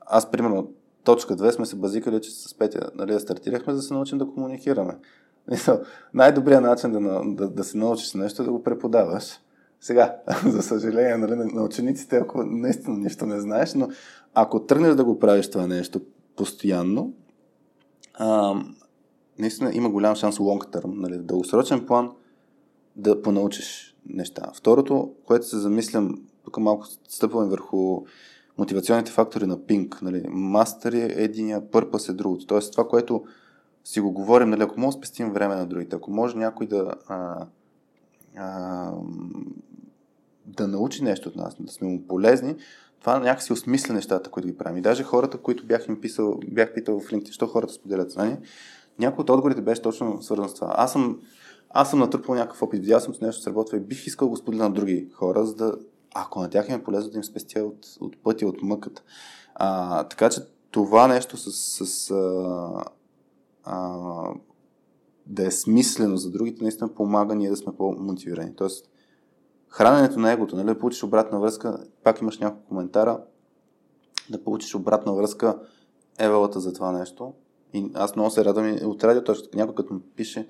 аз, 0.00 0.30
примерно, 0.30 0.72
точка 1.04 1.36
2 1.36 1.50
сме 1.50 1.66
се 1.66 1.76
базикали, 1.76 2.20
че 2.20 2.30
с 2.30 2.54
Петя 2.58 2.90
нали, 2.94 3.20
стартирахме, 3.20 3.72
за 3.72 3.76
да 3.76 3.82
се 3.82 3.94
научим 3.94 4.18
да 4.18 4.26
комуникираме. 4.26 4.98
Най-добрият 6.14 6.62
начин 6.62 6.92
да, 6.92 7.22
да, 7.24 7.48
да 7.48 7.64
се 7.64 7.76
научиш 7.76 8.14
нещо 8.14 8.42
е 8.42 8.44
да 8.44 8.52
го 8.52 8.62
преподаваш. 8.62 9.24
Сега, 9.80 10.16
за 10.46 10.62
съжаление, 10.62 11.16
нали, 11.16 11.34
на 11.34 11.62
учениците, 11.62 12.16
ако 12.16 12.44
наистина 12.44 12.96
нищо 12.98 13.26
не 13.26 13.40
знаеш, 13.40 13.74
но 13.74 13.88
ако 14.34 14.66
тръгнеш 14.66 14.94
да 14.94 15.04
го 15.04 15.18
правиш 15.18 15.50
това 15.50 15.66
нещо 15.66 16.00
постоянно, 16.36 17.12
а, 18.14 18.54
наистина 19.38 19.70
има 19.74 19.90
голям 19.90 20.16
шанс 20.16 20.36
long 20.36 20.74
term, 20.76 20.92
нали, 20.94 21.18
дългосрочен 21.18 21.86
план 21.86 22.10
да 22.96 23.22
понаучиш 23.22 23.96
неща. 24.06 24.50
Второто, 24.54 25.12
което 25.26 25.46
се 25.46 25.58
замислям, 25.58 26.14
тук 26.44 26.58
малко 26.58 26.86
стъпваме 27.08 27.50
върху 27.50 28.04
мотивационните 28.58 29.12
фактори 29.12 29.46
на 29.46 29.58
Pink. 29.58 30.02
Нали? 30.02 30.24
Мастър 30.28 30.92
е 30.92 31.14
единия, 31.16 31.70
пърпъс 31.70 32.08
е 32.08 32.12
другото. 32.12 32.46
Тоест 32.46 32.72
това, 32.72 32.88
което 32.88 33.24
си 33.84 34.00
го 34.00 34.12
говорим, 34.12 34.50
нали, 34.50 34.62
ако 34.62 34.80
може 34.80 34.96
да 34.96 34.98
спестим 34.98 35.32
време 35.32 35.54
на 35.54 35.66
другите, 35.66 35.96
ако 35.96 36.10
може 36.10 36.36
някой 36.36 36.66
да, 36.66 36.94
а, 37.08 37.46
а, 38.36 38.90
да 40.46 40.68
научи 40.68 41.04
нещо 41.04 41.28
от 41.28 41.36
нас, 41.36 41.56
да 41.60 41.72
сме 41.72 41.88
му 41.88 42.06
полезни, 42.06 42.56
това 43.00 43.18
някакси 43.18 43.52
осмисля 43.52 43.94
нещата, 43.94 44.30
които 44.30 44.48
ги 44.48 44.56
правим. 44.56 44.78
И 44.78 44.82
даже 44.82 45.02
хората, 45.02 45.38
които 45.38 45.66
бях 45.66 45.88
им 45.88 46.00
писал, 46.00 46.40
бях 46.48 46.74
питал 46.74 47.00
в 47.00 47.10
LinkedIn, 47.10 47.32
що 47.32 47.46
хората 47.46 47.72
споделят 47.72 48.10
знания, 48.10 48.38
някой 48.98 49.22
от 49.22 49.30
отговорите 49.30 49.60
беше 49.60 49.82
точно 49.82 50.22
свързан 50.22 50.48
с 50.48 50.54
това. 50.54 50.74
Аз 50.76 50.92
съм, 50.92 51.20
аз 51.70 51.90
съм 51.90 51.98
натрупал 51.98 52.34
някакъв 52.34 52.62
опит, 52.62 52.80
видял 52.80 53.00
съм, 53.00 53.14
че 53.14 53.24
нещо 53.24 53.42
сработва 53.42 53.76
и 53.76 53.80
бих 53.80 54.06
искал 54.06 54.28
го 54.28 54.36
споделя 54.36 54.62
на 54.62 54.70
други 54.70 55.08
хора, 55.12 55.46
за 55.46 55.54
да, 55.54 55.74
ако 56.14 56.40
на 56.40 56.50
тях 56.50 56.68
им 56.68 56.74
е 56.74 56.82
полезно 56.82 57.10
да 57.10 57.16
им 57.16 57.24
спестя 57.24 57.64
от, 57.64 57.86
от 58.00 58.22
пътя, 58.22 58.46
от 58.46 58.62
мъката. 58.62 59.02
А, 59.54 60.04
така 60.04 60.30
че 60.30 60.40
това 60.70 61.08
нещо 61.08 61.36
с, 61.36 61.52
с 61.86 62.10
а, 62.10 62.84
а, 63.64 64.28
да 65.26 65.46
е 65.46 65.50
смислено 65.50 66.16
за 66.16 66.30
другите, 66.30 66.62
наистина 66.62 66.94
помага 66.94 67.34
ние 67.34 67.50
да 67.50 67.56
сме 67.56 67.76
по-мотивирани. 67.76 68.56
Тоест, 68.56 68.90
храненето 69.68 70.18
на 70.18 70.32
егото, 70.32 70.56
нали, 70.56 70.66
да 70.66 70.78
получиш 70.78 71.02
обратна 71.02 71.40
връзка, 71.40 71.84
пак 72.02 72.20
имаш 72.20 72.38
няколко 72.38 72.68
коментара, 72.68 73.20
да 74.30 74.44
получиш 74.44 74.74
обратна 74.74 75.14
връзка, 75.14 75.58
евелата 76.18 76.60
за 76.60 76.72
това 76.72 76.92
нещо. 76.92 77.32
И 77.72 77.90
аз 77.94 78.16
много 78.16 78.30
се 78.30 78.44
радвам 78.44 78.76
от 78.82 79.04
радиоточката, 79.04 79.58
някой 79.58 79.74
като 79.74 79.94
ми 79.94 80.00
пише, 80.16 80.48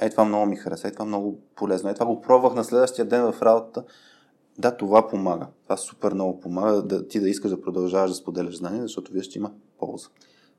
ей 0.00 0.10
това 0.10 0.24
много 0.24 0.46
ми 0.46 0.56
хареса, 0.56 0.88
ей 0.88 0.92
това 0.92 1.04
много 1.04 1.40
полезно, 1.54 1.88
ей 1.88 1.94
това 1.94 2.06
го 2.06 2.20
пробвах 2.20 2.54
на 2.54 2.64
следващия 2.64 3.04
ден 3.04 3.32
в 3.32 3.42
работата. 3.42 3.84
Да, 4.58 4.76
това 4.76 5.08
помага. 5.08 5.46
Това 5.62 5.76
супер 5.76 6.12
много 6.12 6.40
помага 6.40 6.82
да 6.82 7.08
ти 7.08 7.20
да 7.20 7.28
искаш 7.28 7.50
да 7.50 7.60
продължаваш 7.60 8.10
да 8.10 8.16
споделяш 8.16 8.56
знания, 8.56 8.82
защото 8.82 9.12
виж, 9.12 9.26
че 9.26 9.38
има 9.38 9.50
полза. 9.78 10.08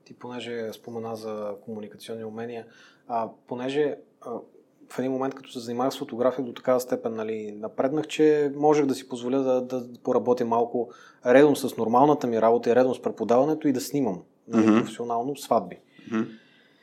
Ти 0.04 0.14
понеже 0.14 0.72
спомена 0.72 1.16
за 1.16 1.54
комуникационни 1.64 2.24
умения, 2.24 2.66
а, 3.08 3.28
понеже 3.46 3.96
а, 4.20 4.30
в 4.90 4.98
един 4.98 5.12
момент, 5.12 5.34
като 5.34 5.50
се 5.50 5.58
занимавах 5.58 5.92
с 5.94 5.98
фотография 5.98 6.44
до 6.44 6.52
такава 6.52 6.80
степен 6.80 7.14
нали, 7.14 7.52
напреднах, 7.52 8.06
че 8.06 8.52
можех 8.56 8.86
да 8.86 8.94
си 8.94 9.08
позволя 9.08 9.38
да, 9.38 9.60
да 9.60 9.86
поработя 10.02 10.44
малко 10.44 10.90
редом 11.26 11.56
с 11.56 11.76
нормалната 11.76 12.26
ми 12.26 12.42
работа 12.42 12.70
и 12.70 12.76
редом 12.76 12.94
с 12.94 13.02
преподаването 13.02 13.68
и 13.68 13.72
да 13.72 13.80
снимам 13.80 14.22
нали, 14.48 14.66
mm-hmm. 14.66 14.80
професионално 14.80 15.36
сватби. 15.36 15.78
Mm-hmm. 16.12 16.28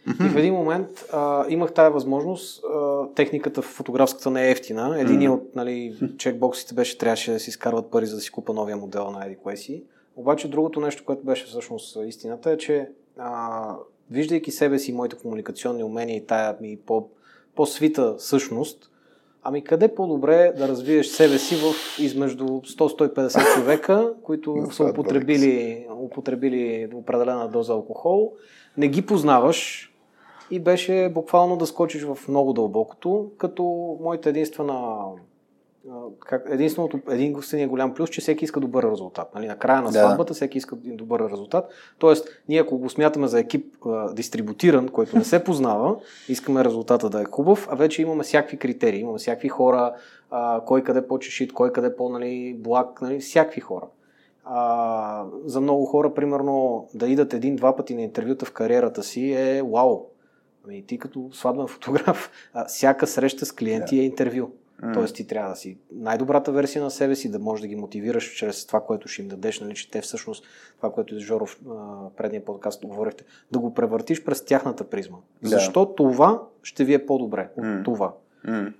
И 0.08 0.30
в 0.30 0.38
един 0.38 0.54
момент 0.54 1.06
а, 1.14 1.46
имах 1.50 1.74
тая 1.74 1.92
възможност. 1.92 2.64
А, 2.64 3.08
техниката 3.16 3.62
в 3.62 3.66
фотографската 3.66 4.32
не 4.32 4.48
е 4.48 4.52
ефтина. 4.52 5.02
Един 5.02 5.30
от 5.30 5.56
нали, 5.56 5.98
чекбоксите 6.18 6.74
беше, 6.74 6.98
трябваше 6.98 7.32
да 7.32 7.40
си 7.40 7.50
изкарват 7.50 7.92
пари, 7.92 8.06
за 8.06 8.16
да 8.16 8.22
си 8.22 8.32
купа 8.32 8.54
новия 8.54 8.78
модел 8.78 9.12
на 9.12 9.26
Еди 9.26 9.36
Куеси. 9.36 9.84
Обаче 10.16 10.50
другото 10.50 10.80
нещо, 10.80 11.06
което 11.06 11.26
беше 11.26 11.46
всъщност 11.46 11.98
истината 12.06 12.52
е, 12.52 12.58
че 12.58 12.90
а, 13.18 13.76
виждайки 14.12 14.52
себе 14.52 14.80
си, 14.80 14.94
моите 14.94 15.16
комуникационни 15.16 15.84
умения 15.84 16.18
и 16.18 16.26
тая 16.26 16.56
ми 16.62 16.78
по, 16.86 17.10
по-свита 17.56 18.16
същност, 18.18 18.92
ами 19.44 19.64
къде 19.64 19.96
по-добре 19.96 20.54
да 20.58 20.68
развиеш 20.68 21.08
себе 21.08 21.38
си 21.38 21.56
в 21.56 22.00
измежду 22.00 22.46
100-150 22.46 23.54
човека, 23.54 24.14
които 24.24 24.68
са 24.72 24.84
употребили, 24.84 25.86
употребили 25.98 26.90
определена 26.94 27.50
доза 27.50 27.74
алкохол, 27.74 28.34
не 28.78 28.88
ги 28.88 29.06
познаваш 29.06 29.92
и 30.52 30.60
беше 30.60 31.12
буквално 31.14 31.58
да 31.58 31.66
скочиш 31.66 32.04
в 32.04 32.18
много 32.28 32.54
дълбокото, 32.54 33.32
като 33.38 33.64
моята 34.02 34.30
единствена 34.30 35.06
как, 36.20 36.46
единственото, 36.50 37.00
единственият 37.10 37.70
голям 37.70 37.94
плюс, 37.94 38.10
че 38.10 38.22
всеки 38.22 38.46
иска 38.46 38.60
добър 38.60 38.92
резултат. 38.92 39.36
Нали? 39.36 39.48
Накрая 39.48 39.82
на 39.82 39.92
сватбата 39.92 40.28
да. 40.28 40.34
всеки 40.34 40.58
иска 40.58 40.76
добър 40.76 41.32
резултат. 41.32 41.70
Тоест, 41.98 42.28
ние 42.50 42.60
ако 42.60 42.78
го 42.78 42.90
смятаме 42.90 43.28
за 43.28 43.40
екип 43.40 43.86
а, 43.86 44.14
дистрибутиран, 44.14 44.90
който 44.90 45.18
не 45.18 45.24
се 45.24 45.44
познава, 45.44 45.96
искаме 46.30 46.64
резултата 46.64 47.10
да 47.10 47.22
е 47.22 47.26
хубав, 47.26 47.68
а 47.72 47.76
вече 47.76 48.02
имаме 48.02 48.24
всякакви 48.24 48.58
критерии. 48.58 49.00
Имаме 49.00 49.18
всякакви 49.18 49.50
хора, 49.50 49.94
а, 50.32 50.62
кой 50.66 50.84
къде 50.84 51.08
по-чешит, 51.08 51.54
кой 51.54 51.72
къде 51.72 51.96
по-благ, 51.96 53.02
нали? 53.02 53.20
всякакви 53.20 53.62
хора. 53.62 53.86
А, 54.46 55.26
за 55.46 55.62
много 55.62 55.86
хора, 55.86 56.14
примерно, 56.14 56.88
да 56.94 57.08
идат 57.08 57.34
един-два 57.34 57.76
пъти 57.76 57.96
на 57.96 58.02
интервюта 58.02 58.46
в 58.46 58.52
кариерата 58.52 59.04
си 59.04 59.32
е 59.32 59.64
вау. 59.74 60.06
Ами 60.68 60.86
ти 60.86 60.98
като 60.98 61.30
сватбен 61.34 61.68
фотограф, 61.68 62.32
а, 62.54 62.66
всяка 62.66 63.08
среща 63.08 63.46
с 63.46 63.52
клиенти 63.52 63.96
yeah. 63.96 64.02
е 64.02 64.04
интервю. 64.04 64.52
Mm. 64.84 64.94
Тоест 64.94 65.16
ти 65.16 65.28
трябва 65.28 65.50
да 65.50 65.56
си 65.56 65.78
най-добрата 65.92 66.52
версия 66.52 66.84
на 66.84 66.92
себе 66.92 67.16
си, 67.16 67.32
да 67.32 67.40
можеш 67.40 67.62
да 67.62 67.68
ги 67.68 67.76
мотивираш 67.76 68.36
чрез 68.36 68.66
това, 68.66 68.82
което 68.82 69.08
ще 69.08 69.22
им 69.22 69.28
дадеш, 69.28 69.60
нали, 69.60 69.76
че 69.76 69.92
те 69.92 70.02
всъщност, 70.02 70.46
това, 70.78 70.92
което 70.92 71.16
и 71.16 71.20
Жоров 71.20 71.60
предния 72.18 72.46
подкаст 72.46 72.86
говорихте, 72.86 73.24
да 73.52 73.60
го 73.60 73.74
превъртиш 73.74 74.24
през 74.24 74.46
тяхната 74.46 74.90
призма. 74.90 75.18
Yeah. 75.18 75.48
Защо 75.48 75.96
това 75.96 76.42
ще 76.64 76.84
ви 76.84 76.94
е 76.94 77.06
по-добре 77.06 77.50
от 77.58 77.66
mm. 77.66 77.86
това? 77.86 78.14
Mm. 78.48 78.74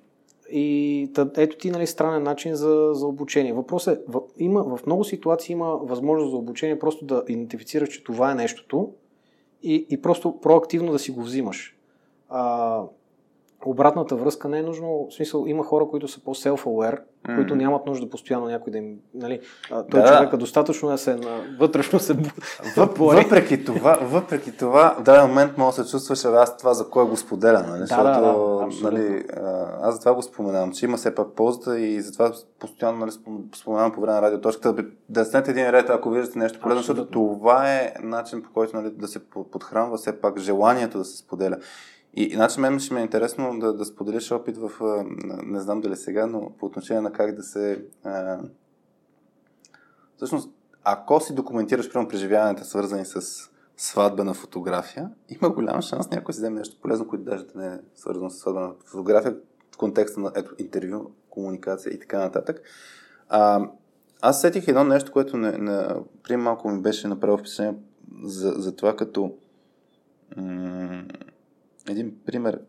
И 0.52 1.10
ето 1.38 1.58
ти 1.58 1.72
нали, 1.72 1.88
странен 1.88 2.24
начин 2.24 2.56
за, 2.56 2.90
за 2.94 3.08
обучение. 3.08 3.54
Въпросът 3.54 3.98
е, 3.98 4.02
в, 4.08 4.22
има, 4.38 4.78
в 4.78 4.86
много 4.86 5.04
ситуации 5.04 5.54
има 5.54 5.78
възможност 5.78 6.32
за 6.32 6.38
обучение 6.38 6.80
просто 6.80 7.06
да 7.06 7.24
идентифицираш, 7.28 7.90
че 7.90 8.04
това 8.04 8.32
е 8.32 8.36
нещото 8.36 8.94
и, 9.64 9.88
и 9.90 10.02
просто 10.02 10.40
проактивно 10.42 10.92
да 10.92 11.00
си 11.00 11.12
го 11.12 11.22
взимаш. 11.22 11.75
А, 12.30 12.82
обратната 13.66 14.16
връзка 14.16 14.50
не 14.50 14.60
е 14.60 14.64
нужно. 14.64 15.08
В 15.10 15.14
смисъл, 15.14 15.46
има 15.48 15.64
хора, 15.64 15.88
които 15.88 16.08
са 16.08 16.24
по-self-aware, 16.24 17.00
mm. 17.28 17.36
които 17.36 17.56
нямат 17.56 17.86
нужда 17.86 18.10
постоянно 18.10 18.46
някой 18.46 18.72
да 18.72 18.78
им. 18.78 18.96
Нали, 19.14 19.40
той 19.70 20.02
да. 20.02 20.08
човек 20.08 20.36
достатъчно 20.36 20.90
да 20.90 20.98
се 20.98 21.16
на, 21.16 21.58
вътрешно 21.60 22.00
се 22.00 22.14
Въп, 22.78 22.98
въпреки 22.98 23.66
това, 23.66 24.00
въпреки 24.02 24.58
това, 24.58 24.96
в 25.00 25.04
даден 25.04 25.28
момент 25.28 25.58
може 25.58 25.78
да 25.78 25.84
се 25.84 25.92
чувстваш, 25.92 26.26
аз 26.26 26.58
това 26.58 26.74
за 26.74 26.90
кой 26.90 27.06
го 27.06 27.18
споделя. 27.18 27.64
Нали? 27.68 27.80
Да, 27.80 27.86
Защото, 27.86 28.04
да, 28.04 28.22
да, 28.22 28.92
нали, 28.92 29.24
аз 29.82 29.94
за 29.94 30.00
това 30.00 30.14
го 30.14 30.22
споменавам, 30.22 30.72
че 30.72 30.86
има 30.86 30.98
все 30.98 31.16
пак 31.16 31.28
ползата 31.36 31.80
и 31.80 32.02
затова 32.02 32.32
постоянно 32.60 32.98
нали, 32.98 33.12
споменавам 33.56 33.92
по 33.92 34.02
време 34.02 34.14
на 34.14 34.22
радиоточката 34.22 34.74
да, 34.74 34.86
да 35.10 35.26
снете 35.26 35.52
един 35.52 35.70
ред, 35.70 35.90
ако 35.90 36.10
виждате 36.10 36.40
нещо 36.40 36.60
полезно, 36.60 36.82
защото 36.82 37.12
това 37.12 37.72
е 37.72 37.94
начин 38.04 38.44
по 38.44 38.54
който 38.54 38.78
нали, 38.78 38.92
да 38.92 39.08
се 39.08 39.20
подхранва 39.52 39.98
все 39.98 40.22
пак 40.22 40.40
желанието 40.40 40.98
да 40.98 41.06
се 41.06 41.18
споделя. 41.18 41.58
И, 42.16 42.24
иначе 42.24 42.60
мен 42.60 42.80
ще 42.80 42.94
ми 42.94 43.00
е 43.00 43.04
интересно 43.04 43.60
да, 43.60 43.74
да 43.74 43.86
споделиш 43.86 44.32
опит 44.32 44.58
в, 44.58 44.72
не 45.44 45.60
знам 45.60 45.82
дали 45.82 45.96
сега, 45.96 46.28
но 46.28 46.52
по 46.60 46.66
отношение 46.66 47.02
на 47.02 47.12
как 47.12 47.36
да 47.36 47.44
се... 47.44 47.86
А, 48.04 48.40
всъщност, 50.16 50.50
ако 50.84 51.20
си 51.20 51.36
документираш 51.36 51.92
прямо 51.92 52.08
преживяванията, 52.08 52.66
свързани 52.66 53.06
с 53.06 53.22
сватбена 53.78 54.34
фотография, 54.34 55.10
има 55.30 55.50
голям 55.50 55.82
шанс 55.82 56.10
някой 56.12 56.34
си 56.34 56.40
вземе 56.40 56.60
нещо 56.60 56.82
полезно, 56.82 57.08
което 57.08 57.24
даже 57.24 57.46
да 57.46 57.60
не 57.60 57.68
е 57.68 57.80
свързано 57.96 58.30
с 58.30 58.40
сватбена 58.40 58.74
фотография, 58.86 59.36
в 59.76 59.78
контекста 59.78 60.20
на 60.20 60.32
ето, 60.36 60.56
интервю, 60.58 61.12
комуникация 61.30 61.94
и 61.94 62.00
така 62.00 62.20
нататък. 62.20 62.62
А, 63.30 63.70
аз 64.22 64.42
сетих 64.42 64.68
едно 64.68 64.84
нещо, 64.84 65.12
което 65.12 65.38
не, 65.38 65.52
не, 65.52 65.88
преди 66.24 66.38
малко 66.38 66.70
ми 66.70 66.82
беше 66.82 67.08
направило 67.08 67.38
впечатление 67.38 67.76
за, 68.24 68.52
за 68.52 68.76
това, 68.76 68.96
като 68.96 69.34
м- 70.38 71.04
един 71.90 72.16
пример 72.26 72.62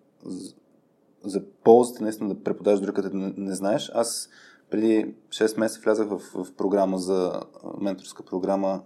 за 1.24 1.42
ползата 1.64 2.02
наистина 2.02 2.34
да 2.34 2.42
преподаваш 2.42 2.80
дори 2.80 2.92
като 2.92 3.16
не, 3.16 3.34
не 3.36 3.54
знаеш. 3.54 3.90
Аз 3.94 4.28
преди 4.70 5.14
6 5.28 5.58
месеца 5.58 5.80
влязах 5.84 6.08
в, 6.08 6.18
в 6.34 6.52
програма 6.52 6.98
за 6.98 7.42
менторска 7.80 8.22
програма. 8.22 8.82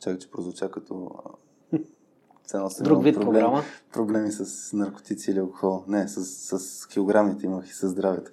Чакай, 0.00 0.18
че 0.18 0.30
прозвуча 0.30 0.70
като 0.70 1.10
цяло 2.48 2.68
Друг 2.80 3.04
вид 3.04 3.14
проблем, 3.14 3.32
програма. 3.32 3.62
Проблеми 3.92 4.32
с 4.32 4.72
наркотици 4.72 5.30
или 5.30 5.38
алкохол. 5.38 5.84
Не, 5.88 6.08
с, 6.08 6.24
с 6.58 6.86
килограмите 6.86 7.46
имах 7.46 7.66
и 7.68 7.72
с 7.72 7.88
здравето. 7.88 8.30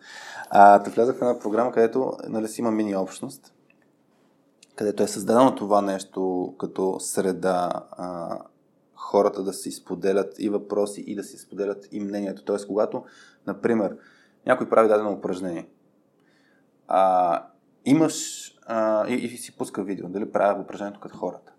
А, 0.50 0.80
да 0.80 0.90
влязах 0.90 1.16
в 1.16 1.22
една 1.22 1.40
програма, 1.40 1.72
където 1.72 2.14
нали, 2.28 2.48
си 2.48 2.62
има 2.62 2.72
мини 2.72 2.96
общност, 2.96 3.54
където 4.76 5.04
е 5.04 5.08
създадено 5.08 5.56
това 5.56 5.82
нещо 5.82 6.54
като 6.58 7.00
среда, 7.00 7.72
а, 7.92 8.40
хората 8.96 9.44
да 9.44 9.54
си 9.54 9.72
споделят 9.72 10.36
и 10.40 10.50
въпроси 10.50 11.04
и 11.08 11.16
да 11.16 11.24
си 11.24 11.38
споделят 11.38 11.88
и 11.92 12.00
мнението. 12.00 12.44
Тоест, 12.44 12.68
когато, 12.68 13.04
например, 13.48 13.98
някой 14.46 14.70
прави 14.70 14.88
дадено 14.88 15.12
упражнение, 15.12 15.70
а, 16.88 17.48
имаш 17.86 18.52
а, 18.66 19.08
и, 19.08 19.14
и 19.14 19.38
си 19.38 19.58
пуска 19.58 19.84
видео, 19.84 20.10
дали 20.10 20.32
правя 20.32 20.62
упражнението 20.62 21.00
като 21.00 21.18
хората. 21.18 21.54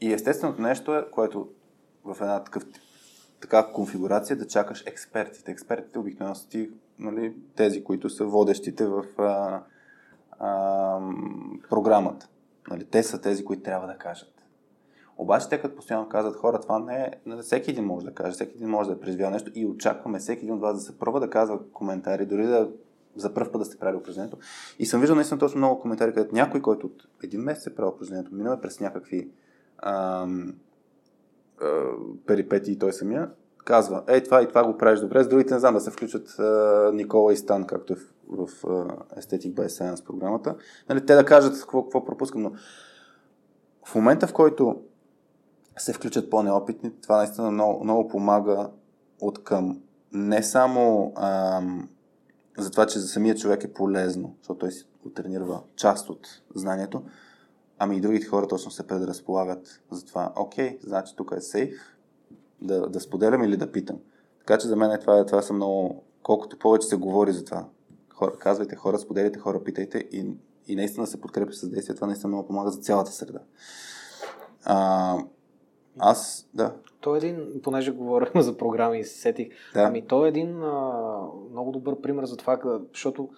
И 0.00 0.12
естественото 0.12 0.62
нещо 0.62 0.94
е, 0.94 1.10
което 1.10 1.48
в 2.04 2.16
една 2.20 2.44
такъв, 2.44 2.64
такава 3.40 3.72
конфигурация 3.72 4.36
да 4.36 4.46
чакаш 4.46 4.84
експертите. 4.86 5.50
Експертите 5.50 5.98
обикновено 5.98 6.34
са 6.34 6.48
ти, 6.48 6.70
нали, 6.98 7.34
тези, 7.56 7.84
които 7.84 8.10
са 8.10 8.24
водещите 8.24 8.86
в 8.86 9.04
а, 9.18 9.62
а, 10.38 11.00
програмата. 11.70 12.28
Нали, 12.70 12.84
те 12.84 13.02
са 13.02 13.20
тези, 13.20 13.44
които 13.44 13.62
трябва 13.62 13.86
да 13.86 13.98
кажат. 13.98 14.37
Обаче 15.18 15.48
те 15.48 15.60
като 15.60 15.76
постоянно 15.76 16.08
казват 16.08 16.36
хора, 16.36 16.60
това 16.60 16.78
не 16.78 16.96
е, 16.96 17.10
не, 17.26 17.42
всеки 17.42 17.70
един 17.70 17.84
може 17.84 18.06
да 18.06 18.14
каже, 18.14 18.32
всеки 18.32 18.56
един 18.56 18.68
може 18.68 18.88
да 18.88 18.94
е 18.94 19.00
преживял 19.00 19.30
нещо 19.30 19.50
и 19.54 19.66
очакваме 19.66 20.18
всеки 20.18 20.44
един 20.44 20.54
от 20.54 20.60
вас 20.60 20.74
да 20.74 20.80
се 20.80 20.98
пробва 20.98 21.20
да 21.20 21.30
казва 21.30 21.58
коментари, 21.72 22.26
дори 22.26 22.46
да 22.46 22.68
за 23.16 23.34
първ 23.34 23.52
път 23.52 23.60
да 23.60 23.64
сте 23.64 23.78
правили 23.78 23.98
упражнението. 23.98 24.36
И 24.78 24.86
съм 24.86 25.00
виждал 25.00 25.16
наистина 25.16 25.38
точно 25.38 25.58
много 25.58 25.80
коментари, 25.80 26.14
където 26.14 26.34
някой, 26.34 26.62
който 26.62 26.86
от 26.86 27.08
един 27.22 27.40
месец 27.40 27.66
е 27.66 27.74
правил 27.74 27.92
упражнението, 27.92 28.34
минава 28.34 28.60
през 28.60 28.80
някакви 28.80 29.30
ам, 29.82 30.54
а, 31.62 31.84
перипети 32.26 32.78
той 32.78 32.92
самия, 32.92 33.30
казва, 33.64 34.02
ей, 34.08 34.22
това 34.22 34.42
и 34.42 34.48
това 34.48 34.64
го 34.64 34.78
правиш 34.78 35.00
добре, 35.00 35.24
с 35.24 35.28
другите 35.28 35.54
не 35.54 35.60
знам 35.60 35.74
да 35.74 35.80
се 35.80 35.90
включат 35.90 36.38
а, 36.38 36.90
Никола 36.94 37.32
и 37.32 37.36
Стан, 37.36 37.66
както 37.66 37.92
е 37.92 37.96
в, 37.96 38.46
в 38.46 38.64
а, 38.64 38.68
Aesthetic 39.20 39.54
by 39.54 39.66
Science 39.66 40.04
програмата. 40.04 40.56
Нали, 40.88 41.06
те 41.06 41.14
да 41.14 41.24
кажат 41.24 41.60
какво, 41.60 41.82
какво 41.82 42.04
пропускам, 42.04 42.42
но 42.42 42.52
в 43.86 43.94
момента, 43.94 44.26
в 44.26 44.32
който 44.32 44.82
се 45.78 45.92
включат 45.92 46.30
по-неопитни, 46.30 46.92
това 47.02 47.16
наистина 47.16 47.50
много, 47.50 47.84
много 47.84 48.08
помага 48.08 48.70
от 49.20 49.44
към 49.44 49.80
не 50.12 50.42
само 50.42 51.12
ам, 51.16 51.88
за 52.58 52.70
това, 52.70 52.86
че 52.86 52.98
за 52.98 53.08
самия 53.08 53.34
човек 53.34 53.64
е 53.64 53.72
полезно, 53.72 54.34
защото 54.38 54.58
той 54.58 54.72
си 54.72 54.84
отренирва 55.06 55.62
част 55.76 56.10
от 56.10 56.28
знанието, 56.54 57.02
ами 57.78 57.96
и 57.96 58.00
другите 58.00 58.26
хора 58.26 58.48
точно 58.48 58.70
се 58.70 58.86
предразполагат 58.86 59.82
за 59.90 60.04
това. 60.04 60.32
Окей, 60.36 60.78
значи 60.82 61.16
тук 61.16 61.32
е 61.36 61.40
сейф, 61.40 61.96
да, 62.62 62.88
да 62.88 63.00
споделям 63.00 63.44
или 63.44 63.56
да 63.56 63.72
питам. 63.72 63.96
Така 64.38 64.58
че 64.58 64.68
за 64.68 64.76
мен 64.76 65.00
това, 65.00 65.26
това 65.26 65.42
са 65.42 65.52
много... 65.52 66.04
Колкото 66.22 66.58
повече 66.58 66.88
се 66.88 66.96
говори 66.96 67.32
за 67.32 67.44
това, 67.44 67.66
хора, 68.14 68.32
казвайте 68.38 68.76
хора, 68.76 68.98
споделяйте 68.98 69.38
хора, 69.38 69.64
питайте 69.64 69.98
и, 69.98 70.26
и 70.66 70.76
наистина 70.76 71.06
се 71.06 71.20
подкрепя 71.20 71.52
с 71.52 71.68
действие, 71.68 71.94
това 71.94 72.06
наистина 72.06 72.28
много 72.28 72.46
помага 72.46 72.70
за 72.70 72.80
цялата 72.80 73.12
среда. 73.12 73.40
А, 74.64 75.18
аз, 75.98 76.48
да. 76.54 76.74
Той 77.00 77.16
е 77.16 77.18
един, 77.18 77.60
понеже 77.62 77.90
говорим 77.90 78.30
за 78.42 78.56
програми 78.56 78.98
и 78.98 79.04
се 79.04 79.18
сетих, 79.20 79.48
да. 79.74 79.82
ами 79.82 80.06
той 80.06 80.26
е 80.26 80.28
един 80.28 80.62
а, 80.62 81.20
много 81.50 81.72
добър 81.72 82.00
пример 82.00 82.24
за 82.24 82.36
това, 82.36 82.58
защото 82.92 83.28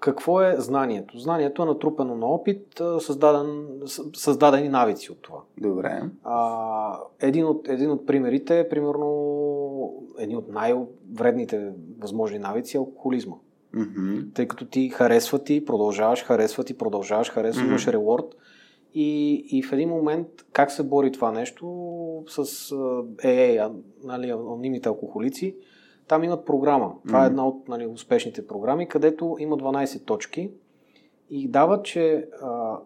какво 0.00 0.42
е 0.42 0.54
знанието? 0.58 1.18
Знанието 1.18 1.62
е 1.62 1.66
натрупано 1.66 2.14
на 2.14 2.26
опит, 2.26 2.82
създаден, 2.98 3.66
създадени 4.14 4.68
навици 4.68 5.12
от 5.12 5.22
това. 5.22 5.38
Добре. 5.60 6.02
А, 6.24 7.00
един, 7.20 7.46
от, 7.46 7.68
един 7.68 7.90
от 7.90 8.06
примерите 8.06 8.60
е, 8.60 8.68
примерно, 8.68 9.94
един 10.18 10.36
от 10.36 10.48
най-вредните 10.48 11.72
възможни 11.98 12.38
навици 12.38 12.76
е 12.76 12.80
алкохолизма. 12.80 13.36
Mm-hmm. 13.74 14.34
Тъй 14.34 14.48
като 14.48 14.66
ти 14.66 14.88
харесва 14.88 15.44
ти, 15.44 15.64
продължаваш, 15.64 16.24
харесва 16.24 16.64
ти, 16.64 16.78
продължаваш, 16.78 17.30
харесва, 17.30 17.62
mm-hmm. 17.62 17.68
имаш 17.68 17.88
реворд. 17.88 18.34
И, 19.00 19.44
и 19.50 19.62
в 19.62 19.72
един 19.72 19.88
момент 19.88 20.28
как 20.52 20.70
се 20.70 20.82
бори 20.82 21.12
това 21.12 21.32
нещо 21.32 21.66
с 22.28 22.72
е, 23.22 23.54
е, 23.54 23.60
нали, 24.04 24.30
анонимните 24.30 24.88
алкохолици? 24.88 25.56
Там 26.08 26.24
имат 26.24 26.44
програма. 26.44 26.92
Това 27.06 27.18
mm-hmm. 27.18 27.24
е 27.24 27.26
една 27.26 27.46
от 27.46 27.68
нали, 27.68 27.86
успешните 27.86 28.46
програми, 28.46 28.88
където 28.88 29.36
има 29.38 29.56
12 29.56 30.04
точки 30.04 30.50
и 31.30 31.48
дават, 31.48 31.84
че 31.84 32.28
а, 32.42 32.78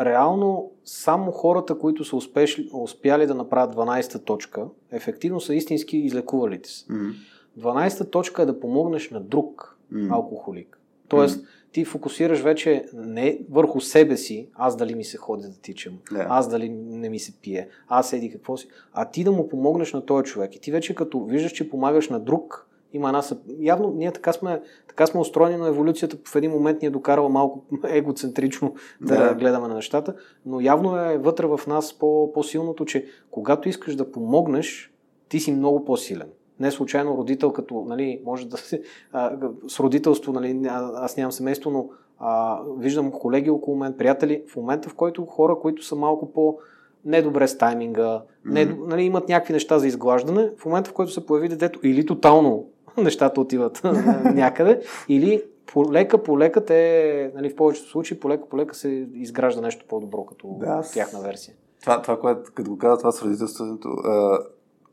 реално 0.00 0.70
само 0.84 1.32
хората, 1.32 1.78
които 1.78 2.04
са 2.04 2.16
успешли, 2.16 2.70
успяли 2.72 3.26
да 3.26 3.34
направят 3.34 3.76
12-та 3.76 4.18
точка, 4.18 4.66
ефективно 4.90 5.40
са 5.40 5.54
истински 5.54 5.98
излекувалите 5.98 6.68
се. 6.68 6.86
Mm-hmm. 6.86 7.14
12-та 7.58 8.04
точка 8.04 8.42
е 8.42 8.46
да 8.46 8.60
помогнеш 8.60 9.10
на 9.10 9.20
друг 9.20 9.78
mm-hmm. 9.92 10.14
алкохолик. 10.14 10.75
Тоест, 11.08 11.40
mm-hmm 11.40 11.46
ти 11.76 11.84
фокусираш 11.84 12.40
вече 12.40 12.84
не 12.94 13.38
върху 13.50 13.80
себе 13.80 14.16
си, 14.16 14.48
аз 14.54 14.76
дали 14.76 14.94
ми 14.94 15.04
се 15.04 15.16
ходи 15.16 15.42
да 15.42 15.60
тичам, 15.60 15.98
yeah. 16.12 16.26
аз 16.28 16.48
дали 16.48 16.68
не 16.68 17.08
ми 17.08 17.18
се 17.18 17.40
пие, 17.42 17.68
аз 17.88 18.12
еди 18.12 18.30
какво 18.30 18.56
си, 18.56 18.68
а 18.92 19.10
ти 19.10 19.24
да 19.24 19.32
му 19.32 19.48
помогнеш 19.48 19.92
на 19.92 20.06
този 20.06 20.24
човек. 20.24 20.56
И 20.56 20.60
ти 20.60 20.72
вече 20.72 20.94
като 20.94 21.24
виждаш, 21.24 21.52
че 21.52 21.70
помагаш 21.70 22.08
на 22.08 22.20
друг, 22.20 22.68
има 22.92 23.08
една 23.08 23.22
съп... 23.22 23.38
Явно 23.60 23.92
ние 23.96 24.12
така 24.12 24.32
сме, 24.32 24.62
така 24.88 25.06
сме 25.06 25.20
устроени, 25.20 25.56
но 25.56 25.66
еволюцията 25.66 26.16
в 26.24 26.36
един 26.36 26.50
момент 26.50 26.82
ни 26.82 26.88
е 26.88 26.90
докарала 26.90 27.28
малко 27.28 27.64
егоцентрично 27.88 28.74
да 29.00 29.14
yeah. 29.14 29.38
гледаме 29.38 29.68
на 29.68 29.74
нещата, 29.74 30.14
но 30.46 30.60
явно 30.60 30.96
е 30.96 31.18
вътре 31.18 31.46
в 31.46 31.60
нас 31.66 31.98
по, 31.98 32.32
по-силното, 32.32 32.84
че 32.84 33.06
когато 33.30 33.68
искаш 33.68 33.96
да 33.96 34.12
помогнеш, 34.12 34.92
ти 35.28 35.40
си 35.40 35.52
много 35.52 35.84
по-силен. 35.84 36.28
Не 36.60 36.70
случайно 36.70 37.16
родител, 37.16 37.52
като, 37.52 37.84
нали, 37.88 38.20
може 38.24 38.48
да 38.48 38.56
се, 38.56 38.82
а, 39.12 39.32
с 39.68 39.80
родителство, 39.80 40.32
нали, 40.32 40.60
аз 40.94 41.16
нямам 41.16 41.32
семейство, 41.32 41.70
но 41.70 41.88
а, 42.18 42.60
виждам 42.78 43.10
колеги 43.10 43.50
около 43.50 43.76
мен, 43.76 43.92
приятели, 43.96 44.42
в 44.52 44.56
момента 44.56 44.88
в 44.88 44.94
който 44.94 45.24
хора, 45.26 45.56
които 45.62 45.84
са 45.84 45.96
малко 45.96 46.32
по 46.32 46.58
недобре 47.04 47.48
с 47.48 47.58
тайминга, 47.58 48.02
mm-hmm. 48.02 48.22
не, 48.44 48.64
нали, 48.64 49.02
имат 49.02 49.28
някакви 49.28 49.52
неща 49.52 49.78
за 49.78 49.86
изглаждане, 49.86 50.50
в 50.58 50.66
момента 50.66 50.90
в 50.90 50.92
който 50.92 51.12
се 51.12 51.26
появи 51.26 51.48
детето, 51.48 51.80
или 51.82 52.06
тотално 52.06 52.66
нещата 52.96 53.40
отиват 53.40 53.80
някъде, 54.24 54.80
или 55.08 55.42
полека 55.66 56.22
по 56.22 56.38
лека 56.38 56.64
те, 56.64 57.32
нали, 57.34 57.50
в 57.50 57.56
повечето 57.56 57.88
случаи, 57.88 58.20
полека 58.20 58.48
по 58.48 58.58
лека 58.58 58.74
се 58.74 59.08
изгражда 59.14 59.60
нещо 59.60 59.84
по-добро 59.88 60.24
като 60.24 60.56
да, 60.60 60.82
тяхна 60.94 61.20
версия. 61.20 61.54
Това, 61.80 62.02
това 62.02 62.20
което 62.20 62.52
като 62.54 62.70
го 62.70 62.78
каза 62.78 62.98
това 62.98 63.12
с 63.12 63.22
родителството, 63.22 63.88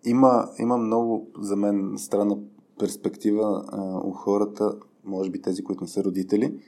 има, 0.06 0.50
има 0.60 0.78
много 0.78 1.28
за 1.40 1.56
мен 1.56 1.94
странна 1.98 2.38
перспектива 2.80 3.66
а, 3.68 3.82
у 4.08 4.12
хората, 4.12 4.76
може 5.04 5.30
би 5.30 5.42
тези, 5.42 5.64
които 5.64 5.84
не 5.84 5.88
са 5.88 6.04
родители. 6.04 6.60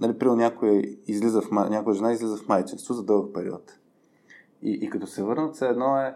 Нали, 0.00 0.18
при 0.18 0.28
някоя, 0.28 0.82
излиза 1.06 1.42
в, 1.42 1.50
някоя 1.50 1.94
жена 1.94 2.12
излиза 2.12 2.36
в 2.36 2.48
майчинство 2.48 2.94
за 2.94 3.04
дълъг 3.04 3.34
период. 3.34 3.78
И, 4.62 4.78
и 4.82 4.90
като 4.90 5.06
се 5.06 5.22
върнат, 5.22 5.54
все 5.54 5.66
едно 5.66 5.96
е 5.96 6.14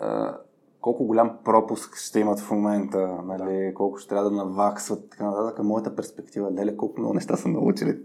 а, 0.00 0.38
колко 0.80 1.04
голям 1.04 1.38
пропуск 1.44 1.96
ще 1.96 2.20
имат 2.20 2.40
в 2.40 2.50
момента, 2.50 3.18
нали, 3.24 3.66
да. 3.66 3.74
колко 3.74 3.98
ще 3.98 4.08
трябва 4.08 4.30
да 4.30 4.36
наваксват, 4.36 5.10
така 5.10 5.30
нататък. 5.30 5.64
Моята 5.64 5.96
перспектива, 5.96 6.52
леле, 6.52 6.76
колко 6.76 7.00
много 7.00 7.14
неща 7.14 7.36
са 7.36 7.48
научили 7.48 7.98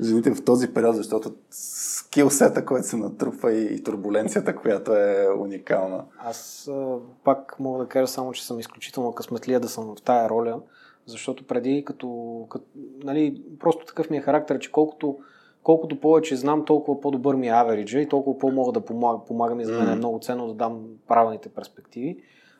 жените 0.00 0.34
в 0.34 0.44
този 0.44 0.74
период, 0.74 0.96
защото 0.96 1.34
скилсета, 1.50 2.64
който 2.64 2.86
се 2.86 2.96
натрупва 2.96 3.52
и, 3.52 3.74
и 3.74 3.82
турбуленцията, 3.82 4.56
която 4.56 4.94
е 4.94 5.28
уникална. 5.38 6.04
Аз 6.18 6.68
а, 6.68 6.96
пак 7.24 7.56
мога 7.60 7.78
да 7.78 7.88
кажа 7.88 8.06
само, 8.06 8.32
че 8.32 8.46
съм 8.46 8.60
изключително 8.60 9.12
късметлия 9.12 9.60
да 9.60 9.68
съм 9.68 9.94
в 9.96 10.02
тая 10.02 10.28
роля, 10.28 10.60
защото 11.06 11.46
преди 11.46 11.84
като, 11.86 12.46
като 12.50 12.64
нали, 13.04 13.42
просто 13.60 13.86
такъв 13.86 14.10
ми 14.10 14.16
е 14.16 14.22
характер, 14.22 14.58
че 14.58 14.72
колкото, 14.72 15.18
колкото 15.62 16.00
повече 16.00 16.36
знам, 16.36 16.64
толкова 16.64 17.00
по-добър 17.00 17.34
ми 17.34 17.46
е 17.48 17.50
авериджа 17.50 18.00
и 18.00 18.08
толкова 18.08 18.38
по-мога 18.38 18.72
да 18.72 18.80
помагам, 18.80 19.20
помагам 19.26 19.60
и 19.60 19.64
за 19.64 19.72
мен 19.72 19.92
е 19.92 19.96
много 19.96 20.20
ценно 20.20 20.46
да 20.46 20.54
дам 20.54 20.80
правилните 21.08 21.48
перспективи. 21.48 22.16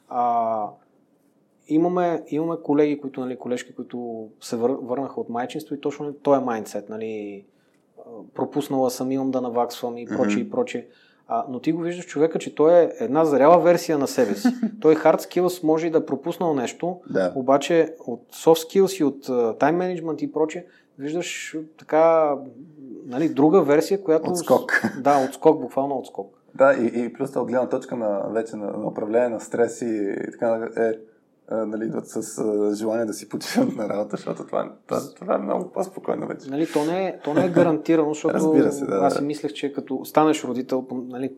А, 0.09 0.69
имаме, 1.69 2.23
имаме 2.29 2.57
колеги, 2.63 3.01
които, 3.01 3.21
нали, 3.21 3.37
колежки, 3.37 3.75
които 3.75 4.29
се 4.41 4.57
вър, 4.57 4.71
върнаха 4.71 5.21
от 5.21 5.29
майчинство 5.29 5.75
и 5.75 5.81
точно 5.81 6.13
този 6.13 6.41
е 6.41 6.45
майндсет, 6.45 6.89
нали, 6.89 7.45
пропуснала 8.35 8.91
съм, 8.91 9.13
имам 9.13 9.31
да 9.31 9.41
наваксвам 9.41 9.99
и 9.99 10.07
проче 10.07 10.39
mm-hmm. 10.39 10.47
и 10.47 10.51
проче. 10.51 10.89
А, 11.29 11.45
но 11.49 11.61
ти 11.61 11.73
го 11.73 11.83
виждаш 11.83 12.07
човека, 12.07 12.39
че 12.39 12.55
той 12.55 12.75
е 12.75 12.91
една 13.01 13.25
зряла 13.25 13.63
версия 13.63 13.99
на 13.99 14.09
себе 14.09 14.35
си. 14.35 14.49
той 14.81 14.97
hard 14.97 15.19
skills 15.19 15.65
може 15.65 15.87
и 15.87 15.91
да 15.91 15.99
е 15.99 16.07
пропуснал 16.07 16.55
нещо, 16.55 17.01
да. 17.11 17.33
обаче 17.35 17.95
от 18.07 18.23
soft 18.33 18.69
skills 18.69 19.01
и 19.01 19.05
от 19.05 19.27
uh, 19.27 19.59
time 19.61 19.77
management 19.77 20.23
и 20.23 20.33
проче, 20.33 20.67
виждаш 20.99 21.57
така, 21.79 22.35
нали, 23.07 23.29
друга 23.29 23.63
версия, 23.63 24.03
която... 24.03 24.31
Отскок. 24.31 24.83
Да, 25.01 25.27
отскок, 25.29 25.61
буквално 25.61 25.99
отскок. 25.99 26.35
Да, 26.55 26.75
и, 26.75 27.05
и 27.05 27.13
плюс 27.13 27.37
от 27.37 27.49
гледна 27.49 27.69
точка 27.69 27.97
на 27.97 28.23
вече 28.31 28.57
на, 28.57 28.67
на 28.67 28.87
управление 28.87 29.29
на 29.29 29.41
стрес 29.41 29.83
и 29.83 30.15
така 30.33 30.69
е 30.77 30.93
нали, 31.51 31.85
идват 31.85 32.09
с 32.09 32.39
а, 32.39 32.75
желание 32.75 33.05
да 33.05 33.13
си 33.13 33.29
почиват 33.29 33.77
на 33.77 33.89
работа, 33.89 34.17
защото 34.17 34.47
това, 34.47 34.73
това, 34.87 35.01
това 35.15 35.35
е 35.35 35.39
много 35.39 35.73
по-спокойно 35.73 36.27
вече. 36.27 36.51
Нали, 36.51 36.73
то, 36.73 36.85
не 36.85 37.07
е, 37.07 37.19
то 37.25 37.35
не 37.35 37.45
е 37.45 37.49
гарантирано, 37.49 38.15
защото 38.15 38.35
Разбира 38.35 38.73
се, 38.73 38.85
да, 38.85 38.95
аз 38.95 39.17
си 39.17 39.23
мислех, 39.23 39.53
че 39.53 39.73
като 39.73 40.05
станеш 40.05 40.45
родител, 40.45 40.87
нали, 40.91 41.33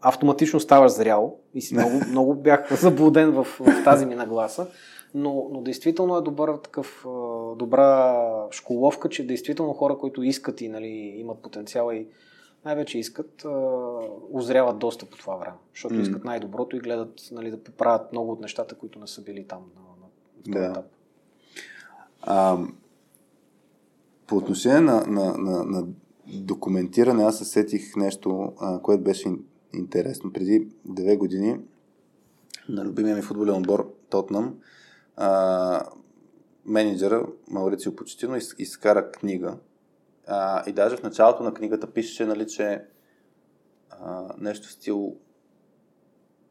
автоматично 0.00 0.60
ставаш 0.60 0.92
зрял 0.92 1.36
и 1.54 1.62
си 1.62 1.74
много, 1.74 2.00
много 2.10 2.34
бях 2.34 2.80
заблуден 2.80 3.30
в, 3.30 3.44
в 3.44 3.84
тази 3.84 4.06
ми 4.06 4.14
нагласа. 4.14 4.66
Но, 5.14 5.48
но 5.52 5.62
действително 5.62 6.16
е 6.16 6.22
добър 6.22 6.56
такъв, 6.56 7.06
добра 7.56 8.22
школовка, 8.50 9.08
че 9.08 9.26
действително 9.26 9.72
хора, 9.72 9.98
които 9.98 10.22
искат 10.22 10.60
и 10.60 10.68
нали, 10.68 11.14
имат 11.16 11.42
потенциал 11.42 11.92
и 11.92 12.06
най-вече 12.66 12.98
искат, 12.98 13.44
а, 13.44 13.48
озряват 14.32 14.78
доста 14.78 15.06
по 15.06 15.16
това 15.16 15.36
време, 15.36 15.56
защото 15.74 15.94
mm. 15.94 16.00
искат 16.00 16.24
най-доброто 16.24 16.76
и 16.76 16.80
гледат 16.80 17.28
нали, 17.32 17.50
да 17.50 17.62
поправят 17.62 18.12
много 18.12 18.32
от 18.32 18.40
нещата, 18.40 18.74
които 18.74 18.98
не 18.98 19.06
са 19.06 19.22
били 19.22 19.46
там 19.48 19.60
на, 19.76 19.82
на 19.82 20.08
този 20.44 20.50
да. 20.50 20.70
етап. 20.70 20.84
А, 22.22 22.58
по 24.26 24.36
отношение 24.36 24.80
на, 24.80 25.06
на, 25.06 25.38
на, 25.38 25.64
на 25.64 25.86
документиране, 26.26 27.24
аз 27.24 27.38
се 27.38 27.44
сетих 27.44 27.96
нещо, 27.96 28.52
а, 28.60 28.80
което 28.80 29.04
беше 29.04 29.28
интересно. 29.74 30.32
Преди 30.32 30.68
две 30.84 31.16
години 31.16 31.60
на 32.68 32.84
любимия 32.84 33.16
ми 33.16 33.22
футболен 33.22 33.54
отбор 33.54 33.92
Тотнам, 34.10 34.54
а, 35.16 35.80
менеджера 36.64 37.26
Маурицио 37.50 37.96
Почетино 37.96 38.36
из, 38.36 38.54
изкара 38.58 39.10
книга, 39.10 39.56
а, 40.26 40.70
и 40.70 40.72
даже 40.72 40.96
в 40.96 41.02
началото 41.02 41.42
на 41.42 41.54
книгата 41.54 41.86
пишеше, 41.86 42.26
нали, 42.26 42.46
че 42.46 42.84
а, 43.90 44.34
нещо 44.38 44.68
в 44.68 44.72
стил 44.72 45.16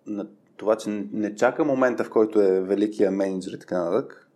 на 0.05 0.27
това, 0.57 0.75
че 0.75 0.89
не 0.89 1.35
чака 1.35 1.65
момента, 1.65 2.03
в 2.03 2.09
който 2.09 2.41
е 2.41 2.61
великия 2.61 3.11
менеджер 3.11 3.51
и 3.51 3.59
така 3.59 3.83
нататък, 3.83 4.29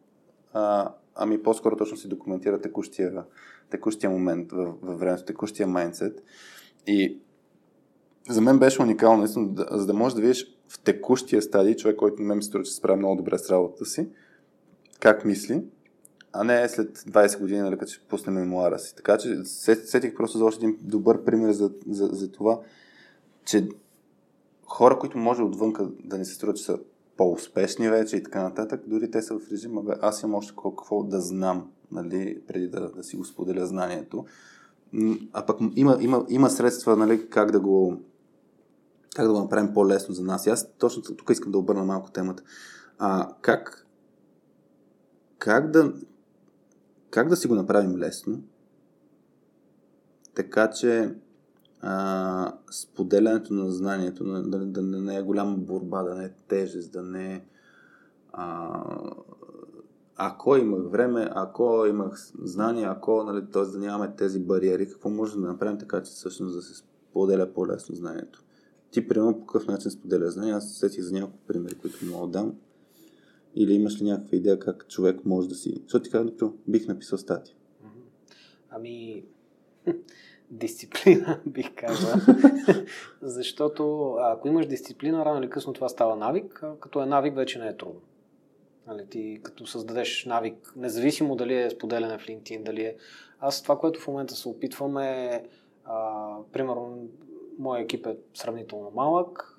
а, 0.53 0.93
ами 1.15 1.43
по-скоро 1.43 1.75
точно 1.75 1.97
си 1.97 2.07
документира 2.07 2.61
текущия, 2.61 3.23
текущия 3.69 4.09
момент 4.09 4.51
във, 4.51 4.81
във 4.81 4.99
времето, 4.99 5.25
текущия 5.25 5.67
майндсет. 5.67 6.23
И 6.87 7.19
за 8.29 8.41
мен 8.41 8.59
беше 8.59 8.81
уникално, 8.81 9.17
наистина, 9.17 9.65
за 9.71 9.85
да 9.85 9.93
можеш 9.93 10.15
да 10.15 10.21
видиш 10.21 10.57
в 10.67 10.79
текущия 10.79 11.41
стадий 11.41 11.75
човек, 11.75 11.95
който 11.95 12.21
ме 12.21 12.35
ми 12.35 12.43
струва, 12.43 12.63
че 12.63 12.71
се 12.71 12.77
справи 12.77 12.99
много 12.99 13.15
добре 13.15 13.37
с 13.37 13.51
работата 13.51 13.85
си, 13.85 14.09
как 14.99 15.25
мисли, 15.25 15.63
а 16.33 16.43
не 16.43 16.69
след 16.69 16.97
20 16.97 17.39
години, 17.39 17.61
нали, 17.61 17.77
като 17.77 17.91
ще 17.91 18.07
пусне 18.07 18.33
мемуара 18.33 18.79
си. 18.79 18.95
Така 18.95 19.17
че 19.17 19.45
сетих 19.45 20.15
просто 20.15 20.37
за 20.37 20.45
още 20.45 20.65
един 20.65 20.77
добър 20.81 21.23
пример 21.23 21.51
за, 21.51 21.71
за, 21.89 22.07
за 22.07 22.31
това, 22.31 22.59
че 23.45 23.69
хора, 24.65 24.99
които 24.99 25.17
може 25.17 25.41
отвън 25.41 25.73
да 26.03 26.17
не 26.17 26.25
се 26.25 26.33
струват, 26.33 26.57
че 26.57 26.63
са 26.63 26.79
по-успешни 27.17 27.89
вече 27.89 28.17
и 28.17 28.23
така 28.23 28.43
нататък, 28.43 28.81
дори 28.87 29.11
те 29.11 29.21
са 29.21 29.39
в 29.39 29.51
режима, 29.51 29.81
бе, 29.83 29.93
аз 30.01 30.23
имам 30.23 30.35
още 30.35 30.53
какво 30.55 31.03
да 31.03 31.21
знам, 31.21 31.71
нали, 31.91 32.41
преди 32.47 32.67
да, 32.67 32.91
да 32.91 33.03
си 33.03 33.15
го 33.17 33.25
споделя 33.25 33.65
знанието. 33.65 34.25
А 35.33 35.45
пък 35.45 35.59
има, 35.75 35.97
има, 36.01 36.25
има 36.29 36.49
средства, 36.49 36.97
нали, 36.97 37.29
как 37.29 37.51
да 37.51 37.59
го 37.59 37.97
как 39.15 39.27
да 39.27 39.33
го 39.33 39.39
направим 39.39 39.73
по-лесно 39.73 40.13
за 40.13 40.23
нас. 40.23 40.45
И 40.45 40.49
аз 40.49 40.71
точно 40.77 41.03
тук 41.03 41.29
искам 41.29 41.51
да 41.51 41.57
обърна 41.57 41.83
малко 41.83 42.11
темата. 42.11 42.43
А, 42.99 43.29
как, 43.41 43.87
как, 45.37 45.71
да, 45.71 45.93
как 47.09 47.29
да 47.29 47.35
си 47.35 47.47
го 47.47 47.55
направим 47.55 47.97
лесно, 47.97 48.43
така 50.33 50.69
че 50.69 51.15
а, 51.81 52.53
споделянето 52.71 53.53
на 53.53 53.71
знанието, 53.71 54.23
да, 54.23 54.41
да, 54.41 54.65
да 54.65 55.01
не 55.01 55.15
е 55.15 55.21
голяма 55.21 55.57
борба, 55.57 56.03
да 56.03 56.15
не 56.15 56.25
е 56.25 56.33
тежест, 56.47 56.91
да 56.91 57.03
не 57.03 57.33
е 57.33 57.43
а, 58.33 58.83
ако 60.21 60.55
имах 60.55 60.91
време, 60.91 61.29
ако 61.31 61.85
имах 61.89 62.31
знания, 62.43 62.89
ако, 62.91 63.23
нали, 63.23 63.45
т.е. 63.51 63.63
да 63.63 63.79
нямаме 63.79 64.13
тези 64.17 64.39
бариери, 64.39 64.89
какво 64.89 65.09
може 65.09 65.33
да 65.33 65.47
направим 65.47 65.77
така, 65.77 66.03
че 66.03 66.11
всъщност 66.11 66.55
да 66.55 66.61
се 66.61 66.75
споделя 66.75 67.53
по-лесно 67.53 67.95
знанието? 67.95 68.43
Ти, 68.91 69.07
примерно, 69.07 69.39
по 69.39 69.45
какъв 69.45 69.67
начин 69.67 69.91
споделя 69.91 70.31
знания? 70.31 70.55
Аз 70.55 70.71
сетих 70.71 71.01
за 71.01 71.13
няколко 71.13 71.37
примери, 71.47 71.75
които 71.75 72.05
мога 72.05 72.27
да 72.27 72.31
дам. 72.31 72.53
Или 73.59 73.73
имаш 73.73 74.01
ли 74.01 74.05
някаква 74.05 74.37
идея 74.37 74.59
как 74.59 74.87
човек 74.87 75.25
може 75.25 75.49
да 75.49 75.55
си... 75.55 75.81
Защото 75.83 76.03
ти 76.03 76.11
казвам, 76.11 76.53
бих 76.67 76.87
написал 76.87 77.17
статия. 77.17 77.55
Ами, 78.69 79.23
дисциплина, 80.51 81.39
бих 81.45 81.75
казал. 81.75 82.19
Защото 83.21 84.13
ако 84.19 84.47
имаш 84.47 84.67
дисциплина, 84.67 85.25
рано 85.25 85.39
или 85.39 85.49
късно 85.49 85.73
това 85.73 85.89
става 85.89 86.15
навик. 86.15 86.63
Като 86.79 87.01
е 87.01 87.05
навик, 87.05 87.35
вече 87.35 87.59
не 87.59 87.67
е 87.67 87.77
трудно. 87.77 88.01
Нали, 88.87 89.05
ти 89.09 89.39
като 89.43 89.67
създадеш 89.67 90.25
навик, 90.25 90.73
независимо 90.75 91.35
дали 91.35 91.55
е 91.55 91.69
споделяне 91.69 92.17
в 92.17 92.25
LinkedIn, 92.25 92.63
дали 92.63 92.81
е... 92.81 92.95
Аз 93.39 93.63
това, 93.63 93.77
което 93.77 93.99
в 93.99 94.07
момента 94.07 94.35
се 94.35 94.49
опитвам 94.49 94.97
е, 94.97 95.43
а, 95.85 96.35
примерно, 96.51 97.09
моят 97.59 97.83
екип 97.83 98.07
е 98.07 98.17
сравнително 98.33 98.91
малък, 98.95 99.58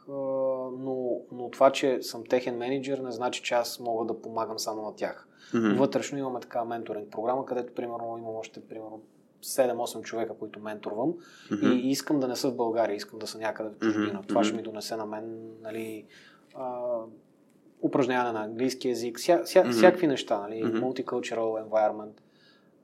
но, 0.78 1.20
но 1.32 1.50
това, 1.50 1.72
че 1.72 2.02
съм 2.02 2.24
техен 2.24 2.56
менеджер, 2.56 2.98
не 2.98 3.10
значи, 3.10 3.42
че 3.42 3.54
аз 3.54 3.80
мога 3.80 4.04
да 4.04 4.22
помагам 4.22 4.58
само 4.58 4.82
на 4.82 4.94
тях. 4.94 5.28
Mm-hmm. 5.52 5.78
Вътрешно 5.78 6.18
имаме 6.18 6.40
така 6.40 6.64
менторинг 6.64 7.10
програма, 7.10 7.46
където, 7.46 7.74
примерно, 7.74 8.16
имам 8.18 8.36
още, 8.36 8.60
примерно, 8.60 9.02
7-8 9.44 10.02
човека, 10.02 10.34
които 10.38 10.60
менторвам 10.60 11.14
mm-hmm. 11.50 11.72
и 11.74 11.90
искам 11.90 12.20
да 12.20 12.28
не 12.28 12.36
са 12.36 12.50
в 12.50 12.56
България, 12.56 12.96
искам 12.96 13.18
да 13.18 13.26
са 13.26 13.38
някъде 13.38 13.70
в 13.70 13.78
чужбина. 13.78 14.20
Mm-hmm. 14.22 14.28
Това 14.28 14.44
ще 14.44 14.56
ми 14.56 14.62
донесе 14.62 14.96
на 14.96 15.06
мен, 15.06 15.50
нали, 15.62 16.06
а, 16.54 16.80
упражняване 17.82 18.32
на 18.32 18.44
английски 18.44 18.88
язик, 18.88 19.20
ся, 19.20 19.40
ся, 19.44 19.58
mm-hmm. 19.58 19.70
всякакви 19.70 20.06
неща, 20.06 20.38
нали, 20.38 20.64
mm-hmm. 20.64 20.80
multicultural 20.80 21.68
environment. 21.68 22.20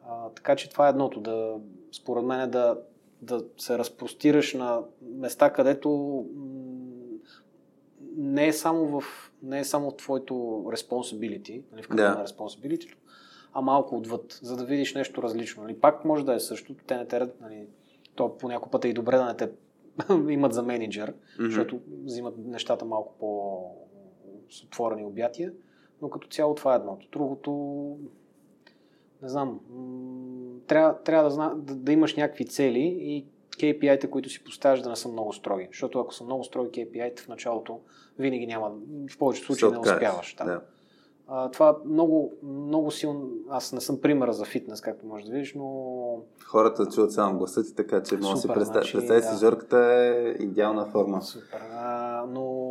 А, 0.08 0.28
така 0.28 0.56
че 0.56 0.70
това 0.70 0.86
е 0.86 0.90
едното, 0.90 1.20
да, 1.20 1.56
според 1.92 2.24
мен 2.24 2.40
е 2.40 2.46
да, 2.46 2.78
да 3.22 3.44
се 3.58 3.78
разпростираш 3.78 4.54
на 4.54 4.82
места, 5.02 5.52
където 5.52 6.24
не 8.26 8.46
е 8.46 8.52
само 8.52 9.00
в 9.00 9.04
не 9.42 9.58
е 9.58 9.64
само 9.64 9.90
твоето 9.92 10.34
responsibility, 10.66 11.62
нали, 11.72 11.82
в 11.82 11.88
yeah. 11.88 12.18
на 12.18 12.26
responsibility, 12.26 12.94
а 13.52 13.60
малко 13.60 13.96
отвъд, 13.96 14.38
за 14.42 14.56
да 14.56 14.64
видиш 14.64 14.94
нещо 14.94 15.22
различно. 15.22 15.62
Нали. 15.62 15.80
Пак 15.80 16.04
може 16.04 16.24
да 16.24 16.34
е 16.34 16.40
същото, 16.40 16.84
те 16.84 16.96
не 16.96 17.06
те, 17.06 17.28
нали, 17.40 17.66
то 18.14 18.36
по 18.36 18.48
някой 18.48 18.70
път 18.70 18.84
е 18.84 18.88
и 18.88 18.94
добре 18.94 19.16
да 19.16 19.24
не 19.24 19.36
те 19.36 19.50
имат 20.28 20.52
за 20.52 20.62
менеджер, 20.62 21.12
mm-hmm. 21.12 21.46
защото 21.46 21.80
взимат 22.04 22.34
нещата 22.38 22.84
малко 22.84 23.14
по 23.18 23.62
с 24.50 24.62
отворени 24.62 25.04
обятия, 25.04 25.52
но 26.02 26.10
като 26.10 26.28
цяло 26.28 26.54
това 26.54 26.72
е 26.72 26.76
едното. 26.76 27.08
Другото, 27.12 27.50
не 29.22 29.28
знам, 29.28 29.60
трябва, 30.66 31.02
трябва 31.02 31.24
да, 31.24 31.30
зна, 31.30 31.54
да, 31.56 31.74
да 31.74 31.92
имаш 31.92 32.16
някакви 32.16 32.46
цели 32.46 32.96
и 33.00 33.26
KPI-те, 33.56 34.10
които 34.10 34.28
си 34.28 34.44
поставяш 34.44 34.80
да 34.80 34.90
не 34.90 34.96
са 34.96 35.08
много 35.08 35.32
строги. 35.32 35.68
Защото 35.70 36.00
ако 36.00 36.14
са 36.14 36.24
много 36.24 36.44
строги 36.44 36.70
KPI-те 36.70 37.22
в 37.22 37.28
началото, 37.28 37.80
винаги 38.18 38.46
няма, 38.46 38.72
в 39.10 39.18
повечето 39.18 39.46
случаи 39.46 39.70
не 39.70 39.78
успяваш. 39.78 40.34
Да. 40.38 40.44
Да. 40.44 40.60
А, 41.28 41.50
това 41.50 41.76
много, 41.84 42.32
много 42.42 42.90
силно. 42.90 43.28
Аз 43.50 43.72
не 43.72 43.80
съм 43.80 44.00
примера 44.00 44.32
за 44.32 44.44
фитнес, 44.44 44.80
както 44.80 45.06
можеш 45.06 45.26
да 45.26 45.32
видиш, 45.32 45.54
но. 45.54 46.18
Хората 46.44 46.86
чуват 46.86 47.12
само 47.12 47.38
гласа 47.38 47.64
ти, 47.64 47.74
така 47.74 48.02
че 48.02 48.16
може 48.16 48.34
да 48.34 48.40
си 48.40 48.48
представи. 48.48 48.72
Значи, 48.72 48.92
представи 48.92 49.22
си, 49.22 49.44
Жорката 49.44 49.78
е 49.78 50.42
идеална 50.42 50.86
форма. 50.86 51.22
Супер. 51.22 51.60
А, 51.72 52.24
но 52.28 52.66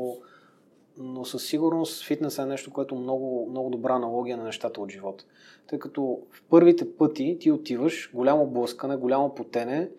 но 0.97 1.25
със 1.25 1.43
сигурност 1.43 2.05
фитнес 2.05 2.37
е 2.37 2.45
нещо, 2.45 2.73
което 2.73 2.95
много, 2.95 3.47
много 3.49 3.69
добра 3.69 3.93
аналогия 3.93 4.37
на 4.37 4.43
нещата 4.43 4.81
от 4.81 4.91
живота. 4.91 5.25
Тъй 5.67 5.79
като 5.79 6.19
в 6.31 6.43
първите 6.49 6.95
пъти 6.97 7.37
ти 7.39 7.51
отиваш, 7.51 8.11
голямо 8.13 8.47
блъскане, 8.47 8.95
голямо 8.95 9.35
потене, 9.35 9.89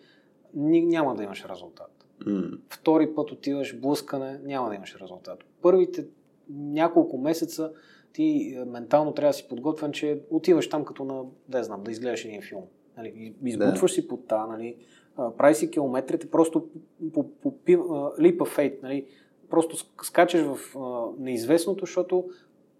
няма 0.53 1.15
да 1.15 1.23
имаш 1.23 1.45
резултат. 1.45 2.05
Mm. 2.21 2.59
Втори 2.69 3.15
път 3.15 3.31
отиваш, 3.31 3.79
блъскане, 3.79 4.39
няма 4.43 4.69
да 4.69 4.75
имаш 4.75 4.95
резултат. 5.01 5.43
Първите 5.61 6.05
няколко 6.49 7.17
месеца 7.17 7.71
ти 8.13 8.55
е, 8.57 8.65
ментално 8.65 9.13
трябва 9.13 9.29
да 9.29 9.33
си 9.33 9.47
подготвен, 9.47 9.91
че 9.91 10.21
отиваш 10.29 10.69
там 10.69 10.85
като 10.85 11.03
на, 11.03 11.23
да 11.49 11.63
знам, 11.63 11.83
да 11.83 11.91
изгледаш 11.91 12.25
един 12.25 12.41
филм. 12.41 12.63
Нали, 12.97 13.33
избутваш 13.43 13.91
си 13.91 14.07
пота, 14.07 14.47
нали, 14.47 14.75
прави 15.37 15.55
си 15.55 15.71
километрите, 15.71 16.31
просто 16.31 16.67
по, 17.13 17.31
по, 17.31 17.51
по 17.57 18.13
of 18.17 18.57
faith, 18.57 18.83
нали, 18.83 19.05
просто 19.49 19.77
скачаш 20.03 20.41
в 20.41 20.77
а, 20.77 21.05
неизвестното, 21.19 21.85
защото 21.85 22.29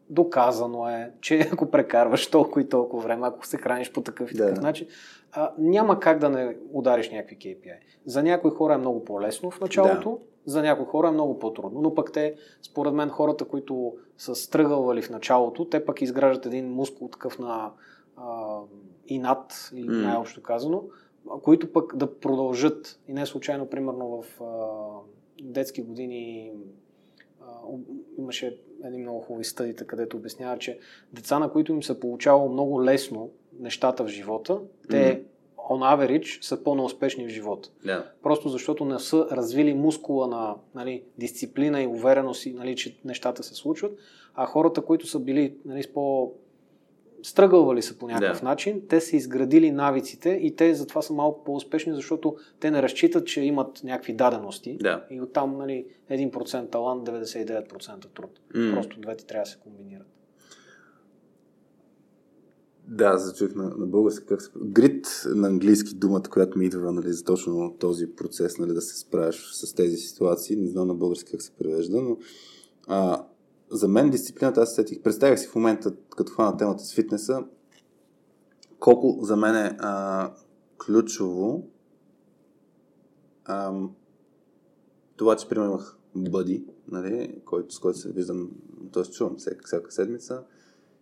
доказано 0.09 0.89
е, 0.89 1.11
че 1.21 1.39
ако 1.53 1.71
прекарваш 1.71 2.27
толкова 2.27 2.61
и 2.61 2.69
толкова 2.69 3.03
време, 3.03 3.27
ако 3.27 3.45
се 3.45 3.57
храниш 3.57 3.91
по 3.91 4.01
такъв 4.01 4.31
и 4.31 4.35
да. 4.35 4.45
такъв 4.45 4.63
начин, 4.63 4.87
а, 5.31 5.53
няма 5.57 5.99
как 5.99 6.19
да 6.19 6.29
не 6.29 6.57
удариш 6.73 7.11
някакви 7.11 7.37
KPI. 7.37 7.77
За 8.05 8.23
някои 8.23 8.51
хора 8.51 8.73
е 8.73 8.77
много 8.77 9.05
по-лесно 9.05 9.51
в 9.51 9.59
началото, 9.59 10.09
да. 10.09 10.51
за 10.51 10.61
някои 10.61 10.85
хора 10.85 11.07
е 11.07 11.11
много 11.11 11.39
по-трудно, 11.39 11.81
но 11.81 11.95
пък 11.95 12.11
те, 12.11 12.35
според 12.61 12.93
мен, 12.93 13.09
хората, 13.09 13.45
които 13.45 13.93
са 14.17 14.35
стръгълвали 14.35 15.01
в 15.01 15.09
началото, 15.09 15.65
те 15.65 15.85
пък 15.85 16.01
изграждат 16.01 16.45
един 16.45 16.73
мускул 16.73 17.07
такъв 17.07 17.39
на 17.39 17.71
а, 18.17 18.57
и 19.07 19.19
над, 19.19 19.71
или 19.73 19.87
mm. 19.87 20.05
най-общо 20.05 20.43
казано, 20.43 20.83
които 21.43 21.73
пък 21.73 21.95
да 21.95 22.19
продължат. 22.19 22.99
И 23.07 23.13
не 23.13 23.25
случайно, 23.25 23.69
примерно 23.69 24.21
в 24.21 24.41
а, 24.41 24.67
детски 25.41 25.81
години 25.81 26.51
а, 27.41 27.45
имаше 28.17 28.61
един 28.85 29.01
много 29.01 29.19
хубави 29.19 29.45
стъдите, 29.45 29.87
където 29.87 30.17
обяснява, 30.17 30.57
че 30.57 30.79
деца, 31.13 31.39
на 31.39 31.51
които 31.51 31.71
им 31.71 31.83
се 31.83 31.99
получава 31.99 32.49
много 32.49 32.83
лесно 32.83 33.29
нещата 33.59 34.03
в 34.03 34.07
живота, 34.07 34.59
те 34.89 34.95
mm-hmm. 34.95 35.21
on 35.57 35.97
average 35.97 36.41
са 36.43 36.63
по-неуспешни 36.63 37.25
в 37.25 37.29
живота. 37.29 37.69
Yeah. 37.85 38.03
Просто 38.23 38.49
защото 38.49 38.85
не 38.85 38.99
са 38.99 39.27
развили 39.31 39.73
мускула 39.73 40.27
на 40.27 40.55
нали, 40.75 41.03
дисциплина 41.17 41.81
и 41.81 41.87
увереност, 41.87 42.47
нали, 42.53 42.75
че 42.75 42.97
нещата 43.05 43.43
се 43.43 43.55
случват, 43.55 43.97
а 44.35 44.45
хората, 44.45 44.81
които 44.81 45.07
са 45.07 45.19
били 45.19 45.55
нали, 45.65 45.83
с 45.83 45.93
по 45.93 46.33
стръгълвали 47.27 47.81
са 47.81 47.97
по 47.97 48.07
някакъв 48.07 48.39
да. 48.39 48.45
начин, 48.45 48.81
те 48.89 49.01
са 49.01 49.15
изградили 49.15 49.71
навиците 49.71 50.29
и 50.29 50.55
те 50.55 50.73
затова 50.73 51.01
са 51.01 51.13
малко 51.13 51.43
по-успешни, 51.43 51.93
защото 51.93 52.35
те 52.59 52.71
не 52.71 52.81
разчитат, 52.81 53.27
че 53.27 53.41
имат 53.41 53.83
някакви 53.83 54.13
дадености 54.13 54.77
да. 54.81 55.05
и 55.11 55.21
оттам 55.21 55.57
нали, 55.57 55.85
1% 56.11 56.71
талант, 56.71 57.07
99% 57.07 58.15
труд. 58.15 58.39
Mm. 58.55 58.73
Просто 58.73 58.99
двете 58.99 59.25
трябва 59.25 59.43
да 59.43 59.49
се 59.49 59.57
комбинират. 59.57 60.07
Да, 62.87 63.17
зачух 63.17 63.55
на, 63.55 63.63
на 63.63 63.85
български 63.85 64.25
как 64.25 64.41
се... 64.41 64.49
Грит 64.55 65.23
на 65.25 65.47
английски 65.47 65.95
думата, 65.95 66.23
която 66.31 66.57
ми 66.57 66.65
идва 66.65 66.91
нали, 66.91 67.13
за 67.13 67.23
точно 67.23 67.75
този 67.79 68.15
процес 68.15 68.57
нали, 68.57 68.73
да 68.73 68.81
се 68.81 68.99
справиш 68.99 69.49
с 69.51 69.73
тези 69.73 69.97
ситуации. 69.97 70.55
Не 70.55 70.67
знам 70.67 70.87
на 70.87 70.95
български 70.95 71.31
как 71.31 71.41
се 71.41 71.51
превежда, 71.51 72.01
но 72.01 72.17
а, 72.87 73.25
за 73.71 73.87
мен 73.87 74.09
дисциплината, 74.09 74.61
аз 74.61 74.75
сетих, 74.75 75.01
представях 75.01 75.39
си 75.39 75.47
в 75.47 75.55
момента, 75.55 75.95
като 76.17 76.31
хвана 76.31 76.57
темата 76.57 76.83
с 76.83 76.93
фитнеса, 76.93 77.43
колко 78.79 79.19
за 79.21 79.35
мен 79.35 79.55
е 79.55 79.77
а, 79.79 80.31
ключово 80.85 81.67
а, 83.45 83.73
това, 85.15 85.35
че 85.35 85.49
примерно 85.49 85.71
имах 85.71 85.97
бъди, 86.15 86.65
нали, 86.87 87.41
който, 87.45 87.75
с 87.75 87.79
който 87.79 87.99
се 87.99 88.11
виждам, 88.11 88.51
т.е. 88.93 89.03
чувам 89.03 89.35
всяка, 89.37 89.65
всяка 89.65 89.91
седмица 89.91 90.43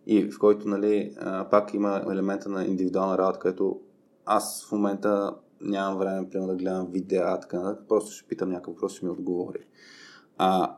и 0.06 0.30
в 0.30 0.38
който 0.38 0.68
нали, 0.68 1.14
а, 1.20 1.48
пак 1.48 1.74
има 1.74 2.04
елемента 2.12 2.48
на 2.48 2.64
индивидуална 2.64 3.18
работа, 3.18 3.38
където 3.38 3.80
аз 4.24 4.66
в 4.68 4.72
момента 4.72 5.34
нямам 5.60 5.98
време, 5.98 6.30
примерно, 6.30 6.52
да 6.52 6.56
гледам 6.56 6.86
видеа, 6.90 7.40
така 7.40 7.78
просто 7.88 8.10
ще 8.10 8.28
питам 8.28 8.48
някакъв 8.48 8.74
въпрос, 8.74 8.92
ще 8.92 9.04
ми 9.04 9.10
отговори. 9.10 9.66
А, 10.38 10.76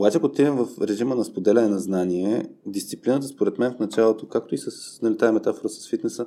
обаче, 0.00 0.18
ако 0.18 0.26
отидем 0.26 0.56
в 0.56 0.68
режима 0.82 1.14
на 1.14 1.24
споделяне 1.24 1.68
на 1.68 1.78
знание, 1.78 2.50
дисциплината, 2.66 3.26
според 3.26 3.58
мен, 3.58 3.72
в 3.72 3.78
началото, 3.78 4.28
както 4.28 4.54
и 4.54 4.58
с 4.58 4.98
нали, 5.02 5.16
тази 5.16 5.32
метафора 5.32 5.68
с 5.68 5.88
фитнеса, 5.90 6.26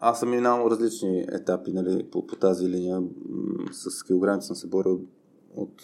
аз 0.00 0.20
съм 0.20 0.30
минал 0.30 0.70
различни 0.70 1.24
етапи 1.28 1.72
нали, 1.72 2.02
по, 2.10 2.26
по 2.26 2.36
тази 2.36 2.68
линия. 2.68 3.02
С 3.72 4.04
килограмите 4.04 4.46
съм 4.46 4.56
се 4.56 4.66
борил 4.66 5.00
от 5.56 5.82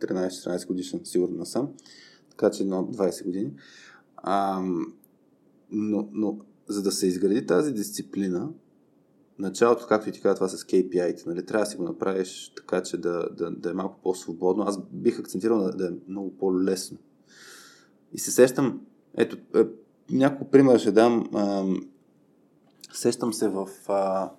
13-14 0.00 0.66
годишен, 0.66 1.00
сигурно 1.04 1.46
съм. 1.46 1.68
Така 2.30 2.50
че 2.50 2.62
едно 2.62 2.82
20 2.82 3.24
години. 3.24 3.52
А, 4.16 4.62
но, 5.70 6.08
но 6.12 6.38
за 6.68 6.82
да 6.82 6.92
се 6.92 7.06
изгради 7.06 7.46
тази 7.46 7.72
дисциплина, 7.72 8.48
началото, 9.38 9.86
както 9.86 10.08
и 10.08 10.12
ти 10.12 10.20
каза, 10.20 10.34
това 10.34 10.48
с 10.48 10.64
KPI-те, 10.64 11.22
нали, 11.26 11.46
трябва 11.46 11.64
да 11.64 11.70
си 11.70 11.76
го 11.76 11.82
направиш 11.82 12.52
така, 12.56 12.82
че 12.82 12.96
да, 12.96 13.28
да, 13.30 13.50
да 13.50 13.70
е 13.70 13.74
малко 13.74 14.00
по-свободно. 14.02 14.64
Аз 14.64 14.78
бих 14.92 15.18
акцентирал 15.18 15.58
да, 15.58 15.70
да 15.72 15.86
е 15.86 15.90
много 16.08 16.36
по-лесно. 16.36 16.98
И 18.12 18.18
се 18.18 18.30
сещам, 18.30 18.80
ето, 19.16 19.36
е, 19.54 19.64
няколко 20.10 20.50
примера 20.50 20.78
ще 20.78 20.92
дам. 20.92 21.30
А, 21.34 21.64
сещам 22.92 23.32
се 23.32 23.48
в... 23.48 23.68
А, 23.88 24.30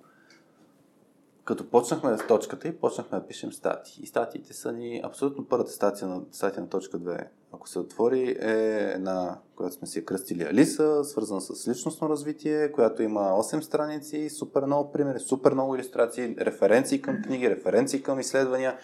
като 1.44 1.70
почнахме 1.70 2.16
в 2.16 2.26
точката 2.26 2.68
и 2.68 2.78
почнахме 2.78 3.18
да 3.18 3.26
пишем 3.26 3.52
статии. 3.52 4.02
И 4.02 4.06
статиите 4.06 4.52
са 4.52 4.72
ни 4.72 5.00
абсолютно 5.04 5.44
първата 5.44 5.70
статия 5.70 6.08
на, 6.08 6.20
статия 6.32 6.62
на 6.62 6.68
точка 6.68 6.98
2. 6.98 7.26
Ако 7.52 7.68
се 7.68 7.78
отвори 7.78 8.36
е 8.40 8.90
една, 8.94 9.38
която 9.56 9.74
сме 9.74 9.86
си 9.86 10.04
кръстили 10.04 10.42
Алиса, 10.42 11.04
свързана 11.04 11.40
с 11.40 11.68
личностно 11.68 12.08
развитие, 12.08 12.72
която 12.72 13.02
има 13.02 13.20
8 13.20 13.60
страници, 13.60 14.30
супер 14.30 14.62
много 14.62 14.92
примери, 14.92 15.18
супер 15.20 15.52
много 15.52 15.76
иллюстрации, 15.76 16.36
референции 16.40 17.02
към 17.02 17.22
книги, 17.22 17.50
референции 17.50 18.02
към 18.02 18.20
изследвания. 18.20 18.78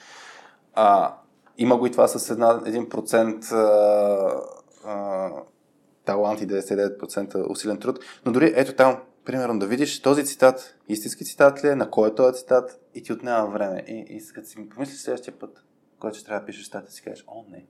А, 0.74 1.16
има 1.58 1.76
го 1.76 1.86
и 1.86 1.90
това 1.90 2.08
с 2.08 2.30
една, 2.30 2.60
1% 2.60 3.52
а, 3.52 4.42
а, 4.84 5.30
талант 6.04 6.40
и 6.40 6.48
99% 6.48 7.50
усилен 7.50 7.78
труд. 7.78 7.98
Но 8.26 8.32
дори 8.32 8.52
ето 8.56 8.74
там 8.74 8.96
примерно 9.24 9.58
да 9.58 9.66
видиш 9.66 10.02
този 10.02 10.24
цитат, 10.24 10.76
истински 10.88 11.24
цитат 11.24 11.64
ли 11.64 11.68
е, 11.68 11.74
на 11.74 11.90
кой 11.90 12.08
е 12.08 12.14
този 12.14 12.38
цитат 12.38 12.80
и 12.94 13.02
ти 13.02 13.12
отнема 13.12 13.46
време. 13.46 13.84
И, 13.86 14.06
и 14.08 14.32
като 14.34 14.48
си 14.48 14.68
помислиш 14.68 15.00
следващия 15.00 15.38
път, 15.38 15.64
който 15.98 16.16
ще 16.16 16.26
трябва 16.26 16.40
да 16.40 16.46
пишеш 16.46 16.66
статия, 16.66 16.90
си 16.90 17.02
кажеш, 17.02 17.24
о, 17.28 17.44
не. 17.50 17.66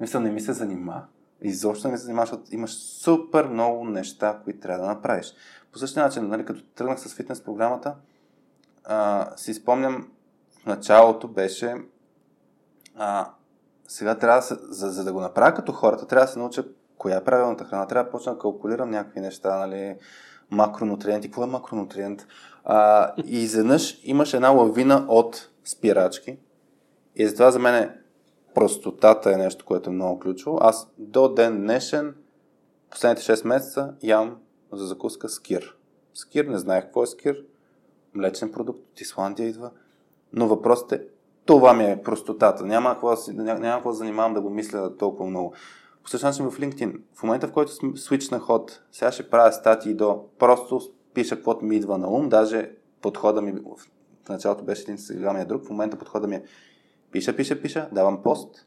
Мисля, 0.00 0.20
не 0.20 0.30
ми 0.30 0.40
се 0.40 0.52
занима. 0.52 1.04
Изобщо 1.42 1.88
не 1.88 1.92
ми 1.92 1.98
се 1.98 2.04
занимаваш, 2.04 2.28
защото 2.28 2.54
имаш 2.54 2.74
супер 2.74 3.46
много 3.46 3.84
неща, 3.84 4.40
които 4.44 4.60
трябва 4.60 4.86
да 4.86 4.92
направиш. 4.92 5.34
По 5.72 5.78
същия 5.78 6.02
начин, 6.02 6.28
нали, 6.28 6.44
като 6.44 6.62
тръгнах 6.62 7.00
с 7.00 7.14
фитнес 7.14 7.40
програмата, 7.40 7.94
а, 8.84 9.30
си 9.36 9.54
спомням, 9.54 10.08
в 10.62 10.66
началото 10.66 11.28
беше 11.28 11.74
а, 12.96 13.30
сега 13.88 14.18
трябва 14.18 14.38
да 14.38 14.42
се, 14.42 14.56
за, 14.60 14.90
за 14.90 15.04
да 15.04 15.12
го 15.12 15.20
направя 15.20 15.54
като 15.54 15.72
хората, 15.72 16.06
трябва 16.06 16.26
да 16.26 16.32
се 16.32 16.38
науча 16.38 16.64
коя 16.98 17.16
е 17.16 17.24
правилната 17.24 17.64
храна. 17.64 17.86
Трябва 17.86 18.04
да 18.04 18.10
почна 18.10 18.32
да 18.32 18.38
калкулирам 18.38 18.90
някакви 18.90 19.20
неща, 19.20 19.58
нали, 19.58 19.96
макронутриенти. 20.50 21.28
Какво 21.28 21.42
е 21.42 21.46
макронутриент? 21.46 22.26
А, 22.64 23.12
и 23.26 23.42
изведнъж 23.42 24.00
имаш 24.04 24.34
една 24.34 24.48
лавина 24.48 25.06
от 25.08 25.50
спирачки. 25.64 26.38
И 27.16 27.28
затова 27.28 27.50
за 27.50 27.58
мен 27.58 27.90
простотата 28.54 29.32
е 29.32 29.36
нещо, 29.36 29.64
което 29.64 29.90
е 29.90 29.92
много 29.92 30.20
ключово. 30.20 30.58
Аз 30.60 30.90
до 30.98 31.34
ден 31.34 31.60
днешен, 31.60 32.14
последните 32.90 33.22
6 33.22 33.46
месеца, 33.46 33.94
ям 34.02 34.36
за 34.72 34.86
закуска 34.86 35.28
скир. 35.28 35.76
Скир, 36.14 36.44
не 36.44 36.58
знаех 36.58 36.84
какво 36.84 37.02
е 37.02 37.06
скир. 37.06 37.44
Млечен 38.14 38.52
продукт 38.52 38.78
от 38.78 39.00
Исландия 39.00 39.48
идва. 39.48 39.70
Но 40.32 40.48
въпросът 40.48 40.92
е, 40.92 41.02
това 41.44 41.74
ми 41.74 41.84
е 41.84 42.02
простотата. 42.02 42.64
Няма 42.64 42.90
какво, 42.92 43.14
няма 43.32 43.76
какво 43.76 43.90
да 43.90 43.96
занимавам 43.96 44.34
да 44.34 44.40
го 44.40 44.50
мисля 44.50 44.96
толкова 44.96 45.30
много. 45.30 45.54
По 46.06 46.10
същия 46.10 46.28
начин 46.28 46.50
в 46.50 46.58
LinkedIn. 46.58 47.00
В 47.14 47.22
момента, 47.22 47.48
в 47.48 47.52
който 47.52 47.96
свична 47.96 48.38
ход, 48.38 48.82
сега 48.92 49.12
ще 49.12 49.30
правя 49.30 49.52
статии 49.52 49.94
до 49.94 50.24
просто 50.38 50.80
пиша 51.14 51.36
каквото 51.36 51.64
ми 51.64 51.76
идва 51.76 51.98
на 51.98 52.10
ум, 52.10 52.28
даже 52.28 52.70
подхода 53.02 53.42
ми 53.42 53.52
в 54.24 54.28
началото 54.28 54.64
беше 54.64 54.82
един, 54.82 54.98
сега 54.98 55.32
ми 55.32 55.40
е 55.40 55.44
друг, 55.44 55.64
в 55.64 55.70
момента 55.70 55.98
подхода 55.98 56.28
ми 56.28 56.36
е 56.36 56.44
пиша, 57.10 57.36
пиша, 57.36 57.62
пиша, 57.62 57.88
давам 57.92 58.22
пост 58.22 58.66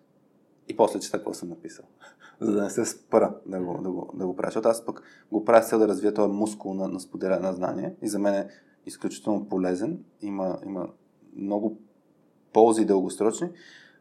и 0.67 0.77
после 0.77 0.99
чета 0.99 1.17
какво 1.17 1.33
съм 1.33 1.49
написал. 1.49 1.85
За 2.39 2.51
да 2.51 2.63
не 2.63 2.69
се 2.69 2.85
спра 2.85 3.35
да 3.45 3.59
го, 3.59 3.81
да 3.81 3.91
го, 3.91 4.11
да 4.13 4.25
го 4.27 4.35
правя. 4.35 4.47
Защото 4.47 4.67
аз 4.67 4.85
пък 4.85 5.01
го 5.31 5.45
правя 5.45 5.63
с 5.63 5.69
цел 5.69 5.79
да 5.79 5.87
развия 5.87 6.13
този 6.13 6.33
мускул 6.33 6.73
на, 6.73 6.87
на 6.87 6.99
споделяне 6.99 7.47
на 7.47 7.53
знание 7.53 7.95
и 8.01 8.07
за 8.07 8.19
мен 8.19 8.33
е 8.33 8.47
изключително 8.85 9.49
полезен. 9.49 9.99
Има, 10.21 10.59
има 10.65 10.87
много 11.35 11.77
ползи 12.53 12.85
дългосрочни. 12.85 13.49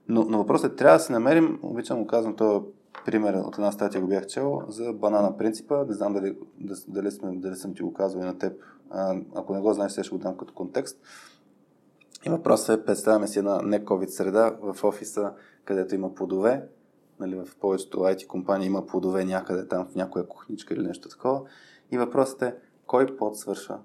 Но, 0.09 0.25
но 0.25 0.39
въпросът 0.39 0.73
е, 0.73 0.77
трябва 0.77 0.99
да 0.99 1.05
се 1.05 1.13
намерим, 1.13 1.59
обичам 1.63 2.01
го 2.01 2.07
казвам, 2.07 2.37
това 2.37 2.63
пример 3.11 3.35
от 3.35 3.55
една 3.55 3.73
статия 3.73 4.01
го 4.01 4.07
бях 4.07 4.27
чел 4.27 4.63
за 4.69 4.93
банана 4.93 5.37
принципа. 5.37 5.85
Не 5.85 5.95
знам 5.95 6.13
дали, 6.13 6.37
дали, 6.89 7.11
сме, 7.11 7.37
дали 7.37 7.57
съм 7.57 7.75
ти 7.75 7.83
го 7.83 7.95
казвал 7.95 8.23
и 8.23 8.27
на 8.27 8.39
теб. 8.39 8.63
А, 8.91 9.17
ако 9.35 9.55
не 9.55 9.61
го 9.61 9.73
знаеш, 9.73 9.93
ще 9.93 10.09
го 10.09 10.19
дам 10.19 10.37
като 10.37 10.55
контекст. 10.55 11.01
И 12.27 12.31
въпросът 12.31 12.81
е, 12.81 12.85
представяме 12.85 13.27
си 13.27 13.39
една 13.39 13.63
не 13.63 13.85
COVID 13.85 14.07
среда 14.07 14.57
в 14.61 14.85
офиса, 14.85 15.33
където 15.65 15.95
има 15.95 16.15
плодове. 16.15 16.69
Нали, 17.21 17.35
в 17.35 17.57
повечето 17.61 17.99
IT 17.99 18.27
компании 18.27 18.67
има 18.67 18.87
плодове 18.87 19.25
някъде 19.25 19.69
там 19.69 19.87
в 19.87 19.95
някоя 19.95 20.29
кухничка 20.29 20.75
или 20.75 20.83
нещо 20.83 21.09
такова. 21.09 21.41
И 21.91 21.99
въпросът 21.99 22.43
е, 22.43 22.55
кой 22.87 23.17
плод 23.17 23.39
свършва 23.39 23.79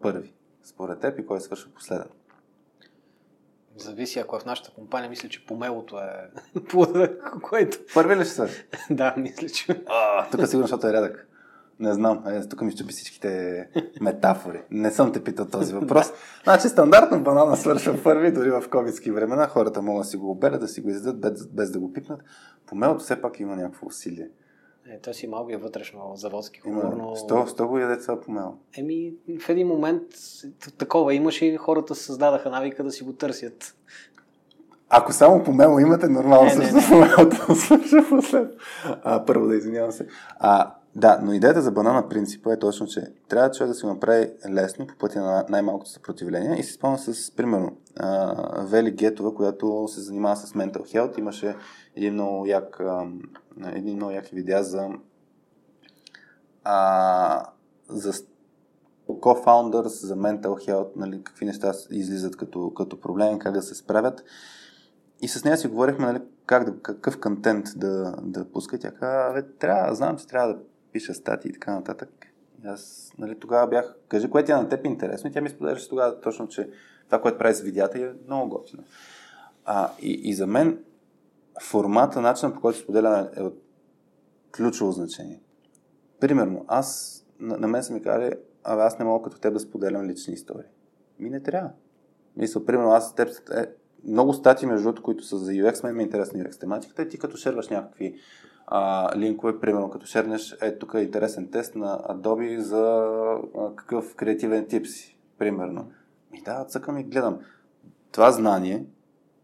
първи 0.00 0.34
според 0.62 1.00
теб 1.00 1.18
и 1.18 1.26
кой 1.26 1.40
свършва 1.40 1.70
последен? 1.70 2.08
Зависи, 3.78 4.18
ако 4.18 4.36
е 4.36 4.40
в 4.40 4.44
нашата 4.44 4.70
компания, 4.70 5.10
мисля, 5.10 5.28
че 5.28 5.46
помелото 5.46 5.98
е 5.98 6.30
плода, 6.68 7.10
което... 7.42 7.78
Първи 7.94 8.16
ли 8.16 8.24
ще 8.24 8.34
свърши? 8.34 8.66
да, 8.90 9.14
мисля, 9.16 9.48
че... 9.48 9.82
А, 9.86 10.30
тук 10.30 10.46
сигурно, 10.46 10.66
защото 10.66 10.86
е 10.86 10.92
рядък. 10.92 11.28
Не 11.80 11.94
знам, 11.94 12.24
е, 12.26 12.48
тук 12.48 12.60
ми 12.60 12.70
щупи 12.70 12.92
всичките 12.92 13.66
метафори. 14.00 14.62
Не 14.70 14.90
съм 14.90 15.12
те 15.12 15.24
питал 15.24 15.46
този 15.46 15.74
въпрос. 15.74 16.12
Значи 16.44 16.68
стандартно 16.68 17.22
банана 17.22 17.56
свършва 17.56 18.02
първи, 18.02 18.32
дори 18.32 18.50
в 18.50 18.64
ковидски 18.70 19.10
времена. 19.10 19.48
Хората 19.48 19.82
могат 19.82 20.02
да 20.02 20.08
си 20.08 20.16
го 20.16 20.30
оберат, 20.30 20.60
да 20.60 20.68
си 20.68 20.80
го 20.80 20.88
издадат, 20.88 21.20
без, 21.20 21.46
без 21.46 21.70
да 21.70 21.78
го 21.78 21.92
пипнат. 21.92 22.20
Помелото 22.66 23.04
все 23.04 23.20
пак 23.20 23.40
има 23.40 23.56
някакво 23.56 23.86
усилие. 23.86 24.28
Е, 24.90 24.98
той 25.00 25.14
си 25.14 25.26
малко 25.26 25.52
е 25.52 25.56
вътрешно 25.56 26.12
заводски 26.14 26.60
хумор, 26.60 26.92
но... 26.96 27.16
Сто, 27.16 27.46
сто 27.46 27.68
го 27.68 27.78
яде 27.78 27.98
това 28.02 28.20
помело. 28.20 28.54
Еми, 28.76 29.12
в 29.40 29.48
един 29.48 29.66
момент 29.66 30.02
такова 30.78 31.14
имаше 31.14 31.46
и 31.46 31.56
хората 31.56 31.94
създадаха 31.94 32.50
навика 32.50 32.84
да 32.84 32.90
си 32.90 33.04
го 33.04 33.12
търсят. 33.12 33.76
Ако 34.88 35.12
само 35.12 35.44
помело 35.44 35.78
имате, 35.78 36.08
нормално 36.08 36.50
също 36.50 36.76
помелото. 36.88 38.48
А, 39.02 39.24
първо 39.24 39.46
да 39.46 39.56
извинявам 39.56 39.92
се. 39.92 40.06
А, 40.38 40.74
да, 40.98 41.18
но 41.22 41.32
идеята 41.32 41.62
за 41.62 41.70
банана 41.70 42.08
принципа 42.08 42.52
е 42.52 42.58
точно, 42.58 42.86
че 42.86 43.12
трябва 43.28 43.50
човек 43.50 43.68
да 43.68 43.74
си 43.74 43.86
направи 43.86 44.30
лесно 44.50 44.86
по 44.86 44.96
пътя 44.96 45.20
на 45.20 45.44
най-малкото 45.48 45.90
съпротивление. 45.90 46.58
И 46.58 46.62
си 46.62 46.72
спомням 46.72 46.98
с, 46.98 47.30
примерно, 47.36 47.76
а, 47.96 48.64
Вели 48.64 48.90
Гетова, 48.90 49.34
която 49.34 49.88
се 49.88 50.00
занимава 50.00 50.36
с 50.36 50.52
mental 50.52 50.78
health. 50.78 51.18
Имаше 51.18 51.56
един 51.96 52.12
много 52.14 52.46
як, 52.46 52.80
а, 52.80 53.06
един 53.74 53.96
много 53.96 54.12
як 54.12 54.26
видеа 54.26 54.64
за 54.64 54.88
а, 56.64 57.44
за 57.88 58.12
co-founders, 59.08 60.06
за 60.06 60.16
mental 60.16 60.70
health, 60.70 60.90
нали, 60.96 61.22
какви 61.24 61.46
неща 61.46 61.72
излизат 61.90 62.36
като, 62.36 62.74
като 62.74 63.00
проблеми, 63.00 63.38
как 63.38 63.52
да 63.52 63.62
се 63.62 63.74
справят. 63.74 64.24
И 65.20 65.28
с 65.28 65.44
нея 65.44 65.56
си 65.56 65.68
говорихме, 65.68 66.06
нали, 66.06 66.22
как 66.46 66.64
да, 66.64 66.82
какъв 66.82 67.20
контент 67.20 67.66
да, 67.76 68.14
да 68.22 68.44
пуска. 68.44 68.78
Тя 68.78 68.90
каза, 68.90 69.46
трябва, 69.58 69.94
знам, 69.94 70.16
че 70.16 70.26
трябва 70.26 70.54
да 70.54 70.60
пиша 70.92 71.14
статии 71.14 71.48
и 71.48 71.52
така 71.52 71.74
нататък. 71.74 72.26
И 72.64 72.66
аз 72.66 73.12
нали, 73.18 73.38
тогава 73.38 73.66
бях, 73.66 73.94
кажи, 74.08 74.30
кое 74.30 74.44
ти 74.44 74.52
е 74.52 74.54
на 74.54 74.68
теб 74.68 74.86
интересно. 74.86 75.30
И 75.30 75.32
тя 75.32 75.40
ми 75.40 75.48
споделяше 75.48 75.88
тогава 75.88 76.20
точно, 76.20 76.48
че 76.48 76.70
това, 77.06 77.20
което 77.20 77.38
прави 77.38 77.54
с 77.54 77.60
видеята 77.60 77.98
е 77.98 78.10
много 78.26 78.48
готино. 78.48 78.84
А, 79.64 79.90
и, 80.02 80.12
и 80.12 80.34
за 80.34 80.46
мен 80.46 80.84
формата, 81.62 82.20
начинът 82.20 82.54
по 82.54 82.60
който 82.60 82.78
споделяме 82.78 83.28
е 83.36 83.42
от 83.42 83.62
ключово 84.56 84.92
значение. 84.92 85.42
Примерно, 86.20 86.64
аз, 86.68 87.18
на, 87.40 87.58
на 87.58 87.68
мен 87.68 87.82
са 87.82 87.92
ми 87.92 88.02
казали, 88.02 88.32
абе 88.64 88.82
аз 88.82 88.98
не 88.98 89.04
мога 89.04 89.24
като 89.24 89.40
теб 89.40 89.52
да 89.52 89.60
споделям 89.60 90.06
лични 90.06 90.34
истории. 90.34 90.68
Ми 91.18 91.30
не 91.30 91.42
трябва. 91.42 91.70
Мисля, 92.36 92.64
примерно, 92.64 92.90
аз 92.90 93.10
с 93.10 93.14
теб 93.14 93.28
е, 93.54 93.66
много 94.04 94.32
статии, 94.32 94.68
между 94.68 94.82
другото, 94.82 95.02
които 95.02 95.24
са 95.24 95.38
за 95.38 95.52
UX, 95.52 95.84
мен 95.84 95.96
ми 95.96 96.02
е 96.02 96.06
интересна 96.06 96.44
UX 96.44 96.60
тематиката 96.60 97.02
и 97.02 97.08
ти 97.08 97.18
като 97.18 97.36
шерваш 97.36 97.68
някакви 97.68 98.14
а, 98.70 99.12
линкове, 99.18 99.60
примерно 99.60 99.90
като 99.90 100.06
шернеш, 100.06 100.56
е 100.60 100.78
тук 100.78 100.94
е 100.94 101.00
интересен 101.00 101.50
тест 101.50 101.74
на 101.74 101.98
Adobe 101.98 102.58
за 102.58 103.06
а, 103.58 103.76
какъв 103.76 104.14
креативен 104.14 104.66
тип 104.66 104.86
си, 104.86 105.18
примерно. 105.38 105.90
И 106.34 106.42
да, 106.42 106.64
цъкам 106.64 106.98
и 106.98 107.04
гледам. 107.04 107.38
Това 108.12 108.30
знание, 108.30 108.84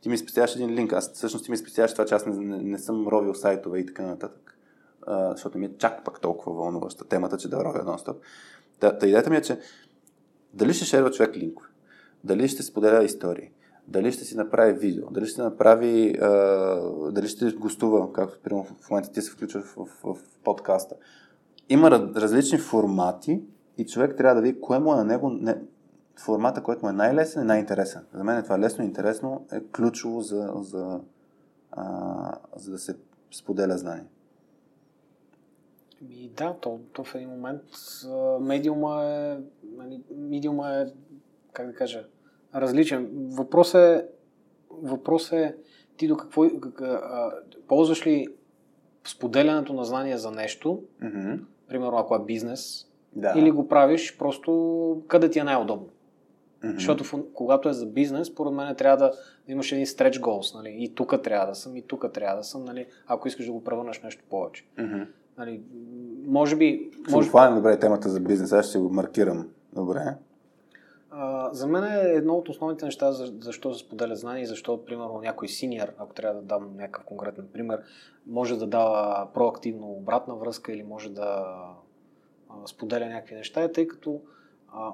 ти 0.00 0.08
ми 0.08 0.18
спестяваш 0.18 0.56
един 0.56 0.70
линк, 0.70 0.92
аз 0.92 1.12
всъщност 1.12 1.44
ти 1.44 1.50
ми 1.50 1.56
спестяваш 1.56 1.92
това, 1.92 2.04
че 2.04 2.14
аз 2.14 2.26
не, 2.26 2.36
не, 2.36 2.62
не 2.62 2.78
съм 2.78 3.08
ровил 3.08 3.34
сайтове 3.34 3.78
и 3.78 3.86
така 3.86 4.02
нататък, 4.02 4.58
а, 5.06 5.30
защото 5.30 5.58
ми 5.58 5.66
е 5.66 5.76
чак 5.78 6.04
пак 6.04 6.20
толкова 6.20 6.56
вълнуваща 6.56 7.04
темата, 7.04 7.36
че 7.36 7.50
да 7.50 7.64
ровя 7.64 7.84
нон-стоп. 7.84 8.16
Та, 8.80 8.98
та 8.98 9.06
идеята 9.06 9.30
ми 9.30 9.36
е, 9.36 9.42
че 9.42 9.58
Дали 10.54 10.74
ще 10.74 10.84
шерва 10.84 11.10
човек 11.10 11.36
линкове, 11.36 11.68
дали 12.24 12.48
ще 12.48 12.62
споделя 12.62 13.04
истории, 13.04 13.50
дали 13.88 14.12
ще 14.12 14.24
си 14.24 14.36
направи 14.36 14.72
видео, 14.72 15.10
дали 15.10 15.26
ще 15.26 15.42
направи, 15.42 16.14
а, 16.20 16.30
дали 17.12 17.28
ще 17.28 17.52
гостува, 17.52 18.12
както 18.12 18.40
примерно 18.42 18.64
в 18.64 18.90
момента 18.90 19.12
ти 19.12 19.22
се 19.22 19.30
включва 19.30 19.60
в, 19.60 19.76
в, 19.76 20.14
в 20.14 20.38
подкаста. 20.44 20.94
Има 21.68 21.90
различни 21.90 22.58
формати 22.58 23.42
и 23.78 23.86
човек 23.86 24.16
трябва 24.16 24.34
да 24.34 24.42
види 24.42 24.60
кое 24.60 24.78
му 24.78 24.92
е 24.92 24.96
на 24.96 25.04
него 25.04 25.30
не, 25.30 25.56
формата, 26.16 26.62
който 26.62 26.84
му 26.84 26.90
е 26.90 26.92
най-лесен 26.92 27.42
и 27.42 27.46
най-интересен. 27.46 28.02
За 28.14 28.24
мен 28.24 28.38
е 28.38 28.42
това 28.42 28.58
лесно 28.58 28.84
и 28.84 28.86
интересно 28.86 29.46
е 29.52 29.60
ключово 29.60 30.20
за, 30.20 30.52
за, 30.56 31.00
а, 31.72 32.38
за 32.56 32.70
да 32.70 32.78
се 32.78 32.96
споделя 33.30 33.78
знание. 33.78 34.06
И 36.10 36.28
да, 36.28 36.56
то, 36.60 36.80
то 36.92 37.04
в 37.04 37.14
един 37.14 37.28
момент 37.28 37.62
медиума 38.40 39.04
е, 39.04 39.38
нали, 39.76 40.02
медиума 40.16 40.70
е, 40.70 40.86
как 41.52 41.66
да 41.66 41.74
кажа, 41.74 42.06
различен. 42.54 43.10
Въпрос 43.14 43.74
е, 43.74 44.06
въпрос 44.82 45.32
е 45.32 45.56
ти 45.96 46.08
до 46.08 46.16
какво, 46.16 46.42
как, 46.60 46.80
а, 46.80 47.32
ползваш 47.68 48.06
ли 48.06 48.26
споделянето 49.06 49.72
на 49.72 49.84
знания 49.84 50.18
за 50.18 50.30
нещо, 50.30 50.82
mm-hmm. 51.02 51.40
примерно 51.68 51.96
ако 51.96 52.14
е 52.14 52.24
бизнес, 52.24 52.86
да. 53.16 53.32
или 53.36 53.50
го 53.50 53.68
правиш 53.68 54.16
просто 54.18 55.02
къде 55.08 55.30
ти 55.30 55.38
е 55.38 55.44
най-удобно. 55.44 55.88
Mm-hmm. 56.64 56.74
Защото 56.74 57.24
когато 57.34 57.68
е 57.68 57.72
за 57.72 57.86
бизнес, 57.86 58.28
според 58.28 58.52
мен 58.52 58.74
трябва 58.74 58.96
да 58.96 59.12
имаш 59.48 59.72
един 59.72 59.86
stretch 59.86 60.20
goals. 60.20 60.54
Нали? 60.54 60.76
И 60.78 60.94
тук 60.94 61.22
трябва 61.22 61.46
да 61.46 61.54
съм, 61.54 61.76
и 61.76 61.82
тук 61.82 62.12
трябва 62.12 62.36
да 62.36 62.44
съм, 62.44 62.64
нали? 62.64 62.86
ако 63.06 63.28
искаш 63.28 63.46
да 63.46 63.52
го 63.52 63.64
превърнеш 63.64 64.02
нещо 64.02 64.24
повече. 64.30 64.66
Mm-hmm. 64.78 65.06
Нали, 65.38 65.62
може 66.26 66.56
би... 66.56 66.90
Може... 67.10 67.28
Ще 67.28 67.54
добре 67.54 67.78
темата 67.78 68.08
за 68.08 68.20
бизнес, 68.20 68.52
аз 68.52 68.68
ще 68.68 68.78
го 68.78 68.90
маркирам. 68.90 69.48
Добре. 69.72 70.00
А, 71.16 71.54
за 71.54 71.66
мен 71.66 71.84
е 71.84 72.00
едно 72.00 72.34
от 72.34 72.48
основните 72.48 72.84
неща, 72.84 73.12
за, 73.12 73.34
защо 73.40 73.74
се 73.74 73.84
споделя 73.84 74.16
знания 74.16 74.42
и 74.42 74.46
защо, 74.46 74.84
примерно, 74.84 75.20
някой 75.20 75.48
синьор, 75.48 75.88
ако 75.98 76.14
трябва 76.14 76.40
да 76.40 76.46
дам 76.46 76.76
някакъв 76.76 77.04
конкретен 77.04 77.48
пример, 77.52 77.82
може 78.26 78.58
да 78.58 78.66
дава 78.66 79.28
проактивно 79.34 79.90
обратна 79.90 80.34
връзка 80.34 80.72
или 80.72 80.82
може 80.82 81.10
да 81.10 81.56
споделя 82.66 83.06
някакви 83.06 83.34
неща, 83.34 83.62
е 83.62 83.72
тъй 83.72 83.88
като 83.88 84.20
а, 84.72 84.92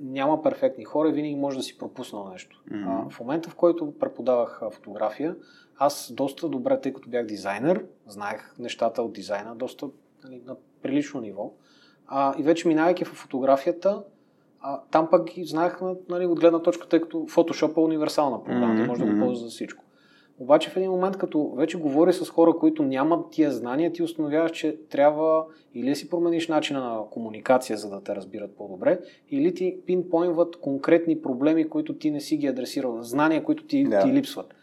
няма 0.00 0.42
перфектни 0.42 0.84
хора 0.84 1.08
и 1.08 1.12
винаги 1.12 1.34
може 1.34 1.56
да 1.56 1.62
си 1.62 1.78
пропуснал 1.78 2.28
нещо. 2.28 2.62
Mm-hmm. 2.70 3.06
А, 3.06 3.10
в 3.10 3.20
момента, 3.20 3.50
в 3.50 3.54
който 3.54 3.98
преподавах 3.98 4.62
фотография, 4.72 5.36
аз 5.78 6.12
доста 6.12 6.48
добре, 6.48 6.80
тъй 6.80 6.92
като 6.92 7.10
бях 7.10 7.26
дизайнер, 7.26 7.86
знаех 8.06 8.54
нещата 8.58 9.02
от 9.02 9.12
дизайна 9.12 9.56
доста 9.56 9.88
нали, 10.24 10.42
на 10.46 10.56
прилично 10.82 11.20
ниво. 11.20 11.52
А, 12.06 12.34
и 12.38 12.42
вече 12.42 12.68
минавайки 12.68 13.04
в 13.04 13.08
фотографията, 13.08 14.02
а, 14.62 14.80
там 14.90 15.08
пък 15.10 15.30
знаех 15.42 15.78
нали, 16.08 16.26
от 16.26 16.40
гледна 16.40 16.58
точка, 16.58 16.88
тъй 16.88 17.00
като 17.00 17.16
Photoshop 17.16 17.76
е 17.76 17.80
универсална 17.80 18.44
програма, 18.44 18.74
mm-hmm. 18.74 18.86
може 18.86 19.04
да 19.04 19.12
го 19.12 19.20
ползва 19.20 19.44
за 19.44 19.50
всичко. 19.50 19.84
Обаче 20.38 20.70
в 20.70 20.76
един 20.76 20.90
момент, 20.90 21.16
като 21.16 21.50
вече 21.56 21.78
говори 21.78 22.12
с 22.12 22.30
хора, 22.30 22.52
които 22.60 22.82
нямат 22.82 23.30
тия 23.30 23.50
знания, 23.50 23.92
ти 23.92 24.02
установяваш, 24.02 24.50
че 24.50 24.76
трябва 24.90 25.44
или 25.74 25.88
да 25.88 25.96
си 25.96 26.10
промениш 26.10 26.48
начина 26.48 26.80
на 26.80 27.00
комуникация, 27.10 27.76
за 27.76 27.90
да 27.90 28.02
те 28.02 28.14
разбират 28.14 28.56
по-добре, 28.56 29.00
или 29.30 29.54
ти 29.54 29.76
пинпойнват 29.86 30.56
конкретни 30.56 31.22
проблеми, 31.22 31.68
които 31.68 31.94
ти 31.94 32.10
не 32.10 32.20
си 32.20 32.36
ги 32.36 32.46
адресирал, 32.46 33.02
знания, 33.02 33.44
които 33.44 33.64
ти, 33.64 33.86
yeah. 33.86 34.02
ти 34.02 34.12
липсват. 34.12 34.54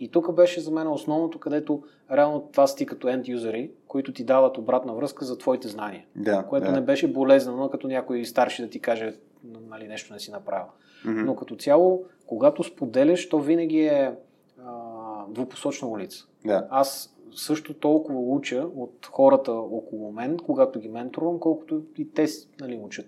И 0.00 0.10
тук 0.10 0.34
беше 0.34 0.60
за 0.60 0.70
мен 0.70 0.88
основното, 0.88 1.38
където 1.38 1.82
реално 2.12 2.48
това 2.52 2.66
сти 2.66 2.86
като 2.86 3.06
end 3.06 3.28
юзери, 3.28 3.70
които 3.88 4.12
ти 4.12 4.24
дават 4.24 4.58
обратна 4.58 4.94
връзка 4.94 5.24
за 5.24 5.38
твоите 5.38 5.68
знания. 5.68 6.04
Да, 6.16 6.46
което 6.48 6.66
да. 6.66 6.72
не 6.72 6.80
беше 6.80 7.12
болезнено, 7.12 7.68
като 7.70 7.88
някой 7.88 8.24
старши 8.24 8.62
да 8.62 8.68
ти 8.68 8.80
каже 8.80 9.12
нали, 9.44 9.88
нещо 9.88 10.12
не 10.12 10.20
си 10.20 10.30
направил. 10.30 10.66
Mm-hmm. 11.06 11.24
Но 11.24 11.36
като 11.36 11.56
цяло, 11.56 12.04
когато 12.26 12.62
споделяш, 12.62 13.28
то 13.28 13.38
винаги 13.38 13.80
е 13.80 14.14
а, 14.64 15.24
двупосочна 15.28 15.88
улица. 15.88 16.26
Да. 16.44 16.66
Аз 16.70 17.16
също 17.34 17.74
толкова 17.74 18.20
уча 18.20 18.66
от 18.76 19.08
хората 19.12 19.52
около 19.52 20.12
мен, 20.12 20.36
когато 20.36 20.80
ги 20.80 20.88
менторвам, 20.88 21.40
колкото 21.40 21.82
и 21.98 22.12
те 22.12 22.26
нали, 22.60 22.80
учат. 22.84 23.06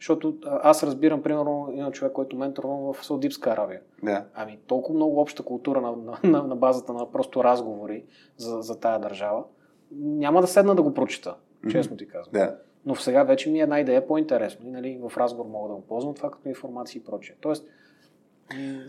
Защото 0.00 0.36
аз 0.44 0.82
разбирам, 0.82 1.22
примерно, 1.22 1.68
един 1.72 1.90
човек, 1.90 2.12
който 2.12 2.36
менторвам 2.36 2.92
в 2.92 3.06
Саудипска 3.06 3.50
Аравия. 3.50 3.80
Да. 4.02 4.24
Ами 4.34 4.58
толкова 4.66 4.94
много 4.94 5.20
обща 5.20 5.42
култура 5.42 5.80
на, 5.80 6.18
на, 6.24 6.42
на 6.42 6.56
базата 6.56 6.92
на 6.92 7.10
просто 7.10 7.44
разговори 7.44 8.04
за, 8.36 8.62
за 8.62 8.80
тая 8.80 8.98
държава. 8.98 9.44
Няма 9.92 10.40
да 10.40 10.46
седна 10.46 10.74
да 10.74 10.82
го 10.82 10.94
прочита, 10.94 11.36
mm-hmm. 11.64 11.70
честно 11.70 11.96
ти 11.96 12.08
казвам. 12.08 12.32
Да. 12.32 12.58
Но 12.86 12.94
в 12.94 13.02
сега 13.02 13.24
вече 13.24 13.50
ми 13.50 13.60
една 13.60 13.80
идея 13.80 14.06
по-интересно 14.06 14.68
и 14.68 14.70
нали, 14.70 15.00
в 15.08 15.16
разговор 15.16 15.50
мога 15.50 15.68
да 15.68 15.74
го 15.74 15.86
ползвам 15.86 16.14
това 16.14 16.30
като 16.30 16.48
информация 16.48 17.00
и 17.00 17.04
прочее. 17.04 17.36
Тоест, 17.40 17.66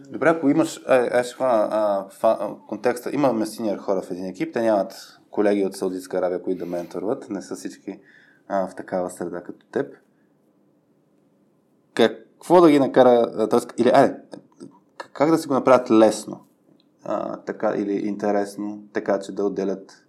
Добре, 0.10 0.30
ако 0.30 0.50
имаш, 0.50 0.82
ай, 0.88 1.24
ще 1.24 1.36
контекста, 2.68 3.12
имаме 3.14 3.46
синьор 3.46 3.78
хора 3.78 4.02
в 4.02 4.12
един 4.12 4.26
екип, 4.26 4.54
те 4.54 4.62
нямат 4.62 5.20
колеги 5.32 5.66
от 5.66 5.76
Саудитска 5.76 6.18
Аравия, 6.18 6.42
които 6.42 6.60
да 6.60 6.66
менторват, 6.66 7.30
не 7.30 7.42
са 7.42 7.56
всички 7.56 8.00
а, 8.48 8.68
в 8.68 8.76
такава 8.76 9.10
среда 9.10 9.42
като 9.42 9.66
теб. 9.66 9.96
Какво 11.94 12.62
да 12.62 12.72
ги 12.72 12.80
накара, 12.80 13.48
или 13.78 13.90
айде, 13.94 14.16
как 15.14 15.32
да 15.32 15.38
си 15.38 15.48
го 15.48 15.54
направят 15.54 15.92
лесно 15.92 16.46
а, 17.04 17.38
така, 17.38 17.74
или 17.78 18.08
интересно, 18.08 18.84
така 18.94 19.20
че 19.20 19.32
да 19.32 19.46
отделят 19.46 20.06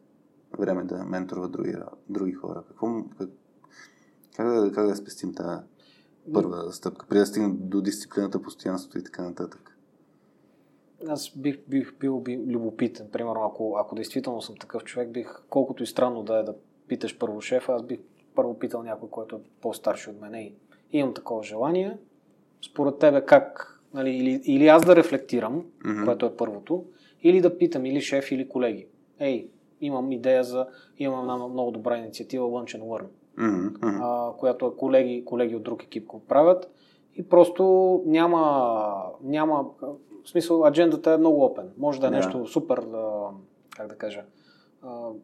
време 0.58 0.84
да 0.84 1.04
менторват 1.04 1.52
други, 1.52 1.74
други 2.08 2.32
хора? 2.32 2.62
Какво, 2.68 3.04
как, 3.18 3.28
как, 4.38 4.64
да, 4.64 4.72
как 4.72 4.86
да 4.86 4.96
спестим 4.96 5.34
тази 5.34 5.62
първа 6.32 6.72
стъпка, 6.72 7.06
преди 7.08 7.20
да 7.20 7.26
стигнем 7.26 7.56
до 7.60 7.80
дисциплината, 7.80 8.42
постоянството 8.42 8.98
и 8.98 9.04
така 9.04 9.22
нататък? 9.22 9.78
Аз 11.08 11.30
бих, 11.36 11.58
бих 11.68 11.98
бил 11.98 12.20
би, 12.20 12.38
любопитен. 12.46 13.08
Примерно, 13.12 13.44
ако, 13.44 13.76
ако 13.78 13.94
действително 13.94 14.42
съм 14.42 14.56
такъв 14.56 14.84
човек, 14.84 15.10
бих, 15.10 15.42
колкото 15.50 15.82
и 15.82 15.86
странно 15.86 16.22
да 16.22 16.38
е 16.38 16.42
да 16.42 16.54
питаш 16.88 17.18
първо 17.18 17.40
шефа, 17.40 17.72
аз 17.72 17.82
бих 17.82 17.98
първо 18.34 18.58
питал 18.58 18.82
някой, 18.82 19.10
който 19.10 19.36
е 19.36 19.40
по-старши 19.60 20.10
от 20.10 20.20
мен 20.20 20.34
и 20.34 20.54
имам 20.92 21.14
такова 21.14 21.42
желание 21.42 21.98
според 22.70 22.98
тебе 22.98 23.24
как, 23.26 23.80
нали, 23.94 24.10
или, 24.10 24.40
или 24.44 24.66
аз 24.66 24.84
да 24.84 24.96
рефлектирам, 24.96 25.62
mm-hmm. 25.62 26.04
което 26.04 26.26
е 26.26 26.36
първото, 26.36 26.84
или 27.22 27.40
да 27.40 27.58
питам 27.58 27.86
или 27.86 28.00
шеф, 28.00 28.32
или 28.32 28.48
колеги. 28.48 28.86
Ей, 29.18 29.50
имам 29.80 30.12
идея 30.12 30.44
за, 30.44 30.66
имам 30.98 31.20
една 31.20 31.36
много 31.36 31.70
добра 31.70 31.98
инициатива 31.98 32.44
Lunch 32.44 32.78
and 32.78 32.82
Learn, 32.82 33.06
mm-hmm. 33.38 33.98
а, 34.02 34.36
която 34.36 34.76
колеги, 34.76 35.24
колеги 35.24 35.56
от 35.56 35.62
друг 35.62 35.82
екип 35.82 36.06
го 36.06 36.20
правят 36.20 36.70
и 37.14 37.28
просто 37.28 38.02
няма, 38.06 38.92
няма, 39.22 39.64
в 40.24 40.30
смисъл, 40.30 40.64
аджендата 40.64 41.12
е 41.12 41.16
много 41.16 41.44
опен. 41.44 41.70
Може 41.78 42.00
да 42.00 42.06
е 42.06 42.10
yeah. 42.10 42.14
нещо 42.14 42.46
супер, 42.46 42.80
да, 42.80 43.28
как 43.76 43.88
да 43.88 43.94
кажа, 43.94 44.22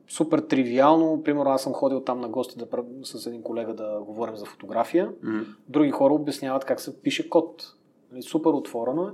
супер 0.09 0.39
тривиално. 0.39 1.23
Примерно 1.23 1.51
аз 1.51 1.63
съм 1.63 1.73
ходил 1.73 2.01
там 2.01 2.21
на 2.21 2.29
гости 2.29 2.59
да, 2.59 2.67
с 3.03 3.27
един 3.27 3.43
колега 3.43 3.75
да 3.75 4.01
говорим 4.07 4.37
за 4.37 4.45
фотография. 4.45 5.09
Mm-hmm. 5.11 5.47
Други 5.69 5.91
хора 5.91 6.15
обясняват 6.15 6.65
как 6.65 6.81
се 6.81 7.03
пише 7.03 7.29
код. 7.29 7.75
Нали, 8.13 8.23
супер 8.23 8.51
отворено 8.51 9.09
е. 9.09 9.11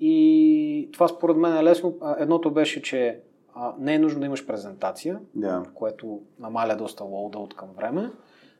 И 0.00 0.90
това 0.92 1.08
според 1.08 1.36
мен 1.36 1.56
е 1.56 1.64
лесно. 1.64 1.94
Едното 2.18 2.50
беше, 2.50 2.82
че 2.82 3.20
а, 3.54 3.74
не 3.78 3.94
е 3.94 3.98
нужно 3.98 4.20
да 4.20 4.26
имаш 4.26 4.46
презентация, 4.46 5.20
yeah. 5.38 5.72
което 5.72 6.20
намаля 6.38 6.76
доста 6.76 7.04
лоуда 7.04 7.38
от 7.38 7.54
към 7.54 7.68
време. 7.76 8.10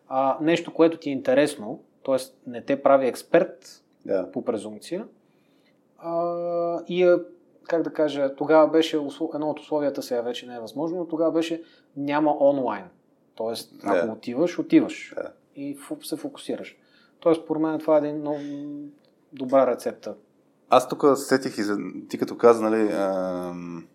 А, 0.08 0.38
нещо, 0.40 0.74
което 0.74 0.98
ти 0.98 1.08
е 1.08 1.12
интересно, 1.12 1.80
т.е. 2.04 2.16
не 2.46 2.62
те 2.62 2.82
прави 2.82 3.06
експерт 3.06 3.82
yeah. 4.06 4.30
по 4.30 4.44
презумпция. 4.44 5.06
А, 5.98 6.80
и 6.88 7.16
как 7.64 7.82
да 7.82 7.92
кажа, 7.92 8.34
тогава 8.36 8.68
беше 8.68 8.96
едно 9.34 9.50
от 9.50 9.60
условията, 9.60 10.02
сега 10.02 10.20
вече 10.20 10.46
не 10.46 10.56
е 10.56 10.60
възможно, 10.60 10.98
но 10.98 11.08
тогава 11.08 11.32
беше 11.32 11.62
няма 11.96 12.36
онлайн. 12.40 12.84
Тоест, 13.34 13.74
ако 13.84 14.06
yeah. 14.06 14.12
отиваш, 14.12 14.58
отиваш 14.58 15.14
yeah. 15.16 15.30
и 15.56 15.78
се 16.02 16.16
фокусираш. 16.16 16.76
Тоест, 17.20 17.42
според 17.42 17.62
мен 17.62 17.78
това 17.78 17.96
е 17.96 17.98
един 17.98 18.16
много 18.16 18.38
добра 19.32 19.66
рецепта. 19.66 20.14
Аз 20.70 20.88
тук 20.88 21.04
сетих 21.14 21.58
и 21.58 21.62
за... 21.62 21.76
ти 22.08 22.18
като 22.18 22.36
каза, 22.36 22.70
нали, 22.70 22.92
ам... 22.92 23.86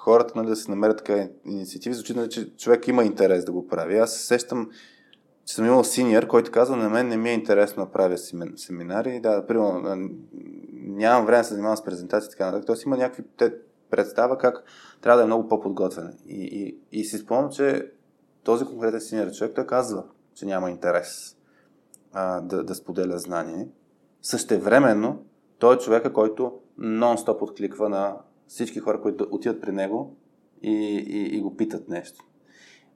хората 0.00 0.32
нали, 0.36 0.48
да 0.48 0.56
се 0.56 0.70
намерят 0.70 0.98
така 0.98 1.28
инициативи, 1.44 1.94
звучи, 1.94 2.16
нали, 2.16 2.28
че 2.28 2.56
човек 2.56 2.88
има 2.88 3.04
интерес 3.04 3.44
да 3.44 3.52
го 3.52 3.68
прави. 3.68 3.98
Аз 3.98 4.12
се 4.12 4.26
сещам, 4.26 4.70
че 5.44 5.54
съм 5.54 5.64
имал 5.66 5.84
синьор, 5.84 6.26
който 6.26 6.50
казва, 6.50 6.76
на 6.76 6.88
мен 6.88 7.08
не 7.08 7.16
ми 7.16 7.30
е 7.30 7.34
интересно 7.34 7.84
да 7.84 7.92
правя 7.92 8.18
семинари. 8.56 9.20
Да, 9.20 9.46
примерно, 9.46 10.10
нямам 10.72 11.26
време 11.26 11.38
да 11.38 11.44
се 11.44 11.54
занимавам 11.54 11.76
с 11.76 11.84
презентации 11.84 12.30
така 12.30 12.46
нататък. 12.46 12.66
Тоест 12.66 12.84
има 12.84 12.96
някакви 12.96 13.24
те 13.36 13.54
представа 13.90 14.38
как 14.38 14.64
трябва 15.00 15.16
да 15.16 15.22
е 15.22 15.26
много 15.26 15.48
по-подготвен. 15.48 16.18
И, 16.26 16.42
и, 16.92 16.98
и 17.00 17.04
си 17.04 17.18
спомням, 17.18 17.50
че 17.50 17.92
този 18.44 18.64
конкретен 18.64 19.00
синьор 19.00 19.32
човек, 19.32 19.52
той 19.54 19.66
казва, 19.66 20.04
че 20.34 20.46
няма 20.46 20.70
интерес 20.70 21.36
а, 22.12 22.40
да, 22.40 22.64
да 22.64 22.74
споделя 22.74 23.18
знание. 23.18 23.68
Същевременно, 24.22 25.24
той 25.58 25.74
е 25.74 25.78
човека, 25.78 26.12
който 26.12 26.52
нон-стоп 26.78 27.42
откликва 27.42 27.88
на 27.88 28.16
всички 28.50 28.78
хора, 28.78 29.00
които 29.00 29.28
отиват 29.30 29.60
при 29.60 29.72
него 29.72 30.16
и, 30.62 30.72
и, 31.08 31.36
и 31.36 31.40
го 31.40 31.56
питат 31.56 31.88
нещо. 31.88 32.24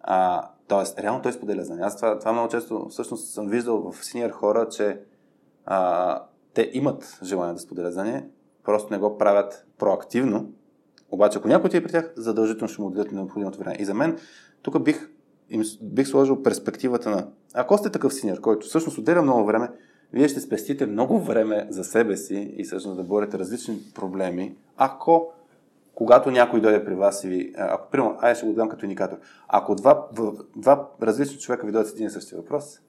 А, 0.00 0.48
Тоест, 0.68 0.98
реално 0.98 1.22
той 1.22 1.32
споделя 1.32 1.64
знания. 1.64 1.86
Аз 1.86 1.96
това, 1.96 2.18
това 2.18 2.32
много 2.32 2.48
често 2.48 2.88
всъщност 2.88 3.32
съм 3.32 3.48
виждал 3.48 3.92
в 3.92 4.04
синьор 4.04 4.30
хора, 4.30 4.68
че 4.68 5.00
а, 5.66 6.22
те 6.54 6.70
имат 6.72 7.18
желание 7.22 7.54
да 7.54 7.60
споделят 7.60 7.92
знания, 7.92 8.26
просто 8.64 8.92
не 8.92 8.98
го 8.98 9.18
правят 9.18 9.66
проактивно. 9.78 10.52
Обаче, 11.10 11.38
ако 11.38 11.48
някой 11.48 11.70
ти 11.70 11.76
е 11.76 11.82
при 11.82 11.92
тях, 11.92 12.12
задължително 12.16 12.68
ще 12.68 12.82
му 12.82 12.90
дадат 12.90 13.12
необходимото 13.12 13.58
време. 13.58 13.76
И 13.78 13.84
за 13.84 13.94
мен, 13.94 14.18
тук 14.62 14.82
бих, 14.82 15.10
им, 15.50 15.62
бих 15.82 16.08
сложил 16.08 16.42
перспективата 16.42 17.10
на, 17.10 17.28
ако 17.54 17.78
сте 17.78 17.90
такъв 17.90 18.14
синьор, 18.14 18.40
който 18.40 18.66
всъщност 18.66 18.98
отделя 18.98 19.22
много 19.22 19.44
време, 19.44 19.70
вие 20.12 20.28
ще 20.28 20.40
спестите 20.40 20.86
много 20.86 21.20
време 21.20 21.66
за 21.70 21.84
себе 21.84 22.16
си 22.16 22.54
и 22.56 22.64
всъщност 22.64 22.96
да 22.96 23.02
борите 23.02 23.38
различни 23.38 23.78
проблеми, 23.94 24.56
ако 24.76 25.32
когато 25.94 26.30
някой 26.30 26.60
дойде 26.60 26.84
при 26.84 26.94
вас 26.94 27.24
и 27.24 27.28
ви, 27.28 27.54
ако, 27.58 27.90
примерно, 27.90 28.16
ай 28.20 28.34
ще 28.34 28.46
го 28.46 28.52
дам 28.52 28.68
като 28.68 28.84
индикатор, 28.84 29.18
ако 29.48 29.74
два, 29.74 30.08
два 30.56 30.90
различни 31.02 31.38
човека 31.38 31.66
ви 31.66 31.72
дойдат 31.72 31.90
с 31.90 31.92
един 31.92 32.06
и 32.06 32.10
същи 32.10 32.34
въпрос, 32.34 32.80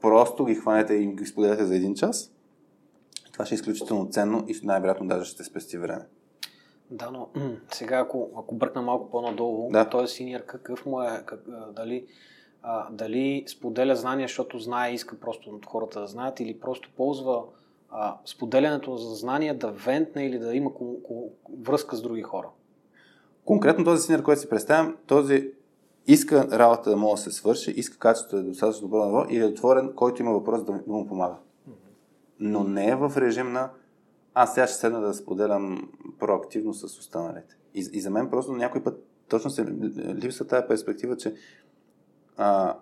просто 0.00 0.44
ги 0.44 0.54
хванете 0.54 0.94
и 0.94 1.06
ги 1.06 1.26
споделяте 1.26 1.64
за 1.64 1.76
един 1.76 1.94
час, 1.94 2.32
това 3.32 3.44
ще 3.44 3.54
е 3.54 3.56
изключително 3.56 4.08
ценно 4.10 4.44
и 4.48 4.60
най-вероятно 4.62 5.06
даже 5.06 5.30
ще 5.30 5.44
спести 5.44 5.78
време. 5.78 6.06
Да, 6.90 7.10
но 7.10 7.28
сега 7.72 7.98
ако, 7.98 8.30
ако 8.36 8.54
бръкна 8.54 8.82
малко 8.82 9.10
по-надолу, 9.10 9.70
да. 9.70 9.88
той 9.88 10.04
е 10.04 10.06
синьор, 10.06 10.40
какъв 10.40 10.86
му 10.86 11.02
е, 11.02 11.22
как, 11.26 11.40
дали, 11.72 12.06
а, 12.62 12.90
дали 12.90 13.44
споделя 13.46 13.96
знания, 13.96 14.28
защото 14.28 14.58
знае 14.58 14.90
и 14.90 14.94
иска 14.94 15.20
просто 15.20 15.50
от 15.50 15.66
хората 15.66 16.00
да 16.00 16.06
знаят, 16.06 16.40
или 16.40 16.60
просто 16.60 16.90
ползва 16.96 17.44
а, 17.96 18.16
споделянето 18.24 18.96
за 18.96 19.14
знания 19.14 19.58
да 19.58 19.70
вентне 19.70 20.26
или 20.26 20.38
да 20.38 20.54
има 20.54 20.70
връзка 21.62 21.96
с 21.96 22.02
други 22.02 22.22
хора. 22.22 22.48
Конкретно 23.44 23.84
този 23.84 24.02
синьор, 24.02 24.22
който 24.22 24.40
си 24.40 24.48
представям, 24.48 24.96
този 25.06 25.50
иска 26.06 26.58
работа 26.58 26.90
да 26.90 26.96
може 26.96 27.24
да 27.24 27.30
се 27.30 27.36
свърши, 27.36 27.70
иска 27.70 27.98
качеството 27.98 28.36
да 28.36 28.42
е 28.42 28.44
достатъчно 28.44 28.88
добро 28.88 29.04
ниво 29.04 29.24
и 29.30 29.38
е 29.38 29.44
отворен, 29.44 29.92
който 29.96 30.22
има 30.22 30.32
въпрос 30.32 30.64
да, 30.64 30.72
да 30.72 30.92
му 30.92 31.06
помага. 31.06 31.36
Но 32.38 32.64
не 32.64 32.88
е 32.88 32.96
в 32.96 33.12
режим 33.16 33.52
на 33.52 33.70
аз 34.34 34.54
сега 34.54 34.66
ще 34.66 34.76
седна 34.76 35.00
да 35.00 35.14
споделям 35.14 35.92
проактивно 36.18 36.74
с 36.74 36.84
останалите. 36.84 37.56
И, 37.74 37.88
и 37.92 38.00
за 38.00 38.10
мен 38.10 38.30
просто 38.30 38.52
някой 38.52 38.82
път 38.82 39.06
точно 39.28 39.50
се 39.50 39.64
липсва 40.14 40.46
тази 40.46 40.66
перспектива, 40.68 41.16
че 41.16 41.34
а, 42.36 42.78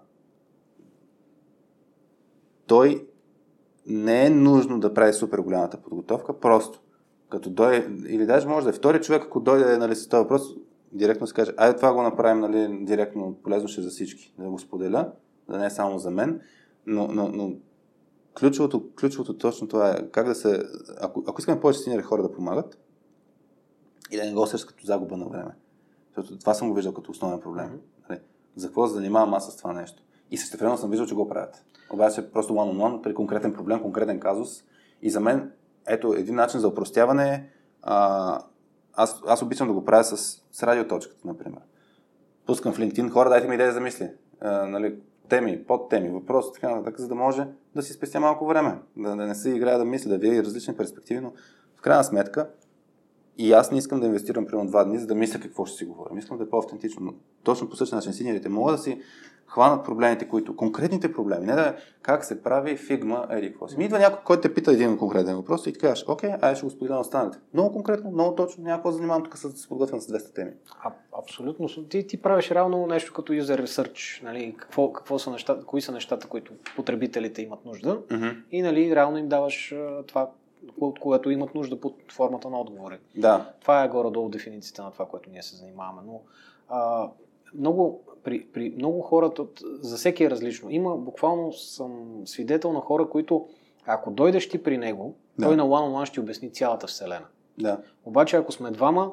той 2.67 3.07
не 3.87 4.27
е 4.27 4.31
нужно 4.31 4.81
да 4.81 4.95
прави 4.95 5.13
супер 5.13 5.39
голямата 5.39 5.77
подготовка, 5.77 6.41
просто 6.41 6.81
като 7.29 7.51
дойде, 7.51 7.89
или 8.09 8.27
даже 8.27 8.49
може 8.49 8.65
да 8.65 8.71
е 8.71 8.73
втори 8.73 9.01
човек, 9.01 9.23
ако 9.23 9.41
дойде 9.41 9.79
нали, 9.79 9.97
с 9.97 10.09
този 10.09 10.23
въпрос, 10.23 10.43
директно 10.93 11.27
се 11.27 11.35
каже, 11.35 11.53
айде 11.57 11.77
това 11.77 11.93
го 11.93 12.03
направим 12.03 12.41
нали, 12.41 12.85
директно, 12.85 13.37
полезно 13.43 13.69
ще 13.69 13.83
за 13.83 13.91
всички, 13.91 14.35
да 14.39 14.51
го 14.51 14.59
споделя, 14.59 15.13
да 15.49 15.59
не 15.59 15.67
е 15.67 15.71
само 15.71 15.99
за 15.99 16.11
мен, 16.11 16.41
но, 16.87 17.09
но, 17.09 17.29
но 17.29 17.53
ключовото, 18.39 18.91
ключовото 19.01 19.39
точно 19.39 19.69
това 19.69 19.91
е 19.91 20.11
как 20.11 20.27
да 20.27 20.35
се, 20.35 20.63
ако, 21.01 21.25
ако 21.27 21.41
искаме 21.41 21.61
повече 21.61 21.79
синьори 21.79 22.03
хора 22.03 22.23
да 22.23 22.33
помагат, 22.33 22.79
и 24.11 24.17
да 24.17 24.25
не 24.25 24.33
го 24.33 24.43
усещат 24.43 24.69
като 24.69 24.87
загуба 24.87 25.17
на 25.17 25.27
време. 25.27 25.55
Защото 26.17 26.39
това 26.39 26.55
съм 26.55 26.69
го 26.69 26.75
виждал 26.75 26.95
като 26.95 27.11
основен 27.11 27.41
проблем. 27.41 27.81
Нали, 28.09 28.21
за 28.57 28.67
какво 28.67 28.87
се 28.87 28.95
занимавам 28.95 29.35
аз 29.35 29.53
с 29.53 29.57
това 29.57 29.73
нещо? 29.73 30.03
И 30.31 30.39
същевременно 30.39 30.79
съм 30.79 30.91
виждал, 30.91 31.07
че 31.07 31.15
го 31.15 31.29
правят. 31.29 31.65
Обаче 31.93 32.31
просто 32.31 32.53
one-on-one 32.53 33.03
при 33.03 33.15
конкретен 33.15 33.53
проблем, 33.53 33.83
конкретен 33.83 34.21
казус. 34.21 34.65
И 35.03 35.11
за 35.11 35.21
мен, 35.21 35.53
ето, 35.87 36.15
един 36.15 36.35
начин 36.35 36.61
за 36.61 36.69
упростяване 36.69 37.35
е, 37.35 37.43
аз, 38.95 39.23
аз 39.27 39.43
обичам 39.43 39.69
да 39.69 39.75
го 39.75 39.85
правя 39.85 40.05
с, 40.05 40.43
с 40.53 40.63
радиоточката, 40.63 41.29
например. 41.29 41.61
Пускам 42.47 42.73
в 42.73 42.79
LinkedIn, 42.79 43.11
хора, 43.11 43.29
дайте 43.29 43.49
ми 43.49 43.55
идея 43.55 43.73
за 43.73 43.81
мисли. 43.81 44.11
А, 44.41 44.67
нали, 44.67 44.99
теми, 45.29 45.65
подтеми, 45.65 46.11
въпроси, 46.11 46.51
така 46.55 46.71
нататък, 46.71 47.01
за 47.01 47.09
да 47.09 47.15
може 47.15 47.47
да 47.75 47.83
си 47.83 47.93
спестя 47.93 48.21
малко 48.21 48.47
време. 48.47 48.79
Да, 48.97 49.17
да 49.17 49.27
не 49.27 49.35
се 49.35 49.51
играя 49.51 49.79
да 49.79 49.85
мисля, 49.85 50.11
да 50.11 50.19
видя 50.19 50.45
различни 50.45 50.77
перспективи, 50.77 51.21
но 51.21 51.33
в 51.77 51.81
крайна 51.81 52.05
сметка 52.05 52.49
и 53.39 53.53
аз 53.53 53.71
не 53.71 53.79
искам 53.79 54.01
да 54.01 54.07
инвестирам 54.07 54.47
примерно 54.47 54.69
два 54.69 54.85
дни, 54.85 54.99
за 54.99 55.07
да 55.07 55.15
мисля 55.15 55.41
какво 55.41 55.67
ще 55.67 55.77
си 55.77 55.85
говоря. 55.85 56.15
Мислям 56.15 56.39
да 56.39 56.45
е 56.45 56.49
по-автентично. 56.49 57.03
Но 57.05 57.15
точно 57.43 57.69
по 57.69 57.77
същия 57.77 57.97
начин 57.97 58.13
синьорите 58.13 58.49
могат 58.49 58.77
да 58.77 58.83
си 58.83 59.01
хванат 59.53 59.85
проблемите, 59.85 60.29
които, 60.29 60.57
конкретните 60.57 61.13
проблеми, 61.13 61.47
не 61.47 61.55
да 61.55 61.69
е 61.69 61.75
как 62.03 62.25
се 62.25 62.43
прави 62.43 62.77
фигма, 62.77 63.27
еди 63.31 63.49
какво 63.49 63.69
си. 63.69 63.79
Ми 63.79 63.85
идва 63.85 63.99
някой, 63.99 64.19
който 64.25 64.41
те 64.41 64.55
пита 64.55 64.73
един 64.73 64.99
конкретен 64.99 65.37
въпрос 65.37 65.67
и 65.67 65.73
ти 65.73 65.79
кажеш, 65.79 66.05
окей, 66.09 66.31
ай 66.41 66.55
ще 66.55 66.65
го 66.65 66.71
споделя 66.71 66.95
на 66.95 67.01
останалите. 67.01 67.39
Много 67.55 67.73
конкретно, 67.73 68.11
много 68.11 68.35
точно, 68.35 68.65
да 68.65 68.93
занимавам 68.93 69.25
тук 69.25 69.39
с 69.39 69.69
подготвен 69.69 70.01
с 70.01 70.07
200 70.07 70.35
теми. 70.35 70.51
А, 70.83 70.93
абсолютно. 71.23 71.69
Ти, 71.89 72.07
ти 72.07 72.23
правиш 72.23 72.51
реално 72.51 72.87
нещо 72.87 73.13
като 73.13 73.33
user 73.33 73.63
research, 73.63 74.23
нали, 74.23 74.55
какво, 74.59 74.93
какво 74.93 75.19
са 75.19 75.31
нещата, 75.31 75.65
кои 75.65 75.81
са 75.81 75.93
нещата, 75.93 76.29
които 76.29 76.53
потребителите 76.77 77.43
имат 77.43 77.65
нужда 77.65 78.01
mm-hmm. 78.01 78.37
и 78.51 78.63
нали, 78.63 78.97
реално 78.97 79.19
им 79.19 79.29
даваш 79.29 79.75
това, 80.07 80.31
от 80.81 80.99
което 80.99 81.31
имат 81.31 81.55
нужда 81.55 81.81
под 81.81 81.95
формата 82.13 82.51
на 82.51 82.61
отговори. 82.61 82.99
Да. 83.17 83.53
Това 83.61 83.85
е 83.85 83.89
горе-долу 83.89 84.29
дефиницията 84.29 84.83
на 84.83 84.91
това, 84.91 85.07
което 85.07 85.31
ние 85.31 85.43
се 85.43 85.57
занимаваме. 85.57 86.03
Но 86.07 86.21
а, 86.69 87.11
много, 87.55 88.01
при, 88.25 88.47
при 88.47 88.75
много 88.77 89.01
хората, 89.01 89.47
за 89.81 89.97
всеки 89.97 90.25
е 90.25 90.31
различно. 90.31 90.71
Има, 90.71 90.97
буквално 90.97 91.53
съм 91.53 92.23
свидетел 92.25 92.73
на 92.73 92.81
хора, 92.81 93.09
които, 93.09 93.49
ако 93.87 94.11
дойдеш 94.11 94.49
ти 94.49 94.63
при 94.63 94.79
него, 94.79 95.15
да. 95.39 95.47
той 95.47 95.57
на 95.57 95.63
one-on-one 95.63 96.05
ще 96.05 96.15
ти 96.15 96.21
обясни 96.21 96.53
цялата 96.53 96.87
вселена. 96.87 97.27
Да. 97.59 97.81
Обаче, 98.05 98.37
ако 98.37 98.53
сме 98.53 98.71
двама, 98.71 99.13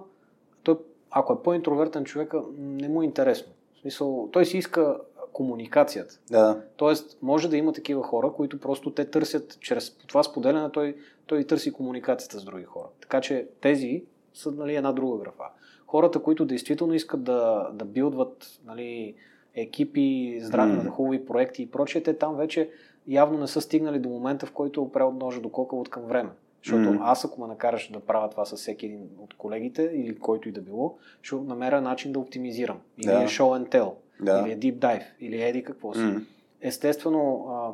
той, 0.64 0.78
ако 1.12 1.34
е 1.34 1.44
по-интровертен 1.44 2.04
човек, 2.04 2.34
не 2.58 2.90
му 2.90 3.02
е 3.02 3.06
интересно. 3.06 3.54
В 3.76 3.80
смисъл, 3.80 4.30
той 4.32 4.46
си 4.46 4.58
иска 4.58 4.98
комуникацията. 5.34 6.20
Да. 6.32 6.62
Тоест, 6.78 7.18
може 7.22 7.50
да 7.50 7.58
има 7.58 7.74
такива 7.74 8.04
хора, 8.04 8.32
които 8.36 8.60
просто 8.60 8.92
те 8.92 9.06
търсят, 9.06 9.58
чрез 9.60 9.98
това 10.08 10.24
споделяне, 10.24 10.72
той, 10.72 10.96
той 11.26 11.44
търси 11.44 11.74
комуникацията 11.74 12.40
с 12.40 12.44
други 12.44 12.64
хора. 12.64 12.88
Така 13.02 13.22
че 13.22 13.48
тези 13.62 14.04
са 14.34 14.52
нали, 14.52 14.76
една 14.76 14.92
друга 14.92 15.24
графа 15.24 15.44
хората, 15.90 16.20
които 16.20 16.46
действително 16.46 16.94
искат 16.94 17.24
да, 17.24 17.70
да 17.74 17.86
билдват 17.86 18.60
нали, 18.66 19.16
екипи, 19.56 20.40
здрави, 20.42 20.72
mm. 20.72 20.90
хубави 20.90 21.26
проекти 21.26 21.64
и 21.64 21.72
прочие, 21.72 22.04
те 22.04 22.14
там 22.14 22.36
вече 22.36 22.70
явно 23.08 23.38
не 23.40 23.48
са 23.48 23.62
стигнали 23.62 24.00
до 24.00 24.10
момента, 24.10 24.46
в 24.46 24.52
който 24.52 24.82
опре 24.82 25.04
от 25.04 25.16
ножа 25.16 25.42
до 25.42 25.52
от 25.56 25.90
към 25.90 26.04
време. 26.04 26.30
Защото 26.64 26.90
mm. 26.90 27.00
аз 27.02 27.26
ако 27.26 27.42
ме 27.42 27.48
накараш 27.48 27.92
да 27.92 28.00
правя 28.00 28.30
това 28.30 28.46
с 28.46 28.56
всеки 28.56 28.86
един 28.86 29.10
от 29.20 29.34
колегите 29.34 29.92
или 29.94 30.20
който 30.20 30.50
и 30.50 30.52
да 30.52 30.62
било, 30.62 30.98
ще 31.22 31.36
намеря 31.36 31.82
начин 31.82 32.12
да 32.12 32.20
оптимизирам. 32.20 32.78
Или 32.98 33.06
да. 33.06 33.24
е 33.24 33.28
show 33.28 33.64
and 33.64 33.70
tell, 33.76 33.94
да. 34.22 34.44
или 34.46 34.52
е 34.52 34.60
deep 34.60 34.78
dive, 34.78 35.06
или 35.20 35.42
е 35.42 35.50
еди 35.50 35.64
какво 35.64 35.94
си. 35.94 36.00
Mm. 36.00 36.26
Естествено, 36.62 37.48
а, 37.50 37.72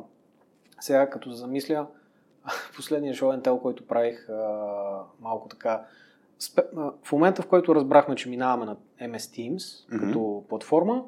сега 0.80 1.10
като 1.10 1.30
замисля, 1.30 1.86
последния 2.76 3.14
and 3.14 3.42
tell, 3.42 3.60
който 3.60 3.86
правих 3.86 4.28
а, 4.28 5.02
малко 5.20 5.48
така 5.48 5.82
в 7.04 7.12
момента, 7.12 7.42
в 7.42 7.46
който 7.46 7.74
разбрахме, 7.74 8.14
че 8.14 8.28
минаваме 8.28 8.64
на 8.66 8.76
MS 9.08 9.16
Teams 9.16 9.56
mm-hmm. 9.56 10.00
като 10.00 10.44
платформа, 10.48 11.04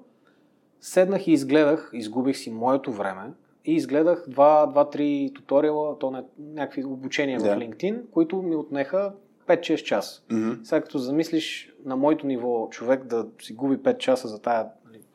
седнах 0.81 1.27
и 1.27 1.33
изгледах, 1.33 1.91
изгубих 1.93 2.37
си 2.37 2.51
моето 2.51 2.93
време 2.93 3.33
и 3.65 3.75
изгледах 3.75 4.25
два-три 4.29 5.33
туториала, 5.35 5.99
то 5.99 6.11
не, 6.11 6.25
някакви 6.39 6.85
обучения 6.85 7.41
yeah. 7.41 7.55
в 7.55 7.59
LinkedIn, 7.59 8.11
които 8.11 8.43
ми 8.43 8.57
отнеха 8.57 9.13
5-6 9.47 9.83
часа. 9.83 10.23
Mm-hmm. 10.29 10.65
Сега 10.65 10.81
като 10.81 10.99
замислиш 10.99 11.73
на 11.85 11.97
моето 11.97 12.27
ниво 12.27 12.69
човек 12.71 13.05
да 13.05 13.27
си 13.43 13.55
губи 13.55 13.77
5 13.77 13.99
часа 13.99 14.29
за 14.29 14.43
тая, 14.43 14.67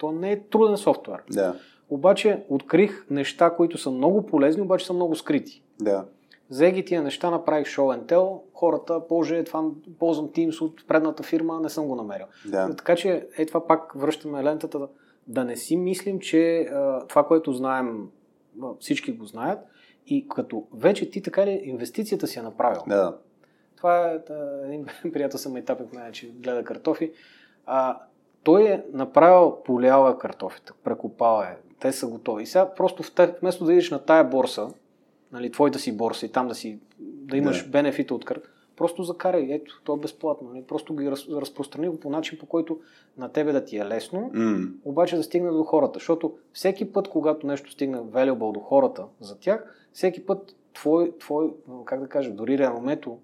то 0.04 0.12
не 0.12 0.32
е 0.32 0.40
труден 0.40 0.78
софтуер. 0.78 1.24
Yeah. 1.32 1.56
Обаче 1.90 2.44
открих 2.50 3.06
неща, 3.10 3.50
които 3.50 3.78
са 3.78 3.92
много 3.92 4.26
полезни, 4.26 4.62
обаче 4.62 4.86
са 4.86 4.94
много 4.94 5.16
скрити. 5.16 5.64
Yeah. 5.82 6.04
За 6.50 6.70
ги 6.72 6.86
тия 6.86 7.02
неща 7.02 7.32
направих 7.32 7.68
show 7.68 8.00
and 8.00 8.06
tell. 8.06 8.42
Хората, 8.54 9.02
боже, 9.10 9.44
това 9.44 9.64
ползвам 10.00 10.30
Teams 10.30 10.62
от 10.62 10.88
предната 10.88 11.24
фирма, 11.24 11.60
не 11.60 11.70
съм 11.70 11.88
го 11.88 11.96
намерил. 11.96 12.26
Да. 12.46 12.76
Така 12.76 12.96
че, 12.96 13.28
е 13.38 13.46
това 13.46 13.68
пак 13.68 13.94
връщаме 13.96 14.44
лентата 14.44 14.80
да, 14.80 14.88
да 15.28 15.44
не 15.44 15.56
си 15.56 15.78
мислим, 15.78 16.20
че 16.20 16.62
а, 16.62 17.08
това, 17.08 17.28
което 17.28 17.54
знаем, 17.54 18.10
всички 18.80 19.12
го 19.12 19.26
знаят. 19.26 19.60
И 20.08 20.28
като 20.30 20.68
вече 20.74 21.10
ти 21.10 21.22
така 21.22 21.46
ли 21.46 21.62
инвестицията 21.64 22.28
си 22.28 22.40
е 22.40 22.42
направил. 22.42 22.82
Да. 22.88 23.18
Това 23.78 24.08
е, 24.08 24.20
да, 24.20 24.62
един 24.66 24.86
приятел 25.14 25.38
съм 25.38 25.56
етапи 25.56 25.84
в 25.92 25.94
мен, 25.94 26.12
че 26.12 26.28
гледа 26.28 26.64
картофи. 26.64 27.12
А, 27.66 28.00
той 28.44 28.64
е 28.64 28.84
направил 28.94 29.58
полява 29.66 30.18
картофите, 30.18 30.72
прекопал 30.84 31.42
е, 31.44 31.58
те 31.80 31.92
са 31.92 32.08
готови. 32.08 32.44
И 32.44 32.46
сега 32.46 32.74
просто 32.74 33.04
вместо 33.42 33.66
да 33.66 33.72
идеш 33.72 33.92
на 33.92 34.00
тая 34.00 34.24
борса, 34.24 34.68
нали, 35.32 35.52
твоята 35.52 35.80
си 35.80 35.98
борса 35.98 36.26
и 36.26 36.32
там 36.32 36.48
да, 36.48 36.56
си, 36.56 36.80
да 37.00 37.38
имаш 37.38 37.64
да. 37.64 37.70
бенефита 37.70 38.16
от 38.16 38.26
карта, 38.26 38.50
просто 38.76 39.04
закарай, 39.04 39.48
ето, 39.50 39.82
то 39.84 39.96
е 39.96 40.00
безплатно. 40.00 40.50
Нали, 40.50 40.64
просто 40.64 40.96
ги 40.96 41.12
раз, 41.12 41.28
разпространи 41.30 41.90
го 41.90 42.00
по 42.00 42.10
начин, 42.10 42.38
по 42.40 42.46
който 42.46 42.80
на 43.18 43.30
тебе 43.30 43.52
да 43.52 43.66
ти 43.66 43.78
е 43.78 43.86
лесно, 43.86 44.32
mm. 44.34 44.72
обаче 44.86 45.16
да 45.16 45.24
стигне 45.24 45.52
до 45.52 45.64
хората. 45.64 45.94
Защото 45.94 46.34
всеки 46.54 46.92
път, 46.92 47.08
когато 47.08 47.48
нещо 47.48 47.72
стигне 47.72 47.98
valuable 47.98 48.54
до 48.54 48.60
хората 48.60 49.06
за 49.20 49.40
тях, 49.40 49.88
всеки 49.94 50.26
път 50.26 50.56
твой, 50.74 51.18
твой 51.20 51.54
как 51.86 52.00
да 52.00 52.08
кажа, 52.08 52.32
дори 52.32 52.58
реномето, 52.58 53.18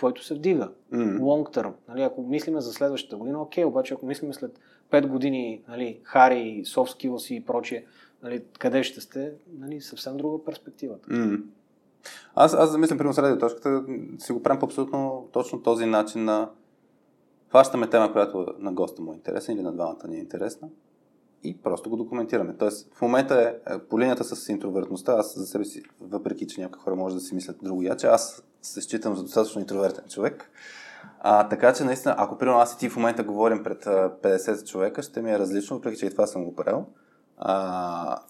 твоето 0.00 0.24
се 0.24 0.34
вдига. 0.34 0.68
Mm. 0.92 1.18
Long 1.18 1.56
term. 1.56 1.72
Нали, 1.88 2.02
ако 2.02 2.22
мислиме 2.22 2.60
за 2.60 2.72
следващата 2.72 3.16
година, 3.16 3.42
окей, 3.42 3.64
обаче 3.64 3.94
ако 3.94 4.06
мислиме 4.06 4.34
след 4.34 4.58
5 4.90 5.06
години 5.06 5.62
нали, 5.68 6.00
Хари, 6.02 6.62
soft 6.66 7.08
skills 7.08 7.34
и 7.34 7.44
прочие, 7.44 7.84
нали, 8.22 8.42
къде 8.58 8.82
ще 8.82 9.00
сте, 9.00 9.32
нали, 9.58 9.80
съвсем 9.80 10.16
друга 10.16 10.44
перспективата. 10.44 11.08
Mm. 11.08 11.42
Аз, 12.34 12.54
аз 12.54 12.70
замислям, 12.70 12.98
примерно, 12.98 13.14
с 13.14 13.18
радиоточката, 13.18 13.84
си 14.18 14.32
го 14.32 14.42
правим 14.42 14.60
по 14.60 14.66
абсолютно 14.66 15.28
точно 15.32 15.62
този 15.62 15.86
начин 15.86 16.24
на 16.24 16.50
хващаме 17.48 17.90
тема, 17.90 18.12
която 18.12 18.46
на 18.58 18.72
госта 18.72 19.02
му 19.02 19.12
е 19.12 19.16
интересна 19.16 19.54
или 19.54 19.62
на 19.62 19.72
двамата 19.72 20.08
ни 20.08 20.16
е 20.16 20.20
интересна 20.20 20.68
и 21.42 21.62
просто 21.62 21.90
го 21.90 21.96
документираме. 21.96 22.56
Тоест, 22.58 22.94
в 22.94 23.02
момента 23.02 23.60
е, 23.68 23.74
е 23.74 23.78
по 23.78 24.00
линията 24.00 24.24
с 24.24 24.48
интровертността, 24.48 25.12
аз 25.12 25.38
за 25.38 25.46
себе 25.46 25.64
си, 25.64 25.82
въпреки 26.00 26.46
че 26.46 26.60
някои 26.60 26.80
хора 26.80 26.96
може 26.96 27.14
да 27.14 27.20
си 27.20 27.34
мислят 27.34 27.56
друго 27.62 27.82
яче, 27.82 28.06
аз 28.06 28.42
се 28.62 28.80
считам 28.82 29.16
за 29.16 29.22
достатъчно 29.22 29.60
интровертен 29.60 30.04
човек. 30.08 30.50
А, 31.20 31.48
така 31.48 31.72
че, 31.72 31.84
наистина, 31.84 32.14
ако 32.18 32.38
примерно 32.38 32.58
аз 32.58 32.74
и 32.74 32.78
ти 32.78 32.88
в 32.88 32.96
момента 32.96 33.24
говорим 33.24 33.62
пред 33.62 33.84
50 33.84 34.68
човека, 34.68 35.02
ще 35.02 35.22
ми 35.22 35.30
е 35.30 35.38
различно, 35.38 35.76
въпреки 35.76 35.98
че 35.98 36.06
и 36.06 36.10
това 36.10 36.26
съм 36.26 36.44
го 36.44 36.54
правил. 36.54 36.86
А, 37.36 38.22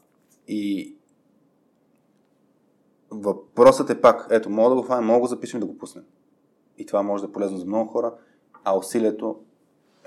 и 0.48 0.96
въпросът 3.10 3.90
е 3.90 4.00
пак, 4.00 4.26
ето, 4.30 4.50
мога 4.50 4.68
да 4.70 4.76
го 4.76 4.82
хванем, 4.82 5.04
мога 5.04 5.16
да 5.16 5.20
го 5.20 5.26
запишем 5.26 5.60
да 5.60 5.66
го 5.66 5.78
пуснем. 5.78 6.04
И 6.78 6.86
това 6.86 7.02
може 7.02 7.22
да 7.22 7.28
е 7.28 7.32
полезно 7.32 7.58
за 7.58 7.66
много 7.66 7.90
хора, 7.90 8.14
а 8.64 8.76
усилието 8.76 9.40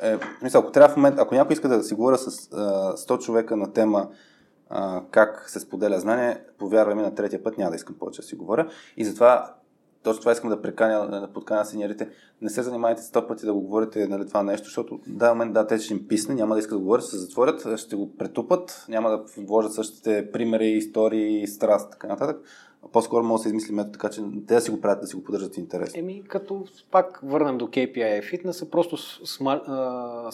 е, 0.02 0.18
мисля, 0.44 0.60
ако 0.60 0.72
трябва 0.72 0.94
в 0.94 0.98
момента, 0.98 1.22
ако 1.22 1.36
някой 1.36 1.54
иска 1.54 1.70
да 1.70 1.84
си 1.84 1.94
говоря 1.94 2.18
с 2.18 2.50
а, 2.54 2.58
100 2.98 3.20
човека 3.20 3.58
на 3.58 3.74
тема 3.74 4.10
а, 4.70 5.02
как 5.12 5.50
се 5.50 5.60
споделя 5.60 6.00
знание, 6.00 6.38
повярвай 6.58 6.96
ми 6.96 7.02
на 7.02 7.16
третия 7.16 7.44
път 7.44 7.58
няма 7.58 7.72
да 7.72 7.76
искам 7.76 7.96
повече 8.00 8.22
да 8.22 8.28
си 8.28 8.36
говоря. 8.36 8.70
И 8.98 9.06
затова 9.06 9.56
точно 10.04 10.20
това 10.20 10.32
искам 10.32 10.50
да 10.50 10.62
преканя, 10.62 11.22
да 11.22 11.34
подканя 11.34 11.66
сеньорите. 11.66 12.10
Не 12.42 12.50
се 12.50 12.64
занимайте 12.64 13.02
сто 13.02 13.28
пъти 13.28 13.46
да 13.46 13.54
го 13.54 13.62
говорите 13.62 14.08
нали, 14.08 14.28
това 14.28 14.44
нещо, 14.44 14.66
защото 14.66 15.00
да, 15.08 15.30
момент 15.30 15.54
да, 15.54 15.68
те 15.68 15.78
ще 15.78 15.94
им 15.94 16.08
писне, 16.08 16.36
няма 16.36 16.56
да 16.56 16.60
искат 16.60 16.78
да 16.78 16.84
говорят, 16.84 17.04
ще 17.04 17.12
се 17.12 17.18
затворят, 17.18 17.80
ще 17.80 17.96
го 17.96 18.18
претупат, 18.18 18.86
няма 18.90 19.10
да 19.10 19.24
вложат 19.38 19.74
същите 19.74 20.32
примери, 20.32 20.68
истории, 20.68 21.48
страст, 21.48 21.92
така 21.92 22.08
нататък 22.08 22.38
по-скоро 22.92 23.24
може 23.24 23.40
да 23.40 23.44
се 23.44 23.50
измисли 23.50 23.74
метод, 23.74 23.92
така 23.92 24.10
че 24.10 24.22
те 24.48 24.54
да 24.54 24.62
си 24.62 24.72
го 24.72 24.82
правят, 24.82 25.02
да 25.02 25.08
си 25.08 25.16
го 25.16 25.24
поддържат 25.24 25.58
интерес. 25.58 25.96
Еми, 25.96 26.24
като 26.28 26.66
пак 26.92 27.20
върнем 27.24 27.58
до 27.58 27.68
KPI 27.68 28.30
фитнеса, 28.30 28.70
просто 28.70 28.98
смал, 29.28 29.62
а, 29.68 30.32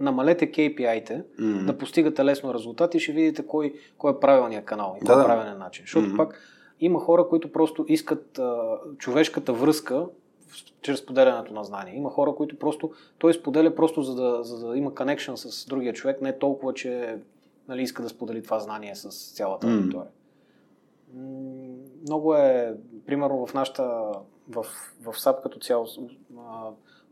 намалете 0.00 0.52
KPI-те, 0.52 1.24
mm-hmm. 1.40 1.64
да 1.64 1.78
постигате 1.78 2.24
лесно 2.24 2.54
резултати 2.54 2.96
и 2.96 3.00
ще 3.00 3.12
видите 3.12 3.46
кой, 3.46 3.74
кой 3.98 4.12
е 4.12 4.20
правилният 4.20 4.64
канал 4.64 4.96
и 5.02 5.04
да, 5.04 5.12
кой 5.12 5.22
е 5.22 5.26
правилният 5.26 5.58
начин. 5.58 5.82
Защото 5.82 6.06
mm-hmm. 6.06 6.16
пак 6.16 6.40
има 6.80 7.00
хора, 7.00 7.28
които 7.28 7.52
просто 7.52 7.84
искат 7.88 8.38
а, 8.38 8.78
човешката 8.98 9.52
връзка 9.52 10.06
чрез 10.82 10.98
споделянето 10.98 11.54
на 11.54 11.64
знания. 11.64 11.96
Има 11.96 12.10
хора, 12.10 12.34
които 12.34 12.58
просто 12.58 12.90
той 13.18 13.34
споделя 13.34 13.74
просто 13.74 14.02
за 14.02 14.14
да, 14.14 14.44
за 14.44 14.68
да 14.68 14.76
има 14.76 14.90
connection 14.90 15.34
с 15.34 15.66
другия 15.66 15.92
човек, 15.92 16.22
не 16.22 16.38
толкова, 16.38 16.74
че 16.74 17.18
нали, 17.68 17.82
иска 17.82 18.02
да 18.02 18.08
сподели 18.08 18.42
това 18.42 18.58
знание 18.58 18.94
с 18.94 19.32
цялата 19.34 19.66
аудитория. 19.66 20.10
Mm-hmm 20.10 20.21
много 22.02 22.34
е, 22.34 22.76
примерно 23.06 23.46
в 23.46 23.54
нашата, 23.54 24.12
в, 24.48 24.66
в 25.00 25.20
САП 25.20 25.42
като 25.42 25.58
цяло, 25.58 25.86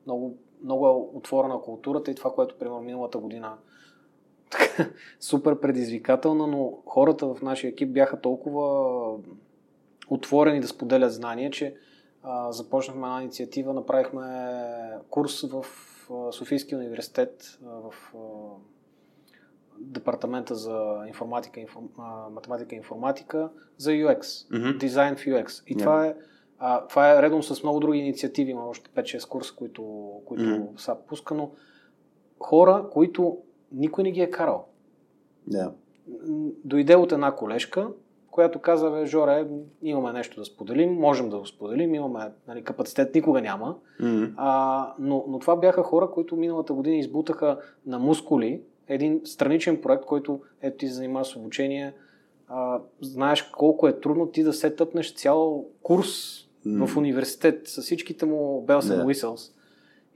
много, 0.06 0.36
много 0.64 0.86
е 0.86 0.90
отворена 0.90 1.60
културата 1.60 2.10
и 2.10 2.14
това, 2.14 2.34
което, 2.34 2.58
примерно, 2.58 2.80
миналата 2.80 3.18
година 3.18 3.56
супер 5.20 5.60
предизвикателно, 5.60 6.46
но 6.46 6.78
хората 6.86 7.34
в 7.34 7.42
нашия 7.42 7.68
екип 7.68 7.92
бяха 7.92 8.20
толкова 8.20 9.16
отворени 10.08 10.60
да 10.60 10.68
споделят 10.68 11.12
знания, 11.12 11.50
че 11.50 11.76
а, 12.22 12.52
започнахме 12.52 13.06
една 13.06 13.22
инициатива, 13.22 13.74
направихме 13.74 14.24
курс 15.10 15.42
в 15.42 15.64
Софийския 16.32 16.78
университет 16.78 17.58
в 17.62 17.94
департамента 19.80 20.54
за 20.54 21.04
информатика, 21.08 21.60
информ, 21.60 21.88
математика 22.30 22.74
и 22.74 22.78
информатика 22.78 23.50
за 23.76 23.90
UX, 23.90 24.20
mm-hmm. 24.20 24.78
дизайн 24.78 25.16
в 25.16 25.20
UX. 25.20 25.62
И 25.66 25.74
yeah. 25.74 25.78
това 25.78 26.06
е 26.06 26.14
а, 26.62 26.86
това 26.86 27.12
е 27.12 27.22
редом 27.22 27.42
с 27.42 27.62
много 27.62 27.80
други 27.80 27.98
инициативи, 27.98 28.50
има 28.50 28.66
още 28.66 28.90
5-6 28.90 29.28
курса, 29.28 29.54
които, 29.56 30.12
които 30.24 30.44
mm-hmm. 30.44 30.80
са 30.80 30.96
пускано. 31.08 31.50
Хора, 32.40 32.86
които 32.92 33.38
никой 33.72 34.04
не 34.04 34.10
ги 34.10 34.20
е 34.20 34.30
карал. 34.30 34.66
Yeah. 35.50 35.72
Дойде 36.64 36.96
от 36.96 37.12
една 37.12 37.32
колежка, 37.32 37.88
която 38.30 38.58
каза, 38.58 38.90
бе, 38.90 39.06
Жоре, 39.06 39.46
имаме 39.82 40.12
нещо 40.12 40.40
да 40.40 40.44
споделим, 40.44 40.94
можем 40.94 41.30
да 41.30 41.38
го 41.38 41.46
споделим, 41.46 41.94
имаме 41.94 42.32
нали, 42.48 42.64
капацитет, 42.64 43.14
никога 43.14 43.40
няма. 43.40 43.76
Mm-hmm. 44.00 44.32
А, 44.36 44.94
но, 44.98 45.24
но 45.28 45.38
това 45.38 45.56
бяха 45.56 45.82
хора, 45.82 46.10
които 46.10 46.36
миналата 46.36 46.74
година 46.74 46.96
избутаха 46.96 47.58
на 47.86 47.98
мускули, 47.98 48.62
един 48.90 49.20
страничен 49.24 49.80
проект, 49.80 50.04
който 50.04 50.40
ето 50.62 50.76
ти 50.76 50.88
занимава 50.88 51.24
с 51.24 51.36
обучение, 51.36 51.94
а, 52.48 52.80
знаеш 53.00 53.42
колко 53.42 53.88
е 53.88 54.00
трудно 54.00 54.26
ти 54.26 54.42
да 54.42 54.52
се 54.52 54.74
тъпнеш 54.74 55.14
цял 55.14 55.66
курс 55.82 56.08
mm. 56.66 56.86
в 56.86 56.96
университет 56.96 57.68
с 57.68 57.82
всичките 57.82 58.26
му 58.26 58.64
bells 58.66 58.80
and 58.80 59.04
yeah. 59.04 59.04
whistles. 59.04 59.52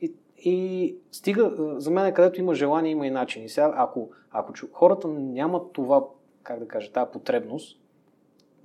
И, 0.01 0.15
и 0.39 0.97
стига, 1.13 1.53
за 1.79 1.91
мен 1.91 2.15
където 2.15 2.41
има 2.41 2.55
желание, 2.55 2.93
има 2.93 3.07
и 3.07 3.11
начин. 3.11 3.45
И 3.45 3.49
сега, 3.49 3.73
ако, 3.77 4.11
ако 4.31 4.53
хората 4.73 5.09
нямат 5.09 5.73
това, 5.73 6.05
как 6.43 6.59
да 6.59 6.69
кажа, 6.69 6.93
тази 6.93 7.11
потребност, 7.13 7.81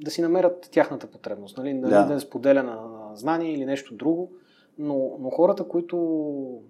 да 0.02 0.12
си 0.12 0.22
намерят 0.22 0.70
тяхната 0.72 1.08
потребност, 1.08 1.58
нали? 1.58 1.74
Да, 1.74 2.06
да 2.06 2.14
е 2.14 2.20
споделя 2.20 2.64
на, 2.64 2.76
на 2.76 3.16
знание 3.16 3.54
или 3.54 3.66
нещо 3.66 3.96
друго, 3.96 4.32
но, 4.78 5.18
но 5.20 5.30
хората, 5.30 5.68
които 5.68 6.62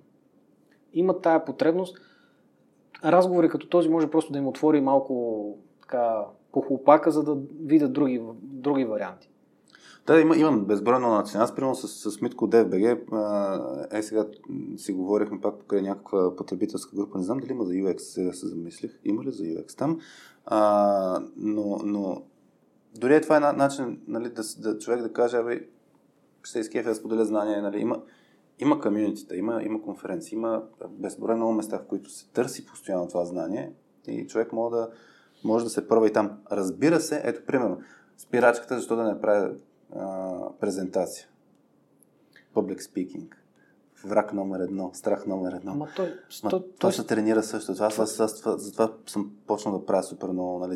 имат 0.94 1.22
тая 1.22 1.46
потребност, 1.46 1.98
разговори 3.06 3.50
като 3.50 3.68
този 3.68 3.90
може 3.90 4.08
просто 4.08 4.32
да 4.32 4.40
им 4.40 4.48
отвори 4.48 4.82
малко 4.82 5.58
така 5.82 6.26
похлопака, 6.52 7.12
за 7.12 7.24
да 7.24 7.38
видят 7.66 7.94
други, 7.94 8.22
други 8.42 8.86
варианти. 8.86 9.30
Да, 10.08 10.20
има, 10.20 10.38
имам 10.38 10.66
безбройно 10.66 11.10
начин. 11.10 11.42
Аз, 11.42 11.56
примерно, 11.56 11.76
с, 11.76 12.12
с 12.12 12.22
Митко 12.22 12.50
DFBG, 12.50 13.00
е 13.92 14.04
сега 14.04 14.26
си 14.78 14.94
говорихме 14.94 15.42
пак 15.42 15.60
покрай 15.60 15.82
някаква 15.82 16.36
потребителска 16.36 16.96
група. 16.96 17.18
Не 17.18 17.24
знам 17.24 17.38
дали 17.38 17.52
има 17.52 17.66
за 17.66 17.74
UX, 17.74 17.98
сега 17.98 18.34
се 18.34 18.48
замислих. 18.48 19.00
Има 19.06 19.24
ли 19.24 19.32
за 19.32 19.44
UX 19.44 19.78
там? 19.78 20.00
А, 20.46 21.22
но, 21.38 21.80
но 21.84 22.22
дори 23.00 23.16
е 23.16 23.22
това 23.22 23.38
е 23.38 23.40
начин 23.40 24.00
нали, 24.08 24.30
да, 24.30 24.42
да, 24.58 24.78
човек 24.78 25.02
да 25.02 25.14
каже, 25.14 25.38
абе, 25.38 25.68
ще 26.44 26.60
изкефя 26.60 26.90
да 26.90 26.96
споделя 26.96 27.26
знания. 27.26 27.62
Нали, 27.62 27.80
има, 27.80 28.02
има 28.60 28.80
комьюнитита, 28.80 29.36
има, 29.36 29.64
има 29.64 29.82
конференции, 29.82 30.36
има 30.36 30.64
безброй 30.90 31.36
много 31.36 31.54
места, 31.54 31.78
в 31.78 31.88
които 31.88 32.10
се 32.10 32.30
търси 32.30 32.66
постоянно 32.66 33.08
това 33.08 33.26
знание 33.26 33.74
и 34.08 34.28
човек 34.28 34.54
може 34.54 34.76
да, 34.76 34.90
може 35.44 35.66
да 35.66 35.70
се 35.70 35.88
първа 35.88 36.08
и 36.08 36.14
там. 36.14 36.38
Разбира 36.52 37.00
се, 37.00 37.22
ето 37.26 37.46
примерно, 37.46 37.78
спирачката, 38.18 38.76
защо 38.76 38.96
да 38.96 39.04
не 39.04 39.22
прави 39.22 39.58
а, 39.96 40.38
презентация? 40.60 41.28
Public 42.56 42.78
speaking. 42.78 43.28
Враг 44.06 44.34
номер 44.34 44.60
едно, 44.60 44.92
страх 44.94 45.26
номер 45.28 45.52
едно. 45.52 45.72
Ама 45.72 45.88
той, 45.96 46.14
Ма, 46.44 46.50
той, 46.50 46.64
той 46.80 46.94
се 46.94 47.06
тренира 47.06 47.44
също. 47.44 47.74
Това, 47.74 47.90
това... 47.90 48.06
това, 48.06 48.58
затова 48.58 48.94
съм 49.08 49.32
почнал 49.48 49.80
да 49.80 49.86
правя 49.86 50.04
супер 50.04 50.28
много 50.28 50.60
нали, 50.60 50.76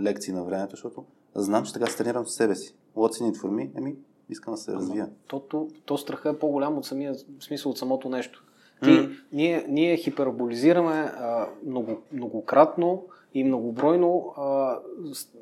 лекции 0.00 0.32
на 0.32 0.44
времето, 0.44 0.70
защото 0.70 1.04
знам, 1.34 1.64
че 1.64 1.72
така 1.72 1.86
се 1.86 1.96
тренирам 1.96 2.26
с 2.26 2.34
себе 2.34 2.54
си. 2.54 2.76
What's 2.96 3.22
in 3.22 3.32
it 3.32 3.36
for 3.36 3.50
me? 3.50 3.78
Еми, 3.78 3.96
искам 4.28 4.54
да 4.54 4.58
се 4.58 4.72
развия. 4.72 5.08
То, 5.26 5.40
то, 5.40 5.68
то 5.84 5.98
страха 5.98 6.30
е 6.30 6.38
по-голям 6.38 6.78
от 6.78 6.86
самия 6.86 7.14
смисъл 7.40 7.70
от 7.70 7.78
самото 7.78 8.08
нещо. 8.08 8.44
Ти, 8.82 8.90
mm. 8.90 9.18
ние, 9.32 9.66
ние 9.68 9.96
хиперболизираме 9.96 10.92
а, 10.92 11.48
много, 11.66 12.02
многократно 12.12 13.04
и 13.34 13.44
многобройно 13.44 14.34
а, 14.36 14.78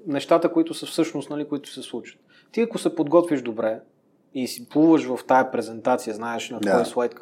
нещата, 0.06 0.52
които 0.52 0.74
са 0.74 0.86
всъщност, 0.86 1.30
нали, 1.30 1.48
които 1.48 1.72
се 1.72 1.82
случват. 1.82 2.20
Ти 2.52 2.60
ако 2.60 2.78
се 2.78 2.94
подготвиш 2.94 3.42
добре 3.42 3.80
и 4.34 4.46
си 4.46 4.68
плуваш 4.68 5.04
в 5.04 5.18
тая 5.26 5.50
презентация, 5.50 6.14
знаеш 6.14 6.50
на 6.50 6.60
yeah. 6.60 6.84
слайд, 6.84 7.14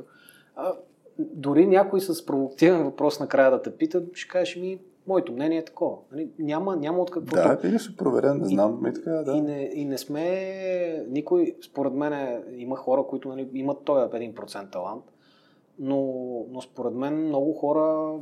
а, 0.56 0.72
дори 1.18 1.66
някой 1.66 2.00
с 2.00 2.26
провокативен 2.26 2.84
въпрос 2.84 3.20
накрая 3.20 3.50
да 3.50 3.62
те 3.62 3.76
пита, 3.76 4.02
ще 4.14 4.28
кажеш 4.28 4.56
ми, 4.56 4.78
Моето 5.06 5.32
мнение 5.32 5.58
е 5.58 5.64
такова. 5.64 5.96
Нали? 6.12 6.30
Няма, 6.38 6.76
няма 6.76 6.98
от 6.98 7.10
какво. 7.10 7.36
Да, 7.36 7.60
ти 7.60 7.78
ще 7.78 7.96
проверя, 7.96 8.34
не 8.34 8.48
знам. 8.48 8.86
И, 8.86 8.92
така, 8.94 9.10
да. 9.10 9.32
и, 9.32 9.40
не, 9.40 9.70
и 9.74 9.84
не 9.84 9.98
сме. 9.98 11.04
Никой, 11.08 11.56
според 11.64 11.92
мен, 11.92 12.42
има 12.56 12.76
хора, 12.76 13.04
които 13.08 13.28
нали, 13.28 13.50
имат 13.54 13.84
този 13.84 14.04
1% 14.04 14.72
талант, 14.72 15.04
но, 15.78 15.96
но 16.50 16.60
според 16.60 16.94
мен 16.94 17.26
много 17.26 17.52
хора 17.52 18.14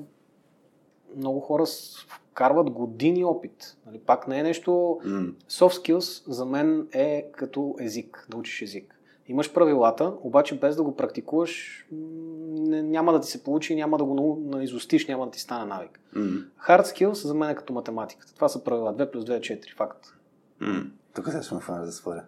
много 1.17 1.41
хора 1.41 1.65
вкарват 2.09 2.71
години 2.71 3.25
опит. 3.25 3.77
Нали, 3.87 3.99
пак 3.99 4.29
не 4.29 4.39
е 4.39 4.43
нещо... 4.43 4.71
Mm. 4.71 5.35
Soft 5.51 5.93
skills 5.93 6.31
за 6.31 6.45
мен 6.45 6.89
е 6.93 7.31
като 7.33 7.77
език, 7.81 8.27
да 8.31 8.37
учиш 8.37 8.63
език. 8.63 8.98
Имаш 9.29 9.53
правилата, 9.53 10.13
обаче 10.23 10.59
без 10.59 10.77
да 10.77 10.83
го 10.83 10.97
практикуваш 10.97 11.85
не, 12.69 12.83
няма 12.83 13.13
да 13.13 13.21
ти 13.21 13.31
се 13.31 13.45
получи, 13.45 13.75
няма 13.75 13.99
да 13.99 14.05
го 14.05 14.43
наизустиш, 14.45 15.07
няма 15.07 15.25
да 15.25 15.31
ти 15.31 15.41
стане 15.41 15.65
навик. 15.65 16.01
Mm. 16.17 16.45
Hard 16.69 16.83
skills 16.83 17.13
за 17.13 17.35
мен 17.35 17.51
е 17.51 17.55
като 17.55 17.73
математиката. 17.73 18.35
Това 18.35 18.49
са 18.49 18.65
правила. 18.65 18.95
2 18.95 19.11
плюс 19.11 19.25
2 19.25 19.37
е 19.37 19.41
4. 19.41 19.77
Факт. 19.77 20.07
Mm. 20.63 20.91
Тук 21.15 21.29
се 21.29 21.43
сме 21.43 21.61
фана 21.61 21.85
да 21.87 21.93
споря. 21.93 22.25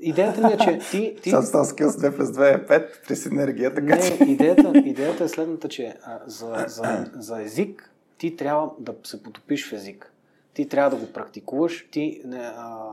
идеята 0.00 0.48
ми 0.48 0.52
е, 0.52 0.56
че 0.56 0.78
ти... 0.90 1.16
ти... 1.22 1.32
Soft 1.32 1.74
skills 1.74 2.10
2 2.10 2.16
плюс 2.16 2.28
2 2.28 2.54
е 2.54 2.66
5 2.66 3.06
при 3.06 3.16
синергия, 3.16 3.74
така 3.74 3.96
Не, 3.96 4.02
че... 4.02 4.24
идеята, 4.24 4.72
идеята 4.78 5.24
е 5.24 5.28
следната, 5.28 5.68
че 5.68 5.96
а, 6.04 6.18
за, 6.26 6.64
за, 6.68 7.10
за 7.14 7.42
език 7.42 7.94
ти 8.18 8.36
трябва 8.36 8.70
да 8.78 8.94
се 9.04 9.22
потопиш 9.22 9.70
в 9.70 9.72
език. 9.72 10.12
Ти 10.54 10.68
трябва 10.68 10.90
да 10.90 10.96
го 10.96 11.12
практикуваш. 11.12 11.88
Ти, 11.90 12.22
не, 12.24 12.38
а, 12.38 12.92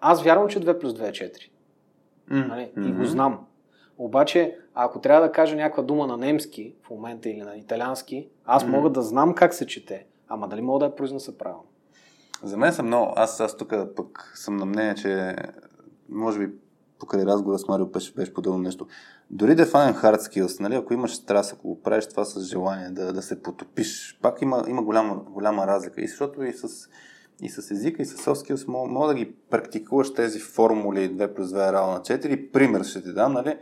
аз 0.00 0.22
вярвам, 0.22 0.48
че 0.48 0.60
2 0.60 0.80
плюс 0.80 0.92
2 0.92 1.08
е 1.08 1.12
4. 1.12 1.48
Нали? 2.30 2.72
И 2.76 2.92
го 2.92 3.04
знам. 3.04 3.38
Обаче, 3.98 4.56
ако 4.74 5.00
трябва 5.00 5.26
да 5.26 5.32
кажа 5.32 5.56
някаква 5.56 5.82
дума 5.82 6.06
на 6.06 6.16
немски 6.16 6.74
в 6.86 6.90
момента 6.90 7.28
или 7.30 7.40
на 7.40 7.56
италиански, 7.56 8.28
аз 8.44 8.62
Мгм. 8.62 8.72
мога 8.72 8.90
да 8.90 9.02
знам 9.02 9.34
как 9.34 9.54
се 9.54 9.66
чете. 9.66 10.06
Ама 10.28 10.48
дали 10.48 10.60
мога 10.62 10.78
да 10.78 10.84
я 10.84 10.96
произнеса 10.96 11.38
правилно? 11.38 11.64
За 12.42 12.56
мен 12.56 12.72
съм 12.72 12.86
много. 12.86 13.12
Аз, 13.16 13.40
аз 13.40 13.56
тук 13.56 13.74
пък 13.96 14.32
съм 14.34 14.56
на 14.56 14.64
мнение, 14.66 14.94
че 14.94 15.36
може 16.08 16.38
би 16.38 16.52
покрай 16.98 17.24
разговора 17.24 17.58
с 17.58 17.68
Марио 17.68 17.86
беше, 17.86 18.14
беше 18.14 18.34
подобно 18.34 18.58
нещо. 18.58 18.86
Дори 19.30 19.54
да 19.54 19.66
фанем 19.66 19.94
hard 19.94 20.16
skills, 20.16 20.60
нали, 20.60 20.74
ако 20.74 20.94
имаш 20.94 21.14
страст, 21.16 21.52
ако 21.52 21.68
го 21.68 21.82
правиш 21.82 22.06
това 22.08 22.24
с 22.24 22.40
желание 22.40 22.90
да, 22.90 23.12
да 23.12 23.22
се 23.22 23.42
потопиш, 23.42 24.18
пак 24.22 24.42
има, 24.42 24.64
има 24.68 24.82
голяма, 24.82 25.14
голяма 25.14 25.66
разлика. 25.66 26.00
И 26.00 26.08
защото 26.08 26.42
и 26.42 26.52
с, 26.52 26.88
и 27.42 27.48
с 27.48 27.70
езика, 27.70 28.02
и 28.02 28.06
с 28.06 28.16
soft 28.16 28.34
skills 28.54 28.68
мога, 28.68 28.90
мога 28.90 29.06
да 29.08 29.14
ги 29.14 29.32
практикуваш 29.50 30.14
тези 30.14 30.40
формули 30.40 31.10
2 31.10 31.34
плюс 31.34 31.48
2 31.48 31.68
е 31.68 31.72
равно 31.72 31.92
на 31.92 32.00
4. 32.00 32.50
Пример 32.50 32.82
ще 32.84 33.02
ти 33.02 33.12
дам, 33.12 33.32
нали? 33.32 33.58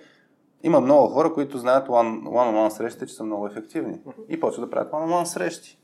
Има 0.62 0.80
много 0.80 1.08
хора, 1.08 1.32
които 1.32 1.58
знаят 1.58 1.88
one- 1.88 2.22
one-on-one 2.22 2.68
срещите, 2.68 3.06
че 3.06 3.14
са 3.14 3.24
много 3.24 3.46
ефективни. 3.46 3.98
И 4.28 4.40
почват 4.40 4.66
да 4.66 4.70
правят 4.70 4.92
one-on-one 4.92 5.24
срещи. 5.24 5.78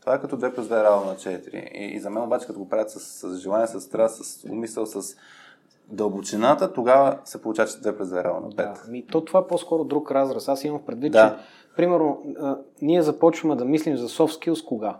Това 0.00 0.14
е 0.14 0.20
като 0.20 0.36
2 0.38 0.54
плюс 0.54 0.66
2 0.66 0.80
е 0.80 0.84
равно 0.84 1.06
на 1.06 1.16
4. 1.16 1.54
И, 1.54 1.84
и 1.86 2.00
за 2.00 2.10
мен 2.10 2.22
обаче, 2.22 2.46
като 2.46 2.58
го 2.58 2.68
правят 2.68 2.90
с, 2.90 3.00
с 3.00 3.38
желание, 3.38 3.66
с 3.66 3.80
страст, 3.80 4.24
с 4.24 4.44
умисъл, 4.44 4.86
с 4.86 5.16
дълбочината, 5.88 6.72
тогава 6.72 7.18
се 7.24 7.42
получава, 7.42 7.68
че 7.68 7.74
2 7.74 7.96
плюс 7.96 8.08
2 8.08 8.20
е 8.20 8.24
равно 8.24 8.40
на 8.40 8.52
5. 8.52 8.56
Да, 8.56 8.90
ми, 8.90 9.06
то 9.06 9.24
това 9.24 9.40
е 9.40 9.46
по-скоро 9.46 9.84
друг 9.84 10.10
разраз. 10.10 10.48
Аз 10.48 10.64
имам 10.64 10.82
предвид, 10.86 11.12
Да. 11.12 11.36
че 11.38 11.44
примерно 11.76 12.22
а, 12.40 12.58
ние 12.82 13.02
започваме 13.02 13.56
да 13.56 13.64
мислим 13.64 13.96
за 13.96 14.08
soft 14.08 14.44
skills 14.44 14.64
кога? 14.64 14.98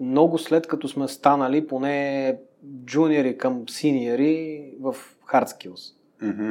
Много 0.00 0.38
след 0.38 0.66
като 0.66 0.88
сме 0.88 1.08
станали 1.08 1.66
поне 1.66 2.38
джуниори 2.84 3.38
към 3.38 3.68
синьори 3.68 4.64
в 4.80 4.96
hard 5.32 5.44
skills. 5.46 5.94
Мгм. 6.22 6.50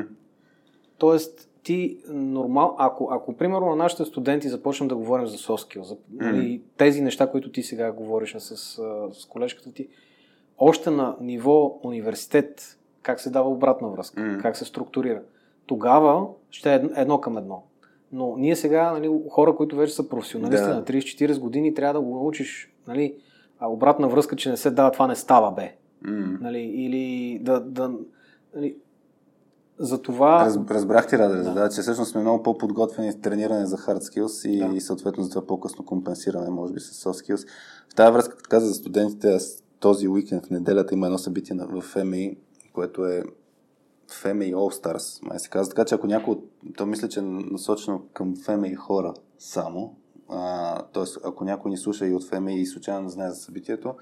Тоест, 0.98 1.50
ти 1.64 1.98
нормал, 2.10 2.76
ако, 2.80 3.10
ако 3.12 3.34
примерно 3.38 3.66
на 3.70 3.76
нашите 3.76 4.06
студенти 4.06 4.50
започнем 4.50 4.88
да 4.88 4.96
говорим 4.96 5.28
за 5.28 5.38
soft 5.38 5.76
skills, 5.78 5.82
за 5.82 5.98
нали, 6.14 6.62
тези 6.78 7.02
неща, 7.02 7.32
които 7.32 7.52
ти 7.52 7.64
сега 7.64 7.92
говориш 7.92 8.36
с, 8.38 8.58
с, 8.58 9.26
колежката 9.30 9.72
ти, 9.74 9.88
още 10.58 10.90
на 10.90 11.16
ниво 11.22 11.80
университет, 11.84 12.78
как 13.02 13.20
се 13.20 13.30
дава 13.30 13.50
обратна 13.50 13.90
връзка, 13.90 14.22
Мгм. 14.22 14.40
как 14.42 14.58
се 14.58 14.66
структурира, 14.66 15.22
тогава 15.66 16.28
ще 16.50 16.72
е 16.72 16.76
едно, 16.76 16.90
едно 16.96 17.22
към 17.22 17.38
едно. 17.38 17.64
Но 18.12 18.36
ние 18.38 18.56
сега, 18.56 18.92
нали, 18.92 19.20
хора, 19.30 19.56
които 19.56 19.76
вече 19.76 19.94
са 19.94 20.10
професионалисти 20.10 20.68
Да. 20.68 20.76
на 20.76 20.84
30-40 20.84 21.40
години, 21.40 21.74
трябва 21.74 21.94
да 21.94 22.02
го 22.02 22.16
научиш 22.16 22.72
нали, 22.88 23.16
а 23.60 23.68
обратна 23.68 24.08
връзка, 24.08 24.36
че 24.36 24.50
не 24.50 24.58
се 24.58 24.72
дава, 24.72 24.92
това 24.92 25.08
не 25.08 25.16
става, 25.16 25.52
бе. 25.52 25.76
М. 26.02 26.38
Нали, 26.42 26.60
или 26.60 27.40
да, 27.44 27.60
да 27.60 27.92
нали, 28.56 28.76
за 29.80 30.02
това... 30.02 30.46
Раз, 30.46 30.58
разбрах 30.70 31.08
ти, 31.08 31.18
Раде, 31.18 31.38
Да. 31.38 31.54
да. 31.54 31.70
че 31.70 31.82
всъщност 31.82 32.12
сме 32.12 32.22
много 32.22 32.44
по-подготвени 32.44 33.12
в 33.12 33.22
трениране 33.22 33.66
за 33.66 33.78
hard 33.78 34.00
skills 34.00 34.50
и, 34.50 34.60
Да. 34.60 34.76
и 34.76 34.82
съответно 34.82 35.24
за 35.24 35.30
това 35.30 35.48
по-късно 35.48 35.86
компенсиране, 35.86 36.50
може 36.50 36.74
би, 36.74 36.80
с 36.80 37.04
soft 37.04 37.34
skills. 37.34 37.48
В 37.92 37.96
тази 37.96 38.14
връзка, 38.14 38.36
като 38.38 38.50
каза 38.50 38.68
за 38.68 38.74
студентите, 38.74 39.34
аз 39.34 39.64
този 39.80 40.08
уикенд 40.08 40.46
в 40.46 40.50
неделята 40.50 40.94
има 40.94 41.06
едно 41.06 41.18
събитие 41.18 41.56
в 41.56 41.82
FMI, 41.82 42.38
което 42.74 43.06
е 43.06 43.24
FMI 44.10 44.54
All 44.56 44.84
Stars, 44.84 45.28
май 45.28 45.40
се 45.40 45.50
казва. 45.50 45.70
Така 45.70 45.86
че 45.86 45.96
ако 45.96 46.08
някой, 46.08 46.36
то 46.78 46.86
мисля, 46.86 47.08
че 47.08 47.20
е 47.20 47.24
насочено 47.24 48.02
към 48.14 48.36
FMI 48.36 48.76
хора 48.76 49.14
само, 49.40 49.96
т.е. 50.94 51.04
ако 51.24 51.44
някой 51.44 51.72
ни 51.72 51.78
слуша 51.78 52.08
и 52.08 52.14
от 52.14 52.24
FMI 52.24 52.52
и 52.52 52.66
случайно 52.66 53.10
знае 53.10 53.30
за 53.30 53.36
събитието, 53.36 53.94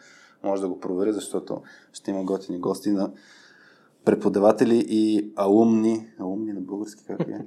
може 0.44 0.62
да 0.62 0.70
го 0.70 0.80
провери, 0.80 1.14
защото 1.14 1.62
ще 1.94 2.12
има 2.12 2.24
готини 2.24 2.60
гости 2.60 2.92
на 2.92 3.12
преподаватели 4.06 4.86
и 4.88 5.34
алумни, 5.36 6.08
алумни 6.20 6.54
на 6.54 6.62
български 6.62 7.04
как 7.06 7.22
е? 7.22 7.46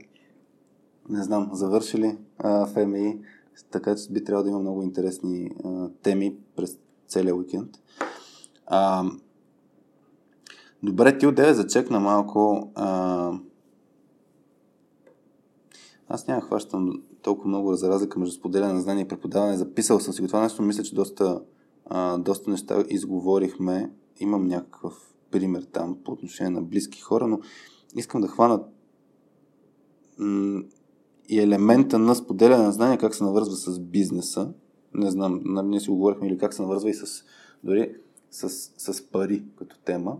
Не 1.08 1.22
знам, 1.22 1.50
завършили 1.52 2.18
а, 2.38 2.66
в 2.66 2.86
МИ, 2.86 3.20
така 3.70 3.96
че 3.96 4.12
би 4.12 4.24
трябвало 4.24 4.44
да 4.44 4.50
има 4.50 4.58
много 4.58 4.82
интересни 4.82 5.50
а, 5.64 5.88
теми 6.02 6.36
през 6.56 6.78
целия 7.08 7.36
уикенд. 7.36 7.70
А, 8.66 9.04
добре, 10.82 11.18
ти 11.18 11.26
отделя 11.26 11.54
зачекна 11.54 12.00
малко. 12.00 12.72
А, 12.74 13.32
аз 16.08 16.26
няма 16.26 16.42
хващам 16.42 17.02
толкова 17.26 17.48
много 17.48 17.74
за 17.74 17.88
разлика 17.88 18.18
между 18.18 18.34
споделяне 18.34 18.72
на 18.72 18.80
знания 18.80 19.04
и 19.04 19.08
преподаване. 19.08 19.56
Записал 19.56 20.00
съм 20.00 20.14
си 20.14 20.20
го 20.20 20.26
това 20.26 20.42
нещо, 20.42 20.62
мисля, 20.62 20.82
че 20.82 20.94
доста, 20.94 21.40
а, 21.86 22.18
доста 22.18 22.50
неща 22.50 22.84
изговорихме. 22.88 23.92
Имам 24.20 24.46
някакъв 24.46 25.14
пример 25.30 25.62
там 25.62 25.98
по 26.04 26.12
отношение 26.12 26.50
на 26.50 26.62
близки 26.62 27.00
хора, 27.00 27.26
но 27.26 27.40
искам 27.96 28.20
да 28.20 28.28
хвана 28.28 28.62
м- 30.18 30.62
и 31.28 31.40
елемента 31.40 31.98
на 31.98 32.14
споделяне 32.14 32.62
на 32.62 32.72
знания, 32.72 32.98
как 32.98 33.14
се 33.14 33.24
навързва 33.24 33.56
с 33.56 33.80
бизнеса. 33.80 34.52
Не 34.94 35.10
знам, 35.10 35.42
ние 35.64 35.80
си 35.80 35.90
го 35.90 35.96
говорихме 35.96 36.26
или 36.26 36.38
как 36.38 36.54
се 36.54 36.62
навързва 36.62 36.90
и 36.90 36.94
с, 36.94 37.24
дори 37.64 37.94
с, 38.30 38.48
с 38.76 39.10
пари 39.10 39.44
като 39.58 39.78
тема. 39.78 40.16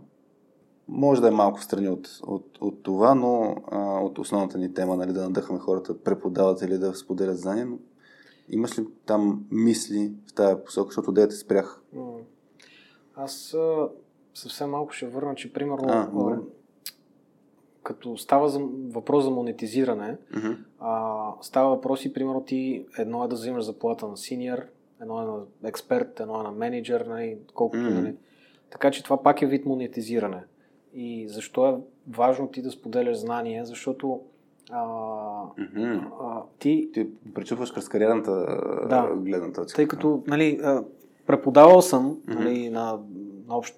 Може 0.89 1.21
да 1.21 1.27
е 1.27 1.31
малко 1.31 1.61
страни 1.61 1.89
от, 1.89 2.09
от, 2.23 2.57
от 2.61 2.83
това, 2.83 3.15
но 3.15 3.55
а, 3.71 3.99
от 3.99 4.19
основната 4.19 4.57
ни 4.57 4.73
тема, 4.73 4.95
нали, 4.95 5.13
да 5.13 5.23
надъхаме 5.23 5.59
хората, 5.59 5.93
да 5.93 5.99
преподават 5.99 6.61
или 6.61 6.77
да 6.77 6.93
споделят 6.93 7.37
знания, 7.37 7.65
но 7.65 7.77
имаш 8.49 8.79
ли 8.79 8.85
там 9.05 9.45
мисли 9.51 10.11
в 10.27 10.33
тази 10.33 10.63
посока, 10.65 10.87
защото 10.87 11.11
да 11.11 11.27
те 11.27 11.35
спрях? 11.35 11.81
Аз 13.15 13.53
а, 13.53 13.89
съвсем 14.33 14.69
малко 14.69 14.91
ще 14.93 15.07
върна, 15.07 15.35
че 15.35 15.53
примерно 15.53 15.87
А, 15.87 16.07
добре. 16.07 16.35
като 17.83 18.17
става 18.17 18.49
за, 18.49 18.59
въпрос 18.89 19.23
за 19.23 19.29
монетизиране, 19.29 20.17
Мгм. 20.35 20.51
а, 20.79 21.31
става 21.41 21.69
въпрос 21.69 22.05
и 22.05 22.13
примерно 22.13 22.43
ти 22.43 22.85
едно 22.97 23.23
е 23.23 23.27
да 23.27 23.35
взимаш 23.35 23.63
заплата 23.63 24.07
на 24.07 24.17
синьор, 24.17 24.57
едно 25.01 25.21
е 25.21 25.25
на 25.25 25.39
експерт, 25.69 26.19
едно 26.19 26.39
е 26.39 26.43
на 26.43 26.51
менеджер, 26.51 27.01
нали, 27.01 27.37
колкото, 27.53 27.83
Мгм. 27.83 27.93
нали. 27.93 28.15
Така 28.69 28.91
че 28.91 29.03
това 29.03 29.23
пак 29.23 29.41
е 29.41 29.45
вид 29.45 29.65
монетизиране. 29.65 30.43
И 30.99 31.27
защо 31.29 31.67
е 31.67 31.75
важно 32.09 32.47
ти 32.47 32.61
да 32.61 32.71
споделяш 32.71 33.17
знания, 33.17 33.65
защото 33.65 34.21
а, 34.71 34.85
Мгм. 35.57 35.99
а, 36.21 36.41
ти 36.59 36.89
Ти 36.93 37.07
пречупваш 37.35 37.73
през 37.73 37.89
кариерната 37.89 38.31
Да. 38.89 39.13
гледна 39.15 39.51
точка. 39.53 39.75
Тъй 39.75 39.87
като 39.87 40.23
нали, 40.27 40.61
преподавал 41.27 41.81
съм 41.81 42.17
Мгм. 42.27 42.43
нали, 42.43 42.69
на, 42.69 42.99
на 43.47 43.57
общ, 43.57 43.75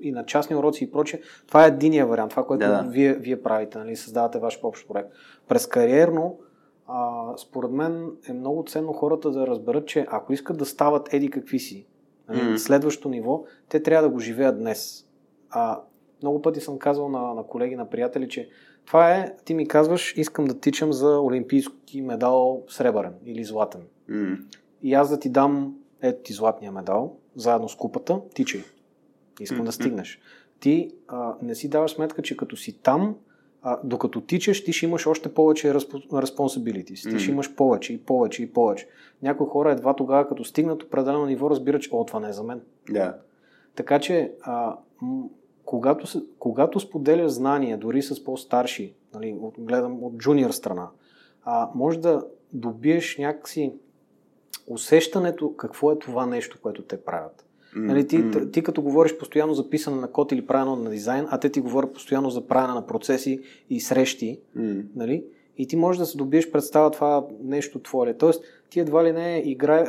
и 0.00 0.12
на 0.12 0.26
частни 0.26 0.56
уроци 0.56 0.84
и 0.84 0.90
прочее, 0.90 1.20
това 1.46 1.64
е 1.64 1.68
единия 1.68 2.06
вариант, 2.06 2.30
това, 2.30 2.46
което 2.46 2.66
Да, 2.66 2.82
да. 2.82 2.88
Вие, 2.90 3.14
вие 3.14 3.42
правите, 3.42 3.78
нали, 3.78 3.96
създавате 3.96 4.38
ваш 4.38 4.60
общ 4.62 4.88
проект. 4.88 5.10
През 5.48 5.66
кариерно, 5.66 6.38
а, 6.86 7.22
според 7.36 7.70
мен 7.70 8.10
е 8.28 8.32
много 8.32 8.64
ценно 8.68 8.92
хората 8.92 9.30
да 9.30 9.46
разберат, 9.46 9.86
че 9.86 10.06
ако 10.10 10.32
искат 10.32 10.58
да 10.58 10.64
стават 10.66 11.14
еди 11.14 11.30
какви 11.30 11.58
си, 11.58 11.86
нали, 12.28 12.42
Мгм. 12.42 12.56
следващо 12.56 13.08
ниво, 13.08 13.44
те 13.68 13.82
трябва 13.82 14.08
да 14.08 14.14
го 14.14 14.18
живеят 14.18 14.58
днес. 14.58 15.06
А, 15.50 15.80
много 16.22 16.42
пъти 16.42 16.60
съм 16.60 16.78
казвал 16.78 17.08
на, 17.08 17.34
на 17.34 17.42
колеги, 17.42 17.76
на 17.76 17.90
приятели, 17.90 18.28
че 18.28 18.48
това 18.84 19.14
е, 19.14 19.34
ти 19.44 19.54
ми 19.54 19.68
казваш, 19.68 20.14
искам 20.16 20.44
да 20.44 20.60
тичам 20.60 20.92
за 20.92 21.20
олимпийски 21.20 22.02
медал 22.02 22.62
сребърен 22.68 23.12
или 23.24 23.44
златен 23.44 23.80
М. 24.08 24.36
и 24.82 24.94
аз 24.94 25.10
да 25.10 25.18
ти 25.18 25.28
дам 25.28 25.74
ето 26.02 26.22
ти 26.22 26.32
златния 26.32 26.72
медал, 26.72 27.16
заедно 27.36 27.68
с 27.68 27.76
купата, 27.76 28.20
тичай. 28.34 28.60
Искам 29.40 29.58
Мгм. 29.58 29.66
да 29.66 29.72
стигнеш. 29.72 30.20
Ти 30.60 30.90
а, 31.08 31.34
не 31.42 31.54
си 31.54 31.68
даваш 31.68 31.90
сметка, 31.90 32.22
че 32.22 32.36
като 32.36 32.56
си 32.56 32.78
там, 32.78 33.16
а, 33.62 33.78
докато 33.84 34.20
тичаш, 34.20 34.64
ти 34.64 34.72
ще 34.72 34.86
имаш 34.86 35.06
още 35.06 35.34
повече 35.34 35.72
respo- 35.74 36.08
responsibilities. 36.24 37.02
Ти 37.02 37.08
Мгм. 37.08 37.18
ще 37.18 37.30
имаш 37.30 37.54
повече 37.54 37.92
и 37.92 37.98
повече 37.98 38.42
и 38.42 38.52
повече. 38.52 38.88
Някои 39.22 39.46
хора 39.46 39.72
едва 39.72 39.96
тогава, 39.96 40.28
като 40.28 40.44
стигнат 40.44 40.82
определено 40.82 41.26
ниво, 41.26 41.50
разбират, 41.50 41.82
че 41.82 41.88
о, 41.92 42.04
това 42.04 42.20
не 42.20 42.28
е 42.28 42.32
за 42.32 42.42
мен. 42.42 42.60
Да. 42.90 43.16
Така 43.74 43.98
че, 43.98 44.32
а, 44.42 44.76
когато, 45.66 46.06
когато 46.38 46.80
споделяш 46.80 47.30
знания, 47.30 47.78
дори 47.78 48.02
с 48.02 48.24
по-старши, 48.24 48.94
нали, 49.14 49.36
от, 49.40 49.54
гледам 49.58 50.04
от 50.04 50.16
джуниор 50.16 50.50
страна, 50.50 50.88
а, 51.44 51.70
може 51.74 51.98
да 51.98 52.24
добиеш 52.52 53.18
някакси 53.18 53.72
усещането 54.66 55.56
какво 55.56 55.92
е 55.92 55.98
това 55.98 56.26
нещо, 56.26 56.58
което 56.62 56.82
те 56.82 57.04
правят. 57.04 57.44
М, 57.76 57.86
Нали, 57.86 58.06
ти, 58.06 58.30
ти, 58.30 58.50
ти 58.50 58.62
като 58.62 58.82
говориш 58.82 59.18
постоянно 59.18 59.54
за 59.54 59.70
писане 59.70 59.96
на 60.00 60.12
код 60.12 60.32
или 60.32 60.46
правене 60.46 60.76
на 60.76 60.90
дизайн, 60.90 61.26
а 61.30 61.40
те 61.40 61.48
ти 61.48 61.60
говорят 61.60 61.92
постоянно 61.92 62.30
за 62.30 62.46
правене 62.46 62.74
на 62.74 62.86
процеси 62.86 63.40
и 63.70 63.80
срещи, 63.80 64.40
М. 64.54 64.74
нали? 64.96 65.24
И 65.58 65.66
ти 65.66 65.76
можеш 65.76 65.98
да 65.98 66.06
се 66.06 66.16
добиеш 66.18 66.50
представа 66.50 66.90
това 66.90 67.26
нещо 67.42 67.78
твое. 67.78 68.14
Тоест, 68.14 68.44
ти 68.70 68.80
едва 68.80 69.04
ли 69.04 69.12
не 69.12 69.42
играе, 69.44 69.86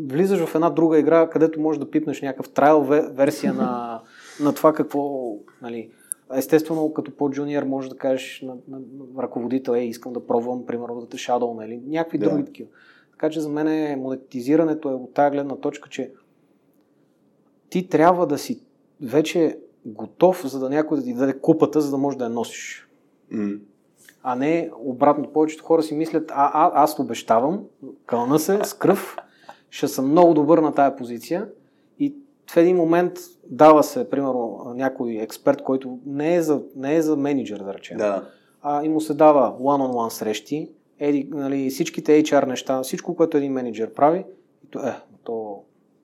влизаш 0.00 0.44
в 0.44 0.54
една 0.54 0.70
друга 0.70 0.98
игра, 0.98 1.30
където 1.30 1.60
можеш 1.60 1.80
да 1.80 1.90
пипнеш 1.90 2.22
някакъв 2.22 2.48
трайл 2.50 2.84
ве- 2.84 3.12
версия 3.12 3.54
на, 3.54 4.00
на 4.40 4.54
това 4.54 4.72
какво, 4.72 5.32
нали, 5.62 5.90
естествено, 6.34 6.92
като 6.92 7.16
по-джуниор 7.16 7.62
може 7.62 7.88
да 7.88 7.96
кажеш 7.96 8.42
на, 8.46 8.54
на, 8.68 8.78
на 8.78 9.22
ръководител, 9.22 9.72
е, 9.72 9.80
искам 9.80 10.12
да 10.12 10.26
пробвам, 10.26 10.66
примерно, 10.66 11.00
да 11.00 11.08
те 11.08 11.16
shadow, 11.16 11.66
или 11.66 11.82
някакви 11.86 12.18
да. 12.18 12.30
други 12.30 12.44
такива. 12.44 12.68
Така 13.10 13.30
че 13.30 13.40
за 13.40 13.48
мен 13.48 14.00
монетизирането 14.00 14.90
е 14.90 14.94
от 14.94 15.14
тази 15.14 15.32
гледна 15.32 15.56
точка, 15.56 15.88
че 15.88 16.12
ти 17.70 17.88
трябва 17.88 18.26
да 18.26 18.38
си 18.38 18.60
вече 19.00 19.58
готов, 19.86 20.46
за 20.46 20.58
да 20.60 20.70
някой 20.70 20.98
да 20.98 21.04
ти 21.04 21.14
даде 21.14 21.38
купата, 21.38 21.80
за 21.80 21.90
да 21.90 21.98
можеш 21.98 22.18
да 22.18 22.24
я 22.24 22.30
носиш. 22.30 22.88
Mm. 23.32 23.60
А 24.22 24.36
не 24.36 24.70
обратно. 24.78 25.32
Повечето 25.32 25.64
хора 25.64 25.82
си 25.82 25.94
мислят, 25.94 26.30
а, 26.30 26.50
а 26.54 26.82
аз 26.82 26.98
обещавам, 26.98 27.64
кълна 28.06 28.38
се 28.38 28.60
с 28.64 28.74
кръв, 28.74 29.16
ще 29.70 29.88
съм 29.88 30.10
много 30.10 30.34
добър 30.34 30.58
на 30.58 30.74
тая 30.74 30.96
позиция 30.96 31.48
в 32.50 32.56
един 32.56 32.76
момент 32.76 33.12
дава 33.46 33.82
се, 33.82 34.10
примерно, 34.10 34.72
някой 34.74 35.12
експерт, 35.12 35.62
който 35.62 35.98
не 36.06 36.34
е 36.34 36.42
за, 36.42 36.62
не 36.76 36.96
е 36.96 37.02
за 37.02 37.16
менеджер, 37.16 37.58
да 37.58 37.74
речем. 37.74 37.98
Да. 37.98 38.28
А, 38.62 38.84
и 38.84 38.88
му 38.88 39.00
се 39.00 39.14
дава 39.14 39.56
one-on-one 39.60 40.08
срещи, 40.08 40.70
еди, 40.98 41.28
нали, 41.30 41.70
всичките 41.70 42.22
HR 42.22 42.46
неща, 42.46 42.82
всичко, 42.82 43.16
което 43.16 43.36
един 43.36 43.52
менеджер 43.52 43.94
прави, 43.94 44.24
то, 44.70 44.78
е, 44.78 44.96
то 45.24 45.62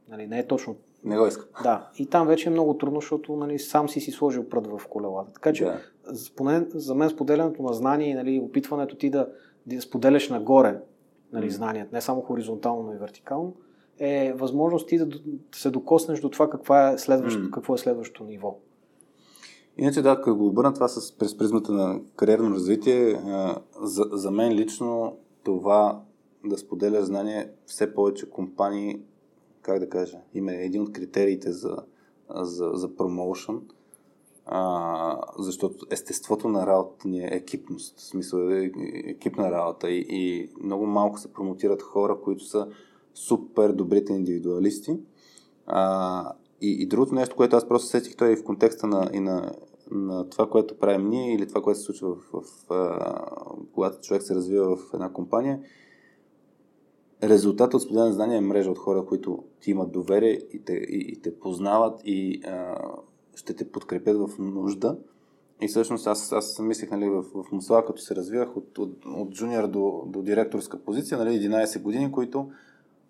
нали, 0.09 0.27
не 0.27 0.39
е 0.39 0.47
точно 0.47 0.77
не 1.05 1.19
го 1.19 1.27
искам. 1.27 1.47
Да, 1.63 1.89
и 1.99 2.07
там 2.07 2.27
вече 2.27 2.49
е 2.49 2.53
много 2.53 2.79
трудно, 2.79 3.01
защото 3.01 3.37
нали, 3.37 3.59
сам 3.59 3.89
си 3.89 4.01
си 4.01 4.11
сложил 4.11 4.49
прът 4.49 4.67
в 4.67 4.81
колелата. 4.89 5.33
Така 5.33 5.53
че, 5.53 5.65
да. 5.65 5.81
поне 6.37 6.67
за 6.75 6.95
мен 6.95 7.11
споделянето 7.11 7.63
на 7.63 7.73
знания 7.73 8.09
и 8.09 8.15
нали, 8.15 8.41
опитването 8.45 8.97
ти 8.97 9.11
да, 9.11 9.29
да 9.67 9.81
споделяш 9.81 10.29
нагоре 10.29 10.79
нали, 11.33 11.51
mm. 11.51 11.55
знаният, 11.55 11.93
не 11.93 12.01
само 12.01 12.21
хоризонтално, 12.21 12.83
но 12.83 12.95
и 12.95 12.99
вертикално, 12.99 13.55
е 14.01 14.33
възможност 14.33 14.89
ти 14.89 14.99
да, 14.99 15.21
се 15.55 15.71
докоснеш 15.71 16.21
до 16.21 16.31
това 16.31 16.51
каква 16.51 16.91
е 16.91 16.99
следващо, 16.99 17.41
mm. 17.41 17.51
какво 17.51 17.75
е 17.75 17.79
следващото 17.79 18.25
ниво. 18.25 18.59
Иначе 19.79 20.03
да, 20.03 20.17
като 20.17 20.37
го 20.37 20.47
обърна 20.47 20.75
това 20.75 20.89
с, 20.89 21.19
през 21.19 21.39
призмата 21.39 21.73
на 21.73 22.01
кариерно 22.17 22.55
развитие, 22.55 23.13
а, 23.13 23.57
за, 23.81 24.05
за 24.13 24.31
мен 24.31 24.53
лично 24.53 25.17
това 25.43 26.03
да 26.45 26.59
споделя 26.59 27.05
знание, 27.05 27.51
все 27.67 27.95
повече 27.95 28.31
компании 28.31 29.01
как 29.63 29.79
да 29.79 29.89
кажа, 29.89 30.19
има 30.35 30.53
един 30.53 30.83
от 30.83 30.93
критериите 30.93 31.53
за, 31.53 31.77
за, 32.31 32.71
за 32.75 32.97
промоушен, 32.97 33.61
а, 34.47 35.21
защото 35.39 35.87
естеството 35.91 36.49
на 36.49 36.67
работа 36.67 37.09
ни 37.09 37.21
е 37.21 37.29
екипност, 37.33 37.99
в 37.99 38.03
смисъл 38.03 38.49
е 38.49 38.71
екипна 39.05 39.51
работа 39.51 39.91
и, 39.91 40.07
и 40.09 40.51
много 40.63 40.87
малко 40.87 41.19
се 41.19 41.33
промотират 41.33 41.83
хора, 41.83 42.21
които 42.25 42.45
са 42.45 42.69
супер 43.15 43.73
добрите 43.73 44.13
индивидуалисти. 44.13 44.99
А, 45.67 46.33
и, 46.61 46.83
и 46.83 46.87
другото 46.87 47.15
нещо, 47.15 47.37
което 47.37 47.57
аз 47.57 47.69
просто 47.69 47.89
сетих, 47.89 48.17
то 48.17 48.25
е 48.25 48.33
и 48.33 48.37
в 48.37 48.45
контекста 48.45 48.87
на, 48.87 49.11
и 49.13 49.21
на, 49.21 49.53
на 49.91 50.29
това, 50.29 50.51
което 50.51 50.79
правим 50.79 51.09
ние 51.09 51.35
или 51.35 51.49
това, 51.49 51.63
което 51.63 51.81
се 51.81 51.85
случва 51.85 52.15
в, 52.15 52.19
в, 52.33 52.43
в 52.69 52.87
когато 53.75 54.01
човек 54.01 54.23
се 54.23 54.35
развива 54.35 54.77
в 54.77 54.95
една 54.95 55.13
компания, 55.13 55.61
резултат 57.23 57.75
от 57.75 57.83
споделяне 57.83 58.13
знание 58.13 58.37
е 58.37 58.41
мрежа 58.41 58.71
от 58.71 58.79
хора, 58.79 59.07
които 59.07 59.45
ти 59.61 59.71
имат 59.71 59.93
доверие 59.93 60.41
и 60.53 60.65
те, 60.65 60.73
и, 60.73 61.13
и 61.13 61.21
те 61.21 61.39
познават 61.39 62.01
и 62.05 62.43
а, 62.45 62.77
ще 63.35 63.55
те 63.55 63.71
подкрепят 63.71 64.17
в 64.19 64.39
нужда. 64.39 64.99
И 65.63 65.69
всъщност 65.69 66.07
аз, 66.07 66.33
аз 66.33 66.59
мислех 66.59 66.91
нали, 66.91 67.09
в, 67.09 67.23
в 67.23 67.53
Мусала, 67.53 67.85
като 67.85 68.01
се 68.01 68.17
развивах 68.17 68.57
от, 68.57 68.79
от, 68.79 69.05
от 69.07 69.31
джуниор 69.31 69.69
до, 69.69 70.03
до 70.07 70.23
директорска 70.23 70.79
позиция, 70.79 71.19
нали, 71.19 71.49
11 71.49 71.83
години, 71.83 72.13
които 72.13 72.51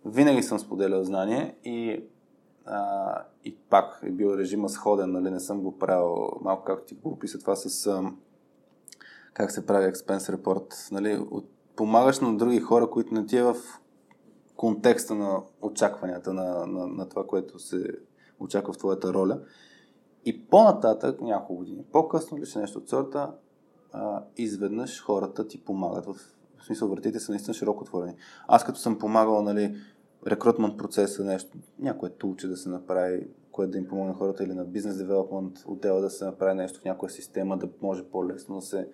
винаги 0.05 0.43
съм 0.43 0.59
споделял 0.59 1.05
знание 1.05 1.57
и, 1.65 2.05
а, 2.67 3.15
и 3.45 3.57
пак 3.57 4.01
е 4.03 4.11
бил 4.11 4.35
режима 4.37 4.69
сходен, 4.69 5.13
нали, 5.13 5.31
не 5.31 5.41
съм 5.41 5.61
го 5.61 5.79
правил 5.79 6.29
малко 6.41 6.65
както 6.65 6.87
ти 6.87 6.95
го 6.95 7.09
описа 7.09 7.39
това 7.39 7.57
с 7.57 7.87
а, 7.87 8.13
как 9.33 9.51
се 9.51 9.67
прави 9.67 9.87
експенс 9.87 10.31
репорт, 10.31 10.89
нали, 10.93 11.27
от, 11.31 11.51
помагаш 11.77 12.21
на 12.21 12.37
други 12.37 12.61
хора, 12.61 12.91
които 12.91 13.15
не 13.15 13.27
ти 13.27 13.37
е 13.37 13.43
в 13.43 13.57
контекста 14.57 15.15
на 15.15 15.43
очакванията 15.63 16.33
на, 16.33 16.67
на, 16.67 16.87
на 16.87 17.09
това, 17.09 17.27
което 17.27 17.59
се 17.59 17.87
очаква 18.41 18.73
в 18.73 18.79
твоята 18.79 19.13
роля. 19.13 19.41
И 20.25 20.47
по-нататък, 20.47 21.21
няколко 21.21 21.57
години 21.57 21.85
по-късно, 21.93 22.39
лише 22.39 22.59
нещо 22.59 22.79
от 22.79 22.89
сорта, 22.89 23.33
а, 23.93 24.25
изведнъж 24.37 25.03
хората 25.03 25.49
ти 25.49 25.65
помагат. 25.65 26.07
В, 26.07 26.17
в 26.61 26.65
смисъл, 26.67 26.89
вратите 26.89 27.21
са 27.21 27.33
наистина 27.33 27.55
широко 27.55 27.83
отворени. 27.83 28.15
Аз 28.49 28.65
като 28.65 28.79
съм 28.79 28.99
помагал, 28.99 29.43
нали, 29.43 29.77
рекрутмент 30.27 30.79
процеса, 30.79 31.25
нещо, 31.25 31.59
някое 31.79 32.11
тулче 32.11 32.49
да 32.49 32.57
се 32.57 32.69
направи, 32.69 33.27
което 33.53 33.73
да 33.73 33.79
им 33.79 33.89
помогне 33.89 34.15
хората 34.15 34.45
или 34.45 34.55
на 34.55 34.65
бизнес 34.65 34.97
девелопмент 34.97 35.59
отдела 35.67 36.01
да 36.01 36.11
се 36.11 36.25
направи 36.25 36.55
нещо 36.55 36.81
в 36.81 36.85
някоя 36.85 37.11
система, 37.11 37.59
да 37.59 37.69
може 37.83 38.05
по-лесно 38.05 38.57
да 38.57 38.63
се 38.63 38.89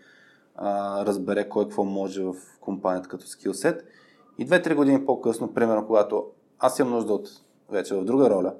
а, 0.54 1.06
разбере 1.06 1.48
кой 1.48 1.64
какво 1.64 1.84
може 1.84 2.22
в 2.22 2.34
компанията 2.60 3.08
като 3.08 3.26
скилсет. 3.26 3.84
И 4.38 4.44
две-три 4.44 4.74
години 4.74 5.06
по-късно, 5.06 5.54
примерно, 5.54 5.86
когато 5.86 6.26
аз 6.58 6.78
имам 6.78 6.92
нужда 6.92 7.12
от 7.12 7.28
вече 7.70 7.94
в 7.94 8.04
друга 8.04 8.30
роля, 8.30 8.54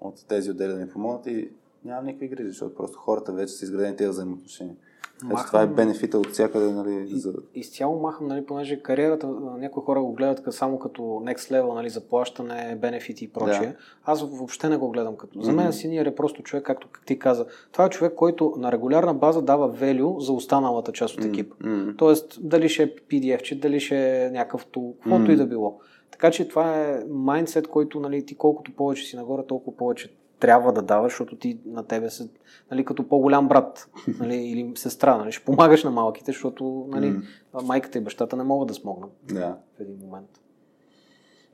от 0.00 0.26
тези 0.28 0.50
отдели 0.50 0.72
да 0.72 0.78
ми 0.78 0.88
помогнат 0.88 1.26
и 1.26 1.50
нямам 1.84 2.04
никакви 2.04 2.28
грижи, 2.28 2.48
защото 2.48 2.74
просто 2.74 2.98
хората 2.98 3.32
вече 3.32 3.52
са 3.52 3.64
изградени 3.64 3.96
тези 3.96 4.10
взаимоотношения. 4.10 4.76
Махам... 5.24 5.46
това 5.46 5.62
е 5.62 5.66
бенефита 5.66 6.18
от 6.18 6.30
всякъде. 6.30 6.72
Нали, 6.72 7.06
за... 7.06 7.32
Изцяло 7.54 8.00
махам, 8.00 8.26
нали, 8.26 8.46
понеже 8.46 8.82
кариерата, 8.82 9.26
някои 9.58 9.82
хора 9.82 10.02
го 10.02 10.12
гледат 10.12 10.54
само 10.54 10.78
като 10.78 11.02
next 11.02 11.52
level, 11.52 11.74
нали, 11.74 11.90
заплащане, 11.90 12.78
бенефити 12.80 13.24
и 13.24 13.28
прочее. 13.28 13.66
Да. 13.66 13.74
Аз 14.04 14.22
въобще 14.22 14.68
не 14.68 14.76
го 14.76 14.90
гледам 14.90 15.16
като. 15.16 15.40
За 15.40 15.52
мен 15.52 15.66
mm-hmm. 15.66 15.70
синьор 15.70 16.06
е 16.06 16.14
просто 16.14 16.42
човек, 16.42 16.64
както 16.64 16.88
как 16.92 17.06
ти 17.06 17.18
каза. 17.18 17.46
Това 17.72 17.84
е 17.84 17.90
човек, 17.90 18.14
който 18.14 18.54
на 18.56 18.72
регулярна 18.72 19.14
база 19.14 19.42
дава 19.42 19.68
велю 19.68 20.20
за 20.20 20.32
останалата 20.32 20.92
част 20.92 21.18
от 21.18 21.24
екипа. 21.24 21.56
Mm-hmm. 21.56 21.98
Тоест, 21.98 22.38
дали 22.48 22.68
ще 22.68 22.82
е 22.82 22.94
PDF, 22.94 23.42
че 23.42 23.60
дали 23.60 23.80
ще 23.80 24.24
е 24.24 24.30
някакъв 24.30 24.66
тул, 24.66 24.94
каквото 24.94 25.24
mm-hmm. 25.24 25.32
и 25.32 25.36
да 25.36 25.46
било. 25.46 25.78
Така 26.10 26.30
че 26.30 26.48
това 26.48 26.76
е 26.76 27.04
майндсет, 27.10 27.68
който 27.68 28.00
нали, 28.00 28.26
ти 28.26 28.34
колкото 28.34 28.72
повече 28.72 29.04
си 29.04 29.16
нагоре, 29.16 29.46
толкова 29.46 29.76
повече 29.76 30.12
трябва 30.38 30.72
да 30.72 30.82
даваш, 30.82 31.12
защото 31.12 31.36
ти 31.36 31.60
на 31.66 31.86
тебе 31.86 32.10
се, 32.10 32.30
нали, 32.70 32.84
като 32.84 33.08
по-голям 33.08 33.48
брат 33.48 33.90
нали, 34.18 34.36
или 34.36 34.72
сестра, 34.74 35.18
нали, 35.18 35.32
ще 35.32 35.44
помагаш 35.44 35.84
на 35.84 35.90
малките, 35.90 36.32
защото 36.32 36.86
нали, 36.88 37.06
mm. 37.06 37.62
майката 37.62 37.98
и 37.98 38.00
бащата 38.00 38.36
не 38.36 38.44
могат 38.44 38.68
да 38.68 38.74
смогнат 38.74 39.10
да. 39.24 39.58
в 39.76 39.80
един 39.80 39.98
момент. 39.98 40.28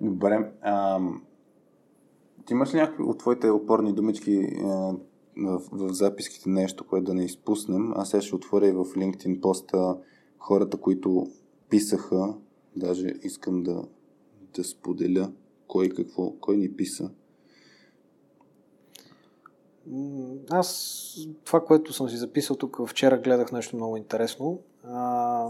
Добре. 0.01 0.53
Ам, 0.63 1.23
ти 2.47 2.53
имаш 2.53 2.75
ли 2.75 2.79
някакви 2.79 3.03
от 3.03 3.19
твоите 3.19 3.51
опорни 3.51 3.93
думички 3.93 4.49
а, 4.65 4.67
в, 5.37 5.63
в 5.73 5.93
записките 5.93 6.49
нещо, 6.49 6.87
което 6.87 7.05
да 7.05 7.15
не 7.15 7.25
изпуснем? 7.25 7.93
Аз 7.97 8.11
сега 8.11 8.21
ще 8.21 8.35
отворя 8.35 8.69
и 8.69 8.73
в 8.73 8.85
LinkedIn 8.85 9.41
поста 9.41 9.97
хората, 10.39 10.77
които 10.77 11.27
писаха, 11.69 12.35
даже 12.77 13.15
искам 13.23 13.63
да, 13.63 13.85
да 14.57 14.65
споделя 14.65 15.33
кой 15.67 15.89
какво, 15.89 16.31
кой 16.31 16.57
ни 16.57 16.73
писа. 16.77 17.11
Аз 20.51 21.17
това, 21.45 21.65
което 21.65 21.93
съм 21.93 22.09
си 22.09 22.17
записал 22.17 22.57
тук, 22.57 22.89
вчера 22.89 23.19
гледах 23.19 23.53
нещо 23.53 23.77
много 23.77 23.97
интересно. 23.97 24.61
А, 24.85 25.49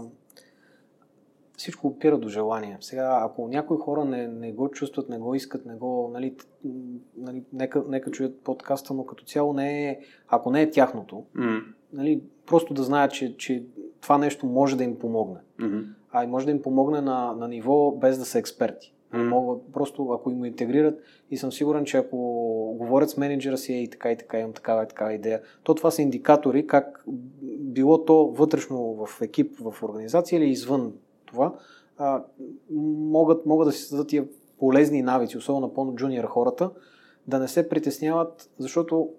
всичко 1.57 1.87
опира 1.87 2.17
до 2.17 2.29
желание. 2.29 2.77
Сега, 2.79 3.19
ако 3.21 3.47
някои 3.47 3.77
хора 3.77 4.05
не, 4.05 4.27
не 4.27 4.51
го 4.51 4.71
чувстват, 4.71 5.09
не 5.09 5.17
го 5.17 5.35
искат, 5.35 5.65
не 5.65 5.75
го, 5.75 6.09
нали, 6.13 6.35
нали, 7.17 7.43
нека, 7.53 7.83
нека 7.87 8.11
чуят 8.11 8.41
подкаста, 8.43 8.93
но 8.93 9.05
като 9.05 9.25
цяло 9.25 9.53
не 9.53 9.89
е, 9.89 9.99
ако 10.27 10.51
не 10.51 10.61
е 10.61 10.71
тяхното, 10.71 11.25
mm. 11.35 11.63
нали, 11.93 12.23
просто 12.45 12.73
да 12.73 12.83
знаят, 12.83 13.11
че, 13.11 13.37
че 13.37 13.65
това 14.01 14.17
нещо 14.17 14.45
може 14.45 14.77
да 14.77 14.83
им 14.83 14.99
помогне. 14.99 15.39
Mm-hmm. 15.59 15.85
А 16.11 16.23
и 16.23 16.27
може 16.27 16.45
да 16.45 16.51
им 16.51 16.61
помогне 16.61 17.01
на, 17.01 17.33
на 17.33 17.47
ниво 17.47 17.91
без 17.91 18.17
да 18.17 18.25
са 18.25 18.39
експерти. 18.39 18.94
Mm. 19.15 19.27
Могат 19.27 19.73
просто, 19.73 20.11
ако 20.11 20.31
им 20.31 20.45
интегрират 20.45 20.99
и 21.31 21.37
съм 21.37 21.51
сигурен, 21.51 21.85
че 21.85 21.97
ако 21.97 22.17
говорят 22.77 23.09
с 23.09 23.17
менеджера 23.17 23.57
си 23.57 23.73
и 23.73 23.89
така 23.89 24.11
и 24.11 24.17
така, 24.17 24.39
имам 24.39 24.53
такава 24.53 24.83
и 24.83 24.87
такава 24.87 25.13
идея, 25.13 25.41
то 25.63 25.75
това 25.75 25.91
са 25.91 26.01
индикатори 26.01 26.67
как 26.67 27.05
било 27.59 28.05
то 28.05 28.27
вътрешно 28.27 29.05
в 29.05 29.21
екип, 29.21 29.57
в 29.59 29.83
организация 29.83 30.37
или 30.37 30.49
извън 30.49 30.93
това, 31.25 31.53
а, 31.97 32.23
могат, 32.71 33.45
могат 33.45 33.67
да 33.67 33.71
си 33.71 33.81
създадат 33.81 34.07
тия 34.07 34.25
полезни 34.59 35.01
навици, 35.01 35.37
особено 35.37 35.67
на 35.67 35.73
по-джуниор 35.73 36.23
хората, 36.23 36.71
да 37.27 37.39
не 37.39 37.47
се 37.47 37.69
притесняват, 37.69 38.49
защото 38.59 39.09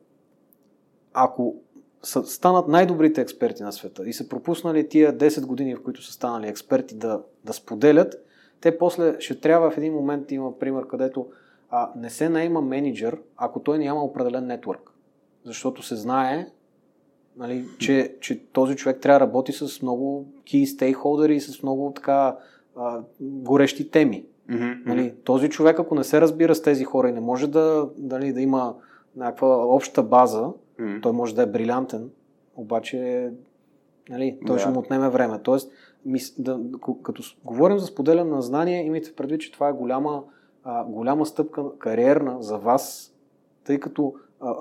ако 1.13 1.57
са, 2.03 2.25
станат 2.25 2.69
най-добрите 2.69 3.21
експерти 3.21 3.63
на 3.63 3.73
света 3.73 4.09
и 4.09 4.13
са 4.13 4.29
пропуснали 4.29 4.89
тия 4.89 5.19
10 5.19 5.47
години, 5.47 5.75
в 5.75 5.83
които 5.83 6.03
са 6.03 6.13
станали 6.13 6.49
експерти 6.49 6.95
да, 6.95 7.23
да 7.45 7.53
споделят, 7.53 8.26
те 8.61 8.79
после 8.79 9.17
ще 9.21 9.41
трябва 9.41 9.71
в 9.71 9.79
един 9.79 9.93
момент, 9.93 10.33
има 10.33 10.59
пример, 10.59 10.87
където 10.87 11.27
а, 11.71 11.91
не 11.97 12.11
се 12.11 12.29
наема 12.29 12.61
менеджер, 12.61 13.19
ако 13.37 13.61
той 13.61 13.79
няма 13.79 14.05
определен 14.05 14.47
нетворк. 14.47 14.93
Защото 15.45 15.83
се 15.83 15.97
знае, 15.97 16.47
нали, 17.37 17.65
че, 17.79 18.17
че 18.21 18.47
този 18.47 18.77
човек 18.77 19.01
трябва 19.01 19.19
да 19.19 19.27
работи 19.27 19.53
с 19.53 19.83
много 19.83 20.27
key 20.45 20.65
stakeholders 20.65 21.33
и 21.33 21.41
с 21.41 21.63
много 21.63 21.93
така 21.97 22.37
а, 22.77 23.01
горещи 23.21 23.91
теми. 23.91 24.25
Mm-hmm. 24.51 24.87
Нали, 24.87 25.15
този 25.25 25.49
човек, 25.49 25.79
ако 25.79 25.95
не 25.95 26.05
се 26.05 26.21
разбира 26.21 26.55
с 26.55 26.63
тези 26.63 26.85
хора 26.85 27.09
и 27.09 27.13
не 27.13 27.21
може 27.21 27.47
да, 27.47 27.89
нали, 27.99 28.33
да 28.33 28.41
има 28.41 28.75
някаква 29.17 29.67
обща 29.67 30.03
база, 30.03 30.53
Mm. 30.81 31.03
Той 31.03 31.13
може 31.13 31.35
да 31.35 31.43
е 31.43 31.47
брилянтен, 31.47 32.11
обаче 32.57 33.31
нали, 34.09 34.39
той 34.47 34.57
да. 34.57 34.61
ще 34.61 34.71
му 34.71 34.79
отнеме 34.79 35.09
време. 35.09 35.39
Тоест, 35.43 35.73
да, 36.39 36.61
като 37.03 37.23
говорим 37.45 37.79
за 37.79 37.87
споделяне 37.87 38.31
на 38.31 38.43
знания, 38.43 38.87
имайте 38.87 39.15
предвид, 39.15 39.41
че 39.41 39.53
това 39.53 39.69
е 39.69 39.73
голяма, 39.73 40.25
а, 40.65 40.85
голяма 40.85 41.27
стъпка 41.27 41.79
кариерна 41.79 42.43
за 42.43 42.59
вас, 42.59 43.15
тъй 43.65 43.81
като 43.81 44.15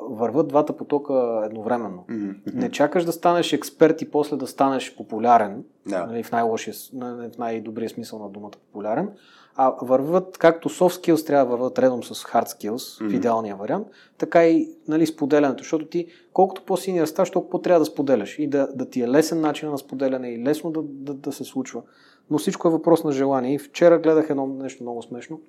върват 0.10 0.48
двата 0.48 0.78
потока 0.78 1.42
едновременно. 1.46 2.06
Mm-hmm. 2.10 2.54
Не 2.54 2.72
чакаш 2.72 3.06
да 3.06 3.12
станеш 3.12 3.54
експерт 3.54 4.02
и 4.02 4.12
после 4.12 4.38
да 4.38 4.48
станеш 4.48 4.96
популярен, 4.96 5.64
yeah. 5.88 6.08
нали, 6.08 6.24
в, 6.24 6.32
най-лошия, 6.32 6.74
в 7.02 7.38
най-добрия 7.38 7.90
смисъл 7.90 8.20
на 8.20 8.30
думата 8.30 8.52
популярен, 8.52 9.10
а 9.56 9.74
върват, 9.82 10.38
както 10.38 10.70
soft 10.70 11.06
skills 11.06 11.28
трябва 11.28 11.46
да 11.46 11.52
върват 11.52 11.80
редом 11.80 12.04
с 12.04 12.24
hard 12.24 12.46
skills, 12.46 12.76
mm-hmm. 12.76 13.10
в 13.10 13.14
идеалния 13.14 13.56
вариант, 13.56 13.88
така 14.18 14.46
и 14.46 14.70
нали, 14.88 15.06
споделянето, 15.06 15.64
защото 15.64 15.86
ти 15.86 16.08
колкото 16.34 16.66
по-синьор 16.66 17.06
ставаш, 17.06 17.32
толкова 17.32 17.52
по-трябва 17.52 17.80
да 17.80 17.86
споделяш 17.86 18.40
и 18.40 18.48
да, 18.48 18.68
да 18.76 18.90
ти 18.90 19.02
е 19.02 19.08
лесен 19.08 19.42
начин 19.42 19.70
на 19.70 19.78
споделяне 19.78 20.30
и 20.30 20.44
лесно 20.44 20.72
да, 20.72 20.82
да, 20.84 21.14
да 21.14 21.32
се 21.32 21.44
случва. 21.44 21.82
Но 22.30 22.38
всичко 22.38 22.68
е 22.68 22.72
въпрос 22.72 23.04
на 23.04 23.12
желание. 23.12 23.54
И 23.54 23.60
вчера 23.60 24.00
гледах 24.00 24.30
едно 24.30 24.48
нещо 24.48 24.84
много 24.84 25.02
смешно. 25.02 25.42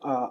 А, 0.00 0.30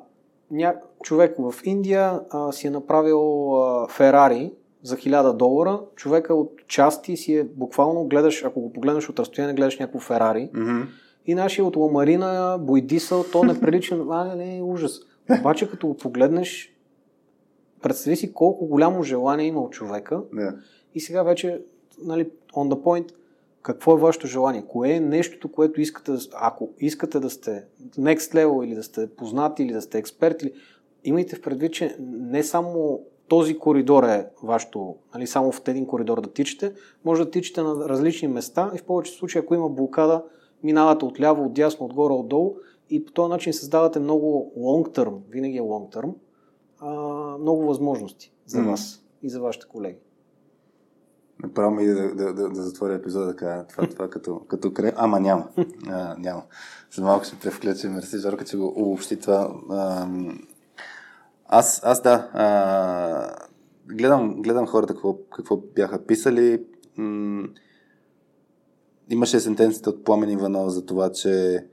ня... 0.51 0.75
Човек 1.03 1.35
в 1.39 1.53
Индия 1.63 2.19
а, 2.29 2.51
си 2.51 2.67
е 2.67 2.69
направил 2.69 3.55
а, 3.55 3.87
Ферари 3.87 4.53
за 4.83 4.97
1000 4.97 5.33
долара. 5.33 5.81
Човека 5.95 6.33
от 6.35 6.51
части 6.67 7.17
си 7.17 7.35
е 7.35 7.43
буквално 7.43 8.03
гледаш, 8.03 8.43
ако 8.43 8.61
го 8.61 8.73
погледнеш 8.73 9.09
от 9.09 9.19
разстояние, 9.19 9.55
гледаш 9.55 9.79
някакво 9.79 9.99
Ферари. 9.99 10.49
Mm-hmm 10.53 10.85
и 11.25 11.35
нашия 11.35 11.65
от 11.65 11.75
Ламарина, 11.75 12.57
Бойдисъл, 12.61 13.25
то 13.31 13.43
не 13.43 13.59
прилича, 13.59 13.99
а 14.09 14.23
не, 14.23 14.45
не, 14.45 14.61
ужас. 14.63 14.99
Обаче 15.39 15.69
като 15.69 15.87
го 15.87 15.97
погледнеш, 15.97 16.75
представи 17.81 18.15
си 18.15 18.33
колко 18.33 18.65
голямо 18.65 19.03
желание 19.03 19.47
има 19.47 19.61
от 19.61 19.71
човека 19.71 20.21
yeah. 20.33 20.55
и 20.95 20.99
сега 20.99 21.23
вече, 21.23 21.61
нали, 22.03 22.29
on 22.53 22.73
the 22.73 22.81
point, 22.81 23.11
какво 23.65 23.93
е 23.93 23.99
вашето 23.99 24.27
желание? 24.27 24.65
Кое 24.67 24.91
е 24.91 24.99
нещото, 24.99 25.51
което 25.51 25.81
искате, 25.81 26.11
ако 26.33 26.69
искате 26.79 27.19
да 27.19 27.29
сте 27.29 27.65
next 27.99 28.35
level 28.35 28.65
или 28.65 28.75
да 28.75 28.83
сте 28.83 29.15
познати 29.15 29.63
или 29.63 29.73
да 29.73 29.81
сте 29.81 29.97
експерти, 29.97 30.51
имайте 31.03 31.35
в 31.35 31.41
предвид, 31.41 31.73
че 31.73 31.95
не 31.99 32.43
само 32.43 33.01
този 33.27 33.57
коридор 33.57 34.03
е 34.03 34.29
вашето, 34.43 34.95
нали, 35.13 35.27
само 35.27 35.51
в 35.51 35.61
един 35.67 35.87
коридор 35.87 36.21
да 36.21 36.33
тичате, 36.33 36.73
може 37.05 37.23
да 37.23 37.31
тичате 37.31 37.61
на 37.61 37.89
различни 37.89 38.27
места 38.27 38.71
и 38.75 38.77
в 38.77 38.83
повечето 38.85 39.17
случаи, 39.17 39.39
ако 39.39 39.55
има 39.55 39.69
блокада, 39.69 40.23
минавате 40.63 41.05
отляво, 41.05 41.45
отдясно, 41.45 41.85
отгоре, 41.85 42.13
отдолу 42.13 42.55
и 42.89 43.05
по 43.05 43.11
този 43.11 43.29
начин 43.29 43.53
създавате 43.53 43.99
много 43.99 44.51
long 44.57 44.97
term, 44.97 45.17
винаги 45.29 45.57
е 45.57 45.61
long 45.61 45.95
term, 45.95 46.13
а, 46.79 46.91
много 47.37 47.65
възможности 47.65 48.33
за 48.45 48.59
mm. 48.59 48.69
вас 48.69 49.03
и 49.21 49.29
за 49.29 49.41
вашите 49.41 49.67
колеги. 49.67 49.97
Направо 51.43 51.71
ми 51.71 51.85
да, 51.85 52.15
да, 52.15 52.33
да, 52.33 52.49
да 52.49 52.61
затворя 52.63 52.93
епизода 52.93 53.25
да 53.25 53.35
кажа 53.35 53.63
това, 53.67 53.89
това 53.89 54.09
като, 54.09 54.39
като 54.39 54.73
кре... 54.73 54.93
Ама 54.95 55.19
няма. 55.19 55.47
А, 55.87 56.15
няма. 56.19 56.43
За 56.95 57.01
малко 57.01 57.25
ще 57.25 57.39
превключим. 57.39 57.93
Мерси, 57.93 58.17
Жорка, 58.17 58.45
че 58.45 58.57
го 58.57 58.73
обобщи 58.75 59.19
това. 59.19 59.55
Аз, 61.45 61.81
аз 61.83 62.01
да. 62.01 62.29
А, 62.33 63.35
гледам, 63.85 64.41
гледам 64.41 64.67
хората 64.67 64.93
какво, 64.93 65.17
какво 65.35 65.57
бяха 65.57 66.05
писали. 66.05 66.65
М- 66.97 67.47
имаше 69.09 69.39
сентенцията 69.39 69.89
от 69.89 70.03
Пламен 70.03 70.29
Иванов 70.29 70.69
за 70.69 70.85
това, 70.85 71.11
че, 71.11 71.65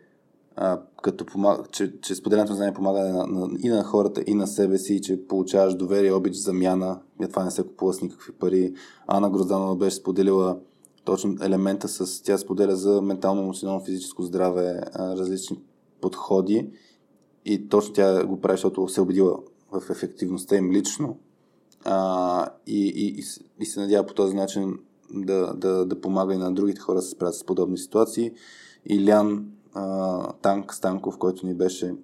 като 1.02 1.26
помага, 1.26 1.62
че, 1.72 2.00
че 2.00 2.14
споделянето 2.14 2.52
на 2.52 2.56
знание 2.56 2.74
помага 2.74 3.00
на, 3.00 3.26
на, 3.26 3.48
и 3.62 3.68
на 3.68 3.84
хората, 3.84 4.22
и 4.26 4.34
на 4.34 4.46
себе 4.46 4.78
си, 4.78 5.00
че 5.00 5.26
получаваш 5.26 5.74
доверие, 5.74 6.12
обич, 6.12 6.34
замяна. 6.34 7.00
И 7.22 7.28
това 7.28 7.44
не 7.44 7.50
се 7.50 7.62
купува 7.62 7.94
с 7.94 8.02
никакви 8.02 8.32
пари. 8.32 8.74
Ана 9.06 9.30
Грозданова 9.30 9.76
беше 9.76 9.96
споделила 9.96 10.58
точно 11.04 11.36
елемента 11.42 11.88
с... 11.88 12.22
Тя 12.22 12.38
споделя 12.38 12.76
за 12.76 13.02
ментално, 13.02 13.42
емоционално, 13.42 13.84
физическо 13.84 14.22
здраве, 14.22 14.80
различни 14.96 15.58
подходи. 16.00 16.70
И 17.44 17.68
точно 17.68 17.94
тя 17.94 18.26
го 18.26 18.40
прави, 18.40 18.56
защото 18.56 18.88
се 18.88 19.00
убедила 19.00 19.38
в 19.72 19.90
ефективността 19.90 20.56
им 20.56 20.72
лично. 20.72 21.18
А, 21.84 22.48
и, 22.66 22.86
и, 22.86 23.20
и, 23.20 23.24
и 23.60 23.66
се 23.66 23.80
надява 23.80 24.06
по 24.06 24.14
този 24.14 24.36
начин 24.36 24.78
да, 25.14 25.54
да, 25.54 25.86
да 25.86 26.00
помага 26.00 26.34
и 26.34 26.38
на 26.38 26.52
другите 26.52 26.80
хора 26.80 26.96
да 26.96 27.02
се 27.02 27.10
справят 27.10 27.34
с 27.34 27.44
подобни 27.44 27.78
ситуации. 27.78 28.32
Илян 28.86 29.46
а, 29.74 30.32
Танк 30.32 30.74
Станков, 30.74 31.18
който 31.18 31.46
ни 31.46 31.54
беше 31.54 31.94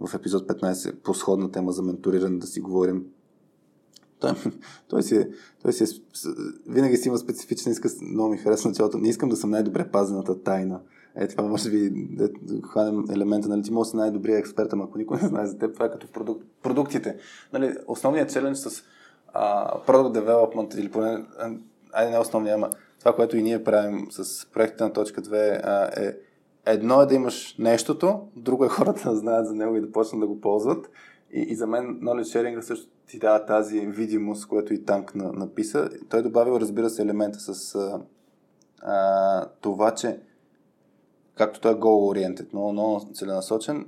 в 0.00 0.14
епизод 0.14 0.48
15 0.48 0.94
по 0.94 1.14
сходна 1.14 1.52
тема 1.52 1.72
за 1.72 1.82
менториране 1.82 2.38
да 2.38 2.46
си 2.46 2.60
говорим. 2.60 3.04
Той, 4.20 4.32
той, 4.88 5.02
си 5.02 5.16
е, 5.16 5.28
той 5.62 5.72
си 5.72 5.84
е, 5.84 5.86
винаги 6.68 6.96
си 6.96 7.08
има 7.08 7.18
специфична 7.18 7.72
иска, 7.72 7.88
много 8.02 8.28
ми 8.28 8.38
харесва 8.38 8.68
началото. 8.68 8.98
Не 8.98 9.08
искам 9.08 9.28
да 9.28 9.36
съм 9.36 9.50
най-добре 9.50 9.90
пазената 9.90 10.42
тайна. 10.42 10.80
Е, 11.16 11.28
това 11.28 11.44
може 11.44 11.70
би 11.70 11.90
да 11.90 12.28
хванем 12.62 13.04
елемента, 13.10 13.48
нали, 13.48 13.62
ти 13.62 13.70
може 13.70 13.86
да 13.86 13.90
си 13.90 13.96
най-добрия 13.96 14.38
експерт, 14.38 14.72
ама 14.72 14.84
ако 14.84 14.98
никой 14.98 15.18
не 15.22 15.28
знае 15.28 15.46
за 15.46 15.58
теб, 15.58 15.74
това 15.74 15.86
е 15.86 15.90
като 15.90 16.08
продук, 16.08 16.42
продуктите. 16.62 17.16
Нали, 17.52 17.74
основният 17.86 18.32
челендж 18.32 18.58
с 18.58 18.82
а, 19.32 19.72
product 19.86 20.20
development 20.20 20.78
или 20.78 20.90
поне 20.90 21.24
айде 21.92 22.10
не 22.10 22.18
основния, 22.18 22.54
ама 22.54 22.70
това, 22.98 23.14
което 23.14 23.36
и 23.36 23.42
ние 23.42 23.64
правим 23.64 24.06
с 24.10 24.46
проектите 24.46 24.84
на 24.84 24.92
точка 24.92 25.22
2 25.22 25.60
а, 25.64 26.02
е 26.02 26.16
едно 26.72 27.02
е 27.02 27.06
да 27.06 27.14
имаш 27.14 27.56
нещото, 27.58 28.28
друго 28.36 28.64
е 28.64 28.68
хората 28.78 29.10
да 29.10 29.16
знаят 29.16 29.46
за 29.46 29.54
него 29.54 29.76
и 29.76 29.80
да 29.80 29.92
почнат 29.92 30.20
да 30.20 30.26
го 30.26 30.40
ползват. 30.40 30.90
И, 31.32 31.40
и 31.40 31.54
за 31.54 31.66
мен 31.66 32.00
knowledge 32.00 32.22
sharing 32.22 32.60
също 32.60 32.90
ти 33.08 33.18
дава 33.18 33.46
тази 33.46 33.80
видимост, 33.80 34.48
което 34.48 34.74
и 34.74 34.84
Танк 34.84 35.14
на, 35.14 35.32
написа. 35.32 35.90
Той 36.08 36.22
добавил, 36.22 36.56
разбира 36.60 36.90
се, 36.90 37.02
елемента 37.02 37.40
с 37.40 37.74
а, 37.74 38.00
а, 38.82 39.46
това, 39.60 39.94
че 39.94 40.20
както 41.34 41.60
той 41.60 41.72
е 41.72 41.74
goal-oriented, 41.74 42.52
много, 42.52 42.72
много 42.72 43.00
целенасочен 43.14 43.86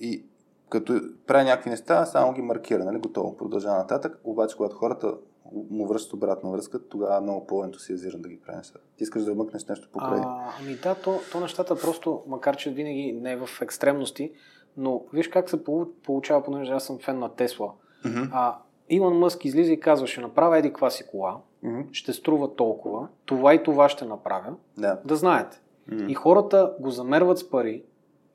и 0.00 0.24
като 0.68 1.00
прави 1.26 1.44
някакви 1.44 1.70
неща, 1.70 2.06
само 2.06 2.32
ги 2.32 2.42
маркира, 2.42 2.84
нали, 2.84 2.98
готово, 2.98 3.36
продължава 3.36 3.78
нататък. 3.78 4.20
Обаче, 4.24 4.56
когато 4.56 4.76
хората 4.76 5.14
му 5.52 5.86
връщат 5.86 6.12
обратна 6.12 6.50
връзка, 6.50 6.88
тогава 6.88 7.20
много 7.20 7.46
по-ентусиазиран 7.46 8.22
да 8.22 8.28
ги 8.28 8.40
прави 8.40 8.56
неща. 8.56 8.78
Ти 8.96 9.02
искаш 9.04 9.24
да 9.24 9.32
вмъкнеш 9.32 9.66
нещо 9.66 9.88
покрай. 9.92 10.20
А, 10.24 10.52
ами 10.60 10.76
да, 10.76 10.94
то, 10.94 11.20
то 11.32 11.40
нещата 11.40 11.76
просто, 11.76 12.22
макар 12.26 12.56
че 12.56 12.70
винаги 12.70 13.12
не 13.12 13.32
е 13.32 13.36
в 13.36 13.48
екстремности, 13.62 14.32
но 14.76 15.02
виж 15.12 15.28
как 15.28 15.50
се 15.50 15.64
получава, 16.04 16.44
понеже 16.44 16.72
аз 16.72 16.84
съм 16.84 16.98
фен 16.98 17.18
на 17.18 17.28
Тесла. 17.28 17.72
Mm-hmm. 18.04 18.28
А, 18.32 18.58
Илон 18.88 19.18
Мъск 19.18 19.44
излиза 19.44 19.72
и 19.72 19.80
казва, 19.80 20.06
ще 20.06 20.20
направя 20.20 20.58
еди 20.58 20.68
каква 20.68 20.90
си 20.90 21.06
кола, 21.06 21.40
mm-hmm. 21.64 21.84
ще 21.92 22.12
струва 22.12 22.54
толкова, 22.54 23.08
това 23.24 23.54
и 23.54 23.62
това 23.62 23.88
ще 23.88 24.04
направя, 24.04 24.54
да, 24.78 25.00
да 25.04 25.16
знаете. 25.16 25.60
Mm-hmm. 25.90 26.08
И 26.08 26.14
хората 26.14 26.72
го 26.80 26.90
замерват 26.90 27.38
с 27.38 27.50
пари, 27.50 27.84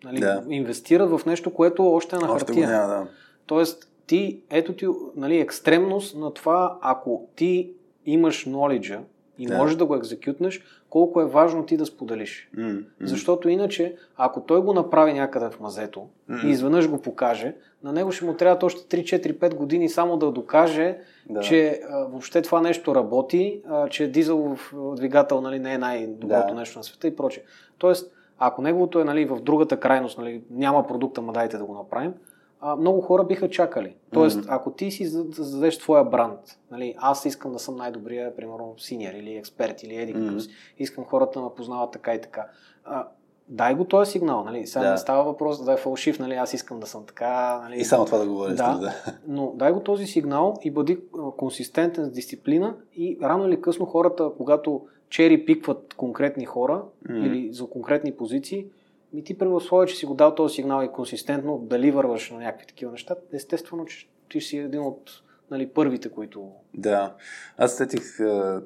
нали, 0.03 0.19
да. 0.19 0.43
инвестират 0.49 1.09
в 1.09 1.25
нещо, 1.25 1.53
което 1.53 1.87
още 1.87 2.15
е 2.15 2.19
на 2.19 2.31
още 2.31 2.45
хартия. 2.45 2.69
Няма, 2.69 2.87
да. 2.87 3.07
Тоест, 3.45 3.91
ти, 4.09 4.41
ето 4.49 4.73
ти 4.73 4.87
нали, 5.15 5.37
екстремност 5.37 6.17
на 6.17 6.33
това, 6.33 6.77
ако 6.81 7.27
ти 7.35 7.71
имаш 8.05 8.45
knowledge 8.45 8.99
и 9.39 9.45
да. 9.45 9.57
можеш 9.57 9.75
да 9.75 9.85
го 9.85 9.95
екзекютнеш, 9.95 10.61
колко 10.89 11.21
е 11.21 11.25
важно 11.25 11.65
ти 11.65 11.77
да 11.77 11.85
споделиш. 11.85 12.49
Mm-hmm. 12.57 12.85
Защото 13.01 13.49
иначе, 13.49 13.95
ако 14.17 14.41
той 14.41 14.61
го 14.61 14.73
направи 14.73 15.13
някъде 15.13 15.49
в 15.49 15.59
мазето 15.59 16.07
mm-hmm. 16.29 16.47
и 16.47 16.49
изведнъж 16.49 16.89
го 16.89 17.01
покаже, 17.01 17.55
на 17.83 17.93
него 17.93 18.11
ще 18.11 18.25
му 18.25 18.33
трябва 18.33 18.65
още 18.65 19.03
3-4-5 19.03 19.55
години 19.55 19.89
само 19.89 20.17
да 20.17 20.31
докаже, 20.31 20.97
да. 21.29 21.39
че 21.39 21.81
а, 21.89 21.97
въобще 21.97 22.41
това 22.41 22.61
нещо 22.61 22.95
работи, 22.95 23.61
а, 23.69 23.89
че 23.89 24.11
дизелов 24.11 24.73
двигател 24.95 25.41
нали, 25.41 25.59
не 25.59 25.73
е 25.73 25.77
най-доброто 25.77 26.47
да. 26.47 26.59
нещо 26.59 26.79
на 26.79 26.83
света 26.83 27.07
и 27.07 27.15
прочее. 27.15 27.43
Тоест, 27.77 28.11
ако 28.39 28.61
неговото 28.61 28.99
е 28.99 29.03
нали, 29.03 29.25
в 29.25 29.39
другата 29.41 29.79
крайност, 29.79 30.17
нали, 30.17 30.41
няма 30.51 30.87
продукта, 30.87 31.21
ма 31.21 31.33
дайте 31.33 31.57
да 31.57 31.65
го 31.65 31.73
направим, 31.73 32.13
а, 32.61 32.75
много 32.75 33.01
хора 33.01 33.23
биха 33.23 33.49
чакали. 33.49 33.95
Тоест, 34.13 34.39
mm-hmm. 34.39 34.47
ако 34.49 34.71
ти 34.71 34.91
си 34.91 35.05
зададеш 35.05 35.77
твоя 35.77 36.03
бранд, 36.03 36.39
нали, 36.71 36.95
аз 36.97 37.25
искам 37.25 37.51
да 37.51 37.59
съм 37.59 37.75
най-добрия, 37.75 38.35
примерно, 38.35 38.73
синьор 38.77 39.13
или 39.13 39.35
експерт 39.35 39.83
или 39.83 39.95
еди 39.95 40.15
mm-hmm. 40.15 40.51
искам 40.77 41.05
хората 41.05 41.39
да 41.39 41.45
ме 41.45 41.51
познават 41.55 41.91
така 41.91 42.13
и 42.13 42.21
така. 42.21 42.45
А, 42.85 43.07
дай 43.47 43.73
го 43.73 43.85
този 43.85 44.11
сигнал, 44.11 44.43
нали? 44.43 44.67
Сега 44.67 44.85
да. 44.85 44.91
не 44.91 44.97
става 44.97 45.23
въпрос 45.23 45.63
да 45.63 45.73
е 45.73 45.77
фалшив, 45.77 46.19
нали? 46.19 46.33
Аз 46.33 46.53
искам 46.53 46.79
да 46.79 46.87
съм 46.87 47.05
така. 47.05 47.59
Нали? 47.63 47.79
И 47.79 47.85
само 47.85 48.05
това 48.05 48.17
да 48.17 48.27
говориш. 48.27 48.57
Да, 48.57 48.77
да, 48.77 48.93
но 49.27 49.53
дай 49.55 49.71
го 49.71 49.79
този 49.79 50.05
сигнал 50.05 50.57
и 50.61 50.71
бъди 50.71 50.99
консистентен 51.37 52.05
с 52.05 52.11
дисциплина 52.11 52.75
и 52.95 53.17
рано 53.21 53.47
или 53.47 53.61
късно 53.61 53.85
хората, 53.85 54.31
когато 54.37 54.81
чери 55.09 55.45
пикват 55.45 55.93
конкретни 55.93 56.45
хора 56.45 56.83
mm. 57.09 57.25
или 57.25 57.53
за 57.53 57.65
конкретни 57.65 58.11
позиции, 58.11 58.65
ми 59.13 59.23
ти 59.23 59.37
при 59.37 59.47
условие, 59.47 59.87
че 59.87 59.95
си 59.95 60.05
го 60.05 60.13
дал 60.13 60.35
този 60.35 60.55
сигнал 60.55 60.83
и 60.83 60.91
консистентно 60.91 61.57
дали 61.57 61.91
върваш 61.91 62.31
на 62.31 62.37
някакви 62.37 62.67
такива 62.67 62.91
неща, 62.91 63.15
естествено, 63.33 63.85
че 63.85 64.09
ти 64.29 64.41
си 64.41 64.57
един 64.57 64.81
от 64.81 65.11
нали, 65.51 65.69
първите, 65.69 66.09
които... 66.09 66.51
Да. 66.73 67.15
Аз 67.57 67.75
сетих, 67.75 68.17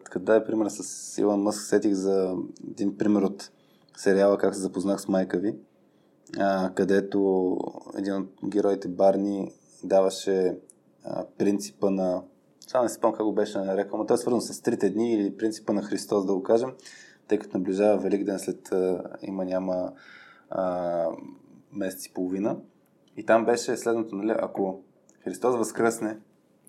като 0.04 0.20
дай 0.20 0.46
пример 0.46 0.68
с 0.70 1.18
Илон 1.18 1.42
Мъск, 1.42 1.62
сетих 1.62 1.94
за 1.94 2.36
един 2.72 2.98
пример 2.98 3.22
от 3.22 3.52
сериала 3.98 4.38
Как 4.38 4.56
се 4.56 4.62
запознах 4.62 5.02
с 5.02 5.08
майка 5.08 5.40
ви, 5.40 5.56
където 6.76 7.58
един 7.98 8.14
от 8.14 8.30
героите 8.46 8.88
Барни 8.88 9.52
даваше 9.84 10.58
принципа 11.38 11.90
на 11.90 12.24
Само 12.68 12.84
не 12.84 12.90
си 12.90 13.00
как 13.02 13.24
го 13.24 13.34
беше 13.34 13.58
нарекал, 13.58 13.98
но 13.98 14.06
той 14.06 14.16
е 14.16 14.18
свързан 14.18 14.42
с 14.42 14.62
трите 14.62 14.90
дни 14.90 15.14
или 15.14 15.38
принципа 15.38 15.74
на 15.74 15.82
Христос, 15.82 16.26
да 16.26 16.34
го 16.34 16.44
кажем, 16.44 16.70
тъй 17.28 17.40
като 17.40 17.58
наближава 17.58 17.98
Велик 17.98 18.24
ден 18.24 18.40
след 18.40 18.72
а, 18.72 19.04
има 19.22 19.46
няма 19.46 19.94
а, 20.50 21.06
месец 21.72 22.06
и 22.06 22.14
половина. 22.14 22.58
И 23.18 23.26
там 23.26 23.46
беше 23.46 23.78
следното, 23.78 24.16
нали, 24.16 24.36
ако 24.42 24.84
Христос 25.24 25.56
възкръсне, 25.56 26.18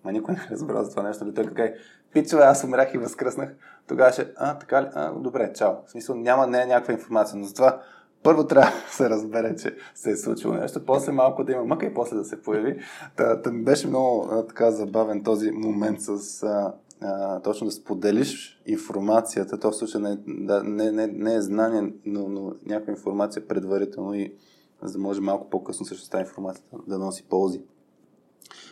ма 0.04 0.12
никой 0.12 0.34
не 0.34 0.40
разбра 0.50 0.84
за 0.84 0.90
това 0.90 1.02
нещо, 1.02 1.24
нали, 1.24 1.34
той 1.34 1.44
така 1.44 1.68
пичове, 2.12 2.42
аз 2.42 2.64
умрях 2.64 2.94
и 2.94 2.98
възкръснах, 2.98 3.54
тогава 3.88 4.12
ще, 4.12 4.32
а, 4.36 4.58
така 4.58 4.82
ли, 4.82 4.86
а, 4.94 5.12
добре, 5.12 5.52
чао. 5.52 5.72
В 5.86 5.90
смисъл, 5.90 6.16
няма, 6.16 6.46
не 6.46 6.62
е 6.62 6.66
някаква 6.66 6.94
информация, 6.94 7.38
но 7.38 7.44
затова 7.44 7.80
първо 8.22 8.46
трябва 8.46 8.70
да 8.70 8.92
се 8.92 9.10
разбере, 9.10 9.56
че 9.56 9.76
се 9.94 10.10
е 10.10 10.16
случило 10.16 10.54
нещо, 10.54 10.86
после 10.86 11.12
малко 11.12 11.44
да 11.44 11.52
има 11.52 11.64
мъка 11.64 11.86
и 11.86 11.94
после 11.94 12.16
да 12.16 12.24
се 12.24 12.42
появи. 12.42 12.80
Та, 13.16 13.42
та 13.42 13.50
беше 13.50 13.88
много 13.88 14.28
а, 14.30 14.46
така 14.46 14.70
забавен 14.70 15.22
този 15.22 15.50
момент 15.50 16.00
с 16.00 16.42
а, 16.42 16.72
а, 17.00 17.40
точно 17.40 17.66
да 17.66 17.72
споделиш 17.72 18.62
информацията. 18.66 19.60
То 19.60 19.70
в 19.70 19.76
случай 19.76 20.00
не, 20.00 20.18
да, 20.26 20.62
не, 20.62 20.92
не, 20.92 21.06
не 21.06 21.34
е 21.34 21.42
знание, 21.42 21.92
но, 22.06 22.28
но 22.28 22.54
някаква 22.66 22.92
информация 22.92 23.48
предварително 23.48 24.14
и 24.14 24.34
за 24.82 24.92
да 24.92 24.98
може 24.98 25.20
малко 25.20 25.50
по-късно 25.50 25.86
също 25.86 26.10
тази 26.10 26.20
информацията 26.20 26.76
да 26.86 26.98
носи 26.98 27.22
ползи. 27.22 27.60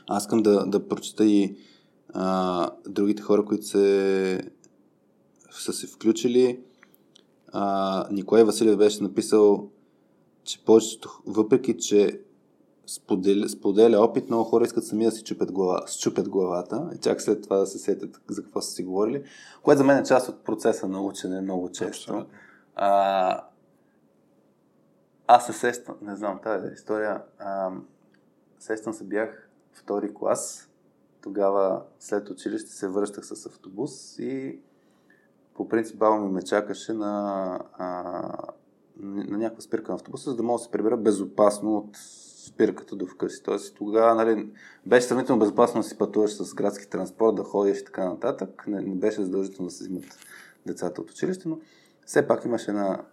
Аз 0.09 0.23
искам 0.23 0.43
да, 0.43 0.67
да 0.67 0.89
прочета 0.89 1.25
и 1.25 1.57
а, 2.09 2.71
другите 2.89 3.23
хора, 3.23 3.45
които 3.45 3.67
се, 3.67 4.41
са 5.51 5.73
се 5.73 5.87
включили. 5.87 6.61
А, 7.53 8.07
Николай 8.11 8.45
Василев 8.45 8.77
беше 8.77 9.03
написал, 9.03 9.71
че 10.45 10.65
повечето, 10.65 11.23
въпреки 11.27 11.79
че 11.79 12.21
споделя, 12.95 13.49
споделя 13.49 14.01
опит, 14.01 14.29
много 14.29 14.45
хора 14.45 14.65
искат 14.65 14.87
сами 14.87 15.05
да 15.05 15.11
си 15.11 15.25
чупят, 15.25 15.53
глава, 15.53 15.85
чупят 16.01 16.29
главата 16.29 16.91
и 16.95 16.99
чак 16.99 17.21
след 17.21 17.43
това 17.43 17.57
да 17.57 17.67
се 17.67 17.79
сетят 17.79 18.21
за 18.29 18.43
какво 18.43 18.61
са 18.61 18.73
си 18.73 18.85
говорили, 18.85 19.25
което 19.63 19.79
за 19.79 19.85
мен 19.85 19.99
е 19.99 20.05
част 20.05 20.29
от 20.29 20.45
процеса 20.45 20.89
на 20.89 21.03
учене 21.03 21.41
много 21.41 21.71
често. 21.71 22.27
А, 22.75 23.45
аз 25.27 25.47
се 25.47 25.53
сещам, 25.53 25.95
не 26.03 26.17
знам, 26.17 26.41
тази 26.43 26.73
история, 26.75 27.23
а, 27.39 27.71
сещам 28.59 28.93
се 28.93 29.05
бях 29.05 29.49
втори 29.73 30.15
клас, 30.15 30.71
тогава 31.23 31.83
след 31.99 32.31
училище 32.31 32.71
се 32.71 32.89
връщах 32.89 33.27
с 33.27 33.47
автобус 33.47 34.19
и 34.19 34.61
по 35.55 35.69
принцип 35.69 35.99
баба 35.99 36.17
ми 36.17 36.33
ме 36.33 36.43
чакаше 36.43 36.93
на, 36.93 37.59
а, 37.73 37.89
на 38.97 39.39
някаква 39.39 39.63
спирка 39.63 39.93
на 39.93 39.97
автобуса, 39.97 40.31
за 40.31 40.37
да 40.37 40.43
мога 40.43 40.59
да 40.59 40.65
се 40.65 40.71
прибера 40.71 40.97
безопасно 40.97 41.77
от 41.77 41.97
спирката 42.55 42.97
до 42.97 43.07
вкъщи. 43.07 43.43
Тоест 43.43 43.77
тогава 43.77 44.15
нали, 44.15 44.49
беше 44.87 45.07
сравнително 45.07 45.41
безопасно 45.41 45.81
да 45.81 45.89
си 45.89 45.99
пътуваш 45.99 46.37
с 46.37 46.55
градски 46.55 46.91
транспорт, 46.91 47.37
да 47.37 47.43
ходиш 47.43 47.79
и 47.79 47.85
така 47.85 48.09
нататък. 48.09 48.65
Не, 48.67 48.81
не 48.81 48.95
беше 48.95 49.23
задължително 49.23 49.69
да 49.69 49.75
се 49.75 49.85
взимат 49.85 50.05
децата 50.67 51.01
от 51.01 51.11
училище, 51.11 51.49
но 51.49 51.59
все 52.07 52.27
пак 52.27 52.45
имаше 52.45 52.71
една, 52.71 53.05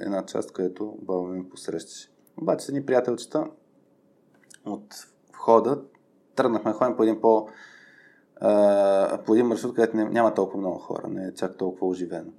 една 0.00 0.26
част, 0.26 0.52
където 0.52 0.98
баба 1.02 1.28
ми 1.28 1.48
посрещаше. 1.48 2.10
Обаче 2.42 2.66
са 2.66 2.72
ни 2.72 2.86
приятелчета 2.86 3.44
от 4.66 4.94
входа 5.32 5.82
тръгнахме 6.38 6.72
ходим 6.72 6.96
по 6.96 7.02
един 7.02 7.20
по 7.20 7.48
по 9.26 9.34
един 9.34 9.46
маршрут, 9.46 9.74
където 9.74 9.96
няма 9.96 10.34
толкова 10.34 10.58
много 10.58 10.78
хора, 10.78 11.08
не 11.08 11.26
е 11.26 11.34
чак 11.34 11.56
толкова 11.56 11.86
оживено. 11.86 12.32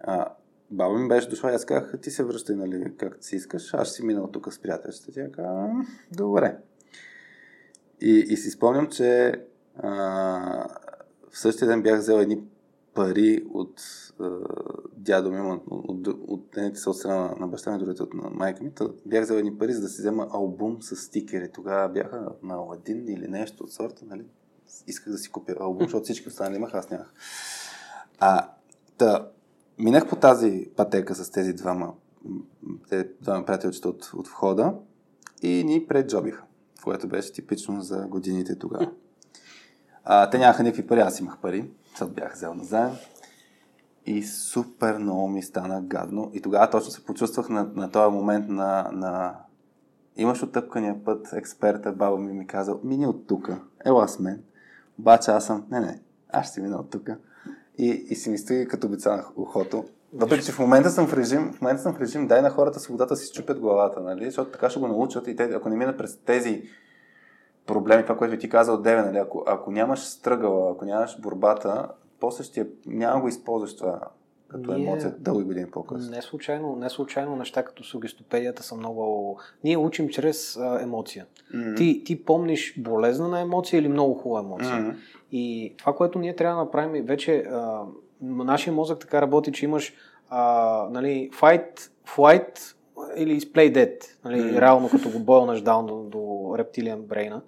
А, 0.00 0.28
баба 0.72 0.98
ми 0.98 1.08
беше 1.08 1.28
дошла 1.28 1.52
и 1.52 1.54
аз 1.54 1.64
казах, 1.64 1.94
ти 2.02 2.10
се 2.10 2.24
връщай, 2.24 2.56
нали, 2.56 2.92
както 2.96 3.26
си 3.26 3.36
искаш, 3.36 3.74
аз 3.74 3.92
си 3.92 4.04
минал 4.04 4.26
тук 4.26 4.52
с 4.52 4.58
приятелствата. 4.58 5.12
Тя 5.12 5.32
каза, 5.32 5.68
добре. 6.12 6.56
И, 8.00 8.26
и 8.28 8.36
си 8.36 8.50
спомням, 8.50 8.88
че 8.88 9.40
а, 9.76 9.90
в 11.30 11.38
същия 11.38 11.68
ден 11.68 11.82
бях 11.82 11.98
взел 11.98 12.14
едни 12.14 12.42
пари 12.94 13.44
от 13.54 13.82
а, 14.20 14.30
дядо 14.96 15.30
ми, 15.30 15.40
от, 15.40 15.62
от, 15.66 16.06
от, 16.06 16.18
от 16.28 16.78
са 16.78 16.90
от 16.90 16.96
страна 16.96 17.34
на, 17.40 17.48
баща 17.48 17.72
ми, 17.72 17.78
другите 17.78 18.02
от 18.02 18.14
на 18.14 18.30
майка 18.30 18.64
ми. 18.64 18.72
Бях 19.06 19.24
взел 19.24 19.34
едни 19.34 19.58
пари, 19.58 19.72
за 19.72 19.80
да 19.80 19.88
си 19.88 20.00
взема 20.02 20.28
албум 20.30 20.82
с 20.82 20.96
стикери. 20.96 21.52
Тогава 21.52 21.88
бяха 21.88 22.28
на 22.42 22.54
Аладин 22.54 23.08
или 23.08 23.28
нещо 23.28 23.64
от 23.64 23.72
сорта, 23.72 24.04
нали? 24.04 24.24
Исках 24.86 25.12
да 25.12 25.18
си 25.18 25.30
купя 25.30 25.56
албум, 25.60 25.82
защото 25.82 26.04
всички 26.04 26.28
останали 26.28 26.56
имах, 26.56 26.74
аз 26.74 26.90
нямах. 26.90 27.12
А, 28.18 28.48
та, 28.98 29.28
минах 29.78 30.08
по 30.08 30.16
тази 30.16 30.70
пътека 30.76 31.14
с 31.14 31.30
тези 31.30 31.52
двама, 31.52 31.94
двама 33.20 33.46
приятелчета 33.46 33.88
от, 33.88 34.10
от 34.14 34.28
входа 34.28 34.74
и 35.42 35.64
ни 35.64 35.86
преджобиха, 35.86 36.44
което 36.84 37.08
беше 37.08 37.32
типично 37.32 37.80
за 37.80 38.06
годините 38.06 38.58
тогава. 38.58 38.90
Те 40.30 40.38
нямаха 40.38 40.62
никакви 40.62 40.86
пари, 40.86 41.00
аз 41.00 41.20
имах 41.20 41.38
пари, 41.38 41.70
защото 41.90 42.12
бях 42.12 42.34
взел 42.34 42.54
назаем. 42.54 42.92
И 44.06 44.22
супер 44.22 44.98
много 44.98 45.28
ми 45.28 45.42
стана 45.42 45.82
гадно. 45.82 46.30
И 46.34 46.42
тогава 46.42 46.70
точно 46.70 46.90
се 46.90 47.04
почувствах 47.04 47.48
на, 47.48 47.70
на 47.74 47.90
този 47.90 48.14
момент 48.14 48.48
на, 48.48 48.90
на... 48.92 49.38
Имаш 50.16 50.42
отъпкания 50.42 51.04
път, 51.04 51.32
експерта, 51.32 51.92
баба 51.92 52.18
ми 52.18 52.32
ми 52.32 52.46
каза, 52.46 52.76
мини 52.84 53.06
от 53.06 53.26
тука, 53.26 53.60
ела 53.84 54.08
с 54.08 54.18
мен. 54.18 54.42
Обаче 54.98 55.30
аз 55.30 55.46
съм, 55.46 55.66
не, 55.70 55.80
не, 55.80 56.00
аз 56.28 56.50
ще 56.50 56.60
мина 56.60 56.76
от 56.76 56.90
тука. 56.90 57.18
И, 57.78 58.06
и 58.10 58.14
си 58.14 58.30
ми 58.30 58.38
стои 58.38 58.68
като 58.68 58.88
бица 58.88 59.16
на 59.16 59.24
ухото. 59.36 59.84
Въпреки, 60.14 60.44
че 60.44 60.52
в 60.52 60.58
момента 60.58 60.90
съм 60.90 61.06
в 61.06 61.14
режим, 61.14 61.52
в 61.52 61.60
момента 61.60 61.82
съм 61.82 61.94
в 61.94 62.00
режим, 62.00 62.28
дай 62.28 62.42
на 62.42 62.50
хората 62.50 62.80
свободата 62.80 63.16
си 63.16 63.32
чупят 63.32 63.60
главата, 63.60 64.00
нали? 64.00 64.24
Защото 64.24 64.50
така 64.50 64.70
ще 64.70 64.80
го 64.80 64.88
научат 64.88 65.28
и 65.28 65.36
те, 65.36 65.42
ако 65.42 65.68
не 65.68 65.76
минат 65.76 65.98
през 65.98 66.16
тези 66.16 66.62
проблеми, 67.66 68.02
това, 68.02 68.16
което 68.16 68.38
ти 68.38 68.48
каза 68.48 68.72
от 68.72 68.82
Деве, 68.82 69.02
нали? 69.02 69.18
ако, 69.18 69.44
ако 69.46 69.70
нямаш 69.70 70.00
стръгала, 70.00 70.72
ако 70.72 70.84
нямаш 70.84 71.20
борбата, 71.20 71.88
после 72.20 72.44
ще 72.44 72.66
няма 72.86 73.20
го 73.20 73.28
използваш 73.28 73.76
това 73.76 74.00
като 74.48 74.74
Ние... 74.74 74.86
емоция 74.86 75.14
дълги 75.18 75.44
години 75.44 75.70
по-късно. 75.70 76.10
Не 76.10 76.22
случайно, 76.22 76.76
не 76.76 76.90
случайно 76.90 77.36
неща 77.36 77.64
като 77.64 77.84
сугестопедията 77.84 78.62
са 78.62 78.74
много... 78.74 79.38
Ние 79.64 79.76
учим 79.76 80.08
чрез 80.08 80.56
а, 80.56 80.82
емоция. 80.82 81.26
Mm-hmm. 81.54 81.76
Ти, 81.76 82.04
ти 82.04 82.24
помниш 82.24 82.80
болезнена 82.80 83.40
емоция 83.40 83.78
или 83.78 83.88
много 83.88 84.14
хубава 84.14 84.40
емоция. 84.40 84.72
Mm-hmm. 84.72 84.96
И 85.32 85.74
това, 85.78 85.94
което 85.94 86.18
ние 86.18 86.36
трябва 86.36 86.56
да 86.56 86.64
направим, 86.64 87.04
вече 87.04 87.36
а, 87.36 87.82
нашия 88.20 88.72
мозък 88.72 88.98
така 88.98 89.22
работи, 89.22 89.52
че 89.52 89.64
имаш 89.64 89.94
а, 90.28 90.86
нали, 90.90 91.30
fight, 91.40 91.90
flight 92.06 92.74
или 93.16 93.40
play 93.40 93.74
dead. 93.74 94.04
Нали, 94.24 94.40
mm-hmm. 94.40 94.60
Реално 94.60 94.90
като 94.90 95.10
го 95.10 95.18
бойлнеш 95.18 95.60
даун 95.60 95.86
до, 95.86 96.02
до 96.02 96.54
рептилиан 96.58 97.02
брейна. 97.02 97.42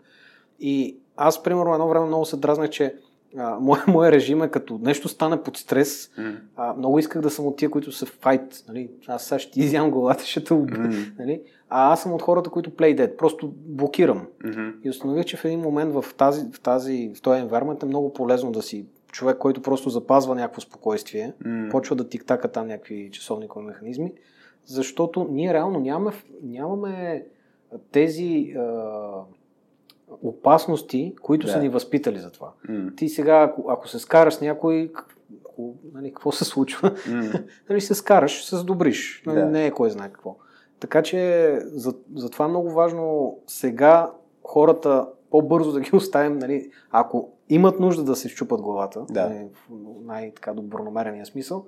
И 0.60 0.98
аз, 1.16 1.42
примерно, 1.42 1.74
едно 1.74 1.88
време 1.88 2.06
много 2.06 2.24
се 2.24 2.36
дразнах, 2.36 2.70
че 2.70 2.94
а, 3.36 3.58
моя, 3.60 3.84
моя 3.88 4.12
режим 4.12 4.42
е 4.42 4.48
като 4.48 4.78
нещо 4.82 5.08
стане 5.08 5.42
под 5.42 5.56
стрес. 5.56 6.10
Mm. 6.18 6.36
А, 6.56 6.74
много 6.74 6.98
исках 6.98 7.22
да 7.22 7.30
съм 7.30 7.46
от 7.46 7.56
тия, 7.56 7.70
които 7.70 7.92
са 7.92 8.06
файт. 8.06 8.64
Нали? 8.68 8.90
Аз 9.06 9.24
сега 9.24 9.38
ще 9.38 9.60
изям 9.60 9.90
главата, 9.90 10.24
ще 10.24 10.44
те 10.44 10.54
убия. 10.54 10.78
Mm. 10.78 11.18
Нали? 11.18 11.42
А 11.76 11.92
аз 11.92 12.02
съм 12.02 12.12
от 12.12 12.22
хората, 12.22 12.50
които 12.50 12.70
play 12.70 12.96
dead. 12.96 13.16
Просто 13.16 13.52
блокирам. 13.56 14.26
Mm-hmm. 14.44 14.72
И 14.82 14.90
установих, 14.90 15.24
че 15.24 15.36
в 15.36 15.44
един 15.44 15.60
момент 15.60 15.94
в, 15.94 16.04
тази, 16.16 16.46
в, 16.52 16.60
тази, 16.60 17.12
в 17.16 17.22
този 17.22 17.42
environment 17.42 17.82
е 17.82 17.86
много 17.86 18.12
полезно 18.12 18.52
да 18.52 18.62
си 18.62 18.86
човек, 19.12 19.38
който 19.38 19.62
просто 19.62 19.90
запазва 19.90 20.34
някакво 20.34 20.60
спокойствие, 20.60 21.32
mm. 21.44 21.70
почва 21.70 21.96
да 21.96 22.08
тиктака 22.08 22.52
там 22.52 22.66
някакви 22.66 23.10
часовникови 23.12 23.66
механизми, 23.66 24.12
защото 24.64 25.28
ние 25.30 25.54
реално 25.54 25.80
нямаме, 25.80 26.12
нямаме 26.42 27.26
тези 27.92 28.54
а, 28.58 28.90
опасности, 30.22 31.14
които 31.22 31.46
да. 31.46 31.52
са 31.52 31.60
ни 31.60 31.68
възпитали 31.68 32.18
за 32.18 32.30
това. 32.30 32.52
Mm. 32.68 32.96
Ти 32.96 33.08
сега, 33.08 33.42
ако, 33.42 33.70
ако 33.70 33.88
се 33.88 33.98
скараш 33.98 34.34
с 34.34 34.40
някой, 34.40 34.92
ако, 35.44 35.74
нали, 35.94 36.08
какво 36.08 36.32
се 36.32 36.44
случва? 36.44 36.90
Mm. 36.90 37.44
нали, 37.68 37.80
се 37.80 37.94
скараш, 37.94 38.44
се 38.44 38.56
задобриш. 38.56 39.22
Нали, 39.26 39.40
да. 39.40 39.46
Не 39.46 39.66
е 39.66 39.70
кой 39.70 39.90
знае 39.90 40.08
какво. 40.08 40.36
Така 40.80 41.02
че 41.02 41.58
за, 41.64 41.94
за 42.14 42.30
е 42.40 42.46
много 42.48 42.70
важно 42.70 43.36
сега 43.46 44.10
хората 44.42 45.08
по-бързо 45.30 45.72
да 45.72 45.80
ги 45.80 45.90
оставим, 45.96 46.38
нали, 46.38 46.70
ако 46.90 47.28
имат 47.48 47.80
нужда 47.80 48.04
да 48.04 48.16
се 48.16 48.28
щупат 48.28 48.60
главата, 48.60 49.06
да. 49.10 49.28
нали, 49.28 49.46
в 49.52 49.70
най-така 50.04 50.54
добронамерения 50.54 51.26
смисъл, 51.26 51.64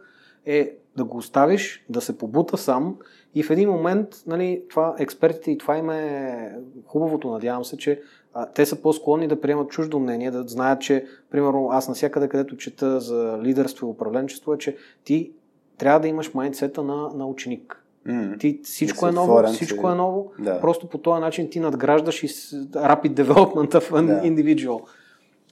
е 0.47 0.77
да 0.97 1.05
го 1.05 1.17
оставиш, 1.17 1.85
да 1.89 2.01
се 2.01 2.19
побута 2.19 2.57
сам 2.57 2.97
и 3.35 3.43
в 3.43 3.51
един 3.51 3.71
момент, 3.71 4.09
нали, 4.27 4.63
това 4.71 4.95
експертите 4.99 5.51
и 5.51 5.59
това 5.59 5.77
им 5.77 5.91
е 5.91 6.53
хубавото, 6.87 7.31
надявам 7.31 7.65
се, 7.65 7.77
че 7.77 8.03
а, 8.35 8.47
те 8.47 8.67
са 8.67 8.83
по-склонни 8.83 9.29
да 9.29 9.41
приемат 9.41 9.69
чуждо 9.69 9.99
мнение, 9.99 10.31
да 10.31 10.43
знаят, 10.43 10.81
че, 10.81 11.07
примерно, 11.31 11.69
аз 11.71 11.89
насякъде, 11.89 12.29
където 12.29 12.57
чета 12.57 13.01
за 13.01 13.39
лидерство 13.43 13.87
и 13.87 13.91
управленчество, 13.91 14.55
е, 14.55 14.59
че 14.59 14.77
ти 15.05 15.33
трябва 15.79 16.01
да 16.01 16.09
имаш 16.09 16.35
майндсета 16.35 16.83
на, 16.83 17.09
на 17.15 17.27
ученик. 17.27 17.86
Mm. 18.07 18.41
Ти, 18.41 18.61
всичко 18.65 19.09
е 19.09 19.13
ново, 19.13 19.27
форен, 19.27 19.53
всичко 19.53 19.91
е 19.91 19.95
ново, 19.95 20.33
да. 20.39 20.61
просто 20.61 20.89
по 20.89 20.99
този 20.99 21.21
начин 21.21 21.51
ти 21.51 21.61
надграждаш 21.61 22.23
и 22.23 22.29
rapid 22.29 23.25
development 23.25 23.75
of 23.75 23.91
an 23.91 24.07
да. 24.07 24.29
individual. 24.29 24.81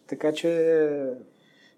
Така 0.07 0.33
че... 0.33 0.79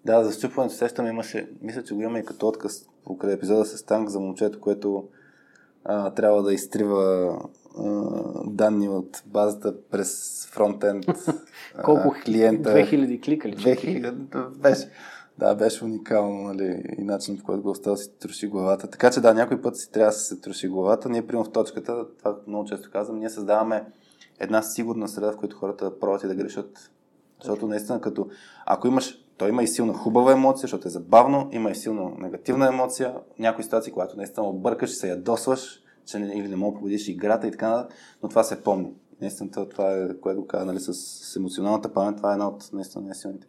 Да, 0.05 0.23
за 0.23 0.33
счупването 0.33 0.75
сещам 0.75 1.07
имаше, 1.07 1.49
мисля, 1.61 1.83
че 1.83 1.93
го 1.93 2.01
има 2.01 2.19
и 2.19 2.25
като 2.25 2.47
отказ 2.47 2.85
покрай 3.05 3.33
епизода 3.33 3.65
с 3.65 3.83
Танк 3.83 4.09
за 4.09 4.19
момчето, 4.19 4.59
което 4.59 5.03
а, 5.85 6.13
трябва 6.13 6.43
да 6.43 6.53
изтрива 6.53 7.33
данни 8.45 8.89
от 8.89 9.23
базата 9.25 9.73
през 9.91 10.45
фронтенд 10.51 11.05
Колко 11.83 12.15
клиента. 12.25 12.69
2000 12.69 13.23
клика 13.23 13.49
ли? 13.49 13.55
2000, 13.55 14.49
беше. 14.49 14.89
Да, 15.37 15.55
беше 15.55 15.85
уникално, 15.85 16.43
нали, 16.43 16.83
и 16.97 17.03
начин, 17.03 17.37
в 17.37 17.43
който 17.43 17.63
го 17.63 17.69
остава 17.69 17.97
си 17.97 18.11
троши 18.19 18.47
главата. 18.47 18.89
Така 18.89 19.11
че 19.11 19.21
да, 19.21 19.33
някой 19.33 19.61
път 19.61 19.77
си 19.77 19.91
трябва 19.91 20.11
да 20.11 20.17
се 20.17 20.41
троши 20.41 20.67
главата. 20.67 21.09
Ние, 21.09 21.27
примерно 21.27 21.45
в 21.45 21.51
точката, 21.51 22.05
това 22.17 22.35
много 22.47 22.65
често 22.65 22.91
казвам, 22.91 23.19
ние 23.19 23.29
създаваме 23.29 23.85
една 24.39 24.61
сигурна 24.61 25.07
среда, 25.07 25.31
в 25.31 25.37
която 25.37 25.55
хората 25.55 25.99
пробват 25.99 26.23
и 26.23 26.27
да 26.27 26.35
грешат. 26.35 26.91
Защото 27.39 27.67
наистина, 27.67 28.01
като 28.01 28.27
ако 28.65 28.87
имаш, 28.87 29.23
той 29.37 29.49
има 29.49 29.63
и 29.63 29.67
силна 29.67 29.93
хубава 29.93 30.31
емоция, 30.31 30.61
защото 30.61 30.87
е 30.87 30.91
забавно, 30.91 31.49
има 31.51 31.71
и 31.71 31.75
силна 31.75 32.11
негативна 32.17 32.67
емоция. 32.67 33.15
Някои 33.39 33.63
ситуации, 33.63 33.93
когато 33.93 34.17
наистина 34.17 34.47
объркаш, 34.47 34.91
се 34.91 35.09
ядосваш, 35.09 35.79
че 36.05 36.19
не, 36.19 36.33
или 36.33 36.47
не 36.47 36.55
мога 36.55 36.73
да 36.73 36.79
победиш 36.79 37.07
играта 37.07 37.47
и 37.47 37.51
така 37.51 37.69
нататък, 37.69 37.97
но 38.23 38.29
това 38.29 38.43
се 38.43 38.63
помни. 38.63 38.93
Наистина 39.21 39.49
това 39.51 39.91
е, 39.91 40.19
което 40.21 40.41
го 40.41 40.47
каза, 40.47 40.65
нали, 40.65 40.79
с, 40.79 40.93
с 40.93 41.35
емоционалната 41.35 41.93
памет, 41.93 42.17
това 42.17 42.29
е 42.29 42.33
една 42.33 42.47
от 42.47 42.69
наистина 42.73 43.03
най-силните 43.03 43.47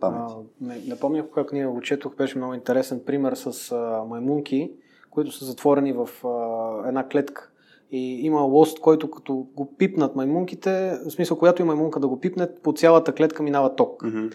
памети. 0.00 0.34
не, 0.60 0.78
не 0.88 0.98
помня 0.98 1.24
как 1.34 1.52
ние 1.52 1.66
го 1.66 1.80
четох, 1.80 2.16
беше 2.16 2.38
много 2.38 2.54
интересен 2.54 3.00
пример 3.06 3.32
с 3.34 3.72
а, 3.72 4.04
маймунки, 4.08 4.70
които 5.10 5.32
са 5.32 5.44
затворени 5.44 5.92
в 5.92 6.08
а, 6.24 6.88
една 6.88 7.08
клетка. 7.08 7.50
И 7.92 8.26
има 8.26 8.40
лост, 8.40 8.80
който 8.80 9.10
като 9.10 9.46
го 9.56 9.76
пипнат 9.76 10.16
маймунките, 10.16 10.98
в 11.06 11.10
смисъл, 11.10 11.38
която 11.38 11.62
и 11.62 11.64
маймунка 11.64 12.00
да 12.00 12.08
го 12.08 12.20
пипне, 12.20 12.48
по 12.62 12.72
цялата 12.72 13.12
клетка 13.12 13.42
минава 13.42 13.76
ток. 13.76 14.02
Mm-hmm. 14.02 14.34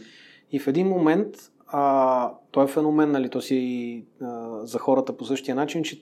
И 0.52 0.60
в 0.60 0.68
един 0.68 0.88
момент, 0.88 1.36
а, 1.68 2.32
той 2.52 2.64
е 2.64 2.68
феномен, 2.68 3.12
нали, 3.12 3.30
то 3.30 3.42
си 3.42 4.06
а, 4.22 4.60
за 4.66 4.80
хората 4.80 5.18
по 5.18 5.26
същия 5.26 5.56
начин, 5.56 5.84
че 5.84 6.02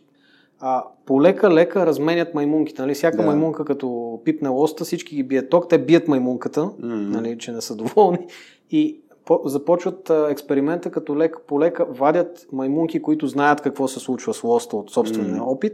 а, 0.59 0.83
полека-лека 1.05 1.85
разменят 1.85 2.33
маймунките. 2.33 2.81
Нали? 2.81 2.93
Всяка 2.93 3.17
Да. 3.17 3.25
маймунка, 3.25 3.65
като 3.65 4.19
пипне 4.25 4.49
лоста, 4.49 4.83
всички 4.83 5.15
ги 5.15 5.23
бият 5.23 5.49
ток, 5.49 5.69
те 5.69 5.77
бият 5.77 6.07
маймунката, 6.07 6.63
Мгм. 6.65 7.11
нали, 7.11 7.37
че 7.37 7.51
не 7.51 7.61
са 7.61 7.75
доволни. 7.75 8.27
И 8.71 9.01
започват 9.45 10.09
експеримента, 10.29 10.91
като 10.91 11.17
лека 11.17 11.39
по 11.47 11.59
лека 11.59 11.85
вадят 11.85 12.47
маймунки, 12.51 13.01
които 13.01 13.27
знаят 13.27 13.61
какво 13.61 13.87
се 13.87 13.99
случва 13.99 14.33
с 14.33 14.43
лоста 14.43 14.77
от 14.77 14.91
собствения 14.91 15.35
Мгм. 15.35 15.43
опит. 15.47 15.73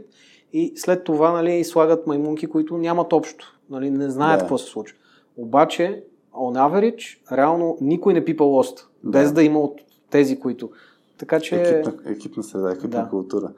И 0.52 0.72
след 0.76 1.04
това 1.04 1.32
нали, 1.32 1.64
слагат 1.64 2.06
маймунки, 2.06 2.46
които 2.46 2.78
нямат 2.78 3.12
общо. 3.12 3.58
Нали, 3.70 3.90
не 3.90 4.10
знаят 4.10 4.38
Да. 4.38 4.42
какво 4.42 4.58
се 4.58 4.70
случва. 4.70 4.98
Обаче, 5.36 6.04
on 6.34 6.70
average, 6.70 7.36
реално 7.36 7.78
никой 7.80 8.14
не 8.14 8.24
пипа 8.24 8.44
лоста. 8.44 8.88
Без 9.04 9.28
Да. 9.28 9.34
да 9.34 9.42
има 9.42 9.60
от 9.60 9.80
тези, 10.10 10.40
които. 10.40 10.70
Така 11.18 11.40
че... 11.40 11.62
Екипна, 11.62 12.10
екипна 12.12 12.42
среда, 12.42 12.70
екипна 12.70 13.02
Да. 13.02 13.08
култура. 13.08 13.52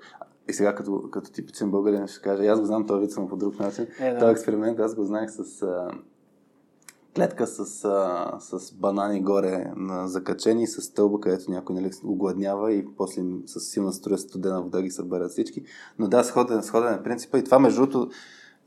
И 0.49 0.53
сега 0.53 0.75
като, 0.75 1.03
като 1.11 1.33
типичен 1.33 1.71
българин 1.71 2.07
ще 2.07 2.21
кажа, 2.23 2.45
аз 2.45 2.61
го 2.61 2.67
знам 2.67 2.87
този 2.87 3.01
вид 3.01 3.11
само 3.11 3.29
по 3.29 3.37
друг 3.37 3.59
начин. 3.61 3.87
Е, 4.01 4.13
да. 4.13 4.19
Този 4.19 4.33
експеримент 4.33 4.81
аз 4.81 4.95
го 4.95 5.05
знаех 5.05 5.31
с 5.31 5.67
клетка 7.17 7.47
с, 7.47 7.85
а, 7.85 8.31
с 8.41 8.73
банани 8.75 9.23
горе 9.23 9.73
на 9.77 10.09
закачени, 10.09 10.67
с 10.67 10.83
стълба, 10.83 11.21
където 11.21 11.51
някой 11.51 11.77
нали, 11.77 11.91
огладнява 12.05 12.73
и 12.73 12.87
после 12.97 13.23
с 13.47 13.61
силна 13.61 13.93
струя 13.93 14.19
студена 14.19 14.63
вода 14.63 14.83
ги 14.83 14.91
съберат 14.91 15.31
всички. 15.31 15.65
Но 15.99 16.09
да, 16.09 16.25
сходен, 16.25 16.63
сходен 16.63 16.95
е 16.95 17.03
принципа 17.03 17.39
и 17.39 17.45
това 17.45 17.59
между 17.59 17.87
другото 17.87 18.11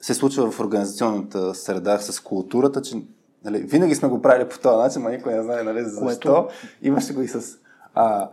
се 0.02 0.14
случва 0.14 0.52
в 0.52 0.60
организационната 0.60 1.56
среда 1.56 2.00
с 2.00 2.20
културата, 2.20 2.82
че 2.82 3.06
нали, 3.46 3.58
винаги 3.58 3.96
сме 3.96 4.10
го 4.10 4.22
правили 4.22 4.50
по 4.50 4.60
този 4.60 4.78
начин, 4.78 5.02
но 5.04 5.10
никой 5.10 5.34
не 5.34 5.44
знае 5.44 5.64
нали, 5.64 5.84
защо. 5.84 6.34
Което- 6.34 6.48
Имаше 6.82 7.14
го 7.14 7.22
и 7.22 7.28
с... 7.28 7.58
А, 7.94 8.30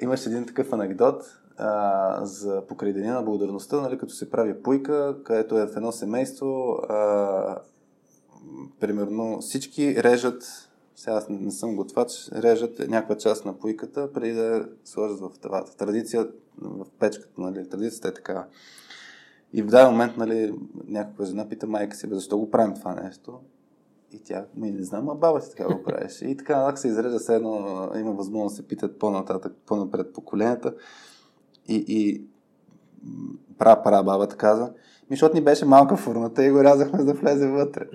имаше 0.00 0.28
един 0.28 0.46
такъв 0.46 0.72
анекдот 0.72 1.22
а, 1.56 2.24
за 2.24 2.62
покрай 2.68 2.92
деня 2.92 3.14
на 3.14 3.22
благодарността, 3.22 3.80
нали, 3.80 3.98
като 3.98 4.14
се 4.14 4.30
прави 4.30 4.62
пуйка, 4.62 5.16
където 5.24 5.58
е 5.58 5.66
в 5.66 5.76
едно 5.76 5.92
семейство, 5.92 6.78
а, 6.88 7.58
примерно 8.80 9.40
всички 9.40 10.02
режат, 10.02 10.68
сега 10.96 11.16
аз 11.16 11.28
не, 11.28 11.50
съм 11.50 11.76
готвач, 11.76 12.28
режат 12.32 12.78
някаква 12.78 13.16
част 13.16 13.44
на 13.44 13.58
пуйката, 13.58 14.12
преди 14.12 14.32
да 14.32 14.68
сложат 14.84 15.20
в 15.20 15.30
тавата. 15.40 15.76
Традиция 15.76 16.28
в 16.58 16.86
печката, 16.98 17.40
нали, 17.40 17.68
традицията 17.68 18.08
е 18.08 18.14
такава. 18.14 18.44
И 19.52 19.62
в 19.62 19.66
даден 19.66 19.90
момент, 19.90 20.16
нали, 20.16 20.54
някаква 20.86 21.24
жена 21.24 21.48
пита 21.48 21.66
майка 21.66 21.96
си, 21.96 22.08
защо 22.10 22.38
го 22.38 22.50
правим 22.50 22.74
това 22.74 22.94
нещо? 22.94 23.40
И 24.12 24.18
тя, 24.18 24.46
ми 24.56 24.70
не 24.70 24.82
знам, 24.84 25.10
а 25.10 25.14
баба 25.14 25.40
ти 25.40 25.50
така 25.50 25.64
го 25.64 25.82
правеше. 25.82 26.24
И 26.24 26.36
така, 26.36 26.56
нататък 26.56 26.78
се 26.78 26.88
изрежда 26.88 27.18
все 27.18 27.34
едно, 27.34 27.88
има 27.96 28.12
възможност 28.12 28.52
да 28.52 28.56
се 28.56 28.68
питат 28.68 28.98
по-нататък, 28.98 29.52
по-напред 29.66 30.12
поколенията. 30.12 30.74
И, 31.68 31.84
и 31.88 32.24
пра, 33.58 33.82
пра 33.82 34.02
бабата 34.02 34.36
каза, 34.36 34.64
ми, 35.10 35.16
защото 35.16 35.34
ни 35.34 35.40
беше 35.40 35.64
малка 35.64 35.96
фурната 35.96 36.44
и 36.44 36.50
го 36.50 36.64
рязахме 36.64 36.98
за 36.98 37.04
да 37.04 37.14
влезе 37.14 37.48
вътре. 37.48 37.86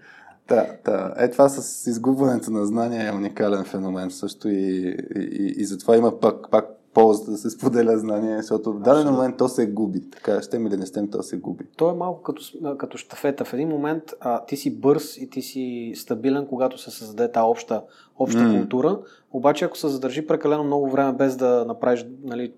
Да, 0.48 0.68
да. 0.86 1.14
Е, 1.18 1.32
това 1.32 1.50
с 1.50 1.88
изгубването 1.88 2.52
на 2.52 2.66
знания 2.66 3.08
е 3.08 3.16
уникален 3.16 3.64
феномен 3.64 4.12
също 4.12 4.50
и, 4.50 4.98
и, 5.16 5.54
и, 5.58 5.66
затова 5.66 5.98
има 5.98 6.20
пак, 6.20 6.52
пак 6.52 6.66
полза 6.94 7.32
да 7.32 7.38
се 7.38 7.50
споделя 7.50 7.98
знание, 7.98 8.38
защото 8.38 8.74
в 8.74 8.80
даден 8.80 9.14
момент 9.14 9.38
то 9.38 9.48
се 9.48 9.68
губи. 9.68 10.10
Така, 10.10 10.42
ще 10.42 10.60
ми 10.60 10.70
или 10.70 10.78
не 10.78 10.86
ще 10.86 11.10
то 11.10 11.24
се 11.24 11.38
губи. 11.38 11.66
То 11.76 11.90
е 11.90 11.94
малко 11.94 12.22
като, 12.22 12.42
като 12.78 12.98
щафета. 12.98 13.46
В 13.46 13.54
един 13.54 13.70
момент 13.70 14.04
а, 14.20 14.46
ти 14.46 14.58
си 14.58 14.80
бърз 14.80 15.18
и 15.18 15.30
ти 15.30 15.42
си 15.42 15.94
стабилен, 15.96 16.46
когато 16.48 16.78
се 16.78 16.92
създаде 16.92 17.32
тази 17.32 17.44
обща, 17.44 17.82
обща 18.20 18.44
М. 18.44 18.60
култура. 18.60 19.00
Обаче, 19.32 19.66
ако 19.66 19.78
се 19.78 19.88
задържи 19.88 20.28
прекалено 20.28 20.64
много 20.64 20.90
време 20.90 21.14
без 21.14 21.36
да 21.36 21.66
направиш 21.68 22.06
нали, 22.24 22.54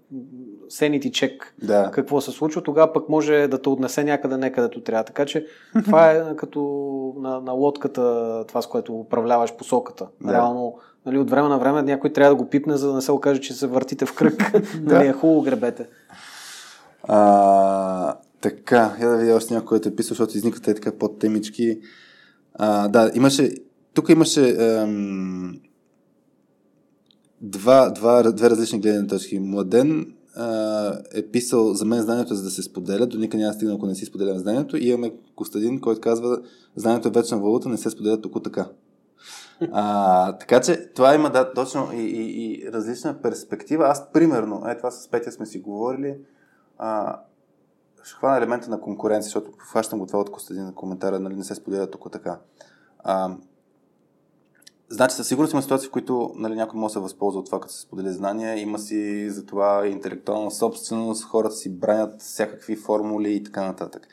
сенити 0.69 1.11
чек 1.11 1.53
Да. 1.63 1.91
какво 1.93 2.21
се 2.21 2.31
случва, 2.31 2.63
тогава 2.63 2.93
пък 2.93 3.09
може 3.09 3.47
да 3.47 3.61
те 3.61 3.69
отнесе 3.69 4.03
някъде 4.03 4.37
не 4.37 4.51
където 4.51 4.81
трябва. 4.81 5.03
Така 5.03 5.25
че 5.25 5.45
това 5.85 6.11
е 6.11 6.35
като 6.35 6.59
на, 7.17 7.41
на 7.41 7.51
лодката, 7.51 8.45
това 8.47 8.61
с 8.61 8.67
което 8.67 8.95
управляваш 8.95 9.55
посоката. 9.55 10.07
Да. 10.21 10.33
Реално, 10.33 10.77
нали, 11.05 11.17
от 11.17 11.29
време 11.29 11.49
на 11.49 11.59
време 11.59 11.81
някой 11.81 12.13
трябва 12.13 12.35
да 12.35 12.43
го 12.43 12.49
пипне, 12.49 12.77
за 12.77 12.87
да 12.87 12.93
не 12.93 13.01
се 13.01 13.11
окаже, 13.11 13.41
че 13.41 13.53
се 13.53 13.67
въртите 13.67 14.05
в 14.05 14.15
кръг. 14.15 14.51
нали, 14.81 15.07
е 15.07 15.13
хубаво 15.13 15.41
гребете. 15.41 15.87
А, 17.03 18.15
така, 18.41 18.95
я 19.01 19.09
да 19.09 19.17
видя 19.17 19.35
още 19.35 19.53
някой, 19.53 19.67
който 19.67 19.89
е 19.89 19.95
писал, 19.95 20.09
защото 20.09 20.37
изникват 20.37 20.63
те 20.63 20.73
така 20.73 20.91
под 20.91 21.19
темички. 21.19 21.79
А, 22.53 22.87
да, 22.87 23.11
имаше, 23.15 23.51
тук 23.93 24.09
имаше 24.09 24.55
ем, 24.59 25.59
два, 27.41 27.89
два, 27.89 28.31
две 28.31 28.49
различни 28.49 28.79
гледни 28.79 29.07
точки. 29.07 29.39
Младен 29.39 30.13
е 31.13 31.27
писал, 31.31 31.73
за 31.73 31.85
мен 31.85 32.01
знанието 32.01 32.35
за 32.35 32.43
да 32.43 32.49
се 32.49 32.63
споделя, 32.63 33.07
до 33.07 33.17
никъде 33.17 33.43
няма 33.43 33.53
стигна, 33.53 33.73
ако 33.73 33.85
не 33.85 33.95
си 33.95 34.05
споделям 34.05 34.37
знанието. 34.37 34.77
И 34.77 34.87
имаме 34.87 35.13
Костадин, 35.35 35.81
който 35.81 36.01
казва, 36.01 36.41
знанието 36.75 37.07
е 37.07 37.11
вечна 37.11 37.39
валута, 37.39 37.69
не 37.69 37.77
се 37.77 37.89
споделя 37.89 38.21
тук 38.21 38.43
така. 38.43 38.69
А, 39.71 40.37
така 40.37 40.61
че 40.61 40.93
това 40.95 41.15
има 41.15 41.29
да, 41.29 41.53
точно 41.53 41.89
и, 41.93 42.01
и, 42.01 42.53
и 42.53 42.71
различна 42.71 43.21
перспектива. 43.21 43.85
Аз, 43.87 44.11
примерно, 44.11 44.63
е 44.67 44.77
това 44.77 44.91
с 44.91 45.07
Петя 45.07 45.31
сме 45.31 45.45
си 45.45 45.59
говорили, 45.59 46.17
а, 46.77 47.19
ще 48.03 48.15
хвана 48.15 48.37
елемента 48.37 48.69
на 48.69 48.81
конкуренция, 48.81 49.23
защото 49.23 49.51
хващам 49.57 49.99
го 49.99 50.05
това 50.05 50.19
от 50.19 50.31
Костадин 50.31 50.63
на 50.63 50.75
коментара, 50.75 51.19
нали, 51.19 51.35
не 51.35 51.43
се 51.43 51.55
споделя 51.55 51.87
тук 51.87 52.11
така. 52.11 52.39
А, 52.99 53.35
значи, 54.89 55.15
със 55.15 55.27
сигурност 55.27 55.53
има 55.53 55.61
ситуации, 55.61 55.87
в 55.87 55.91
които 55.91 56.31
нали, 56.35 56.55
някой 56.55 56.79
може 56.79 56.91
да 56.91 56.93
се 56.93 56.99
възползва 56.99 57.39
от 57.39 57.45
това, 57.45 57.59
като 57.59 57.73
се 57.73 57.81
сподели 57.81 58.09
знания, 58.09 58.59
има 58.59 58.79
си 58.79 59.29
за 59.29 59.45
това 59.45 59.87
интелектуална 59.87 60.51
собственост, 60.51 61.23
хората 61.23 61.55
си 61.55 61.79
бранят 61.79 62.21
всякакви 62.21 62.75
формули 62.75 63.33
и 63.33 63.43
така 63.43 63.65
нататък. 63.65 64.07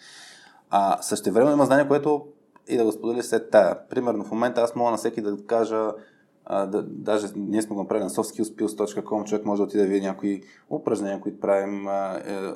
А 0.71 1.03
също 1.03 1.33
време 1.33 1.53
има 1.53 1.67
знание, 1.67 1.89
което 1.89 2.27
и 2.69 2.77
да 2.77 2.85
го 2.85 2.93
сподели 2.93 3.23
след 3.23 3.51
тая. 3.51 3.89
Примерно 3.89 4.25
в 4.25 4.31
момента 4.31 4.61
аз 4.61 4.75
мога 4.75 4.91
на 4.91 4.97
всеки 4.97 5.21
да 5.21 5.47
кажа, 5.47 5.93
а, 6.45 6.67
да, 6.67 6.83
даже 6.83 7.27
ние 7.37 7.63
сме 7.63 7.75
го 7.75 7.83
направили 7.83 8.05
на 8.05 8.11
softskillspills.com, 8.11 9.25
човек 9.25 9.45
може 9.45 9.61
да 9.61 9.65
отиде 9.65 9.83
да 9.83 9.89
види 9.89 10.07
някои 10.07 10.43
упражнения, 10.71 11.21
които 11.21 11.41
правим, 11.41 11.89
а, 11.89 12.23
е, 12.27 12.53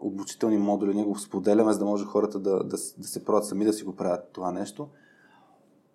обучителни 0.00 0.58
модули, 0.58 0.94
ние 0.94 1.04
го 1.04 1.18
споделяме, 1.18 1.72
за 1.72 1.78
да 1.78 1.84
може 1.84 2.04
хората 2.04 2.38
да, 2.38 2.50
да, 2.50 2.76
да 2.98 3.08
се 3.08 3.24
пробват 3.24 3.46
сами 3.46 3.64
да 3.64 3.72
си 3.72 3.84
го 3.84 3.96
правят 3.96 4.28
това 4.32 4.52
нещо. 4.52 4.88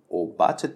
Обаче 0.10 0.76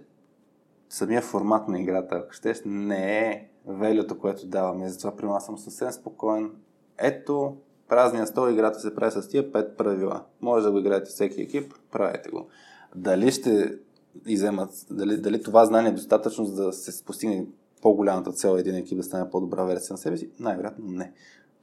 самия 0.92 1.22
формат 1.22 1.68
на 1.68 1.80
играта, 1.80 2.16
ако 2.16 2.34
щеш, 2.34 2.62
не 2.66 3.20
е 3.20 3.48
велюто, 3.66 4.20
което 4.20 4.48
даваме. 4.48 4.90
Затова 4.90 5.16
при 5.16 5.26
нас 5.26 5.46
съм 5.46 5.58
съвсем 5.58 5.92
спокоен. 5.92 6.52
Ето, 6.98 7.58
празния 7.88 8.28
стол, 8.28 8.50
играта 8.52 8.80
се 8.80 8.96
прави 8.96 9.12
с 9.12 9.28
тия 9.28 9.52
пет 9.52 9.78
правила. 9.78 10.24
Може 10.42 10.66
да 10.66 10.72
го 10.72 10.80
играете 10.80 11.10
всеки 11.10 11.42
екип, 11.42 11.74
правете 11.92 12.30
го. 12.30 12.48
Дали 12.96 13.32
ще 13.32 13.78
иземат, 14.26 14.70
дали, 14.90 15.18
дали 15.18 15.44
това 15.44 15.66
знание 15.66 15.92
е 15.92 15.94
достатъчно, 15.94 16.46
за 16.46 16.66
да 16.66 16.74
се 16.74 17.06
постигне 17.06 17.46
по-голямата 17.82 18.32
цел 18.32 18.56
един 18.58 18.76
екип 18.76 18.98
да 18.98 19.04
стане 19.04 19.30
по-добра 19.30 19.64
версия 19.64 19.94
на 19.94 19.98
себе 19.98 20.18
си? 20.18 20.30
Най-вероятно 20.40 20.86
не. 20.88 21.14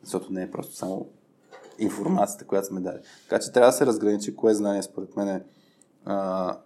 Защото 0.02 0.32
не 0.32 0.42
е 0.42 0.50
просто 0.50 0.74
само 0.74 1.06
информацията, 1.78 2.44
която 2.44 2.66
сме 2.66 2.80
дали. 2.80 2.98
Така 3.28 3.42
че 3.42 3.52
трябва 3.52 3.68
да 3.68 3.72
се 3.72 3.86
разграничи 3.86 4.36
кое 4.36 4.54
знание 4.54 4.82
според 4.82 5.16
мен 5.16 5.28
е 5.28 5.44
а, 6.04 6.56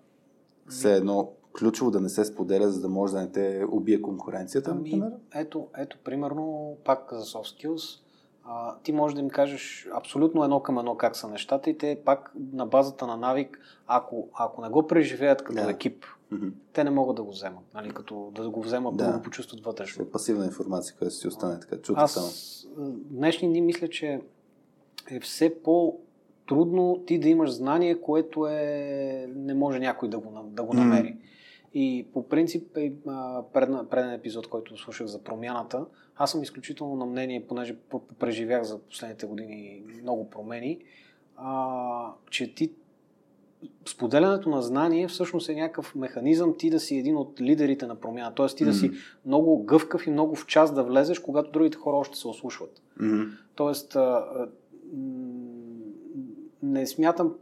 все 0.69 0.97
едно 0.97 1.33
ключово 1.59 1.91
да 1.91 2.01
не 2.01 2.09
се 2.09 2.25
споделя, 2.25 2.71
за 2.71 2.81
да 2.81 2.89
може 2.89 3.13
да 3.13 3.21
не 3.21 3.33
те 3.33 3.65
убие 3.71 4.03
конкуренцията. 4.03 4.71
Ами, 4.71 5.03
ето, 5.35 5.67
ето, 5.77 5.99
примерно, 6.05 6.77
пак 6.85 7.09
за 7.13 7.25
soft 7.25 7.67
skills, 7.67 8.01
а, 8.45 8.77
ти 8.83 8.93
можеш 8.93 9.15
да 9.15 9.21
им 9.21 9.31
кажеш 9.31 9.89
абсолютно 9.95 10.45
едно 10.45 10.61
към 10.61 10.79
едно 10.79 10.97
как 10.97 11.17
са 11.17 11.29
нещата 11.29 11.71
и 11.71 11.79
те 11.79 12.01
пак 12.05 12.33
на 12.53 12.67
базата 12.67 13.07
на 13.07 13.17
навик, 13.17 13.59
ако, 13.87 14.29
ако 14.35 14.63
не 14.63 14.69
го 14.69 14.87
преживеят 14.87 15.43
като 15.43 15.63
Да. 15.65 15.71
екип, 15.71 16.05
те 16.73 16.85
не 16.85 16.91
могат 16.91 17.17
да 17.17 17.23
го 17.23 17.31
вземат. 17.31 17.65
Нали, 17.75 17.91
като 17.91 18.33
да 18.35 18.51
го 18.51 18.63
вземат, 18.63 18.97
да, 18.97 19.07
Да. 19.07 19.13
го 19.13 19.23
почувстват 19.23 19.61
вътрешно. 19.65 20.05
Е 20.05 20.11
пасивна 20.11 20.45
информация, 20.45 20.97
която 20.99 21.15
си 21.15 21.29
остане 21.29 21.61
така. 21.61 21.77
Чута 21.77 22.09
само. 22.09 22.27
Аз 22.27 22.67
а, 22.79 22.83
днешни 23.11 23.49
дни 23.49 23.61
мисля, 23.61 23.89
че 23.89 24.21
е 25.11 25.21
все 25.21 25.63
по-трудно 25.63 27.03
ти 27.07 27.19
да 27.19 27.29
имаш 27.29 27.51
знание, 27.51 28.01
което 28.01 28.47
е... 28.47 29.27
не 29.37 29.55
може 29.55 29.79
някой 29.79 30.09
да 30.09 30.19
го, 30.19 30.43
да 30.47 30.63
го 30.63 30.75
намери. 30.75 31.17
И 31.75 32.07
по 32.13 32.29
принцип, 32.29 32.77
е, 32.77 32.93
преден 33.91 34.13
епизод, 34.13 34.49
който 34.49 34.77
слушах 34.77 35.07
за 35.07 35.23
промяната, 35.23 35.87
аз 36.17 36.31
съм 36.31 36.43
изключително 36.43 36.97
на 36.97 37.07
мнение, 37.07 37.47
понеже 37.49 37.77
преживях 38.19 38.63
за 38.63 38.79
последните 38.79 39.27
години 39.27 39.83
много 40.03 40.31
промени, 40.31 40.79
а, 41.37 42.13
че 42.31 42.55
ти 42.55 42.73
споделянето 43.89 44.51
на 44.51 44.63
знание 44.63 45.09
всъщност 45.09 45.49
е 45.49 45.55
някакъв 45.55 45.95
механизъм 45.95 46.55
ти 46.59 46.71
да 46.71 46.81
си 46.81 46.97
един 46.97 47.17
от 47.17 47.41
лидерите 47.41 47.87
на 47.87 47.95
промяна. 47.95 48.35
Тоест 48.35 48.57
ти 48.57 48.65
да 48.65 48.75
си 48.75 48.91
много 49.27 49.65
гъвкав 49.65 50.07
и 50.07 50.11
много 50.11 50.37
в 50.37 50.47
час 50.47 50.75
да 50.75 50.85
влезеш, 50.85 51.19
когато 51.19 51.51
другите 51.51 51.77
хора 51.77 51.97
още 51.97 52.19
се 52.19 52.29
ослушват. 52.29 52.83
Мгм. 53.01 53.23
Тоест, 53.55 53.97
а, 53.97 54.01
а, 54.01 54.49
м, 54.97 55.43
не 56.63 56.87
смятам, 56.87 57.35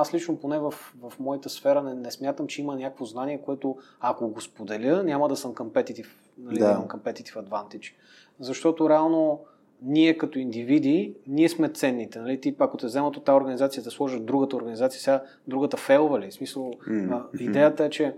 аз 0.00 0.14
лично 0.14 0.36
поне 0.36 0.58
в, 0.58 0.70
в 1.00 1.12
моята 1.18 1.48
сфера 1.48 1.82
не, 1.82 1.94
не 1.94 2.10
смятам, 2.10 2.46
че 2.46 2.62
има 2.62 2.76
някакво 2.76 3.04
знание, 3.04 3.42
което 3.42 3.76
ако 4.00 4.28
го 4.28 4.40
споделя, 4.40 5.02
няма 5.02 5.28
да 5.28 5.36
съм 5.36 5.54
competitive, 5.54 6.08
нали, 6.38 6.58
Да. 6.58 6.70
имам 6.70 6.88
competitive 6.88 7.48
advantage. 7.48 7.92
Защото 8.40 8.90
реално 8.90 9.40
ние 9.82 10.18
като 10.18 10.38
индивиди, 10.38 11.14
ние 11.26 11.48
сме 11.48 11.68
ценните. 11.68 12.18
Нали? 12.18 12.40
Ти, 12.40 12.56
ако 12.58 12.76
те 12.76 12.86
вземат 12.86 13.16
от 13.16 13.24
тази 13.24 13.36
организация, 13.36 13.82
да 13.82 13.90
сложат 13.90 14.26
другата 14.26 14.56
организация, 14.56 15.00
сега 15.00 15.22
другата 15.48 15.76
фейлва 15.76 16.20
ли? 16.20 16.30
В 16.30 16.34
смисъл, 16.34 16.72
а, 17.10 17.22
идеята 17.40 17.84
е, 17.84 17.90
че 17.90 18.14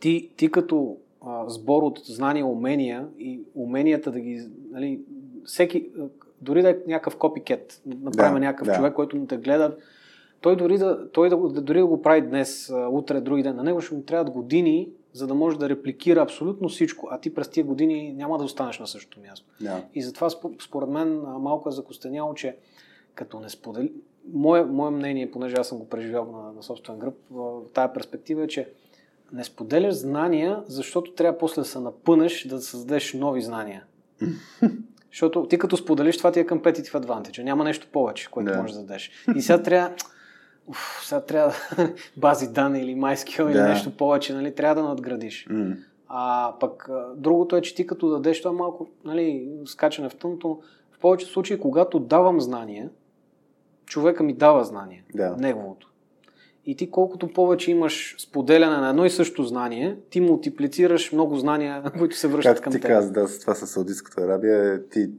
ти, 0.00 0.30
ти 0.36 0.50
като 0.50 0.96
а, 1.26 1.48
сбор 1.48 1.82
от 1.82 2.00
знания 2.04 2.46
умения 2.46 3.08
и 3.18 3.40
уменията 3.54 4.12
да 4.12 4.20
ги, 4.20 4.48
нали, 4.70 5.00
всеки, 5.44 5.90
дори 6.40 6.62
да 6.62 6.70
е 6.70 6.76
някакъв 6.86 7.16
копикет, 7.16 7.82
направим 7.86 8.34
Да, 8.34 8.40
някакъв 8.40 8.66
да. 8.66 8.74
човек, 8.74 8.94
който 8.94 9.26
те 9.26 9.36
гледа, 9.36 9.76
той 10.40 10.56
дори 10.56 10.78
да, 10.78 11.10
той 11.12 11.28
да, 11.28 11.36
дори 11.36 11.78
да 11.78 11.86
го 11.86 12.02
прави 12.02 12.22
днес, 12.22 12.72
утре, 12.90 13.20
други 13.20 13.42
ден, 13.42 13.56
на 13.56 13.62
него 13.62 13.80
ще 13.80 13.94
му 13.94 14.02
трябват 14.02 14.30
години, 14.30 14.88
за 15.12 15.26
да 15.26 15.34
може 15.34 15.58
да 15.58 15.68
репликира 15.68 16.22
абсолютно 16.22 16.68
всичко, 16.68 17.08
а 17.10 17.20
ти 17.20 17.34
през 17.34 17.48
тия 17.48 17.64
години 17.64 18.12
няма 18.12 18.38
да 18.38 18.44
останеш 18.44 18.78
на 18.78 18.86
същото 18.86 19.20
място. 19.20 19.46
Да. 19.60 19.82
И 19.94 20.02
затова 20.02 20.30
спо- 20.30 20.62
според 20.64 20.88
мен 20.88 21.20
малко 21.20 21.68
е 21.68 21.72
закостеняло, 21.72 22.34
че 22.34 22.56
като 23.14 23.40
не 23.40 23.48
сподели... 23.48 23.92
Мое, 24.32 24.64
мое 24.64 24.90
мнение, 24.90 25.30
понеже 25.30 25.56
аз 25.56 25.68
съм 25.68 25.78
го 25.78 25.88
преживял 25.88 26.32
на, 26.32 26.52
на 26.52 26.62
собствен 26.62 26.98
гръб, 26.98 27.14
тая 27.74 27.92
перспектива 27.92 28.44
е, 28.44 28.48
че 28.48 28.68
не 29.32 29.44
споделяш 29.44 29.94
знания, 29.94 30.62
защото 30.66 31.12
трябва 31.12 31.38
после 31.38 31.62
да 31.62 31.68
се 31.68 31.80
напънеш 31.80 32.46
да 32.48 32.60
създадеш 32.60 33.14
нови 33.14 33.42
знания. 33.42 33.84
Защото 35.14 35.46
ти 35.46 35.58
като 35.58 35.76
споделиш, 35.76 36.18
това 36.18 36.32
ти 36.32 36.40
е 36.40 36.46
competitive 36.46 36.92
advantage. 37.04 37.42
Няма 37.42 37.64
нещо 37.64 37.86
повече, 37.92 38.30
което 38.30 38.52
Да. 38.52 38.58
можеш 38.60 38.76
да 38.76 38.82
дадеш. 38.82 39.10
И 39.36 39.42
сега 39.42 39.62
трябва... 39.62 39.90
Уф, 40.66 41.00
сега 41.04 41.20
трябва 41.20 41.54
бази 42.16 42.52
данни 42.52 42.80
или 42.80 42.94
MySQL 42.96 43.46
или 43.46 43.58
Да. 43.58 43.68
нещо 43.68 43.96
повече, 43.96 44.34
нали? 44.34 44.54
Трябва 44.54 44.82
да 44.82 44.88
надградиш. 44.88 45.46
М. 45.50 45.74
А 46.08 46.54
пък 46.60 46.88
другото 47.16 47.56
е, 47.56 47.60
че 47.60 47.74
ти 47.74 47.86
като 47.86 48.08
дадеш, 48.08 48.42
това 48.42 48.52
малко 48.52 48.88
нали, 49.04 49.48
скачане 49.66 50.08
в 50.08 50.14
тъмното. 50.16 50.60
В 50.92 50.98
повечето 50.98 51.32
случаи, 51.32 51.60
когато 51.60 51.98
давам 52.00 52.40
знание, 52.40 52.88
човека 53.86 54.22
ми 54.22 54.32
дава 54.32 54.64
знание. 54.64 55.04
Да. 55.14 55.36
Неговото. 55.38 55.90
И 56.66 56.76
ти 56.76 56.90
колкото 56.90 57.28
повече 57.28 57.70
имаш 57.70 58.16
споделяне 58.18 58.76
на 58.76 58.88
едно 58.90 59.04
и 59.04 59.10
също 59.10 59.42
знание, 59.42 59.98
ти 60.10 60.20
мултиплицираш 60.20 61.12
много 61.12 61.36
знания, 61.36 61.82
които 61.98 62.16
се 62.16 62.28
връщат 62.28 62.50
Както 62.50 62.62
към 62.62 62.72
ти 62.72 62.80
теб. 62.80 62.88
каза, 62.88 63.12
да, 63.12 63.28
с 63.28 63.40
това 63.40 63.54
с 63.54 63.66
Саудитската 63.66 64.22
Арабия, 64.22 64.74
е, 64.74 64.82
ти 64.82 65.10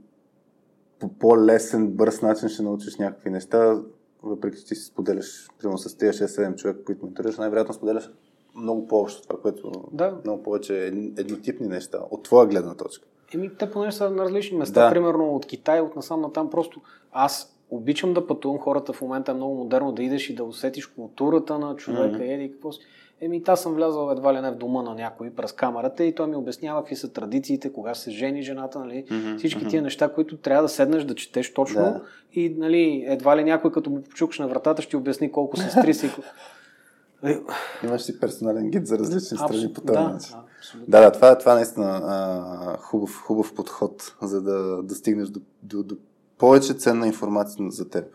по 0.99 1.09
по-лесен, 1.09 1.87
бърз 1.87 2.21
начин 2.21 2.49
ще 2.49 2.63
научиш 2.63 2.97
някакви 2.97 3.29
неща, 3.29 3.81
въпреки 4.23 4.57
че 4.57 4.65
ти 4.65 4.75
си 4.75 4.83
споделяш, 4.83 5.47
примерно 5.59 5.77
с 5.77 5.97
тези 5.97 6.11
6-7 6.13 6.55
човека, 6.55 6.83
които 6.83 7.05
менторираш, 7.05 7.37
най-вероятно 7.37 7.73
споделяш 7.73 8.09
много 8.55 8.87
по-общо 8.87 9.21
това, 9.21 9.41
което 9.41 9.71
Да. 9.91 10.17
много 10.23 10.43
повече 10.43 10.77
ед- 10.77 10.93
еднотипни 11.19 11.67
неща, 11.67 11.99
от 12.11 12.23
твоя 12.23 12.47
гледна 12.47 12.75
точка. 12.75 13.07
Еми, 13.33 13.51
те 13.59 13.71
понеже 13.71 13.97
са 13.97 14.09
на 14.09 14.23
различни 14.23 14.57
места, 14.57 14.83
Да. 14.83 14.89
примерно 14.91 15.35
от 15.35 15.45
Китай, 15.45 15.81
от 15.81 15.95
насам 15.95 16.21
на 16.21 16.31
там, 16.33 16.49
просто 16.49 16.81
аз 17.11 17.54
обичам 17.69 18.13
да 18.13 18.27
пътувам, 18.27 18.59
хората 18.59 18.93
в 18.93 19.01
момента 19.01 19.31
е 19.31 19.35
много 19.35 19.55
модерно 19.55 19.91
да 19.91 20.03
идеш 20.03 20.29
и 20.29 20.35
да 20.35 20.43
усетиш 20.43 20.85
културата 20.85 21.59
на 21.59 21.75
човека, 21.75 22.17
mm-hmm. 22.17 22.33
еди 22.33 22.51
какво 22.51 22.71
си. 22.71 22.79
Еми, 23.21 23.43
аз 23.47 23.61
съм 23.61 23.73
влязал 23.73 24.11
едва 24.11 24.33
ли 24.33 24.41
не 24.41 24.51
в 24.51 24.55
дома 24.55 24.81
на 24.81 24.95
някой 24.95 25.29
през 25.29 25.51
камерата 25.51 26.03
и 26.03 26.15
той 26.15 26.27
ми 26.27 26.35
обяснява 26.35 26.81
какви 26.81 26.95
са 26.95 27.13
традициите, 27.13 27.73
кога 27.73 27.95
се 27.95 28.11
жени 28.11 28.41
жената, 28.41 28.79
нали, 28.79 29.05
Мгм, 29.11 29.37
всички 29.37 29.67
тия 29.67 29.81
неща, 29.81 30.09
които 30.09 30.37
трябва 30.37 30.61
да 30.63 30.69
седнеш 30.69 31.03
да 31.03 31.15
четеш 31.15 31.53
точно 31.53 31.81
Да. 31.81 32.01
и 32.33 32.55
нали, 32.57 33.03
едва 33.07 33.37
ли 33.37 33.43
някой 33.43 33.71
като 33.71 33.89
му 33.89 34.01
почукаш 34.01 34.39
на 34.39 34.47
вратата 34.47 34.81
ще 34.81 34.97
обясни 34.97 35.31
колко 35.31 35.57
сестри 35.57 35.93
си. 35.93 36.09
Имаш 37.83 38.01
си 38.01 38.19
персонален 38.19 38.69
гид 38.69 38.87
за 38.87 38.99
различни 38.99 39.37
страни 39.37 39.57
абсо- 39.57 39.73
по 39.73 39.81
този 39.81 39.97
да, 39.97 40.03
начин. 40.09 40.35
абсолютно. 40.57 40.91
Да, 40.91 41.01
да, 41.01 41.11
това, 41.11 41.31
е- 41.31 41.37
това 41.37 41.51
е 41.51 41.55
наистина 41.55 42.01
а, 42.05 42.77
хубав, 42.77 43.21
хубав 43.23 43.53
подход, 43.53 44.15
за 44.21 44.41
да, 44.41 44.83
да 44.83 44.95
стигнеш 44.95 45.29
до, 45.29 45.39
до, 45.63 45.83
до 45.83 45.95
повече 46.37 46.73
ценна 46.73 47.07
информация 47.07 47.71
за 47.71 47.89
теб. 47.89 48.05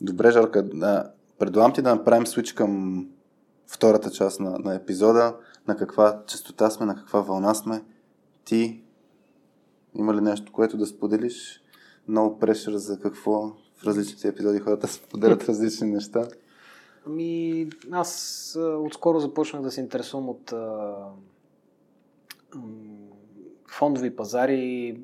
Добре, 0.00 0.30
Жарка, 0.30 0.62
да, 0.62 1.10
предлагам 1.38 1.72
ти 1.72 1.82
да 1.82 1.94
направим 1.94 2.26
свич 2.26 2.52
към 2.52 3.02
втората 3.66 4.10
част 4.10 4.40
на, 4.40 4.58
на 4.58 4.74
епизода, 4.74 5.36
на 5.68 5.76
каква 5.76 6.22
частота 6.26 6.70
сме, 6.70 6.86
на 6.86 6.96
каква 6.96 7.20
вълна 7.20 7.54
сме. 7.54 7.84
Ти 8.44 8.82
има 9.94 10.14
ли 10.14 10.20
нещо, 10.20 10.52
което 10.52 10.76
да 10.76 10.86
споделиш? 10.86 11.62
Много 12.08 12.38
прешър 12.38 12.76
за 12.76 13.00
какво 13.00 13.52
в 13.76 13.86
различните 13.86 14.28
епизоди 14.28 14.58
хората 14.58 14.88
споделят 14.88 15.44
различни 15.48 15.90
неща. 15.90 16.28
Ами, 17.06 17.68
аз 17.90 18.58
отскоро 18.60 19.20
започнах 19.20 19.62
да 19.62 19.70
се 19.70 19.80
интересувам 19.80 20.28
от 20.28 20.52
а, 20.52 20.94
фондови 23.68 24.16
пазари, 24.16 25.00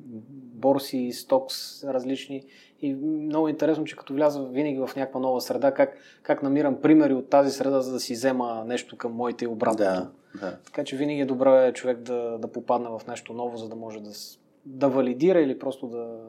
борси, 0.63 1.11
стокс 1.11 1.83
различни. 1.83 2.43
И 2.81 2.93
много 2.93 3.47
интересно, 3.47 3.83
че 3.83 3.95
като 3.95 4.13
вляза 4.13 4.43
винаги 4.43 4.77
в 4.77 4.89
някаква 4.95 5.19
нова 5.19 5.41
среда, 5.41 5.73
как, 5.73 5.97
как 6.23 6.43
намирам 6.43 6.81
примери 6.81 7.13
от 7.13 7.29
тази 7.29 7.51
среда, 7.51 7.81
за 7.81 7.93
да 7.93 7.99
си 7.99 8.13
взема 8.13 8.63
нещо 8.67 8.97
към 8.97 9.11
моите 9.11 9.45
и 9.45 9.47
обратното. 9.47 9.83
Да, 9.83 10.11
да. 10.39 10.57
Така 10.65 10.83
че 10.83 10.97
винаги 10.97 11.19
е 11.19 11.25
добре 11.25 11.73
човек 11.73 11.97
да, 11.97 12.37
да 12.37 12.47
попадне 12.47 12.89
в 12.89 13.07
нещо 13.07 13.33
ново, 13.33 13.57
за 13.57 13.69
да 13.69 13.75
може 13.75 13.99
да, 13.99 14.11
да 14.65 14.89
валидира 14.89 15.41
или 15.41 15.59
просто 15.59 15.87
да, 15.87 16.19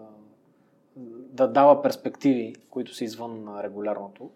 да 1.31 1.47
дава 1.47 1.83
перспективи, 1.83 2.55
които 2.71 2.95
са 2.95 3.05
извън 3.05 3.49
регулярното. 3.63 4.31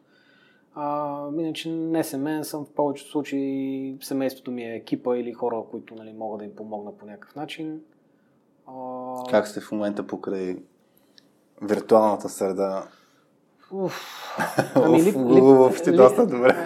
А, 0.74 1.24
иначе 1.38 1.70
не 1.70 2.04
семейен 2.04 2.44
съм 2.44 2.64
в 2.64 2.70
повечето 2.70 3.10
случаи, 3.10 3.96
семейството 4.00 4.50
ми 4.50 4.62
е 4.62 4.74
екипа 4.74 5.16
или 5.16 5.32
хора, 5.32 5.64
които 5.70 5.94
нали, 5.94 6.12
могат 6.12 6.38
да 6.38 6.44
им 6.44 6.56
помогна 6.56 6.96
по 6.96 7.06
някакъв 7.06 7.34
начин. 7.34 7.80
А, 8.68 9.24
Как 9.30 9.48
сте 9.48 9.60
в 9.60 9.72
момента 9.72 10.06
покрай 10.06 10.56
виртуалната 11.62 12.28
среда? 12.28 12.82
Уф. 13.72 14.00
Ами, 14.74 15.02
лип- 15.02 15.84
ти 15.84 15.92
доста 15.92 16.26
добре. 16.26 16.56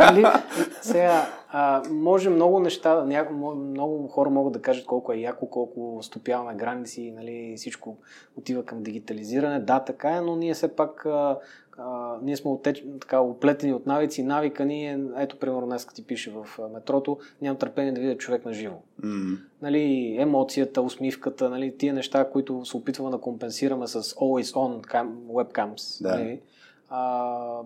Сега, 0.82 1.26
а, 1.48 1.82
може 1.90 2.30
много 2.30 2.60
неща, 2.60 3.04
няко, 3.04 3.34
много 3.54 4.08
хора 4.08 4.30
могат 4.30 4.52
да 4.52 4.62
кажат 4.62 4.86
колко 4.86 5.12
е 5.12 5.16
яко, 5.16 5.50
колко 5.50 5.98
стопяваме 6.02 6.54
граници, 6.54 7.12
нали, 7.16 7.54
всичко 7.56 7.96
отива 8.36 8.64
към 8.64 8.82
дигитализиране. 8.82 9.60
Да, 9.60 9.80
така 9.80 10.10
е, 10.10 10.20
но 10.20 10.36
ние 10.36 10.54
все 10.54 10.76
пак 10.76 11.06
а, 11.06 11.38
а, 11.78 12.16
ние 12.22 12.36
сме 12.36 12.50
отеч, 12.50 12.84
така, 13.00 13.20
оплетени 13.20 13.72
от 13.72 13.86
навици. 13.86 14.22
Навика 14.22 14.64
ни 14.64 14.86
е, 14.86 15.00
ето 15.16 15.38
примерно 15.38 15.66
днес 15.66 15.86
ти 15.86 16.06
пише 16.06 16.30
в 16.30 16.58
метрото, 16.74 17.18
нямам 17.42 17.58
търпение 17.58 17.92
да 17.92 18.00
видя 18.00 18.16
човек 18.16 18.44
на 18.44 18.52
живо. 18.52 18.76
М. 19.02 19.38
Нали, 19.62 20.16
емоцията, 20.18 20.82
усмивката, 20.82 21.50
нали, 21.50 21.76
тия 21.76 21.94
неща, 21.94 22.30
които 22.30 22.64
се 22.64 22.76
опитваме 22.76 23.10
да 23.10 23.18
компенсираме 23.18 23.86
с 23.86 24.02
always 24.02 24.54
on 24.54 24.86
cam, 24.86 25.08
webcams. 25.08 26.02
Да. 26.02 26.18
Нали, 26.18 26.40
а, 26.88 27.60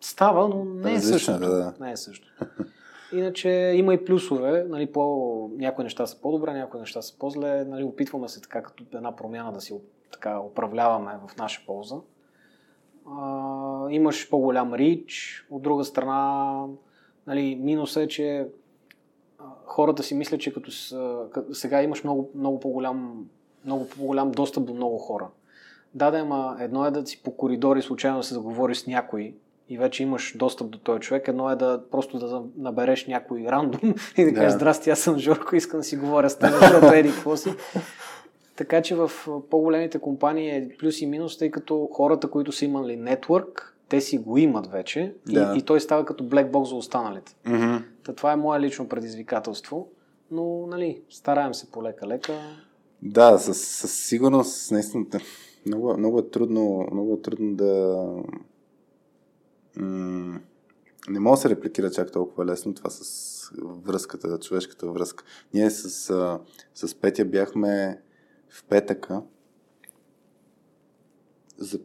става, 0.00 0.48
но 0.48 0.64
не 0.64 0.92
е 0.92 0.94
Различно 0.94 1.18
същото. 1.18 1.50
да. 1.50 1.74
Не 1.80 1.92
е 1.92 1.96
също. 1.96 2.28
Иначе 3.12 3.48
има 3.76 3.94
и 3.94 4.04
плюсове. 4.04 4.64
Нали, 4.68 4.86
по, 4.86 5.50
някои 5.56 5.84
неща 5.84 6.06
са 6.06 6.20
по-добре, 6.20 6.52
някои 6.52 6.80
неща 6.80 7.02
са 7.02 7.18
по-зле. 7.18 7.64
Нали, 7.64 7.84
опитваме 7.84 8.28
се 8.28 8.40
така 8.40 8.62
като 8.62 8.84
една 8.94 9.16
промяна 9.16 9.52
да 9.52 9.60
си 9.60 9.74
така, 10.12 10.40
управляваме 10.40 11.12
в 11.28 11.36
наша 11.36 11.62
полза. 11.66 11.96
А, 13.10 13.86
имаш 13.90 14.30
по-голям 14.30 14.74
рич, 14.74 15.46
от 15.50 15.62
друга 15.62 15.84
страна 15.84 16.64
нали, 17.26 17.58
минус 17.62 17.96
е, 17.96 18.08
че 18.08 18.48
хората 19.64 20.02
си 20.02 20.14
мислят, 20.14 20.40
че 20.40 20.54
като 20.54 20.70
с, 20.70 20.96
сега 21.52 21.82
имаш 21.82 22.04
много, 22.04 22.30
много 22.34 22.60
по-голям 22.60 23.26
много 23.64 23.88
по-голям 23.88 24.30
достъп 24.30 24.64
до 24.64 24.74
много 24.74 24.98
хора. 24.98 25.28
Да, 25.94 26.10
да, 26.10 26.18
ама 26.18 26.56
едно 26.60 26.86
е 26.86 26.90
да 26.90 27.06
си 27.06 27.22
по 27.22 27.36
коридори 27.36 27.82
случайно 27.82 28.16
да 28.18 28.22
се 28.22 28.34
заговориш 28.34 28.78
с 28.78 28.86
някой 28.86 29.34
и 29.68 29.78
вече 29.78 30.02
имаш 30.02 30.34
достъп 30.36 30.70
до 30.70 30.78
този 30.78 31.00
човек. 31.00 31.28
Едно 31.28 31.50
е 31.50 31.56
да 31.56 31.82
просто 31.90 32.18
да 32.18 32.42
набереш 32.56 33.06
някой 33.06 33.44
рандом 33.48 33.94
и 34.16 34.24
да 34.24 34.34
кажеш, 34.34 34.52
да. 34.52 34.58
здрасти, 34.58 34.90
аз 34.90 34.98
съм 34.98 35.18
Жорко, 35.18 35.56
искам 35.56 35.80
да 35.80 35.84
си 35.84 35.96
говоря 35.96 36.30
с 36.30 36.38
теб, 36.38 36.50
защото 36.50 36.86
еди 36.86 37.12
какво 37.12 37.36
си. 37.36 37.54
Така 38.56 38.82
че 38.82 38.94
в 38.94 39.10
по-големите 39.50 39.98
компании 39.98 40.50
е 40.50 40.76
плюс 40.78 41.00
и 41.00 41.06
минус, 41.06 41.38
тъй 41.38 41.50
като 41.50 41.88
хората, 41.92 42.30
които 42.30 42.52
са 42.52 42.64
имали 42.64 42.96
нетворк, 42.96 43.76
те 43.88 44.00
си 44.00 44.18
го 44.18 44.38
имат 44.38 44.66
вече 44.66 45.14
да. 45.26 45.52
и, 45.56 45.58
и 45.58 45.62
той 45.62 45.80
става 45.80 46.04
като 46.04 46.24
блекбокс 46.24 46.70
за 46.70 46.76
останалите. 46.76 47.36
Mm-hmm. 47.46 47.82
Та 48.04 48.12
това 48.12 48.32
е 48.32 48.36
мое 48.36 48.60
лично 48.60 48.88
предизвикателство, 48.88 49.88
но 50.30 50.66
нали, 50.66 51.02
стараем 51.10 51.54
се 51.54 51.70
полека-лека. 51.70 52.32
Да, 53.02 53.38
със, 53.38 53.60
със 53.68 53.92
сигурност, 53.92 54.70
наистина, 54.70 55.06
много, 55.66 55.98
много 55.98 56.18
е 56.18 56.30
трудно, 56.30 56.86
много 56.92 57.14
е 57.14 57.22
трудно 57.22 57.54
да 57.54 58.06
м- 59.76 60.40
не 61.08 61.20
мога 61.20 61.36
да 61.36 61.40
се 61.40 61.48
репликира 61.48 61.90
чак 61.90 62.12
толкова 62.12 62.46
лесно 62.46 62.74
това 62.74 62.90
с 62.90 63.52
връзката, 63.84 64.38
човешката 64.38 64.86
връзка. 64.86 65.24
Ние 65.54 65.70
с, 65.70 66.38
с 66.74 66.94
Петя 66.94 67.24
бяхме 67.24 68.02
в 68.52 68.64
петъка. 68.64 69.22
За 71.58 71.78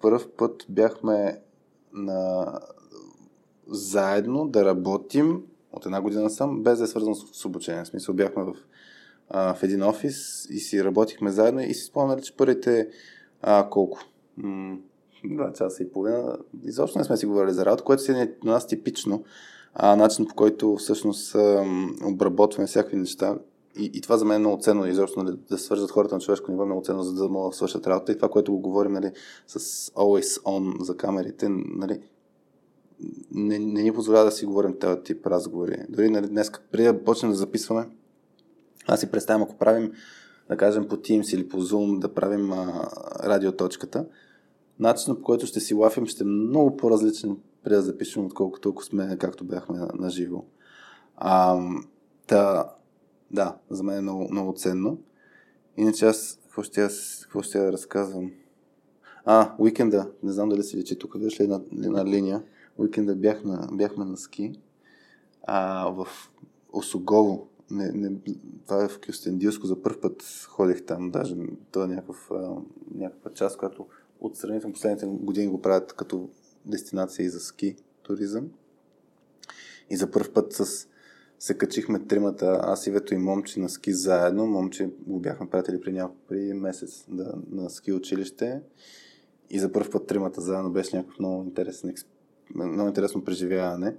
първ 0.00 0.30
път 0.36 0.66
бяхме 0.68 1.40
на... 1.92 2.52
заедно 3.66 4.48
да 4.48 4.64
работим 4.64 5.42
от 5.72 5.86
една 5.86 6.00
година 6.00 6.30
сам, 6.30 6.62
без 6.62 6.78
да 6.78 6.84
е 6.84 6.86
свързано 6.86 7.14
с 7.14 7.44
обучение. 7.44 7.84
В 7.84 7.88
смисъл 7.88 8.14
бяхме 8.14 8.42
в, 8.42 8.54
а, 9.28 9.54
в 9.54 9.62
един 9.62 9.82
офис 9.82 10.46
и 10.50 10.58
си 10.58 10.84
работихме 10.84 11.30
заедно 11.30 11.60
и 11.60 11.74
си 11.74 11.84
спомняли, 11.84 12.22
че 12.22 12.36
първите 12.36 12.88
а, 13.42 13.68
колко? 13.70 13.98
Два 15.24 15.52
часа 15.52 15.82
и 15.82 15.90
половина. 15.90 16.38
Изобщо 16.64 16.98
не 16.98 17.04
сме 17.04 17.16
си 17.16 17.26
говорили 17.26 17.52
за 17.52 17.66
работа, 17.66 17.84
което 17.84 18.02
си 18.02 18.12
е 18.12 18.14
на 18.14 18.28
нас 18.44 18.66
типично. 18.66 19.24
А, 19.74 19.96
начин 19.96 20.26
по 20.26 20.34
който 20.34 20.76
всъщност 20.76 21.36
обработваме 22.04 22.66
всякакви 22.66 22.96
неща. 22.96 23.38
И, 23.78 23.90
и 23.94 24.00
това 24.00 24.16
за 24.16 24.24
мен 24.24 24.36
е 24.36 24.38
много 24.38 24.62
ценно, 24.62 24.86
изобщо 24.86 25.22
нали, 25.22 25.36
да 25.50 25.58
свържат 25.58 25.90
хората 25.90 26.14
на 26.14 26.20
човешко 26.20 26.50
ниво, 26.50 26.62
е 26.62 26.66
много 26.66 26.82
ценно, 26.82 27.02
за 27.02 27.14
да 27.14 27.28
могат 27.28 27.50
да 27.50 27.56
свършат 27.56 27.86
работа. 27.86 28.12
И 28.12 28.16
това, 28.16 28.28
което 28.28 28.52
го 28.52 28.60
говорим 28.60 28.92
нали, 28.92 29.12
с 29.46 29.58
always 29.90 30.42
on 30.42 30.82
за 30.82 30.96
камерите, 30.96 31.46
нали, 31.50 32.00
не, 33.30 33.58
не 33.58 33.82
ни 33.82 33.92
позволява 33.92 34.24
да 34.24 34.30
си 34.30 34.46
говорим 34.46 34.78
този 34.78 35.02
тип 35.02 35.26
разговори. 35.26 35.76
Дори 35.88 36.10
нали, 36.10 36.26
днес, 36.26 36.50
преди 36.72 36.84
да 36.84 37.04
почнем 37.04 37.30
да 37.30 37.36
записваме, 37.36 37.88
аз 38.86 39.00
си 39.00 39.10
представям, 39.10 39.42
ако 39.42 39.58
правим, 39.58 39.92
да 40.48 40.56
кажем 40.56 40.88
по 40.88 40.96
Teams 40.96 41.34
или 41.34 41.48
по 41.48 41.60
Zoom, 41.60 41.98
да 41.98 42.14
правим 42.14 42.52
а, 42.52 42.88
радиоточката, 43.24 44.06
начинът 44.78 45.18
по 45.18 45.24
който 45.24 45.46
ще 45.46 45.60
си 45.60 45.74
лафим 45.74 46.06
ще 46.06 46.24
е 46.24 46.26
много 46.26 46.76
по-различен 46.76 47.36
преди 47.64 47.76
да 47.76 47.82
запишем, 47.82 48.26
отколкото 48.26 48.68
ако 48.68 48.84
сме 48.84 49.16
както 49.20 49.44
бяхме 49.44 49.78
на, 49.94 50.10
живо. 50.10 50.44
Та, 52.26 52.70
да, 53.30 53.56
за 53.70 53.82
мен 53.82 53.98
е 53.98 54.00
много, 54.00 54.28
много 54.30 54.52
ценно. 54.52 54.98
Иначе 55.76 56.06
аз, 56.06 56.38
какво 56.42 56.62
ще, 56.62 56.80
аз, 56.80 57.20
какво 57.22 57.42
ще 57.42 57.58
я 57.58 57.72
разказвам? 57.72 58.32
А, 59.24 59.54
уикенда, 59.58 60.10
не 60.22 60.32
знам 60.32 60.48
дали 60.48 60.62
си 60.62 60.76
личи, 60.76 60.98
тук 60.98 61.18
виж 61.18 61.40
ли 61.40 61.46
на, 61.46 61.62
на 61.72 62.04
линия. 62.04 62.42
Уикенда 62.78 63.16
бях 63.16 63.44
на, 63.44 63.68
бяхме 63.72 64.04
на 64.04 64.16
ски 64.16 64.52
а, 65.42 65.88
в 65.90 66.08
Осогово. 66.72 67.48
Не, 67.70 67.92
не, 67.92 68.12
това 68.66 68.84
е 68.84 68.88
в 68.88 69.00
Кюстендилско, 69.06 69.66
за 69.66 69.82
първ 69.82 70.00
път 70.00 70.46
ходих 70.48 70.86
там, 70.86 71.10
даже 71.10 71.36
това 71.70 71.84
е 71.84 71.88
някакъв, 71.88 72.30
някаква 72.94 73.32
част, 73.32 73.58
която 73.58 73.86
отстрани 74.20 74.60
в 74.60 74.72
последните 74.72 75.06
години 75.06 75.48
го 75.48 75.62
правят 75.62 75.92
като 75.92 76.28
дестинация 76.66 77.26
и 77.26 77.28
за 77.28 77.40
ски 77.40 77.76
туризъм. 78.02 78.48
И 79.90 79.96
за 79.96 80.10
първ 80.10 80.32
път 80.32 80.52
с, 80.52 80.88
се 81.38 81.58
качихме 81.58 81.98
тримата, 81.98 82.60
аз 82.62 82.86
и 82.86 82.90
Вето 82.90 83.14
и 83.14 83.18
момче 83.18 83.60
на 83.60 83.68
ски 83.68 83.92
заедно. 83.92 84.46
Момче 84.46 84.90
го 85.06 85.20
бяхме 85.20 85.50
пратили 85.50 85.80
при 85.80 85.92
няколко 85.92 86.20
при 86.28 86.52
месец 86.52 87.04
да, 87.08 87.34
на 87.50 87.70
ски 87.70 87.92
училище. 87.92 88.60
И 89.50 89.58
за 89.58 89.72
първ 89.72 89.90
път 89.90 90.06
тримата 90.06 90.40
заедно 90.40 90.70
беше 90.70 90.96
някакъв 90.96 91.18
много 91.18 91.44
интересен, 91.44 91.94
много 92.54 92.88
интересно 92.88 93.24
преживяване. 93.24 93.96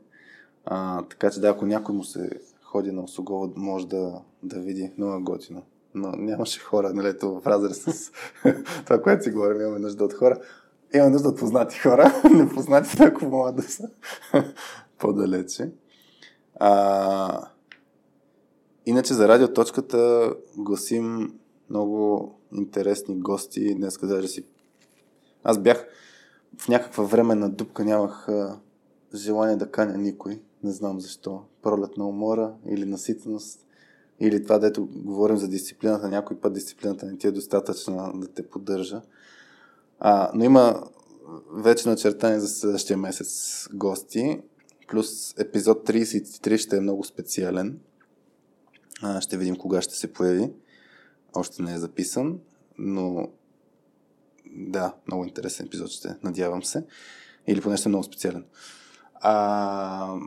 А, 0.65 1.03
така 1.03 1.29
че 1.29 1.41
да, 1.41 1.47
ако 1.47 1.65
някой 1.65 1.95
му 1.95 2.03
се 2.03 2.29
ходи 2.63 2.91
на 2.91 3.03
Осогово, 3.03 3.53
може 3.55 3.87
да, 3.87 4.21
да 4.43 4.59
види 4.59 4.91
много 4.97 5.23
готино 5.23 5.63
но 5.97 6.11
нямаше 6.11 6.59
хора, 6.59 6.93
нали, 6.93 7.13
в 7.21 7.41
разрез 7.45 7.77
с 7.77 8.11
това, 8.85 9.01
което 9.01 9.23
си 9.23 9.31
говорим, 9.31 9.61
имаме 9.61 9.79
нужда 9.79 10.03
от 10.03 10.13
хора. 10.13 10.39
Имаме 10.93 11.11
нужда 11.11 11.29
от 11.29 11.39
познати 11.39 11.79
хора, 11.79 12.21
непознати, 12.33 12.97
ако 13.03 13.25
могат 13.25 13.55
да 13.55 13.63
са 13.63 13.89
по-далече. 14.99 15.71
А, 16.59 17.49
иначе 18.85 19.13
за 19.13 19.27
радиоточката 19.27 20.33
гласим 20.57 21.33
много 21.69 22.33
интересни 22.53 23.15
гости. 23.15 23.75
Днес 23.75 23.97
даже 24.03 24.27
си... 24.27 24.45
Аз 25.43 25.57
бях 25.57 25.85
в 26.57 26.67
някаква 26.67 27.03
време 27.03 27.35
на 27.35 27.49
дупка, 27.49 27.85
нямах 27.85 28.29
а, 28.29 28.59
желание 29.15 29.55
да 29.55 29.71
каня 29.71 29.97
никой. 29.97 30.41
Не 30.63 30.71
знам 30.71 30.99
защо. 30.99 31.43
Пролет 31.61 31.97
на 31.97 32.07
умора 32.07 32.53
или 32.65 32.85
наситеност 32.85 33.67
или 34.19 34.43
това, 34.43 34.59
дето 34.59 34.87
говорим 34.95 35.37
за 35.37 35.47
дисциплината, 35.47 36.09
някой 36.09 36.37
път 36.37 36.53
дисциплината 36.53 37.05
не 37.05 37.17
ти 37.17 37.27
е 37.27 37.31
достатъчна 37.31 38.11
да 38.15 38.27
те 38.27 38.49
поддържа. 38.49 39.01
А, 39.99 40.31
но 40.33 40.43
има 40.43 40.83
вече 41.53 41.89
начертани 41.89 42.39
за 42.39 42.47
следващия 42.47 42.97
месец 42.97 43.67
гости, 43.73 44.41
плюс 44.87 45.35
епизод 45.37 45.87
33 45.87 46.57
ще 46.57 46.77
е 46.77 46.81
много 46.81 47.03
специален. 47.03 47.79
А, 49.01 49.21
ще 49.21 49.37
видим 49.37 49.55
кога 49.55 49.81
ще 49.81 49.95
се 49.95 50.13
появи. 50.13 50.51
Още 51.35 51.61
не 51.61 51.73
е 51.73 51.77
записан, 51.77 52.39
но 52.77 53.29
да, 54.45 54.93
много 55.07 55.25
интересен 55.25 55.65
епизод 55.65 55.89
ще, 55.89 56.15
надявам 56.23 56.63
се. 56.63 56.85
Или 57.47 57.61
поне 57.61 57.77
ще 57.77 57.89
е 57.89 57.91
много 57.91 58.03
специален. 58.03 58.45
А, 59.13 60.19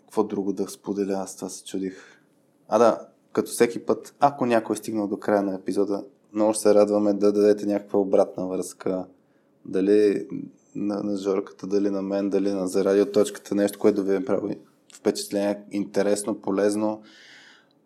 какво 0.00 0.24
друго 0.24 0.52
да 0.52 0.68
споделя? 0.68 1.12
Аз 1.12 1.36
това 1.36 1.48
се 1.48 1.64
чудих. 1.64 2.20
А 2.68 2.78
да, 2.78 3.08
като 3.32 3.50
всеки 3.50 3.86
път, 3.86 4.14
ако 4.20 4.46
някой 4.46 4.74
е 4.74 4.76
стигнал 4.76 5.08
до 5.08 5.16
края 5.16 5.42
на 5.42 5.54
епизода, 5.54 6.04
много 6.32 6.54
се 6.54 6.74
радваме 6.74 7.12
да 7.12 7.32
дадете 7.32 7.66
някаква 7.66 7.98
обратна 7.98 8.46
връзка. 8.46 9.06
Дали 9.64 10.26
на, 10.74 11.02
на 11.02 11.16
Жорката, 11.16 11.66
дали 11.66 11.90
на 11.90 12.02
мен, 12.02 12.30
дали 12.30 12.52
на 12.52 12.66
за 12.66 12.84
радиоточката, 12.84 13.54
нещо, 13.54 13.78
което 13.78 14.04
ви 14.04 14.14
е 14.14 14.24
прави 14.24 14.58
впечатление, 15.02 15.62
интересно, 15.70 16.40
полезно. 16.40 17.02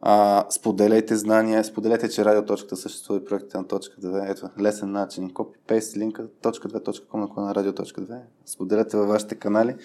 А, 0.01 0.45
споделяйте 0.51 1.17
знания, 1.17 1.65
споделяйте, 1.65 2.09
че 2.09 2.25
радиоточката 2.25 2.77
съществува 2.77 3.21
и 3.21 3.25
проектите 3.25 3.59
на 3.59 3.67
точка 3.67 4.01
2. 4.01 4.31
Ето, 4.31 4.51
лесен 4.61 4.93
начин. 4.93 5.31
Copy-paste 5.31 5.97
линка 5.97 6.27
точка 6.43 6.69
2.com 6.69 7.41
на 7.41 7.55
радиоточка 7.55 8.01
2. 8.01 8.21
Споделяйте 8.47 8.97
във 8.97 9.09
вашите 9.09 9.35
канали. 9.35 9.77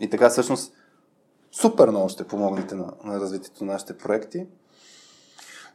И 0.00 0.10
така 0.10 0.30
всъщност 0.30 0.74
супер 1.52 1.88
много 1.88 2.08
ще 2.08 2.24
помогнете 2.24 2.74
на, 2.74 2.92
на 3.04 3.20
развитието 3.20 3.64
на 3.64 3.72
нашите 3.72 3.98
проекти. 3.98 4.46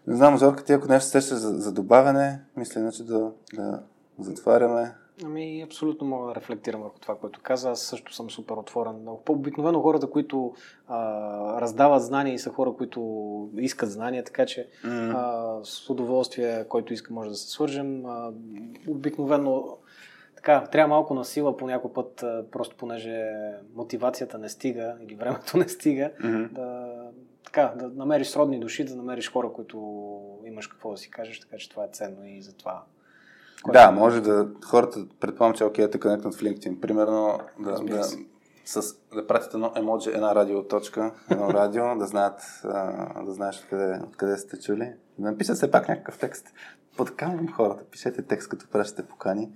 Не 0.07 0.15
знам, 0.15 0.37
Зорка, 0.37 0.63
ти 0.63 0.73
ако 0.73 0.87
нещо 0.87 1.09
сещаш 1.09 1.37
за, 1.37 1.49
за 1.49 1.71
добавяне, 1.71 2.41
мисля 2.57 2.81
иначе 2.81 3.03
да, 3.03 3.31
да 3.53 3.79
затваряме. 4.19 4.95
Ами, 5.23 5.61
абсолютно 5.61 6.07
мога 6.07 6.27
да 6.27 6.35
рефлектирам 6.35 6.81
върху 6.81 6.99
това, 6.99 7.17
което 7.17 7.39
каза. 7.43 7.71
Аз 7.71 7.81
също 7.81 8.13
съм 8.13 8.29
супер 8.29 8.55
отворен. 8.55 9.07
Обикновено 9.29 9.81
хората, 9.81 10.09
които 10.09 10.53
а, 10.87 11.61
раздават 11.61 12.03
знания 12.03 12.33
и 12.33 12.39
са 12.39 12.49
хора, 12.49 12.73
които 12.77 13.49
искат 13.57 13.91
знания, 13.91 14.23
така 14.23 14.45
че 14.45 14.69
mm. 14.85 15.13
а, 15.15 15.59
с 15.63 15.89
удоволствие, 15.89 16.65
който 16.69 16.93
иска, 16.93 17.13
може 17.13 17.29
да 17.29 17.35
се 17.35 17.51
свържем. 17.51 18.05
А, 18.05 18.33
обикновено 18.87 19.77
така, 20.35 20.67
трябва 20.71 20.87
малко 20.87 21.13
на 21.13 21.25
сила 21.25 21.57
по 21.57 21.67
някой 21.67 21.93
път, 21.93 22.23
просто 22.51 22.75
понеже 22.77 23.29
мотивацията 23.75 24.37
не 24.37 24.49
стига 24.49 24.95
или 25.01 25.15
времето 25.15 25.57
не 25.57 25.67
стига, 25.67 26.11
mm-hmm. 26.21 26.51
да, 26.51 26.95
така, 27.45 27.73
да 27.75 27.89
намериш 27.89 28.27
сродни 28.27 28.59
души, 28.59 28.85
да 28.85 28.95
намериш 28.95 29.31
хора, 29.31 29.53
които 29.53 29.77
имаш 30.45 30.67
какво 30.67 30.91
да 30.91 30.97
си 30.97 31.09
кажеш, 31.09 31.39
така 31.39 31.57
че 31.57 31.69
това 31.69 31.83
е 31.83 31.89
ценно 31.91 32.27
и 32.27 32.41
за 32.41 32.53
това. 33.57 33.73
Да, 33.73 33.91
може 33.91 34.21
да, 34.21 34.47
хората, 34.65 35.05
предполагам, 35.19 35.55
че 35.55 35.63
е 35.63 35.67
окей 35.67 35.87
да 35.87 35.99
конектнат 35.99 36.35
в 36.35 36.41
LinkedIn. 36.41 36.79
Примерно, 36.79 37.39
да, 37.59 37.79
да, 37.83 38.03
с, 38.65 38.95
да 39.15 39.27
пратят 39.27 39.53
едно 39.53 39.71
емоджи, 39.75 40.09
една 40.09 40.35
радиоточка, 40.35 41.11
едно 41.29 41.49
радио, 41.53 41.83
да 41.99 42.05
знаят, 42.05 42.41
а, 42.63 43.23
да 43.23 43.33
знаеш 43.33 43.59
откъде, 43.59 43.99
откъде 44.07 44.37
сте 44.37 44.59
чули. 44.59 44.93
Да 45.19 45.31
напишат 45.31 45.55
все 45.55 45.71
пак 45.71 45.89
някакъв 45.89 46.17
текст. 46.17 46.47
Подканвам 46.97 47.53
хората, 47.53 47.83
пишете 47.83 48.21
текст, 48.21 48.49
като 48.49 48.67
пращате 48.67 49.07
покани. 49.07 49.51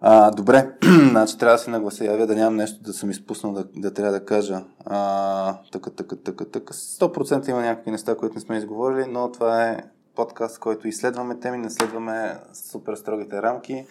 А, 0.00 0.30
добре, 0.30 0.70
значи 1.10 1.38
трябва 1.38 1.54
да 1.54 1.62
се 1.62 1.70
наглася 1.70 2.04
явя 2.04 2.26
да 2.26 2.34
нямам 2.34 2.56
нещо 2.56 2.82
да 2.82 2.92
съм 2.92 3.10
изпуснал 3.10 3.52
да, 3.52 3.64
да 3.76 3.94
трябва 3.94 4.12
да 4.12 4.24
кажа. 4.24 4.64
А, 4.86 5.58
така, 5.72 5.90
така, 5.90 6.16
така, 6.16 6.44
така. 6.44 6.74
100% 6.74 7.48
има 7.48 7.62
някакви 7.62 7.90
неща, 7.90 8.16
които 8.16 8.34
не 8.34 8.40
сме 8.40 8.56
изговорили, 8.56 9.04
но 9.08 9.32
това 9.32 9.64
е 9.64 9.82
подкаст, 10.14 10.58
който 10.58 10.88
изследваме 10.88 11.40
теми, 11.40 11.58
не 11.58 11.70
следваме 11.70 12.36
супер 12.52 12.94
строгите 12.94 13.42
рамки. 13.42 13.86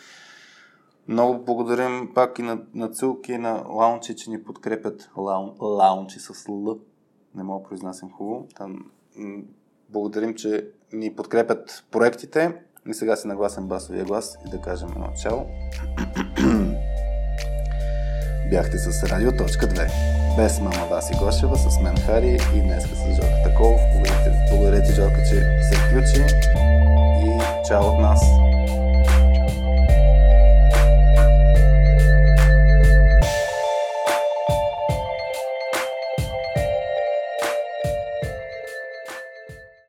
Много 1.08 1.46
благодарим 1.46 2.12
пак 2.16 2.40
и 2.40 2.42
на, 2.42 2.60
на 2.74 2.92
Цулки, 2.92 3.38
на 3.38 3.64
Лаунчи, 3.70 4.16
че 4.16 4.30
ни 4.30 4.44
подкрепят 4.44 5.10
лаун, 5.18 5.56
лаунчи 5.60 6.20
с 6.20 6.50
Л. 6.50 6.80
Не 7.36 7.44
мога 7.44 7.64
да 7.64 7.70
произнасям 7.70 8.12
хубаво. 8.12 8.48
Там, 8.56 8.86
благодарим, 9.90 10.36
че 10.36 10.68
ни 10.94 11.16
подкрепят 11.16 11.86
проектите. 11.92 12.62
И 12.88 12.94
сега 12.94 13.16
си 13.16 13.28
нагласен 13.28 13.68
басовия 13.68 14.06
глас 14.06 14.38
и 14.48 14.50
да 14.50 14.62
кажем 14.62 14.90
едно 14.90 15.08
чао. 15.22 15.38
Бяхте 18.50 18.78
с 18.78 19.04
Радио.2. 19.04 19.90
Без 20.38 20.60
мама 20.60 20.88
Васи 20.90 21.14
Гошева, 21.20 21.56
с 21.58 21.80
мен 21.84 21.98
Хари 21.98 22.38
и 22.56 22.62
днес 22.62 22.84
с 22.84 23.16
Жорка 23.16 23.44
Таков. 23.44 23.93
Ти, 24.82 24.94
Жорка, 24.94 25.22
че 25.24 25.36
се 25.64 25.76
включи 25.76 26.22
и 27.26 27.40
чао 27.68 27.86
от 27.86 28.00
нас. 28.00 28.22